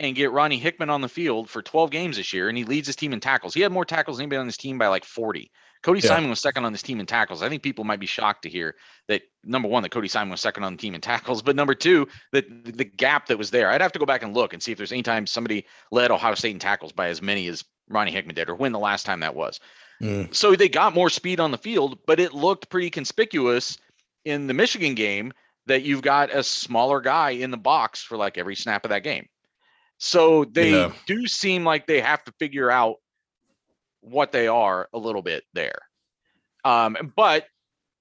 and 0.00 0.16
get 0.16 0.32
Ronnie 0.32 0.58
Hickman 0.58 0.88
on 0.88 1.02
the 1.02 1.08
field 1.08 1.50
for 1.50 1.60
12 1.60 1.90
games 1.90 2.16
this 2.16 2.32
year, 2.32 2.48
and 2.48 2.56
he 2.56 2.64
leads 2.64 2.86
his 2.86 2.96
team 2.96 3.12
in 3.12 3.20
tackles. 3.20 3.52
He 3.52 3.60
had 3.60 3.70
more 3.70 3.84
tackles 3.84 4.16
than 4.16 4.24
anybody 4.24 4.38
on 4.38 4.46
his 4.46 4.56
team 4.56 4.78
by 4.78 4.88
like 4.88 5.04
40. 5.04 5.50
Cody 5.82 6.00
Yeah. 6.00 6.08
Simon 6.08 6.30
was 6.30 6.40
second 6.40 6.64
on 6.64 6.72
this 6.72 6.80
team 6.80 6.98
in 6.98 7.04
tackles. 7.04 7.42
I 7.42 7.50
think 7.50 7.62
people 7.62 7.84
might 7.84 8.00
be 8.00 8.06
shocked 8.06 8.42
to 8.44 8.48
hear 8.48 8.74
that 9.06 9.20
number 9.44 9.68
one, 9.68 9.82
that 9.82 9.90
Cody 9.90 10.08
Simon 10.08 10.30
was 10.30 10.40
second 10.40 10.64
on 10.64 10.72
the 10.72 10.78
team 10.78 10.94
in 10.94 11.02
tackles, 11.02 11.42
but 11.42 11.56
number 11.56 11.74
two, 11.74 12.08
that 12.32 12.46
the 12.64 12.84
gap 12.84 13.26
that 13.26 13.36
was 13.36 13.50
there. 13.50 13.70
I'd 13.70 13.82
have 13.82 13.92
to 13.92 13.98
go 13.98 14.06
back 14.06 14.22
and 14.22 14.34
look 14.34 14.54
and 14.54 14.62
see 14.62 14.72
if 14.72 14.78
there's 14.78 14.92
any 14.92 15.02
time 15.02 15.26
somebody 15.26 15.66
led 15.92 16.10
Ohio 16.10 16.34
State 16.34 16.52
in 16.52 16.58
tackles 16.58 16.92
by 16.92 17.08
as 17.08 17.20
many 17.20 17.48
as 17.48 17.64
Ronnie 17.90 18.12
Hickman 18.12 18.34
did, 18.34 18.48
or 18.48 18.54
when 18.54 18.72
the 18.72 18.78
last 18.78 19.04
time 19.04 19.20
that 19.20 19.36
was. 19.36 19.60
Mm. 20.02 20.34
So 20.34 20.56
they 20.56 20.70
got 20.70 20.94
more 20.94 21.10
speed 21.10 21.38
on 21.38 21.50
the 21.50 21.58
field, 21.58 21.98
but 22.06 22.18
it 22.18 22.32
looked 22.32 22.70
pretty 22.70 22.88
conspicuous 22.88 23.76
in 24.24 24.46
the 24.46 24.54
Michigan 24.54 24.94
game 24.94 25.34
that 25.66 25.82
you've 25.82 26.02
got 26.02 26.34
a 26.34 26.42
smaller 26.42 27.00
guy 27.00 27.30
in 27.30 27.50
the 27.50 27.56
box 27.56 28.02
for 28.02 28.16
like 28.16 28.38
every 28.38 28.56
snap 28.56 28.84
of 28.84 28.90
that 28.90 29.02
game. 29.02 29.26
So 29.98 30.44
they 30.44 30.72
Yeah. 30.72 30.92
do 31.06 31.26
seem 31.26 31.64
like 31.64 31.86
they 31.86 32.00
have 32.00 32.22
to 32.24 32.32
figure 32.38 32.70
out 32.70 32.96
what 34.00 34.32
they 34.32 34.46
are 34.46 34.88
a 34.92 34.98
little 34.98 35.22
bit 35.22 35.44
there. 35.52 35.78
Um, 36.64 37.12
but 37.16 37.46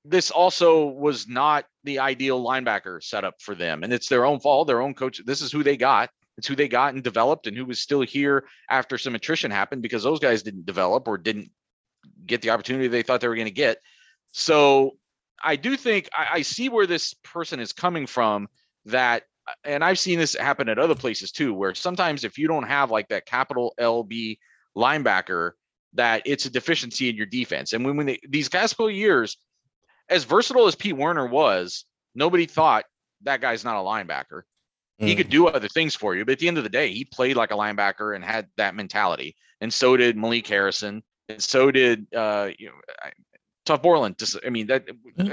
this 0.03 0.29
also 0.29 0.85
was 0.85 1.27
not 1.27 1.65
the 1.83 1.99
ideal 1.99 2.43
linebacker 2.43 3.01
setup 3.01 3.41
for 3.41 3.55
them, 3.55 3.83
and 3.83 3.91
it's 3.91 4.07
their 4.07 4.25
own 4.25 4.39
fault, 4.39 4.67
their 4.67 4.81
own 4.81 4.93
coach. 4.93 5.21
This 5.25 5.41
is 5.41 5.51
who 5.51 5.63
they 5.63 5.77
got. 5.77 6.11
It's 6.37 6.47
who 6.47 6.55
they 6.55 6.67
got 6.67 6.93
and 6.93 7.03
developed, 7.03 7.47
and 7.47 7.57
who 7.57 7.65
was 7.65 7.79
still 7.79 8.01
here 8.01 8.45
after 8.69 8.97
some 8.97 9.15
attrition 9.15 9.49
happened 9.49 9.81
because 9.81 10.03
those 10.03 10.19
guys 10.19 10.43
didn't 10.43 10.65
develop 10.65 11.07
or 11.07 11.17
didn't 11.17 11.49
get 12.25 12.41
the 12.41 12.51
opportunity 12.51 12.87
they 12.87 13.01
thought 13.01 13.21
they 13.21 13.27
were 13.27 13.35
going 13.35 13.45
to 13.45 13.51
get. 13.51 13.79
So 14.31 14.97
I 15.45 15.55
do 15.55 15.77
think 15.77 16.09
I, 16.13 16.27
I 16.33 16.41
see 16.41 16.67
where 16.69 16.87
this 16.87 17.13
person 17.23 17.59
is 17.59 17.71
coming 17.71 18.07
from. 18.07 18.47
That, 18.87 19.23
and 19.63 19.83
I've 19.83 19.97
seen 19.97 20.19
this 20.19 20.35
happen 20.35 20.69
at 20.69 20.77
other 20.77 20.95
places 20.95 21.31
too, 21.31 21.53
where 21.53 21.73
sometimes 21.73 22.23
if 22.23 22.37
you 22.37 22.47
don't 22.47 22.67
have 22.67 22.91
like 22.91 23.07
that 23.09 23.25
capital 23.25 23.73
LB 23.79 24.37
linebacker, 24.75 25.51
that 25.93 26.23
it's 26.25 26.45
a 26.45 26.49
deficiency 26.51 27.09
in 27.09 27.15
your 27.15 27.25
defense. 27.25 27.73
And 27.73 27.85
when, 27.85 27.95
when 27.97 28.05
they, 28.05 28.19
these 28.27 28.49
past 28.49 28.75
couple 28.75 28.91
years, 28.91 29.37
as 30.09 30.23
versatile 30.23 30.67
as 30.67 30.75
Pete 30.75 30.97
Werner 30.97 31.25
was, 31.25 31.85
nobody 32.13 32.45
thought 32.45 32.85
that 33.23 33.41
guy's 33.41 33.63
not 33.63 33.79
a 33.79 33.83
linebacker. 33.83 34.41
He 34.99 35.13
Mm. 35.13 35.17
could 35.17 35.29
do 35.29 35.47
other 35.47 35.67
things 35.67 35.95
for 35.95 36.15
you, 36.15 36.25
but 36.25 36.33
at 36.33 36.39
the 36.39 36.47
end 36.47 36.57
of 36.57 36.63
the 36.63 36.69
day, 36.69 36.91
he 36.91 37.05
played 37.05 37.35
like 37.35 37.51
a 37.51 37.55
linebacker 37.55 38.15
and 38.15 38.23
had 38.23 38.47
that 38.57 38.75
mentality. 38.75 39.35
And 39.61 39.73
so 39.73 39.97
did 39.97 40.15
Malik 40.15 40.47
Harrison, 40.47 41.01
and 41.27 41.41
so 41.41 41.71
did 41.71 42.05
uh, 42.15 42.49
you 42.59 42.67
know, 42.67 42.73
I- 43.01 43.11
Tuf 43.65 43.81
Borland. 43.81 44.17
Just, 44.17 44.37
I 44.45 44.49
mean, 44.49 44.67
that 44.67 44.85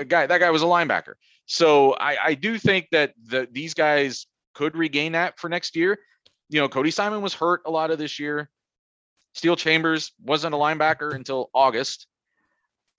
guy 0.09 0.27
that 0.27 0.39
guy 0.39 0.51
was 0.51 0.63
a 0.63 0.67
linebacker. 0.67 1.15
So 1.47 1.95
I, 1.95 2.17
I 2.25 2.35
do 2.35 2.59
think 2.59 2.89
that 2.93 3.15
the, 3.25 3.49
these 3.51 3.75
guys 3.75 4.27
could 4.55 4.77
regain 4.77 5.13
that 5.13 5.39
for 5.39 5.49
next 5.49 5.77
year. 5.77 5.99
You 6.49 6.61
know, 6.61 6.69
Cody 6.69 6.91
Simon 6.91 7.23
was 7.23 7.35
hurt 7.35 7.63
a 7.67 7.71
lot 7.71 7.91
of 7.91 7.99
this 7.99 8.19
year. 8.19 8.51
Steele 9.35 9.57
Chambers 9.57 10.13
wasn't 10.23 10.55
a 10.55 10.59
linebacker 10.59 11.15
until 11.15 11.51
August. 11.55 12.07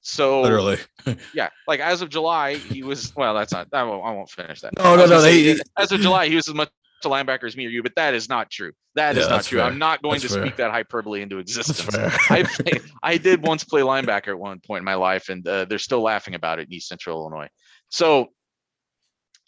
So 0.01 0.41
Literally. 0.41 0.77
yeah, 1.34 1.49
like 1.67 1.79
as 1.79 2.01
of 2.01 2.09
July, 2.09 2.55
he 2.55 2.84
was 2.84 3.15
well. 3.15 3.34
That's 3.34 3.53
not. 3.53 3.67
I 3.71 3.84
won't, 3.84 4.05
I 4.05 4.11
won't 4.11 4.29
finish 4.29 4.61
that. 4.61 4.73
No, 4.77 4.95
no, 4.95 5.05
no. 5.05 5.21
They, 5.21 5.57
as 5.77 5.91
of 5.91 6.01
July, 6.01 6.27
he 6.27 6.36
was 6.36 6.47
as 6.47 6.53
much 6.53 6.69
a 7.05 7.09
linebacker 7.09 7.43
as 7.45 7.55
me 7.57 7.65
or 7.65 7.69
you, 7.69 7.83
but 7.83 7.95
that 7.95 8.13
is 8.13 8.29
not 8.29 8.49
true. 8.49 8.71
That 8.95 9.17
is 9.17 9.25
Yeah, 9.25 9.29
not 9.35 9.45
true. 9.45 9.59
fair. 9.59 9.67
I'm 9.67 9.77
not 9.79 10.01
going 10.01 10.19
That's 10.21 10.33
to 10.33 10.39
fair. 10.39 10.45
speak 10.45 10.55
that 10.57 10.71
hyperbole 10.71 11.21
into 11.21 11.37
existence. 11.39 11.95
I 12.29 12.43
played, 12.63 12.81
I 13.01 13.17
did 13.17 13.41
once 13.45 13.63
play 13.63 13.81
linebacker 13.81 14.29
at 14.29 14.39
one 14.39 14.59
point 14.59 14.79
in 14.81 14.85
my 14.85 14.95
life, 14.95 15.29
and 15.29 15.47
uh, 15.47 15.65
they're 15.65 15.77
still 15.79 16.01
laughing 16.01 16.35
about 16.35 16.59
it 16.59 16.67
in 16.67 16.73
East 16.73 16.87
Central 16.87 17.19
Illinois. 17.21 17.47
So 17.89 18.29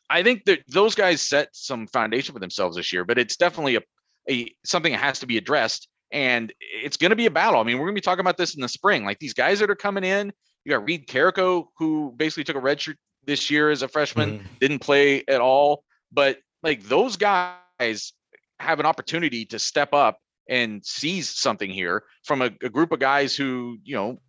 I 0.09 0.23
think 0.23 0.45
that 0.45 0.59
those 0.67 0.95
guys 0.95 1.21
set 1.21 1.49
some 1.53 1.87
foundation 1.87 2.33
for 2.33 2.39
themselves 2.39 2.77
this 2.77 2.93
year, 2.93 3.03
but 3.05 3.17
it's 3.17 3.35
definitely 3.37 3.75
a, 3.77 3.81
a 4.29 4.55
something 4.65 4.91
that 4.91 4.99
has 5.01 5.19
to 5.19 5.25
be 5.27 5.37
addressed, 5.37 5.87
and 6.11 6.53
it's 6.59 6.97
going 6.97 7.09
to 7.09 7.15
be 7.15 7.25
a 7.25 7.31
battle. 7.31 7.59
I 7.59 7.63
mean, 7.63 7.77
we're 7.77 7.85
going 7.85 7.95
to 7.95 8.01
be 8.01 8.05
talking 8.05 8.21
about 8.21 8.37
this 8.37 8.55
in 8.55 8.61
the 8.61 8.69
spring. 8.69 9.03
Like 9.05 9.19
these 9.19 9.33
guys 9.33 9.59
that 9.59 9.69
are 9.69 9.75
coming 9.75 10.03
in, 10.03 10.31
you 10.63 10.71
got 10.71 10.85
Reed 10.85 11.07
Carrico, 11.07 11.69
who 11.77 12.13
basically 12.17 12.43
took 12.43 12.55
a 12.55 12.59
red 12.59 12.79
shirt 12.79 12.97
this 13.25 13.49
year 13.49 13.71
as 13.71 13.81
a 13.81 13.87
freshman, 13.87 14.39
Mhm. 14.39 14.59
didn't 14.59 14.79
play 14.79 15.23
at 15.27 15.41
all, 15.41 15.83
but 16.11 16.37
like 16.65 16.83
those 16.83 17.15
guys 17.15 18.11
have 18.59 18.81
an 18.81 18.85
opportunity 18.85 19.45
to 19.45 19.59
step 19.59 19.93
up 19.93 20.19
and 20.49 20.85
seize 20.85 21.29
something 21.29 21.69
here 21.69 22.03
from 22.25 22.41
a, 22.41 22.51
a 22.61 22.69
group 22.69 22.91
of 22.91 22.99
guys 22.99 23.35
who 23.35 23.77
you 23.83 23.95
know 23.95 24.19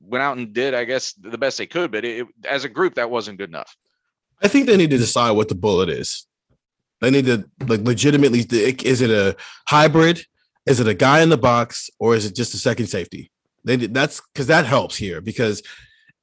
went 0.00 0.22
out 0.22 0.36
and 0.36 0.52
did 0.52 0.74
i 0.74 0.84
guess 0.84 1.12
the 1.14 1.36
best 1.36 1.58
they 1.58 1.66
could 1.66 1.90
but 1.90 2.04
it, 2.04 2.24
as 2.44 2.64
a 2.64 2.68
group 2.68 2.94
that 2.94 3.10
wasn't 3.10 3.36
good 3.36 3.50
enough 3.50 3.76
I 4.42 4.48
think 4.48 4.66
they 4.66 4.76
need 4.76 4.90
to 4.90 4.98
decide 4.98 5.32
what 5.32 5.48
the 5.48 5.54
bullet 5.54 5.88
is. 5.88 6.26
They 7.00 7.10
need 7.10 7.26
to 7.26 7.48
like 7.66 7.80
legitimately. 7.80 8.40
Is 8.50 9.00
it 9.00 9.10
a 9.10 9.36
hybrid? 9.66 10.24
Is 10.66 10.80
it 10.80 10.88
a 10.88 10.94
guy 10.94 11.22
in 11.22 11.28
the 11.28 11.38
box, 11.38 11.90
or 11.98 12.14
is 12.14 12.26
it 12.26 12.34
just 12.34 12.54
a 12.54 12.58
second 12.58 12.86
safety? 12.88 13.30
They 13.64 13.76
that's 13.76 14.20
because 14.32 14.48
that 14.48 14.66
helps 14.66 14.96
here. 14.96 15.20
Because 15.20 15.62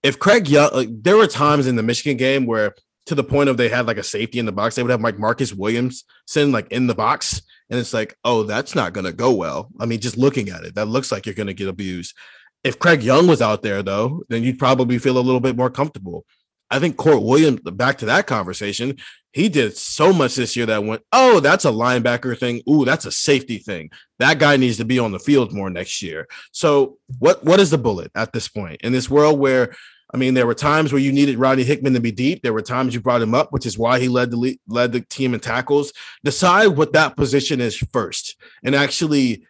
if 0.04 0.20
Craig 0.20 0.48
Young, 0.48 0.72
like, 0.74 0.90
there 0.92 1.18
were 1.18 1.28
times 1.28 1.68
in 1.68 1.76
the 1.76 1.84
Michigan 1.84 2.18
game 2.18 2.46
where 2.46 2.76
to 3.06 3.16
the 3.16 3.24
point 3.24 3.50
of 3.50 3.58
they 3.58 3.70
had 3.70 3.88
like 3.88 3.98
a 3.98 4.04
safety 4.04 4.40
in 4.40 4.46
the 4.46 4.52
box, 4.52 4.76
they 4.76 4.84
would 4.84 4.92
have 4.92 5.02
like 5.02 5.20
Marcus 5.20 5.54
Williams 5.54 6.04
Williamson 6.28 6.52
like 6.52 6.72
in 6.72 6.88
the 6.88 6.96
box, 6.96 7.42
and 7.70 7.80
it's 7.80 7.94
like, 7.94 8.16
oh, 8.24 8.44
that's 8.44 8.76
not 8.76 8.94
gonna 8.94 9.14
go 9.14 9.34
well. 9.34 9.70
I 9.80 9.86
mean, 9.86 10.00
just 10.00 10.18
looking 10.18 10.50
at 10.50 10.64
it, 10.64 10.76
that 10.76 10.86
looks 10.86 11.12
like 11.12 11.26
you're 11.26 11.36
gonna 11.36 11.54
get 11.54 11.68
abused. 11.68 12.16
If 12.64 12.80
Craig 12.80 13.04
Young 13.04 13.28
was 13.28 13.42
out 13.42 13.62
there 13.62 13.84
though, 13.84 14.24
then 14.30 14.44
you'd 14.44 14.60
probably 14.60 14.98
feel 14.98 15.18
a 15.18 15.20
little 15.20 15.40
bit 15.40 15.56
more 15.56 15.70
comfortable. 15.70 16.26
I 16.72 16.80
think 16.80 16.96
Kourt 16.96 17.24
Williams, 17.24 17.62
back 17.62 18.00
to 18.00 18.08
that 18.08 18.26
conversation, 18.26 18.98
he 19.34 19.50
did 19.50 19.78
so 19.78 20.12
much 20.12 20.36
this 20.36 20.56
year 20.56 20.66
that 20.66 20.84
went, 20.84 21.04
oh, 21.12 21.40
that's 21.40 21.66
a 21.66 21.70
linebacker 21.70 22.38
thing. 22.38 22.64
Ooh, 22.68 22.86
that's 22.86 23.06
a 23.06 23.12
safety 23.12 23.60
thing. 23.60 23.92
That 24.18 24.40
guy 24.40 24.58
needs 24.58 24.78
to 24.78 24.86
be 24.86 24.98
on 24.98 25.12
the 25.12 25.20
field 25.20 25.54
more 25.54 25.70
next 25.70 26.02
year. 26.02 26.28
So, 26.52 26.98
what 27.20 27.44
what 27.44 27.60
is 27.60 27.70
the 27.70 27.78
bullet 27.78 28.12
at 28.16 28.34
this 28.34 28.48
point 28.48 28.82
in 28.82 28.92
this 28.94 29.10
world 29.10 29.40
where? 29.40 29.76
I 30.16 30.18
mean, 30.18 30.34
there 30.34 30.48
were 30.48 30.56
times 30.56 30.94
where 30.94 31.02
you 31.02 31.12
needed 31.12 31.38
Ronnie 31.38 31.66
Hickman 31.66 31.94
to 31.94 32.00
be 32.00 32.14
deep. 32.14 32.42
There 32.42 32.54
were 32.54 32.62
times 32.62 32.94
you 32.94 33.02
brought 33.02 33.22
him 33.22 33.36
up, 33.36 33.52
which 33.52 33.66
is 33.66 33.78
why 33.78 34.00
he 34.00 34.08
led 34.08 34.32
the 34.32 34.38
le- 34.38 34.56
led 34.66 34.94
the 34.94 35.02
team 35.02 35.34
in 35.34 35.42
tackles. 35.42 35.92
Decide 36.24 36.68
what 36.68 36.94
that 36.94 37.18
position 37.18 37.60
is 37.60 37.76
first, 37.76 38.38
and 38.64 38.74
actually 38.74 39.46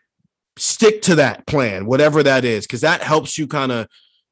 stick 0.58 1.04
to 1.04 1.14
that 1.18 1.46
plan, 1.46 1.86
whatever 1.86 2.24
that 2.24 2.46
is, 2.46 2.66
because 2.66 2.82
that 2.82 3.04
helps 3.04 3.38
you 3.38 3.46
kind 3.46 3.72
of 3.72 3.88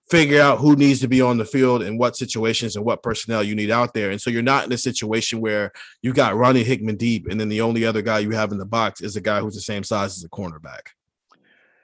figure 0.09 0.41
out 0.41 0.57
who 0.57 0.75
needs 0.75 1.01
to 1.01 1.07
be 1.07 1.21
on 1.21 1.37
the 1.37 1.45
field 1.45 1.83
and 1.83 1.99
what 1.99 2.17
situations 2.17 2.75
and 2.75 2.83
what 2.83 3.03
personnel 3.03 3.43
you 3.43 3.53
need 3.53 3.69
out 3.69 3.93
there. 3.93 4.09
And 4.09 4.19
so 4.19 4.31
you're 4.31 4.41
not 4.41 4.65
in 4.65 4.71
a 4.71 4.77
situation 4.77 5.39
where 5.39 5.71
you 6.01 6.13
got 6.13 6.35
Ronnie 6.35 6.63
Hickman 6.63 6.97
deep, 6.97 7.27
and 7.29 7.39
then 7.39 7.49
the 7.49 7.61
only 7.61 7.85
other 7.85 8.01
guy 8.01 8.17
you 8.17 8.31
have 8.31 8.51
in 8.51 8.57
the 8.57 8.65
box 8.65 9.01
is 9.01 9.15
a 9.15 9.21
guy 9.21 9.39
who's 9.39 9.53
the 9.53 9.61
same 9.61 9.83
size 9.83 10.17
as 10.17 10.23
a 10.23 10.29
cornerback. 10.29 10.87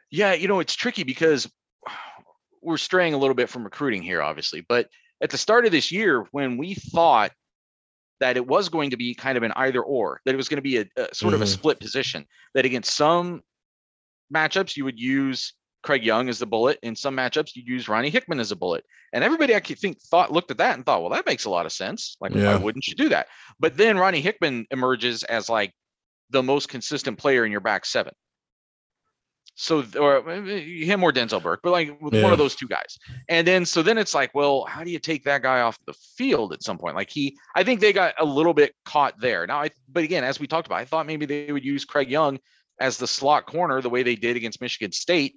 yeah 0.09 0.33
you 0.33 0.47
know 0.47 0.59
it's 0.59 0.73
tricky 0.73 1.03
because 1.03 1.47
we're 2.61 2.77
straying 2.77 3.13
a 3.13 3.17
little 3.17 3.35
bit 3.35 3.49
from 3.49 3.63
recruiting 3.63 4.01
here 4.01 4.21
obviously 4.21 4.61
but 4.67 4.87
at 5.21 5.29
the 5.29 5.37
start 5.37 5.65
of 5.65 5.71
this 5.71 5.91
year 5.91 6.25
when 6.31 6.57
we 6.57 6.73
thought 6.73 7.31
that 8.19 8.35
it 8.37 8.45
was 8.45 8.67
going 8.69 8.89
to 8.89 8.97
be 8.97 9.13
kind 9.13 9.37
of 9.37 9.43
an 9.43 9.53
either 9.55 9.81
or 9.81 10.19
that 10.25 10.33
it 10.33 10.37
was 10.37 10.49
going 10.49 10.57
to 10.57 10.61
be 10.61 10.77
a, 10.77 10.85
a 10.97 11.13
sort 11.15 11.33
of 11.33 11.41
a 11.41 11.45
Mhm. 11.45 11.47
split 11.47 11.79
position 11.79 12.25
that 12.53 12.65
against 12.65 12.93
some 12.95 13.41
matchups 14.33 14.75
you 14.77 14.85
would 14.85 14.99
use 14.99 15.53
Craig 15.81 16.03
Young 16.03 16.27
as 16.27 16.39
the 16.39 16.45
bullet. 16.45 16.77
In 16.83 16.93
some 16.93 17.15
matchups, 17.15 17.55
you'd 17.55 17.67
use 17.67 17.87
Ronnie 17.87 18.09
Hickman 18.09 18.41
as 18.41 18.51
a 18.51 18.55
bullet. 18.57 18.83
And 19.13 19.23
everybody 19.23 19.55
I 19.55 19.61
could 19.61 19.79
think 19.79 20.01
thought 20.01 20.29
looked 20.31 20.51
at 20.51 20.57
that 20.57 20.75
and 20.75 20.85
thought, 20.85 20.99
well, 21.01 21.11
that 21.11 21.25
makes 21.25 21.45
a 21.45 21.49
lot 21.49 21.65
of 21.65 21.71
sense. 21.71 22.17
Like, 22.19 22.33
Yeah. 22.35 22.47
why 22.47 22.55
wouldn't 22.61 22.85
you 22.87 22.95
do 22.95 23.07
that? 23.09 23.27
But 23.61 23.77
then 23.77 23.97
Ronnie 23.97 24.19
Hickman 24.19 24.67
emerges 24.71 25.23
as 25.23 25.47
like 25.47 25.73
the 26.29 26.43
most 26.43 26.67
consistent 26.67 27.17
player 27.17 27.45
in 27.45 27.51
your 27.53 27.61
back 27.61 27.85
seven. 27.85 28.13
So, 29.61 29.83
or 29.99 30.21
him 30.21 31.03
or 31.03 31.11
Denzel 31.11 31.43
Burke, 31.43 31.59
but 31.61 31.71
like 31.71 32.01
with 32.01 32.13
one 32.23 32.31
of 32.31 32.37
those 32.37 32.55
two 32.55 32.65
guys. 32.65 32.97
And 33.27 33.45
then, 33.45 33.65
so 33.65 33.83
then 33.83 33.97
it's 33.97 34.15
like, 34.15 34.33
well, 34.33 34.63
how 34.63 34.85
do 34.85 34.89
you 34.89 34.99
take 34.99 35.25
that 35.25 35.41
guy 35.41 35.59
off 35.59 35.77
the 35.85 35.91
field 35.91 36.53
at 36.53 36.63
some 36.63 36.77
point? 36.77 36.95
Like 36.95 37.09
he, 37.09 37.37
I 37.55 37.65
think 37.65 37.81
they 37.81 37.91
got 37.91 38.13
a 38.17 38.23
little 38.23 38.53
bit 38.53 38.73
caught 38.85 39.19
there. 39.19 39.45
Now, 39.45 39.59
I, 39.63 39.69
but 39.89 40.05
again, 40.05 40.23
as 40.23 40.39
we 40.39 40.47
talked 40.47 40.67
about, 40.67 40.79
I 40.79 40.85
thought 40.85 41.07
maybe 41.07 41.25
they 41.25 41.51
would 41.51 41.65
use 41.65 41.83
Craig 41.83 42.09
Young 42.09 42.39
as 42.79 42.95
the 42.95 43.05
slot 43.05 43.47
corner 43.47 43.81
the 43.81 43.89
way 43.89 44.01
they 44.01 44.15
did 44.15 44.37
against 44.37 44.61
Michigan 44.61 44.93
State. 44.93 45.35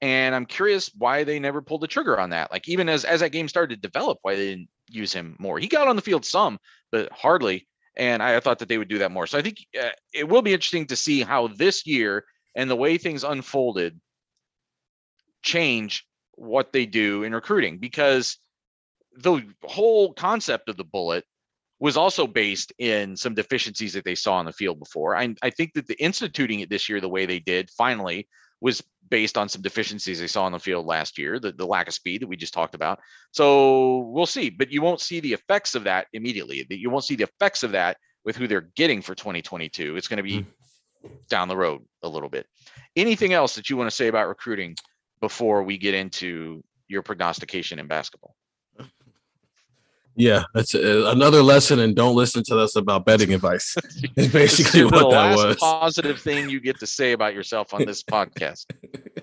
And 0.00 0.34
I'm 0.34 0.44
curious 0.44 0.90
why 0.98 1.22
they 1.22 1.38
never 1.38 1.62
pulled 1.62 1.82
the 1.82 1.86
trigger 1.86 2.18
on 2.18 2.30
that. 2.30 2.50
Like 2.50 2.68
even 2.68 2.88
as 2.88 3.04
as 3.04 3.20
that 3.20 3.30
game 3.30 3.46
started 3.46 3.76
to 3.76 3.88
develop, 3.88 4.18
why 4.22 4.34
they 4.34 4.46
didn't 4.46 4.70
use 4.88 5.12
him 5.12 5.36
more. 5.38 5.60
He 5.60 5.68
got 5.68 5.86
on 5.86 5.94
the 5.94 6.02
field 6.02 6.24
some, 6.24 6.58
but 6.90 7.12
hardly. 7.12 7.68
And 7.96 8.24
I 8.24 8.40
thought 8.40 8.58
that 8.58 8.68
they 8.68 8.78
would 8.78 8.88
do 8.88 8.98
that 8.98 9.12
more. 9.12 9.28
So 9.28 9.38
I 9.38 9.42
think 9.42 9.58
uh, 9.80 9.90
it 10.12 10.28
will 10.28 10.42
be 10.42 10.52
interesting 10.52 10.86
to 10.86 10.96
see 10.96 11.22
how 11.22 11.46
this 11.46 11.86
year 11.86 12.24
and 12.54 12.70
the 12.70 12.76
way 12.76 12.98
things 12.98 13.24
unfolded 13.24 14.00
change 15.42 16.06
what 16.32 16.72
they 16.72 16.86
do 16.86 17.24
in 17.24 17.34
recruiting 17.34 17.78
because 17.78 18.38
the 19.16 19.42
whole 19.64 20.12
concept 20.14 20.68
of 20.68 20.76
the 20.76 20.84
bullet 20.84 21.24
was 21.78 21.96
also 21.96 22.26
based 22.26 22.72
in 22.78 23.16
some 23.16 23.34
deficiencies 23.34 23.92
that 23.92 24.04
they 24.04 24.14
saw 24.14 24.34
on 24.34 24.44
the 24.44 24.52
field 24.52 24.78
before. 24.78 25.16
I, 25.16 25.34
I 25.42 25.50
think 25.50 25.72
that 25.74 25.88
the 25.88 26.00
instituting 26.00 26.60
it 26.60 26.70
this 26.70 26.88
year 26.88 27.00
the 27.00 27.08
way 27.08 27.26
they 27.26 27.40
did 27.40 27.70
finally 27.70 28.28
was 28.60 28.82
based 29.10 29.36
on 29.36 29.48
some 29.48 29.60
deficiencies 29.60 30.20
they 30.20 30.28
saw 30.28 30.44
on 30.44 30.52
the 30.52 30.58
field 30.60 30.86
last 30.86 31.18
year, 31.18 31.40
the, 31.40 31.50
the 31.52 31.66
lack 31.66 31.88
of 31.88 31.94
speed 31.94 32.22
that 32.22 32.28
we 32.28 32.36
just 32.36 32.54
talked 32.54 32.76
about. 32.76 33.00
So 33.32 33.98
we'll 34.12 34.26
see, 34.26 34.48
but 34.48 34.70
you 34.70 34.80
won't 34.80 35.00
see 35.00 35.18
the 35.18 35.32
effects 35.32 35.74
of 35.74 35.84
that 35.84 36.06
immediately. 36.12 36.64
You 36.70 36.88
won't 36.88 37.04
see 37.04 37.16
the 37.16 37.24
effects 37.24 37.64
of 37.64 37.72
that 37.72 37.96
with 38.24 38.36
who 38.36 38.46
they're 38.46 38.70
getting 38.76 39.02
for 39.02 39.16
2022. 39.16 39.96
It's 39.96 40.06
going 40.06 40.18
to 40.18 40.22
be 40.22 40.42
hmm. 40.42 40.48
Down 41.28 41.48
the 41.48 41.56
road 41.56 41.82
a 42.02 42.08
little 42.08 42.28
bit. 42.28 42.46
Anything 42.96 43.32
else 43.32 43.54
that 43.54 43.70
you 43.70 43.76
want 43.76 43.88
to 43.90 43.96
say 43.96 44.08
about 44.08 44.28
recruiting 44.28 44.76
before 45.20 45.62
we 45.62 45.78
get 45.78 45.94
into 45.94 46.62
your 46.88 47.02
prognostication 47.02 47.78
in 47.78 47.86
basketball? 47.86 48.34
Yeah, 50.14 50.42
that's 50.52 50.74
uh, 50.74 51.04
another 51.06 51.42
lesson. 51.42 51.80
And 51.80 51.96
don't 51.96 52.14
listen 52.14 52.42
to 52.48 52.58
us 52.58 52.76
about 52.76 53.06
betting 53.06 53.32
advice. 53.32 53.74
Is 54.16 54.30
basically 54.30 54.84
what 54.84 54.92
the 54.92 55.08
that 55.08 55.36
last 55.36 55.46
was. 55.46 55.56
positive 55.56 56.20
thing 56.20 56.50
you 56.50 56.60
get 56.60 56.78
to 56.80 56.86
say 56.86 57.12
about 57.12 57.32
yourself 57.32 57.72
on 57.72 57.86
this 57.86 58.02
podcast. 58.02 58.66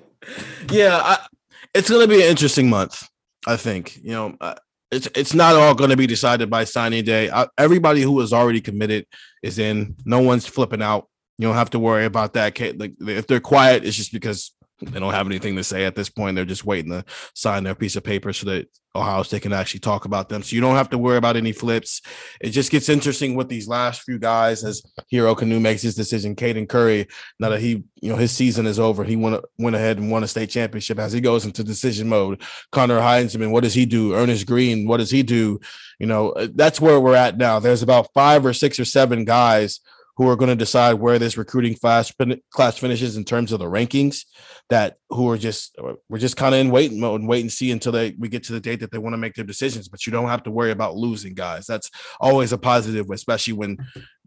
yeah, 0.72 0.98
I, 0.98 1.28
it's 1.76 1.92
going 1.92 2.02
to 2.02 2.08
be 2.08 2.24
an 2.24 2.30
interesting 2.30 2.70
month. 2.70 3.08
I 3.46 3.56
think 3.56 3.98
you 3.98 4.12
know 4.12 4.36
uh, 4.42 4.56
it's 4.92 5.08
it's 5.16 5.34
not 5.34 5.56
all 5.56 5.76
going 5.76 5.92
to 5.92 5.98
be 5.98 6.08
decided 6.08 6.50
by 6.50 6.64
signing 6.64 7.04
day. 7.04 7.30
I, 7.30 7.48
everybody 7.58 8.02
who 8.02 8.20
is 8.22 8.34
already 8.34 8.62
committed 8.62 9.06
is 9.44 9.60
in. 9.60 9.96
No 10.06 10.20
one's 10.20 10.48
flipping 10.48 10.82
out. 10.82 11.08
You 11.40 11.48
don't 11.48 11.56
have 11.56 11.70
to 11.70 11.80
worry 11.80 12.04
about 12.04 12.34
that. 12.34 12.60
Like 12.78 12.96
if 13.00 13.26
they're 13.26 13.40
quiet, 13.40 13.86
it's 13.86 13.96
just 13.96 14.12
because 14.12 14.52
they 14.82 15.00
don't 15.00 15.14
have 15.14 15.26
anything 15.26 15.56
to 15.56 15.64
say 15.64 15.86
at 15.86 15.96
this 15.96 16.10
point. 16.10 16.36
They're 16.36 16.44
just 16.44 16.66
waiting 16.66 16.92
to 16.92 17.06
sign 17.34 17.64
their 17.64 17.76
piece 17.76 17.96
of 17.96 18.04
paper 18.04 18.34
so 18.34 18.46
that 18.48 18.68
Ohio 18.94 19.24
State 19.24 19.44
can 19.44 19.54
actually 19.54 19.80
talk 19.80 20.04
about 20.04 20.28
them. 20.28 20.44
So 20.44 20.54
you 20.54 20.62
don't 20.62 20.76
have 20.76 20.90
to 20.90 20.98
worry 20.98 21.16
about 21.16 21.38
any 21.38 21.54
flips. 21.54 22.02
It 22.42 22.50
just 22.50 22.72
gets 22.72 22.90
interesting 22.90 23.36
with 23.36 23.48
these 23.48 23.70
last 23.70 24.02
few 24.02 24.20
guys 24.20 24.66
as 24.66 24.84
Hero 25.08 25.34
Kanu 25.34 25.62
makes 25.62 25.82
his 25.82 25.96
decision. 25.96 26.36
Caden 26.36 26.68
Curry, 26.68 27.08
now 27.40 27.50
that 27.50 27.62
he, 27.62 27.84
you 28.02 28.10
know, 28.10 28.18
his 28.18 28.34
season 28.34 28.66
is 28.66 28.78
over, 28.78 29.06
he 29.06 29.16
went 29.16 29.42
went 29.58 29.78
ahead 29.78 29.98
and 29.98 30.12
won 30.12 30.26
a 30.26 30.28
state 30.28 30.50
championship 30.50 31.00
as 31.00 31.14
he 31.14 31.22
goes 31.22 31.46
into 31.46 31.64
decision 31.64 32.10
mode. 32.10 32.42
Connor 32.74 33.00
Heinzman, 33.00 33.52
what 33.52 33.64
does 33.64 33.74
he 33.74 33.86
do? 33.86 34.14
Ernest 34.14 34.46
Greene, 34.46 34.88
what 34.90 34.98
does 34.98 35.12
he 35.12 35.24
do? 35.24 35.62
You 36.00 36.08
know, 36.08 36.32
uh, 36.32 36.50
that's 36.54 36.82
where 36.82 37.00
we're 37.00 37.16
at 37.16 37.38
now. 37.38 37.60
There's 37.60 37.84
about 37.84 38.12
five 38.14 38.46
or 38.46 38.52
six 38.52 38.78
or 38.78 38.86
seven 38.86 39.24
guys 39.24 39.80
who 40.20 40.28
are 40.28 40.36
going 40.36 40.50
to 40.50 40.56
decide 40.56 40.96
where 40.96 41.18
this 41.18 41.38
recruiting 41.38 41.74
class 41.74 42.14
class 42.52 42.78
finishes 42.78 43.16
in 43.16 43.24
terms 43.24 43.54
of 43.54 43.60
the 43.60 43.66
rankings. 43.66 44.26
That 44.70 44.98
who 45.10 45.30
are 45.30 45.38
just 45.38 45.78
we're 46.10 46.20
just 46.20 46.36
kind 46.36 46.54
of 46.54 46.60
in 46.60 46.72
waiting 46.72 47.00
mode 47.00 47.22
and 47.22 47.30
wait 47.30 47.40
and 47.40 47.52
see 47.52 47.72
until 47.72 47.94
they 47.94 48.14
we 48.20 48.28
get 48.28 48.44
to 48.44 48.54
the 48.54 48.60
date 48.60 48.82
that 48.82 48.92
they 48.92 48.98
want 48.98 49.14
to 49.14 49.18
make 49.18 49.36
their 49.36 49.46
decisions. 49.46 49.88
But 49.88 50.06
you 50.06 50.12
don't 50.12 50.28
have 50.28 50.44
to 50.44 50.52
worry 50.52 50.72
about 50.72 50.98
losing 50.98 51.36
guys. 51.36 51.66
That's 51.66 51.90
always 52.20 52.52
a 52.52 52.58
positive, 52.58 53.10
especially 53.10 53.54
when 53.54 53.78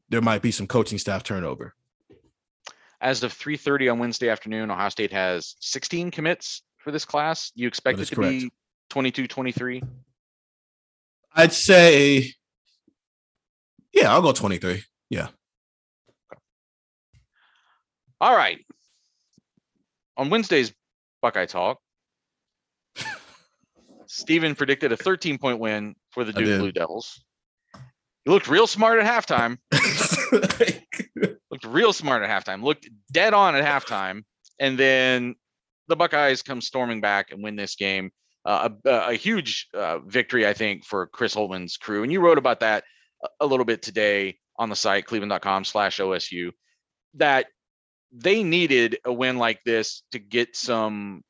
there 0.08 0.22
might 0.22 0.40
be 0.40 0.50
some 0.50 0.66
coaching 0.66 0.96
staff 0.96 1.22
turnover. 1.22 1.74
As 3.02 3.22
of 3.22 3.34
3:30 3.34 3.92
on 3.92 3.98
Wednesday 3.98 4.30
afternoon, 4.30 4.70
Ohio 4.70 4.88
State 4.88 5.12
has 5.12 5.56
16 5.60 6.10
commits 6.10 6.62
for 6.78 6.90
this 6.90 7.04
class. 7.04 7.52
You 7.54 7.68
expect 7.68 8.00
it 8.00 8.06
to 8.06 8.14
correct. 8.14 8.30
be 8.30 8.50
22, 8.88 9.28
23? 9.28 9.82
I'd 11.34 11.52
say, 11.52 12.32
yeah, 13.92 14.12
I'll 14.12 14.22
go 14.22 14.32
twenty 14.32 14.58
three. 14.58 14.84
Yeah, 15.10 15.28
All 18.22 18.36
right. 18.36 18.64
On 20.16 20.30
Wednesday's 20.30 20.72
Buckeye 21.22 21.46
Talk, 21.46 21.80
Stephen 24.06 24.54
predicted 24.54 24.92
a 24.92 24.96
13 24.96 25.38
point 25.38 25.58
win 25.58 25.96
for 26.10 26.22
the 26.22 26.32
Duke 26.32 26.60
Blue 26.60 26.70
Devils. 26.70 27.20
He 28.24 28.30
looked 28.30 28.46
real 28.46 28.68
smart 28.68 29.00
at 29.02 29.06
halftime. 29.06 29.58
looked 31.50 31.64
real 31.64 31.92
smart 31.92 32.22
at 32.22 32.30
halftime. 32.30 32.62
Looked 32.62 32.88
dead 33.10 33.34
on 33.34 33.56
at 33.56 33.64
halftime, 33.64 34.22
and 34.60 34.78
then 34.78 35.34
the 35.88 35.96
Buckeyes 35.96 36.42
come 36.42 36.60
storming 36.60 37.00
back 37.00 37.32
and 37.32 37.42
win 37.42 37.56
this 37.56 37.74
game. 37.74 38.12
Uh, 38.44 38.68
a, 38.84 38.90
a, 38.90 39.14
huge 39.14 39.66
uh, 39.74 39.98
victory, 40.06 40.46
I 40.46 40.52
think, 40.52 40.84
for 40.84 41.08
Chris 41.08 41.34
Holtmann's 41.34 41.76
crew. 41.76 42.04
And 42.04 42.12
you 42.12 42.20
wrote 42.20 42.38
about 42.38 42.60
that 42.60 42.84
a 43.40 43.46
little 43.46 43.64
bit 43.64 43.82
today 43.82 44.38
on 44.56 44.68
the 44.68 44.76
site, 44.76 45.06
cleveland.com 45.06 45.64
slash 45.64 45.98
OSU, 45.98 46.52
that 47.14 47.46
they 48.12 48.42
needed 48.42 48.98
a 49.04 49.12
win 49.12 49.38
like 49.38 49.62
this 49.64 50.02
to 50.12 50.18
get 50.18 50.54
some, 50.56 51.22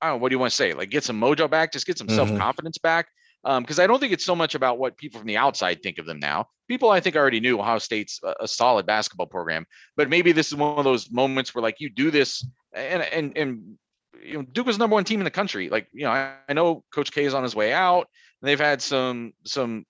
I 0.00 0.06
don't 0.06 0.16
know, 0.16 0.22
what 0.22 0.30
do 0.30 0.34
you 0.34 0.38
want 0.38 0.52
to 0.52 0.56
say? 0.56 0.74
Like 0.74 0.90
get 0.90 1.04
some 1.04 1.20
mojo 1.20 1.50
back, 1.50 1.72
just 1.72 1.86
get 1.86 1.98
some 1.98 2.06
mm-hmm. 2.06 2.16
self-confidence 2.16 2.78
back. 2.78 3.08
Um, 3.44 3.62
because 3.62 3.78
um, 3.78 3.84
I 3.84 3.86
don't 3.86 4.00
think 4.00 4.12
it's 4.12 4.24
so 4.24 4.34
much 4.34 4.56
about 4.56 4.78
what 4.78 4.96
people 4.96 5.20
from 5.20 5.28
the 5.28 5.36
outside 5.36 5.82
think 5.82 5.98
of 5.98 6.06
them 6.06 6.18
now. 6.18 6.48
People, 6.66 6.90
I 6.90 7.00
think, 7.00 7.14
already 7.14 7.38
knew 7.38 7.58
Ohio 7.58 7.78
State's 7.78 8.20
a, 8.24 8.34
a 8.40 8.48
solid 8.48 8.84
basketball 8.84 9.26
program, 9.26 9.64
but 9.96 10.10
maybe 10.10 10.32
this 10.32 10.48
is 10.48 10.56
one 10.56 10.76
of 10.76 10.84
those 10.84 11.10
moments 11.10 11.54
where, 11.54 11.62
like, 11.62 11.76
you 11.78 11.88
do 11.88 12.10
this, 12.10 12.44
and 12.72 13.00
and 13.02 13.38
and 13.38 13.78
you 14.20 14.34
know, 14.38 14.42
Duke 14.42 14.66
was 14.66 14.76
number 14.76 14.94
one 14.94 15.04
team 15.04 15.20
in 15.20 15.24
the 15.24 15.30
country. 15.30 15.68
Like, 15.68 15.86
you 15.92 16.02
know, 16.02 16.10
I, 16.10 16.34
I 16.48 16.52
know 16.52 16.82
Coach 16.92 17.12
K 17.12 17.24
is 17.24 17.32
on 17.32 17.44
his 17.44 17.54
way 17.54 17.72
out. 17.72 18.08
And 18.40 18.48
they've 18.48 18.60
had 18.60 18.80
some 18.80 19.32
some 19.44 19.84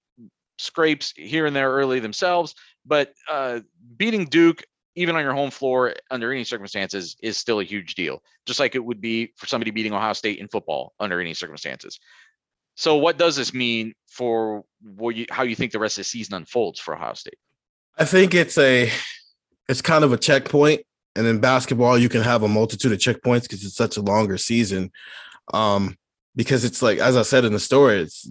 scrapes 0.58 1.12
here 1.14 1.46
and 1.46 1.54
there 1.54 1.70
early 1.70 2.00
themselves, 2.00 2.54
but 2.86 3.12
uh, 3.30 3.60
beating 3.96 4.24
Duke 4.24 4.62
even 4.98 5.16
on 5.16 5.22
your 5.22 5.32
home 5.32 5.50
floor 5.50 5.94
under 6.10 6.32
any 6.32 6.44
circumstances 6.44 7.16
is 7.22 7.38
still 7.38 7.60
a 7.60 7.64
huge 7.64 7.94
deal. 7.94 8.22
Just 8.46 8.60
like 8.60 8.74
it 8.74 8.84
would 8.84 9.00
be 9.00 9.32
for 9.36 9.46
somebody 9.46 9.70
beating 9.70 9.92
Ohio 9.92 10.12
State 10.12 10.38
in 10.38 10.48
football 10.48 10.94
under 11.00 11.20
any 11.20 11.34
circumstances. 11.34 11.98
So, 12.74 12.96
what 12.96 13.18
does 13.18 13.36
this 13.36 13.52
mean 13.52 13.94
for 14.08 14.64
you, 14.82 15.26
how 15.30 15.42
you 15.42 15.56
think 15.56 15.72
the 15.72 15.78
rest 15.78 15.98
of 15.98 16.02
the 16.02 16.04
season 16.04 16.34
unfolds 16.34 16.78
for 16.78 16.94
Ohio 16.94 17.14
State? 17.14 17.38
I 17.96 18.04
think 18.04 18.34
it's 18.34 18.58
a 18.58 18.90
it's 19.68 19.82
kind 19.82 20.04
of 20.04 20.12
a 20.12 20.16
checkpoint 20.16 20.82
and 21.18 21.26
in 21.26 21.40
basketball, 21.40 21.98
you 21.98 22.08
can 22.08 22.22
have 22.22 22.44
a 22.44 22.48
multitude 22.48 22.92
of 22.92 22.98
checkpoints 22.98 23.42
because 23.42 23.64
it's 23.64 23.74
such 23.74 23.96
a 23.96 24.02
longer 24.02 24.38
season. 24.38 24.92
Um, 25.52 25.96
because 26.36 26.64
it's 26.64 26.80
like, 26.80 26.98
as 26.98 27.16
I 27.16 27.22
said 27.22 27.44
in 27.44 27.52
the 27.52 27.58
story, 27.58 28.02
it's 28.02 28.30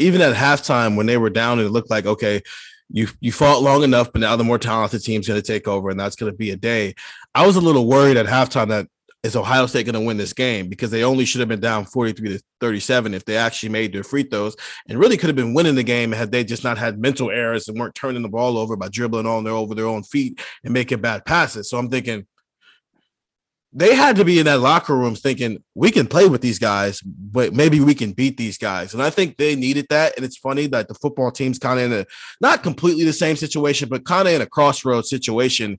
even 0.00 0.20
at 0.20 0.34
halftime 0.34 0.96
when 0.96 1.06
they 1.06 1.16
were 1.16 1.30
down 1.30 1.60
and 1.60 1.68
it 1.68 1.70
looked 1.70 1.90
like, 1.90 2.06
okay, 2.06 2.42
you 2.90 3.08
you 3.20 3.32
fought 3.32 3.62
long 3.62 3.82
enough, 3.82 4.12
but 4.12 4.20
now 4.20 4.36
the 4.36 4.44
more 4.44 4.58
talented 4.58 5.02
team's 5.02 5.28
going 5.28 5.40
to 5.40 5.46
take 5.46 5.66
over, 5.66 5.90
and 5.90 5.98
that's 5.98 6.16
going 6.16 6.30
to 6.30 6.36
be 6.36 6.50
a 6.50 6.56
day. 6.56 6.94
I 7.34 7.46
was 7.46 7.56
a 7.56 7.60
little 7.60 7.86
worried 7.86 8.16
at 8.16 8.26
halftime 8.26 8.68
that 8.68 8.86
is 9.24 9.36
Ohio 9.36 9.64
State 9.64 9.86
going 9.86 9.94
to 9.94 10.00
win 10.00 10.18
this 10.18 10.34
game 10.34 10.68
because 10.68 10.90
they 10.90 11.02
only 11.02 11.24
should 11.24 11.40
have 11.40 11.48
been 11.48 11.58
down 11.58 11.86
43 11.86 12.28
to 12.28 12.42
37 12.60 13.14
if 13.14 13.24
they 13.24 13.38
actually 13.38 13.70
made 13.70 13.92
their 13.92 14.04
free 14.04 14.22
throws 14.22 14.54
and 14.86 14.98
really 14.98 15.16
could 15.16 15.28
have 15.28 15.36
been 15.36 15.54
winning 15.54 15.74
the 15.74 15.82
game 15.82 16.12
had 16.12 16.30
they 16.30 16.44
just 16.44 16.62
not 16.62 16.76
had 16.76 16.98
mental 16.98 17.30
errors 17.30 17.66
and 17.66 17.78
weren't 17.78 17.94
turning 17.94 18.20
the 18.20 18.28
ball 18.28 18.58
over 18.58 18.76
by 18.76 18.88
dribbling 18.88 19.26
on 19.26 19.42
their 19.42 19.54
over 19.54 19.74
their 19.74 19.86
own 19.86 20.02
feet 20.02 20.38
and 20.62 20.74
making 20.74 21.00
bad 21.00 21.24
passes. 21.24 21.70
So 21.70 21.78
I'm 21.78 21.88
thinking 21.88 22.26
they 23.76 23.94
had 23.94 24.16
to 24.16 24.24
be 24.24 24.38
in 24.38 24.46
that 24.46 24.60
locker 24.60 24.96
room 24.96 25.16
thinking 25.16 25.62
we 25.74 25.90
can 25.90 26.06
play 26.06 26.28
with 26.28 26.40
these 26.40 26.60
guys, 26.60 27.00
but 27.02 27.52
maybe 27.52 27.80
we 27.80 27.94
can 27.94 28.12
beat 28.12 28.36
these 28.36 28.56
guys. 28.56 28.94
And 28.94 29.02
I 29.02 29.10
think 29.10 29.36
they 29.36 29.56
needed 29.56 29.86
that. 29.90 30.14
And 30.16 30.24
it's 30.24 30.36
funny 30.36 30.68
that 30.68 30.86
the 30.86 30.94
football 30.94 31.32
team's 31.32 31.58
kind 31.58 31.80
of 31.80 31.86
in 31.86 32.00
a 32.00 32.06
not 32.40 32.62
completely 32.62 33.04
the 33.04 33.12
same 33.12 33.34
situation, 33.34 33.88
but 33.88 34.04
kind 34.04 34.28
of 34.28 34.34
in 34.34 34.42
a 34.42 34.46
crossroads 34.46 35.10
situation. 35.10 35.78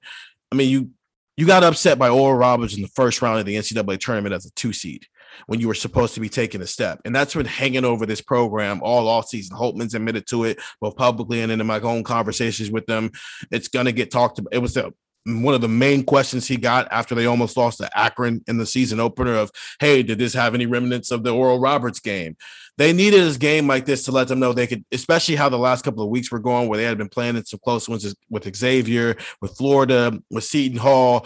I 0.52 0.56
mean, 0.56 0.70
you 0.70 0.90
you 1.38 1.46
got 1.46 1.64
upset 1.64 1.98
by 1.98 2.10
Oral 2.10 2.38
Roberts 2.38 2.76
in 2.76 2.82
the 2.82 2.88
first 2.90 3.22
round 3.22 3.40
of 3.40 3.46
the 3.46 3.56
NCAA 3.56 4.00
tournament 4.00 4.36
as 4.36 4.46
a 4.46 4.52
two 4.52 4.74
seed 4.74 5.06
when 5.48 5.60
you 5.60 5.68
were 5.68 5.74
supposed 5.74 6.14
to 6.14 6.22
be 6.22 6.30
taking 6.30 6.62
a 6.62 6.68
step. 6.68 7.02
And 7.04 7.14
that's 7.14 7.34
been 7.34 7.46
hanging 7.46 7.84
over 7.84 8.06
this 8.06 8.22
program 8.22 8.82
all 8.82 9.08
off 9.08 9.28
season. 9.28 9.58
Holtmann's 9.58 9.94
admitted 9.94 10.28
to 10.28 10.46
it 10.46 10.60
both 10.80 10.96
publicly 10.96 11.42
and 11.42 11.52
in 11.52 11.66
my 11.66 11.80
own 11.80 12.04
conversations 12.04 12.72
with 12.72 12.86
them. 12.86 13.12
It's 13.52 13.68
going 13.68 13.86
to 13.86 13.92
get 13.92 14.12
talked 14.12 14.40
about. 14.40 14.54
It 14.54 14.60
was 14.60 14.78
a 14.78 14.94
one 15.26 15.56
of 15.56 15.62
the 15.62 15.68
main 15.68 16.04
questions 16.04 16.48
he 16.48 16.56
got 16.56 16.88
after 16.92 17.16
they 17.16 17.26
almost 17.26 17.58
lost 17.58 17.80
to 17.80 17.98
Akron 17.98 18.44
in 18.48 18.58
the 18.58 18.66
season 18.66 19.00
opener 19.00 19.34
of, 19.34 19.52
hey, 19.80 20.04
did 20.04 20.20
this 20.20 20.34
have 20.34 20.54
any 20.54 20.68
remnants 20.68 21.10
of 21.10 21.24
the 21.24 21.34
Oral 21.34 21.60
Roberts 21.60 22.00
game? 22.00 22.38
They 22.78 22.94
needed 22.94 23.24
a 23.28 23.40
game 23.40 23.68
like 23.68 23.86
this 23.86 24.04
to 24.04 24.12
let 24.12 24.28
them 24.28 24.40
know 24.40 24.54
they 24.54 24.68
could, 24.68 24.86
especially 24.92 25.36
how 25.36 25.50
the 25.50 25.58
last 25.58 25.84
couple 25.84 26.04
of 26.04 26.10
weeks 26.10 26.32
were 26.32 26.40
going, 26.40 26.68
where 26.68 26.78
they 26.78 26.84
had 26.84 26.98
been 26.98 27.10
playing 27.10 27.38
in 27.38 27.46
some 27.46 27.60
close 27.64 27.90
ones 27.90 28.14
with 28.30 28.56
Xavier, 28.56 29.16
with 29.42 29.58
Florida, 29.58 30.20
with 30.30 30.44
Seton 30.44 30.78
Hall. 30.78 31.26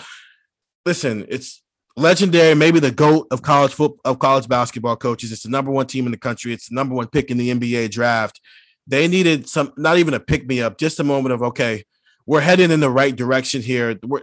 Listen, 0.86 1.26
it's 1.28 1.62
legendary, 1.98 2.56
maybe 2.56 2.80
the 2.80 2.92
goat 2.92 3.28
of 3.32 3.42
college 3.42 3.74
football 3.74 4.00
of 4.06 4.20
college 4.20 4.48
basketball 4.48 4.96
coaches. 4.96 5.32
It's 5.32 5.44
the 5.44 5.50
number 5.50 5.72
one 5.72 5.88
team 5.88 6.06
in 6.06 6.12
the 6.12 6.18
country. 6.18 6.54
It's 6.54 6.70
the 6.70 6.76
number 6.76 6.96
one 6.96 7.08
pick 7.08 7.32
in 7.32 7.38
the 7.38 7.50
NBA 7.50 7.92
draft. 7.92 8.40
They 8.88 9.08
needed 9.08 9.50
some, 9.50 9.74
not 9.76 9.98
even 9.98 10.14
a 10.14 10.20
pick 10.20 10.48
me 10.48 10.62
up, 10.62 10.78
just 10.78 11.00
a 11.00 11.04
moment 11.04 11.34
of 11.34 11.44
okay 11.44 11.84
we're 12.30 12.42
heading 12.42 12.70
in 12.70 12.80
the 12.80 12.92
right 12.92 13.16
direction 13.16 13.60
here. 13.60 13.98
We're, 14.04 14.22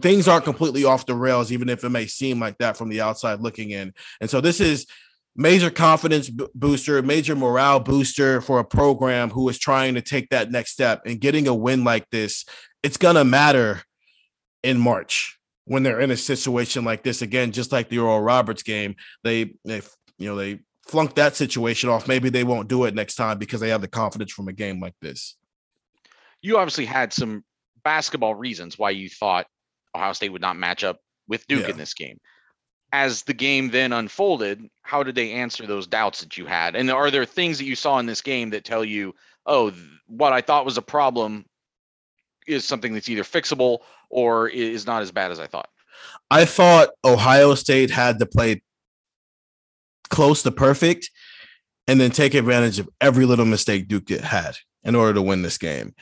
things 0.00 0.26
aren't 0.26 0.42
completely 0.42 0.84
off 0.84 1.06
the 1.06 1.14
rails, 1.14 1.52
even 1.52 1.68
if 1.68 1.84
it 1.84 1.90
may 1.90 2.08
seem 2.08 2.40
like 2.40 2.58
that 2.58 2.76
from 2.76 2.88
the 2.88 3.00
outside 3.00 3.38
looking 3.38 3.70
in. 3.70 3.94
And 4.20 4.28
so 4.28 4.40
this 4.40 4.60
is 4.60 4.86
major 5.36 5.70
confidence 5.70 6.28
booster, 6.28 7.00
major 7.00 7.36
morale 7.36 7.78
booster 7.78 8.40
for 8.40 8.58
a 8.58 8.64
program 8.64 9.30
who 9.30 9.48
is 9.48 9.56
trying 9.56 9.94
to 9.94 10.02
take 10.02 10.30
that 10.30 10.50
next 10.50 10.72
step 10.72 11.02
and 11.06 11.20
getting 11.20 11.46
a 11.46 11.54
win 11.54 11.84
like 11.84 12.10
this. 12.10 12.44
It's 12.82 12.96
gonna 12.96 13.24
matter 13.24 13.84
in 14.64 14.80
March 14.80 15.38
when 15.64 15.84
they're 15.84 16.00
in 16.00 16.10
a 16.10 16.16
situation 16.16 16.84
like 16.84 17.04
this 17.04 17.22
again, 17.22 17.52
just 17.52 17.70
like 17.70 17.88
the 17.88 18.00
Oral 18.00 18.20
Roberts 18.20 18.64
game. 18.64 18.96
They, 19.22 19.54
they, 19.64 19.82
you 20.18 20.28
know, 20.28 20.34
they 20.34 20.58
flunked 20.88 21.14
that 21.14 21.36
situation 21.36 21.88
off. 21.88 22.08
Maybe 22.08 22.30
they 22.30 22.42
won't 22.42 22.68
do 22.68 22.82
it 22.82 22.96
next 22.96 23.14
time 23.14 23.38
because 23.38 23.60
they 23.60 23.68
have 23.68 23.82
the 23.82 23.86
confidence 23.86 24.32
from 24.32 24.48
a 24.48 24.52
game 24.52 24.80
like 24.80 24.94
this 25.00 25.36
you 26.42 26.58
obviously 26.58 26.84
had 26.86 27.12
some 27.12 27.44
basketball 27.84 28.34
reasons 28.34 28.78
why 28.78 28.90
you 28.90 29.08
thought 29.08 29.46
Ohio 29.94 30.12
State 30.12 30.30
would 30.30 30.42
not 30.42 30.56
match 30.56 30.84
up 30.84 30.98
with 31.26 31.46
Duke 31.46 31.62
yeah. 31.62 31.70
in 31.70 31.76
this 31.76 31.94
game. 31.94 32.18
As 32.92 33.22
the 33.22 33.34
game 33.34 33.70
then 33.70 33.92
unfolded, 33.92 34.66
how 34.82 35.02
did 35.02 35.14
they 35.14 35.32
answer 35.32 35.66
those 35.66 35.86
doubts 35.86 36.20
that 36.20 36.38
you 36.38 36.46
had? 36.46 36.74
And 36.74 36.90
are 36.90 37.10
there 37.10 37.24
things 37.26 37.58
that 37.58 37.66
you 37.66 37.76
saw 37.76 37.98
in 37.98 38.06
this 38.06 38.22
game 38.22 38.50
that 38.50 38.64
tell 38.64 38.84
you, 38.84 39.14
oh, 39.44 39.72
what 40.06 40.32
I 40.32 40.40
thought 40.40 40.64
was 40.64 40.78
a 40.78 40.82
problem 40.82 41.44
is 42.46 42.64
something 42.64 42.94
that's 42.94 43.08
either 43.08 43.24
fixable 43.24 43.80
or 44.08 44.48
is 44.48 44.86
not 44.86 45.02
as 45.02 45.12
bad 45.12 45.30
as 45.30 45.38
I 45.38 45.46
thought? 45.46 45.68
I 46.30 46.44
thought 46.44 46.90
Ohio 47.04 47.54
State 47.54 47.90
had 47.90 48.18
to 48.20 48.26
play 48.26 48.62
close 50.08 50.42
to 50.42 50.50
perfect 50.50 51.10
and 51.86 52.00
then 52.00 52.10
take 52.10 52.34
advantage 52.34 52.78
of 52.78 52.88
every 53.00 53.26
little 53.26 53.44
mistake 53.44 53.88
Duke 53.88 54.08
had 54.08 54.56
in 54.82 54.94
order 54.94 55.14
to 55.14 55.22
win 55.22 55.42
this 55.42 55.58
game. 55.58 55.94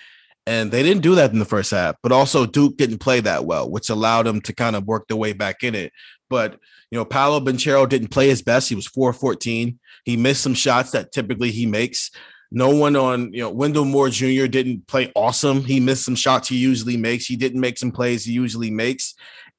And 0.47 0.70
they 0.70 0.82
didn't 0.82 1.03
do 1.03 1.16
that 1.16 1.32
in 1.32 1.40
the 1.40 1.44
first 1.44 1.72
half, 1.72 1.97
but 2.03 2.12
also 2.12 2.47
Duke 2.47 2.76
didn't 2.76 2.99
play 2.99 3.20
that 3.20 3.44
well, 3.44 3.68
which 3.68 3.90
allowed 3.90 4.26
them 4.26 4.40
to 4.42 4.55
kind 4.55 4.76
of 4.76 4.84
work 4.84 5.09
their 5.09 5.16
way 5.16 5.32
back 5.32 5.64
in 5.64 5.74
it. 5.74 5.92
But, 6.30 6.61
you 6.90 6.99
know, 6.99 7.05
Paolo 7.05 7.40
Banchero 7.40 7.88
didn't 7.88 8.09
play 8.09 8.28
his 8.28 8.42
best. 8.42 8.68
He 8.68 8.76
was 8.76 8.86
4 8.86 9.12
14. 9.12 9.78
He 10.05 10.16
missed 10.16 10.42
some 10.42 10.55
shots 10.55 10.92
that 10.92 11.11
typically 11.11 11.51
he 11.51 11.66
makes. 11.66 12.12
No 12.53 12.70
one 12.70 12.94
on, 12.94 13.32
you 13.32 13.40
know, 13.40 13.51
Wendell 13.51 13.84
Moore 13.84 14.09
Jr. 14.09 14.47
didn't 14.47 14.86
play 14.86 15.11
awesome. 15.16 15.64
He 15.64 15.80
missed 15.80 16.05
some 16.05 16.14
shots 16.14 16.49
he 16.49 16.57
usually 16.57 16.97
makes. 16.97 17.26
He 17.26 17.34
didn't 17.34 17.61
make 17.61 17.76
some 17.76 17.90
plays 17.90 18.24
he 18.24 18.32
usually 18.32 18.70
makes. 18.70 19.14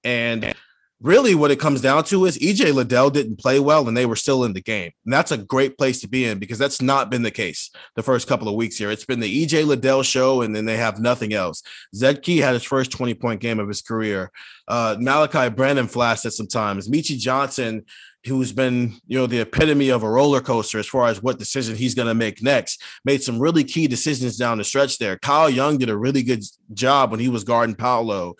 And 0.05 0.53
really 1.01 1.35
what 1.35 1.51
it 1.51 1.59
comes 1.59 1.81
down 1.81 2.03
to 2.03 2.25
is 2.25 2.39
EJ 2.39 2.73
Liddell 2.73 3.09
didn't 3.09 3.37
play 3.37 3.59
well 3.59 3.87
and 3.87 3.95
they 3.95 4.05
were 4.05 4.15
still 4.15 4.43
in 4.43 4.53
the 4.53 4.61
game. 4.61 4.91
And 5.05 5.13
that's 5.13 5.31
a 5.31 5.37
great 5.37 5.77
place 5.77 6.01
to 6.01 6.07
be 6.07 6.25
in 6.25 6.39
because 6.39 6.57
that's 6.57 6.81
not 6.81 7.11
been 7.11 7.21
the 7.21 7.31
case 7.31 7.69
the 7.95 8.03
first 8.03 8.27
couple 8.27 8.49
of 8.49 8.55
weeks 8.55 8.77
here. 8.77 8.89
It's 8.89 9.05
been 9.05 9.19
the 9.19 9.45
EJ 9.45 9.65
Liddell 9.65 10.03
show 10.03 10.41
and 10.41 10.55
then 10.55 10.65
they 10.65 10.77
have 10.77 10.99
nothing 10.99 11.33
else. 11.33 11.61
Zed 11.93 12.23
Key 12.23 12.37
had 12.37 12.53
his 12.53 12.63
first 12.63 12.91
20 12.91 13.13
point 13.13 13.41
game 13.41 13.59
of 13.59 13.67
his 13.67 13.81
career. 13.81 14.31
Uh, 14.67 14.95
Malaki 14.99 15.55
Branham 15.55 15.87
flashed 15.87 16.25
at 16.25 16.33
some 16.33 16.47
times. 16.47 16.89
Meechie 16.89 17.19
Johnson, 17.19 17.85
who's 18.25 18.51
been, 18.51 18.95
you 19.07 19.19
know, 19.19 19.27
the 19.27 19.41
epitome 19.41 19.89
of 19.89 20.01
a 20.01 20.09
roller 20.09 20.41
coaster 20.41 20.79
as 20.79 20.87
far 20.87 21.07
as 21.07 21.21
what 21.21 21.37
decision 21.37 21.75
he's 21.75 21.95
going 21.95 22.07
to 22.07 22.15
make 22.15 22.41
next, 22.41 22.81
made 23.05 23.21
some 23.21 23.39
really 23.39 23.63
key 23.63 23.87
decisions 23.87 24.35
down 24.35 24.57
the 24.57 24.63
stretch 24.63 24.97
there. 24.97 25.17
Kyle 25.19 25.49
Young 25.49 25.77
did 25.77 25.89
a 25.89 25.97
really 25.97 26.23
good 26.23 26.43
job 26.73 27.11
when 27.11 27.19
he 27.19 27.29
was 27.29 27.43
guarding 27.43 27.75
Paolo. 27.75 28.33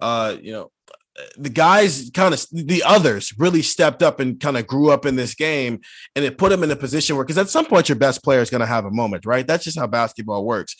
Uh, 0.00 0.36
you 0.40 0.52
know, 0.52 0.70
the 1.36 1.50
guys 1.50 2.10
kind 2.12 2.34
of 2.34 2.44
the 2.52 2.82
others 2.84 3.32
really 3.38 3.62
stepped 3.62 4.02
up 4.02 4.18
and 4.20 4.40
kind 4.40 4.56
of 4.56 4.66
grew 4.66 4.90
up 4.90 5.06
in 5.06 5.14
this 5.16 5.34
game 5.34 5.80
and 6.16 6.24
it 6.24 6.38
put 6.38 6.50
them 6.50 6.64
in 6.64 6.70
a 6.70 6.76
position 6.76 7.16
where 7.16 7.24
because 7.24 7.38
at 7.38 7.48
some 7.48 7.66
point 7.66 7.88
your 7.88 7.96
best 7.96 8.22
player 8.24 8.40
is 8.40 8.50
going 8.50 8.60
to 8.60 8.66
have 8.66 8.84
a 8.84 8.90
moment 8.90 9.24
right? 9.24 9.46
That's 9.46 9.64
just 9.64 9.78
how 9.78 9.86
basketball 9.86 10.44
works. 10.44 10.74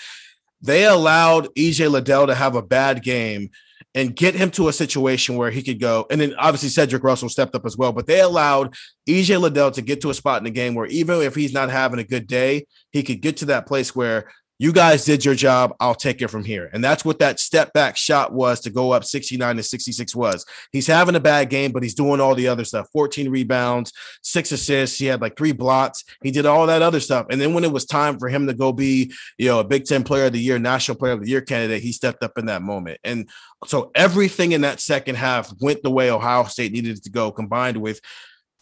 They 0.61 0.85
allowed 0.85 1.49
ej 1.55 1.91
liddell 1.91 2.27
to 2.27 2.35
have 2.35 2.57
a 2.57 2.63
bad 2.63 3.03
game 3.03 3.51
and 3.95 4.17
get 4.17 4.35
him 4.35 4.51
to 4.51 4.69
a 4.69 4.73
situation 4.73 5.37
where 5.37 5.51
he 5.51 5.63
could 5.63 5.79
go 5.79 6.07
and 6.11 6.21
then 6.21 6.35
obviously 6.37 6.69
cedric 6.69 7.05
russell 7.05 7.29
stepped 7.29 7.55
up 7.55 7.67
as 7.67 7.77
well 7.77 7.93
but 7.93 8.07
they 8.07 8.21
allowed 8.21 8.75
ej 9.09 9.41
liddell 9.41 9.71
to 9.71 9.83
get 9.83 10.01
to 10.01 10.11
a 10.11 10.15
spot 10.15 10.39
in 10.39 10.45
the 10.45 10.51
game 10.51 10.75
where 10.75 10.87
even 10.87 11.21
if 11.21 11.35
he's 11.35 11.53
not 11.53 11.71
having 11.71 12.01
a 12.01 12.05
good 12.05 12.27
day 12.27 12.67
he 12.93 13.03
could 13.03 13.21
get 13.21 13.37
to 13.37 13.45
that 13.45 13.67
place 13.67 13.95
where 13.95 14.31
you 14.65 14.73
guys 14.73 15.05
did 15.05 15.27
your 15.27 15.35
job. 15.35 15.77
I'll 15.79 15.95
take 15.95 16.23
it 16.23 16.29
from 16.29 16.43
here. 16.43 16.71
And 16.73 16.83
that's 16.83 17.05
what 17.05 17.19
that 17.19 17.39
step 17.39 17.75
back 17.75 17.99
shot 17.99 18.33
was 18.33 18.61
to 18.61 18.71
go 18.71 18.93
up 18.93 19.05
69 19.05 19.57
to 19.57 19.63
66 19.63 20.17
was. 20.17 20.47
He's 20.73 20.87
having 20.87 21.17
a 21.17 21.21
bad 21.21 21.51
game, 21.51 21.71
but 21.71 21.83
he's 21.83 21.93
doing 21.93 22.19
all 22.19 22.35
the 22.35 22.49
other 22.49 22.65
stuff 22.65 22.89
14 22.91 23.29
rebounds, 23.29 23.93
six 24.23 24.53
assists. 24.53 24.99
He 24.99 25.05
had 25.05 25.21
like 25.21 25.37
three 25.37 25.53
blocks. 25.53 26.03
He 26.23 26.31
did 26.31 26.47
all 26.47 26.67
that 26.67 26.81
other 26.81 27.01
stuff. 27.01 27.27
And 27.29 27.39
then 27.39 27.53
when 27.53 27.63
it 27.63 27.73
was 27.73 27.85
time 27.85 28.19
for 28.19 28.31
him 28.31 28.47
to 28.47 28.55
go 28.55 28.73
be, 28.73 29.13
you 29.37 29.49
know, 29.49 29.61
a 29.61 29.65
Big 29.65 29.85
Ten 29.85 30.03
player 30.03 30.27
of 30.27 30.33
the 30.33 30.41
year, 30.41 30.59
national 30.59 30.97
player 30.97 31.13
of 31.13 31.21
the 31.21 31.29
year 31.29 31.43
candidate, 31.43 31.83
he 31.83 31.93
stepped 31.93 32.23
up 32.23 32.39
in 32.39 32.47
that 32.47 32.63
moment. 32.63 32.99
And 33.05 33.29
so 33.67 33.91
everything 33.95 34.53
in 34.53 34.63
that 34.63 34.81
second 34.81 35.17
half 35.17 35.53
went 35.61 35.83
the 35.83 35.91
way 35.91 36.11
Ohio 36.11 36.45
State 36.45 36.73
needed 36.73 36.97
it 36.97 37.05
to 37.05 37.11
go, 37.11 37.31
combined 37.31 37.77
with 37.77 38.01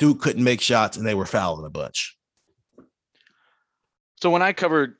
Duke 0.00 0.20
couldn't 0.20 0.42
make 0.42 0.62
shots 0.62 0.96
and 0.96 1.06
they 1.06 1.14
were 1.14 1.26
fouling 1.26 1.64
a 1.64 1.70
bunch. 1.70 2.18
So 4.20 4.30
when 4.30 4.42
I 4.42 4.52
covered 4.52 4.96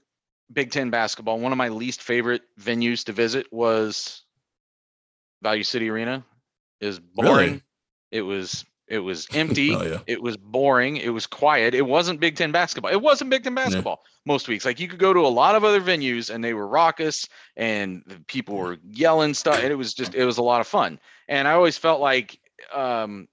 Big 0.53 0.71
Ten 0.71 0.91
basketball, 0.91 1.39
one 1.39 1.53
of 1.53 1.59
my 1.59 1.69
least 1.69 2.03
favorite 2.03 2.43
venues 2.61 3.05
to 3.05 3.13
visit 3.13 3.53
was 3.53 4.23
Value 5.43 5.63
City 5.63 5.91
Arena. 5.91 6.25
Is 6.81 6.99
boring. 6.99 7.49
Really? 7.49 7.63
It 8.11 8.23
was 8.23 8.65
it 8.89 8.99
was 8.99 9.27
empty. 9.35 9.75
Oh, 9.75 9.83
yeah. 9.83 9.99
It 10.07 10.23
was 10.23 10.37
boring. 10.37 10.97
It 10.97 11.11
was 11.11 11.27
quiet. 11.27 11.75
It 11.75 11.87
wasn't 11.87 12.21
Big 12.21 12.37
Ten 12.37 12.53
basketball. 12.53 12.93
It 12.93 13.01
wasn't 13.01 13.31
Big 13.31 13.45
Ten 13.45 13.55
basketball 13.55 14.03
most 14.27 14.49
weeks. 14.49 14.65
Like 14.65 14.81
you 14.81 14.89
could 14.89 14.99
go 14.99 15.13
to 15.13 15.21
a 15.21 15.29
lot 15.29 15.55
of 15.55 15.65
other 15.65 15.81
venues 15.81 16.33
and 16.33 16.43
they 16.43 16.55
were 16.55 16.67
raucous 16.67 17.29
and 17.57 18.03
the 18.07 18.19
people 18.27 18.57
were 18.57 18.79
yelling 18.91 19.35
stuff. 19.35 19.61
And 19.61 19.73
it 19.73 19.77
was 19.77 19.95
just 19.95 20.15
it 20.15 20.25
was 20.25 20.39
a 20.39 20.43
lot 20.43 20.61
of 20.61 20.67
fun. 20.67 20.99
And 21.29 21.49
I 21.49 21.53
always 21.53 21.79
felt 21.79 22.01
like 22.01 22.39
um, 22.73 23.29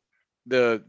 the 0.46 0.84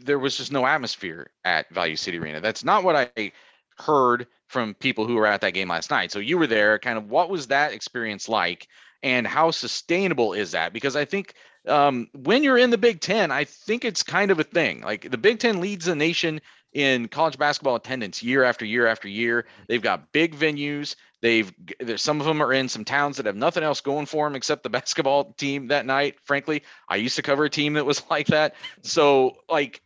there 0.00 0.18
was 0.18 0.36
just 0.36 0.52
no 0.52 0.66
atmosphere 0.66 1.30
at 1.44 1.68
Value 1.70 1.96
City 1.96 2.18
Arena. 2.18 2.40
That's 2.40 2.64
not 2.64 2.84
what 2.84 2.96
I 2.96 3.32
heard 3.78 4.26
from 4.48 4.74
people 4.74 5.06
who 5.06 5.14
were 5.14 5.26
at 5.26 5.42
that 5.42 5.54
game 5.54 5.68
last 5.68 5.90
night. 5.90 6.10
So 6.10 6.18
you 6.18 6.38
were 6.38 6.46
there. 6.46 6.78
Kind 6.78 6.98
of 6.98 7.10
what 7.10 7.30
was 7.30 7.48
that 7.48 7.72
experience 7.72 8.28
like, 8.28 8.66
and 9.02 9.26
how 9.26 9.50
sustainable 9.50 10.32
is 10.32 10.52
that? 10.52 10.72
Because 10.72 10.96
I 10.96 11.04
think 11.04 11.34
um, 11.66 12.08
when 12.14 12.42
you're 12.42 12.58
in 12.58 12.70
the 12.70 12.78
Big 12.78 13.00
Ten, 13.00 13.30
I 13.30 13.44
think 13.44 13.84
it's 13.84 14.02
kind 14.02 14.30
of 14.30 14.38
a 14.40 14.44
thing. 14.44 14.80
Like 14.80 15.10
the 15.10 15.18
Big 15.18 15.38
Ten 15.38 15.60
leads 15.60 15.84
the 15.84 15.94
nation 15.94 16.40
in 16.72 17.08
college 17.08 17.38
basketball 17.38 17.76
attendance 17.76 18.22
year 18.22 18.44
after 18.44 18.64
year 18.64 18.86
after 18.86 19.08
year. 19.08 19.46
They've 19.68 19.82
got 19.82 20.12
big 20.12 20.34
venues. 20.34 20.96
They've 21.20 21.52
there's 21.80 22.02
some 22.02 22.20
of 22.20 22.26
them 22.26 22.42
are 22.42 22.52
in 22.52 22.68
some 22.68 22.84
towns 22.84 23.16
that 23.16 23.26
have 23.26 23.36
nothing 23.36 23.64
else 23.64 23.80
going 23.80 24.06
for 24.06 24.26
them 24.26 24.36
except 24.36 24.62
the 24.62 24.70
basketball 24.70 25.32
team 25.32 25.68
that 25.68 25.86
night. 25.86 26.16
Frankly, 26.22 26.62
I 26.88 26.96
used 26.96 27.16
to 27.16 27.22
cover 27.22 27.44
a 27.44 27.50
team 27.50 27.74
that 27.74 27.86
was 27.86 28.02
like 28.10 28.28
that. 28.28 28.54
So 28.82 29.36
like 29.48 29.82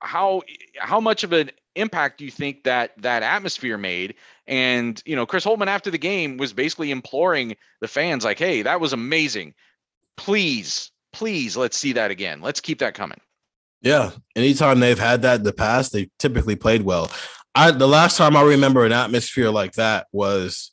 how 0.00 0.42
how 0.78 1.00
much 1.00 1.24
of 1.24 1.32
an 1.32 1.50
impact 1.76 2.18
do 2.18 2.24
you 2.24 2.30
think 2.30 2.64
that 2.64 2.92
that 3.02 3.22
atmosphere 3.22 3.76
made 3.76 4.14
and 4.46 5.02
you 5.04 5.16
know 5.16 5.26
chris 5.26 5.44
holtmann 5.44 5.66
after 5.66 5.90
the 5.90 5.98
game 5.98 6.36
was 6.36 6.52
basically 6.52 6.90
imploring 6.90 7.56
the 7.80 7.88
fans 7.88 8.24
like 8.24 8.38
hey 8.38 8.62
that 8.62 8.80
was 8.80 8.92
amazing 8.92 9.52
please 10.16 10.90
please 11.12 11.56
let's 11.56 11.76
see 11.76 11.92
that 11.92 12.10
again 12.10 12.40
let's 12.40 12.60
keep 12.60 12.78
that 12.78 12.94
coming 12.94 13.20
Yeah. 13.84 14.12
Anytime 14.34 14.80
they've 14.80 14.98
had 14.98 15.22
that 15.22 15.36
in 15.36 15.42
the 15.42 15.52
past, 15.52 15.92
they 15.92 16.10
typically 16.18 16.56
played 16.56 16.82
well. 16.82 17.10
I 17.54 17.70
the 17.70 17.86
last 17.86 18.16
time 18.16 18.34
I 18.34 18.42
remember 18.42 18.84
an 18.84 18.92
atmosphere 18.92 19.50
like 19.50 19.72
that 19.74 20.06
was 20.10 20.72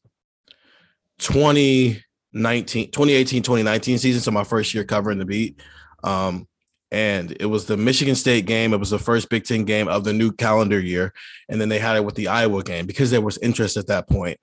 2019, 1.20 2.92
2018, 2.92 3.44
2019 3.44 3.98
season. 3.98 4.22
So 4.22 4.32
my 4.32 4.46
first 4.46 4.74
year 4.74 4.86
covering 4.86 5.20
the 5.20 5.26
beat. 5.26 5.62
Um, 6.04 6.48
and 6.92 7.36
it 7.40 7.46
was 7.46 7.66
the 7.66 7.78
Michigan 7.78 8.16
State 8.16 8.46
game. 8.46 8.74
It 8.74 8.80
was 8.80 8.90
the 8.90 9.00
first 9.00 9.30
Big 9.30 9.46
Ten 9.46 9.64
game 9.64 9.88
of 9.88 10.04
the 10.04 10.14
new 10.14 10.32
calendar 10.32 10.80
year. 10.80 11.14
And 11.48 11.60
then 11.60 11.70
they 11.70 11.80
had 11.80 11.96
it 11.96 12.04
with 12.04 12.16
the 12.16 12.28
Iowa 12.28 12.64
game 12.64 12.86
because 12.86 13.12
there 13.12 13.22
was 13.22 13.38
interest 13.38 13.78
at 13.78 13.88
that 13.88 14.10
point. 14.10 14.40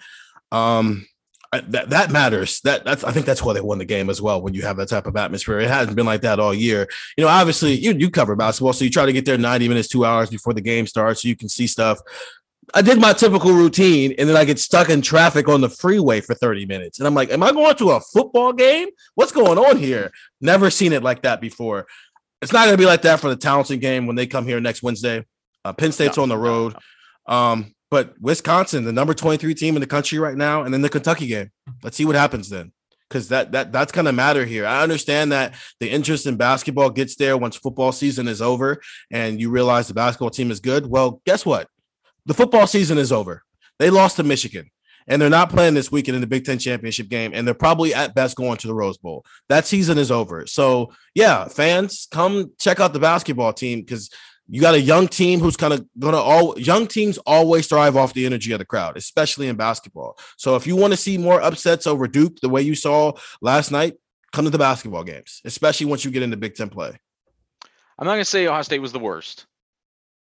Um, 0.50 1.06
that 1.52 1.90
that 1.90 2.10
matters. 2.10 2.60
That 2.62 2.84
that's 2.84 3.04
I 3.04 3.12
think 3.12 3.24
that's 3.24 3.42
why 3.42 3.54
they 3.54 3.60
won 3.60 3.78
the 3.78 3.84
game 3.84 4.10
as 4.10 4.20
well. 4.20 4.42
When 4.42 4.54
you 4.54 4.62
have 4.62 4.76
that 4.76 4.88
type 4.88 5.06
of 5.06 5.16
atmosphere, 5.16 5.58
it 5.60 5.68
hasn't 5.68 5.96
been 5.96 6.06
like 6.06 6.20
that 6.22 6.40
all 6.40 6.52
year. 6.52 6.86
You 7.16 7.24
know, 7.24 7.28
obviously 7.28 7.72
you 7.74 7.92
you 7.92 8.10
cover 8.10 8.36
basketball, 8.36 8.74
so 8.74 8.84
you 8.84 8.90
try 8.90 9.06
to 9.06 9.12
get 9.12 9.24
there 9.24 9.38
ninety 9.38 9.68
minutes, 9.68 9.88
two 9.88 10.04
hours 10.04 10.28
before 10.28 10.52
the 10.52 10.60
game 10.60 10.86
starts, 10.86 11.22
so 11.22 11.28
you 11.28 11.36
can 11.36 11.48
see 11.48 11.66
stuff. 11.66 12.00
I 12.74 12.82
did 12.82 13.00
my 13.00 13.14
typical 13.14 13.52
routine, 13.52 14.14
and 14.18 14.28
then 14.28 14.36
I 14.36 14.44
get 14.44 14.58
stuck 14.58 14.90
in 14.90 15.00
traffic 15.00 15.48
on 15.48 15.62
the 15.62 15.70
freeway 15.70 16.20
for 16.20 16.34
thirty 16.34 16.66
minutes, 16.66 16.98
and 16.98 17.06
I'm 17.06 17.14
like, 17.14 17.30
"Am 17.30 17.42
I 17.42 17.52
going 17.52 17.76
to 17.76 17.92
a 17.92 18.00
football 18.00 18.52
game? 18.52 18.88
What's 19.14 19.32
going 19.32 19.56
on 19.56 19.78
here?" 19.78 20.12
Never 20.42 20.68
seen 20.68 20.92
it 20.92 21.02
like 21.02 21.22
that 21.22 21.40
before. 21.40 21.86
It's 22.40 22.52
not 22.52 22.64
going 22.66 22.76
to 22.76 22.80
be 22.80 22.86
like 22.86 23.02
that 23.02 23.20
for 23.20 23.28
the 23.28 23.36
Towson 23.36 23.80
game 23.80 24.06
when 24.06 24.16
they 24.16 24.26
come 24.26 24.46
here 24.46 24.60
next 24.60 24.82
Wednesday. 24.82 25.24
Uh, 25.64 25.72
Penn 25.72 25.92
State's 25.92 26.16
No, 26.16 26.22
on 26.22 26.28
the 26.28 26.36
no, 26.36 26.40
road. 26.40 26.74
Um, 27.26 27.74
but 27.90 28.14
Wisconsin, 28.20 28.84
the 28.84 28.92
number 28.92 29.14
23 29.14 29.54
team 29.54 29.76
in 29.76 29.80
the 29.80 29.86
country 29.86 30.18
right 30.18 30.36
now, 30.36 30.62
and 30.62 30.72
then 30.72 30.82
the 30.82 30.88
Kentucky 30.88 31.26
game. 31.26 31.50
Let's 31.82 31.96
see 31.96 32.04
what 32.04 32.16
happens 32.16 32.48
then. 32.48 32.72
Because 33.08 33.28
that 33.28 33.52
that 33.52 33.72
that's 33.72 33.90
gonna 33.90 34.12
matter 34.12 34.44
here. 34.44 34.66
I 34.66 34.82
understand 34.82 35.32
that 35.32 35.54
the 35.80 35.88
interest 35.88 36.26
in 36.26 36.36
basketball 36.36 36.90
gets 36.90 37.16
there 37.16 37.38
once 37.38 37.56
football 37.56 37.90
season 37.90 38.28
is 38.28 38.42
over 38.42 38.82
and 39.10 39.40
you 39.40 39.48
realize 39.48 39.88
the 39.88 39.94
basketball 39.94 40.28
team 40.28 40.50
is 40.50 40.60
good. 40.60 40.86
Well, 40.86 41.22
guess 41.24 41.46
what? 41.46 41.68
The 42.26 42.34
football 42.34 42.66
season 42.66 42.98
is 42.98 43.10
over. 43.10 43.44
They 43.78 43.88
lost 43.88 44.16
to 44.16 44.24
Michigan 44.24 44.70
and 45.08 45.20
they're 45.20 45.30
not 45.30 45.50
playing 45.50 45.74
this 45.74 45.90
weekend 45.90 46.14
in 46.14 46.20
the 46.20 46.26
Big 46.26 46.44
Ten 46.44 46.58
championship 46.58 47.08
game, 47.08 47.32
and 47.34 47.46
they're 47.46 47.54
probably 47.54 47.94
at 47.94 48.14
best 48.14 48.36
going 48.36 48.58
to 48.58 48.66
the 48.66 48.74
Rose 48.74 48.98
Bowl. 48.98 49.24
That 49.48 49.66
season 49.66 49.98
is 49.98 50.10
over. 50.10 50.46
So 50.46 50.92
yeah, 51.14 51.48
fans, 51.48 52.06
come 52.10 52.52
check 52.58 52.78
out 52.78 52.92
the 52.92 53.00
basketball 53.00 53.52
team 53.52 53.80
because 53.80 54.10
you 54.48 54.60
got 54.60 54.74
a 54.74 54.80
young 54.80 55.08
team 55.08 55.40
who's 55.40 55.56
kind 55.56 55.72
of 55.74 55.86
gonna 55.98 56.18
all 56.18 56.58
young 56.58 56.86
teams 56.86 57.18
always 57.18 57.66
thrive 57.66 57.96
off 57.96 58.14
the 58.14 58.26
energy 58.26 58.52
of 58.52 58.58
the 58.58 58.64
crowd, 58.64 58.96
especially 58.96 59.48
in 59.48 59.56
basketball. 59.56 60.18
So 60.36 60.56
if 60.56 60.66
you 60.66 60.76
want 60.76 60.92
to 60.92 60.96
see 60.96 61.18
more 61.18 61.40
upsets 61.40 61.86
over 61.86 62.06
Duke, 62.06 62.40
the 62.40 62.48
way 62.48 62.62
you 62.62 62.74
saw 62.74 63.12
last 63.40 63.70
night, 63.70 63.94
come 64.32 64.44
to 64.44 64.50
the 64.50 64.58
basketball 64.58 65.04
games, 65.04 65.40
especially 65.44 65.86
once 65.86 66.04
you 66.04 66.10
get 66.10 66.22
into 66.22 66.36
Big 66.36 66.54
Ten 66.54 66.68
play. 66.68 66.98
i'm 67.98 68.06
not 68.06 68.16
to 68.16 68.24
say 68.24 68.46
ohio 68.46 68.62
state 68.62 68.80
was 68.80 68.92
the 68.92 68.98
worst 68.98 69.46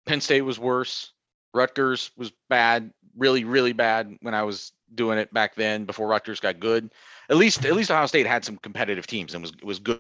penn 0.06 0.22
state 0.22 0.42
was 0.42 0.60
worse 0.60 1.14
rutgers 1.54 2.12
was 2.18 2.32
bad 2.50 2.92
really 3.18 3.44
really 3.44 3.74
bad 3.74 4.16
when 4.22 4.34
i 4.34 4.44
was 4.44 4.72
doing 4.96 5.18
it 5.18 5.34
back 5.34 5.56
then 5.56 5.86
before 5.86 6.08
rutgers 6.08 6.40
got 6.40 6.60
good 6.60 6.92
at 7.30 7.38
least 7.38 7.66
at 7.66 7.74
least 7.76 7.92
ohio 7.92 8.06
state 8.06 8.28
had 8.28 8.44
some 8.44 8.58
competitive 8.58 9.08
teams 9.08 9.34
and 9.34 9.42
was 9.42 9.54
was 9.64 9.80
good 9.80 10.00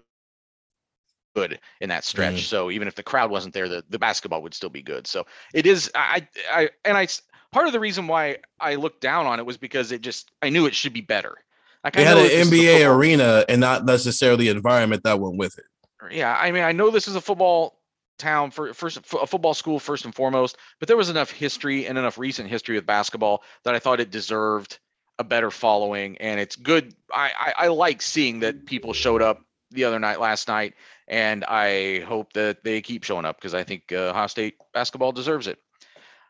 good 1.36 1.60
in 1.80 1.90
that 1.90 2.04
stretch. 2.04 2.36
Mhm. 2.36 2.46
So 2.46 2.72
even 2.72 2.88
if 2.88 2.96
the 2.96 3.04
crowd 3.04 3.32
wasn't 3.32 3.54
there, 3.54 3.70
the, 3.70 3.84
the 3.90 4.00
basketball 4.00 4.42
would 4.42 4.54
still 4.54 4.70
be 4.70 4.82
good. 4.82 5.08
So 5.08 5.26
it 5.54 5.66
is 5.66 5.92
I 5.96 6.28
I 6.52 6.70
and 6.86 6.98
I 6.98 7.08
part 7.52 7.68
of 7.68 7.74
the 7.74 7.80
reason 7.80 8.08
why 8.08 8.38
I 8.60 8.76
looked 8.76 9.02
down 9.02 9.26
on 9.26 9.40
it 9.40 9.46
was 9.46 9.58
because 9.58 9.92
it 9.92 10.02
just 10.02 10.32
I 10.42 10.50
knew 10.50 10.66
it 10.66 10.76
should 10.76 10.94
be 10.94 11.02
better. 11.02 11.38
Like 11.84 11.94
They 11.96 12.04
I 12.04 12.10
had 12.10 12.18
an 12.18 12.24
that 12.24 12.30
this 12.30 12.48
is 12.48 12.52
a 12.52 12.56
NBA 12.56 12.96
arena 12.96 13.46
and 13.50 13.62
not 13.62 13.86
necessarily 13.86 14.46
the 14.46 14.52
environment 14.52 15.04
that 15.04 15.20
went 15.20 15.38
with 15.38 15.58
it. 15.58 15.66
Yeah, 16.12 16.36
I 16.40 16.52
mean 16.52 16.64
I 16.64 16.72
know 16.72 16.90
this 16.90 17.08
is 17.08 17.16
a 17.16 17.22
football 17.22 17.81
town 18.18 18.52
for 18.52 18.74
first 18.74 18.98
a 18.98 19.28
football 19.28 19.54
school 19.54 19.80
first 19.80 20.06
and 20.06 20.14
foremost, 20.14 20.58
but 20.80 20.88
there 20.88 20.98
was 20.98 21.10
enough 21.10 21.32
history 21.32 21.88
and 21.88 21.98
enough 21.98 22.18
recent 22.18 22.50
history 22.50 22.76
with 22.76 22.86
basketball 22.86 23.44
that 23.64 23.76
I 23.76 23.80
thought 23.80 24.00
it 24.00 24.12
deserved 24.12 24.80
a 25.20 25.24
better 25.24 25.52
following. 25.52 26.18
And 26.18 26.40
it's 26.40 26.56
good. 26.56 26.94
I 27.14 27.32
I, 27.38 27.66
I 27.66 27.68
like 27.68 28.02
seeing 28.02 28.40
that 28.42 28.66
people 28.66 28.94
showed 28.94 29.22
up 29.22 29.44
the 29.72 29.86
other 29.86 30.00
night 30.00 30.20
last 30.20 30.48
night 30.48 30.74
and 31.08 31.44
I 31.46 32.00
hope 32.02 32.34
that 32.34 32.64
they 32.64 32.82
keep 32.82 33.04
showing 33.04 33.26
up 33.26 33.38
because 33.38 33.54
I 33.54 33.64
think 33.64 33.92
uh, 33.92 34.10
Ohio 34.10 34.28
State 34.28 34.56
basketball 34.74 35.12
deserves 35.12 35.48
it. 35.48 35.60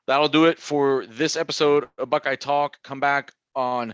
That'll 0.08 0.28
do 0.28 0.46
it 0.46 0.60
for 0.60 1.06
this 1.06 1.36
episode 1.36 1.88
of 1.98 2.10
Buckeye 2.10 2.36
Talk. 2.36 2.82
Come 2.84 3.00
back 3.00 3.32
on 3.56 3.94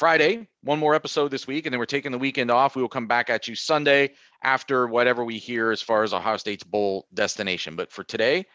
Friday, 0.00 0.48
one 0.62 0.78
more 0.78 0.94
episode 0.94 1.30
this 1.30 1.46
week, 1.46 1.66
and 1.66 1.74
then 1.74 1.78
we're 1.78 1.84
taking 1.84 2.10
the 2.10 2.16
weekend 2.16 2.50
off. 2.50 2.74
We 2.74 2.80
will 2.80 2.88
come 2.88 3.06
back 3.06 3.28
at 3.28 3.46
you 3.46 3.54
Sunday 3.54 4.14
after 4.42 4.86
whatever 4.86 5.26
we 5.26 5.36
hear 5.36 5.72
as 5.72 5.82
far 5.82 6.04
as 6.04 6.14
Ohio 6.14 6.38
State's 6.38 6.64
bowl 6.64 7.06
destination. 7.12 7.76
But 7.76 7.92
for 7.92 8.02
today, 8.02 8.46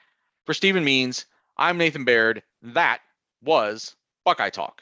for 0.48 0.56
Stephen 0.56 0.84
Means, 0.84 1.28
I'm 1.56 1.78
Nathan 1.78 2.04
Baird. 2.04 2.42
That 2.64 3.02
was 3.44 3.96
Buckeye 4.24 4.50
Talk. 4.50 4.82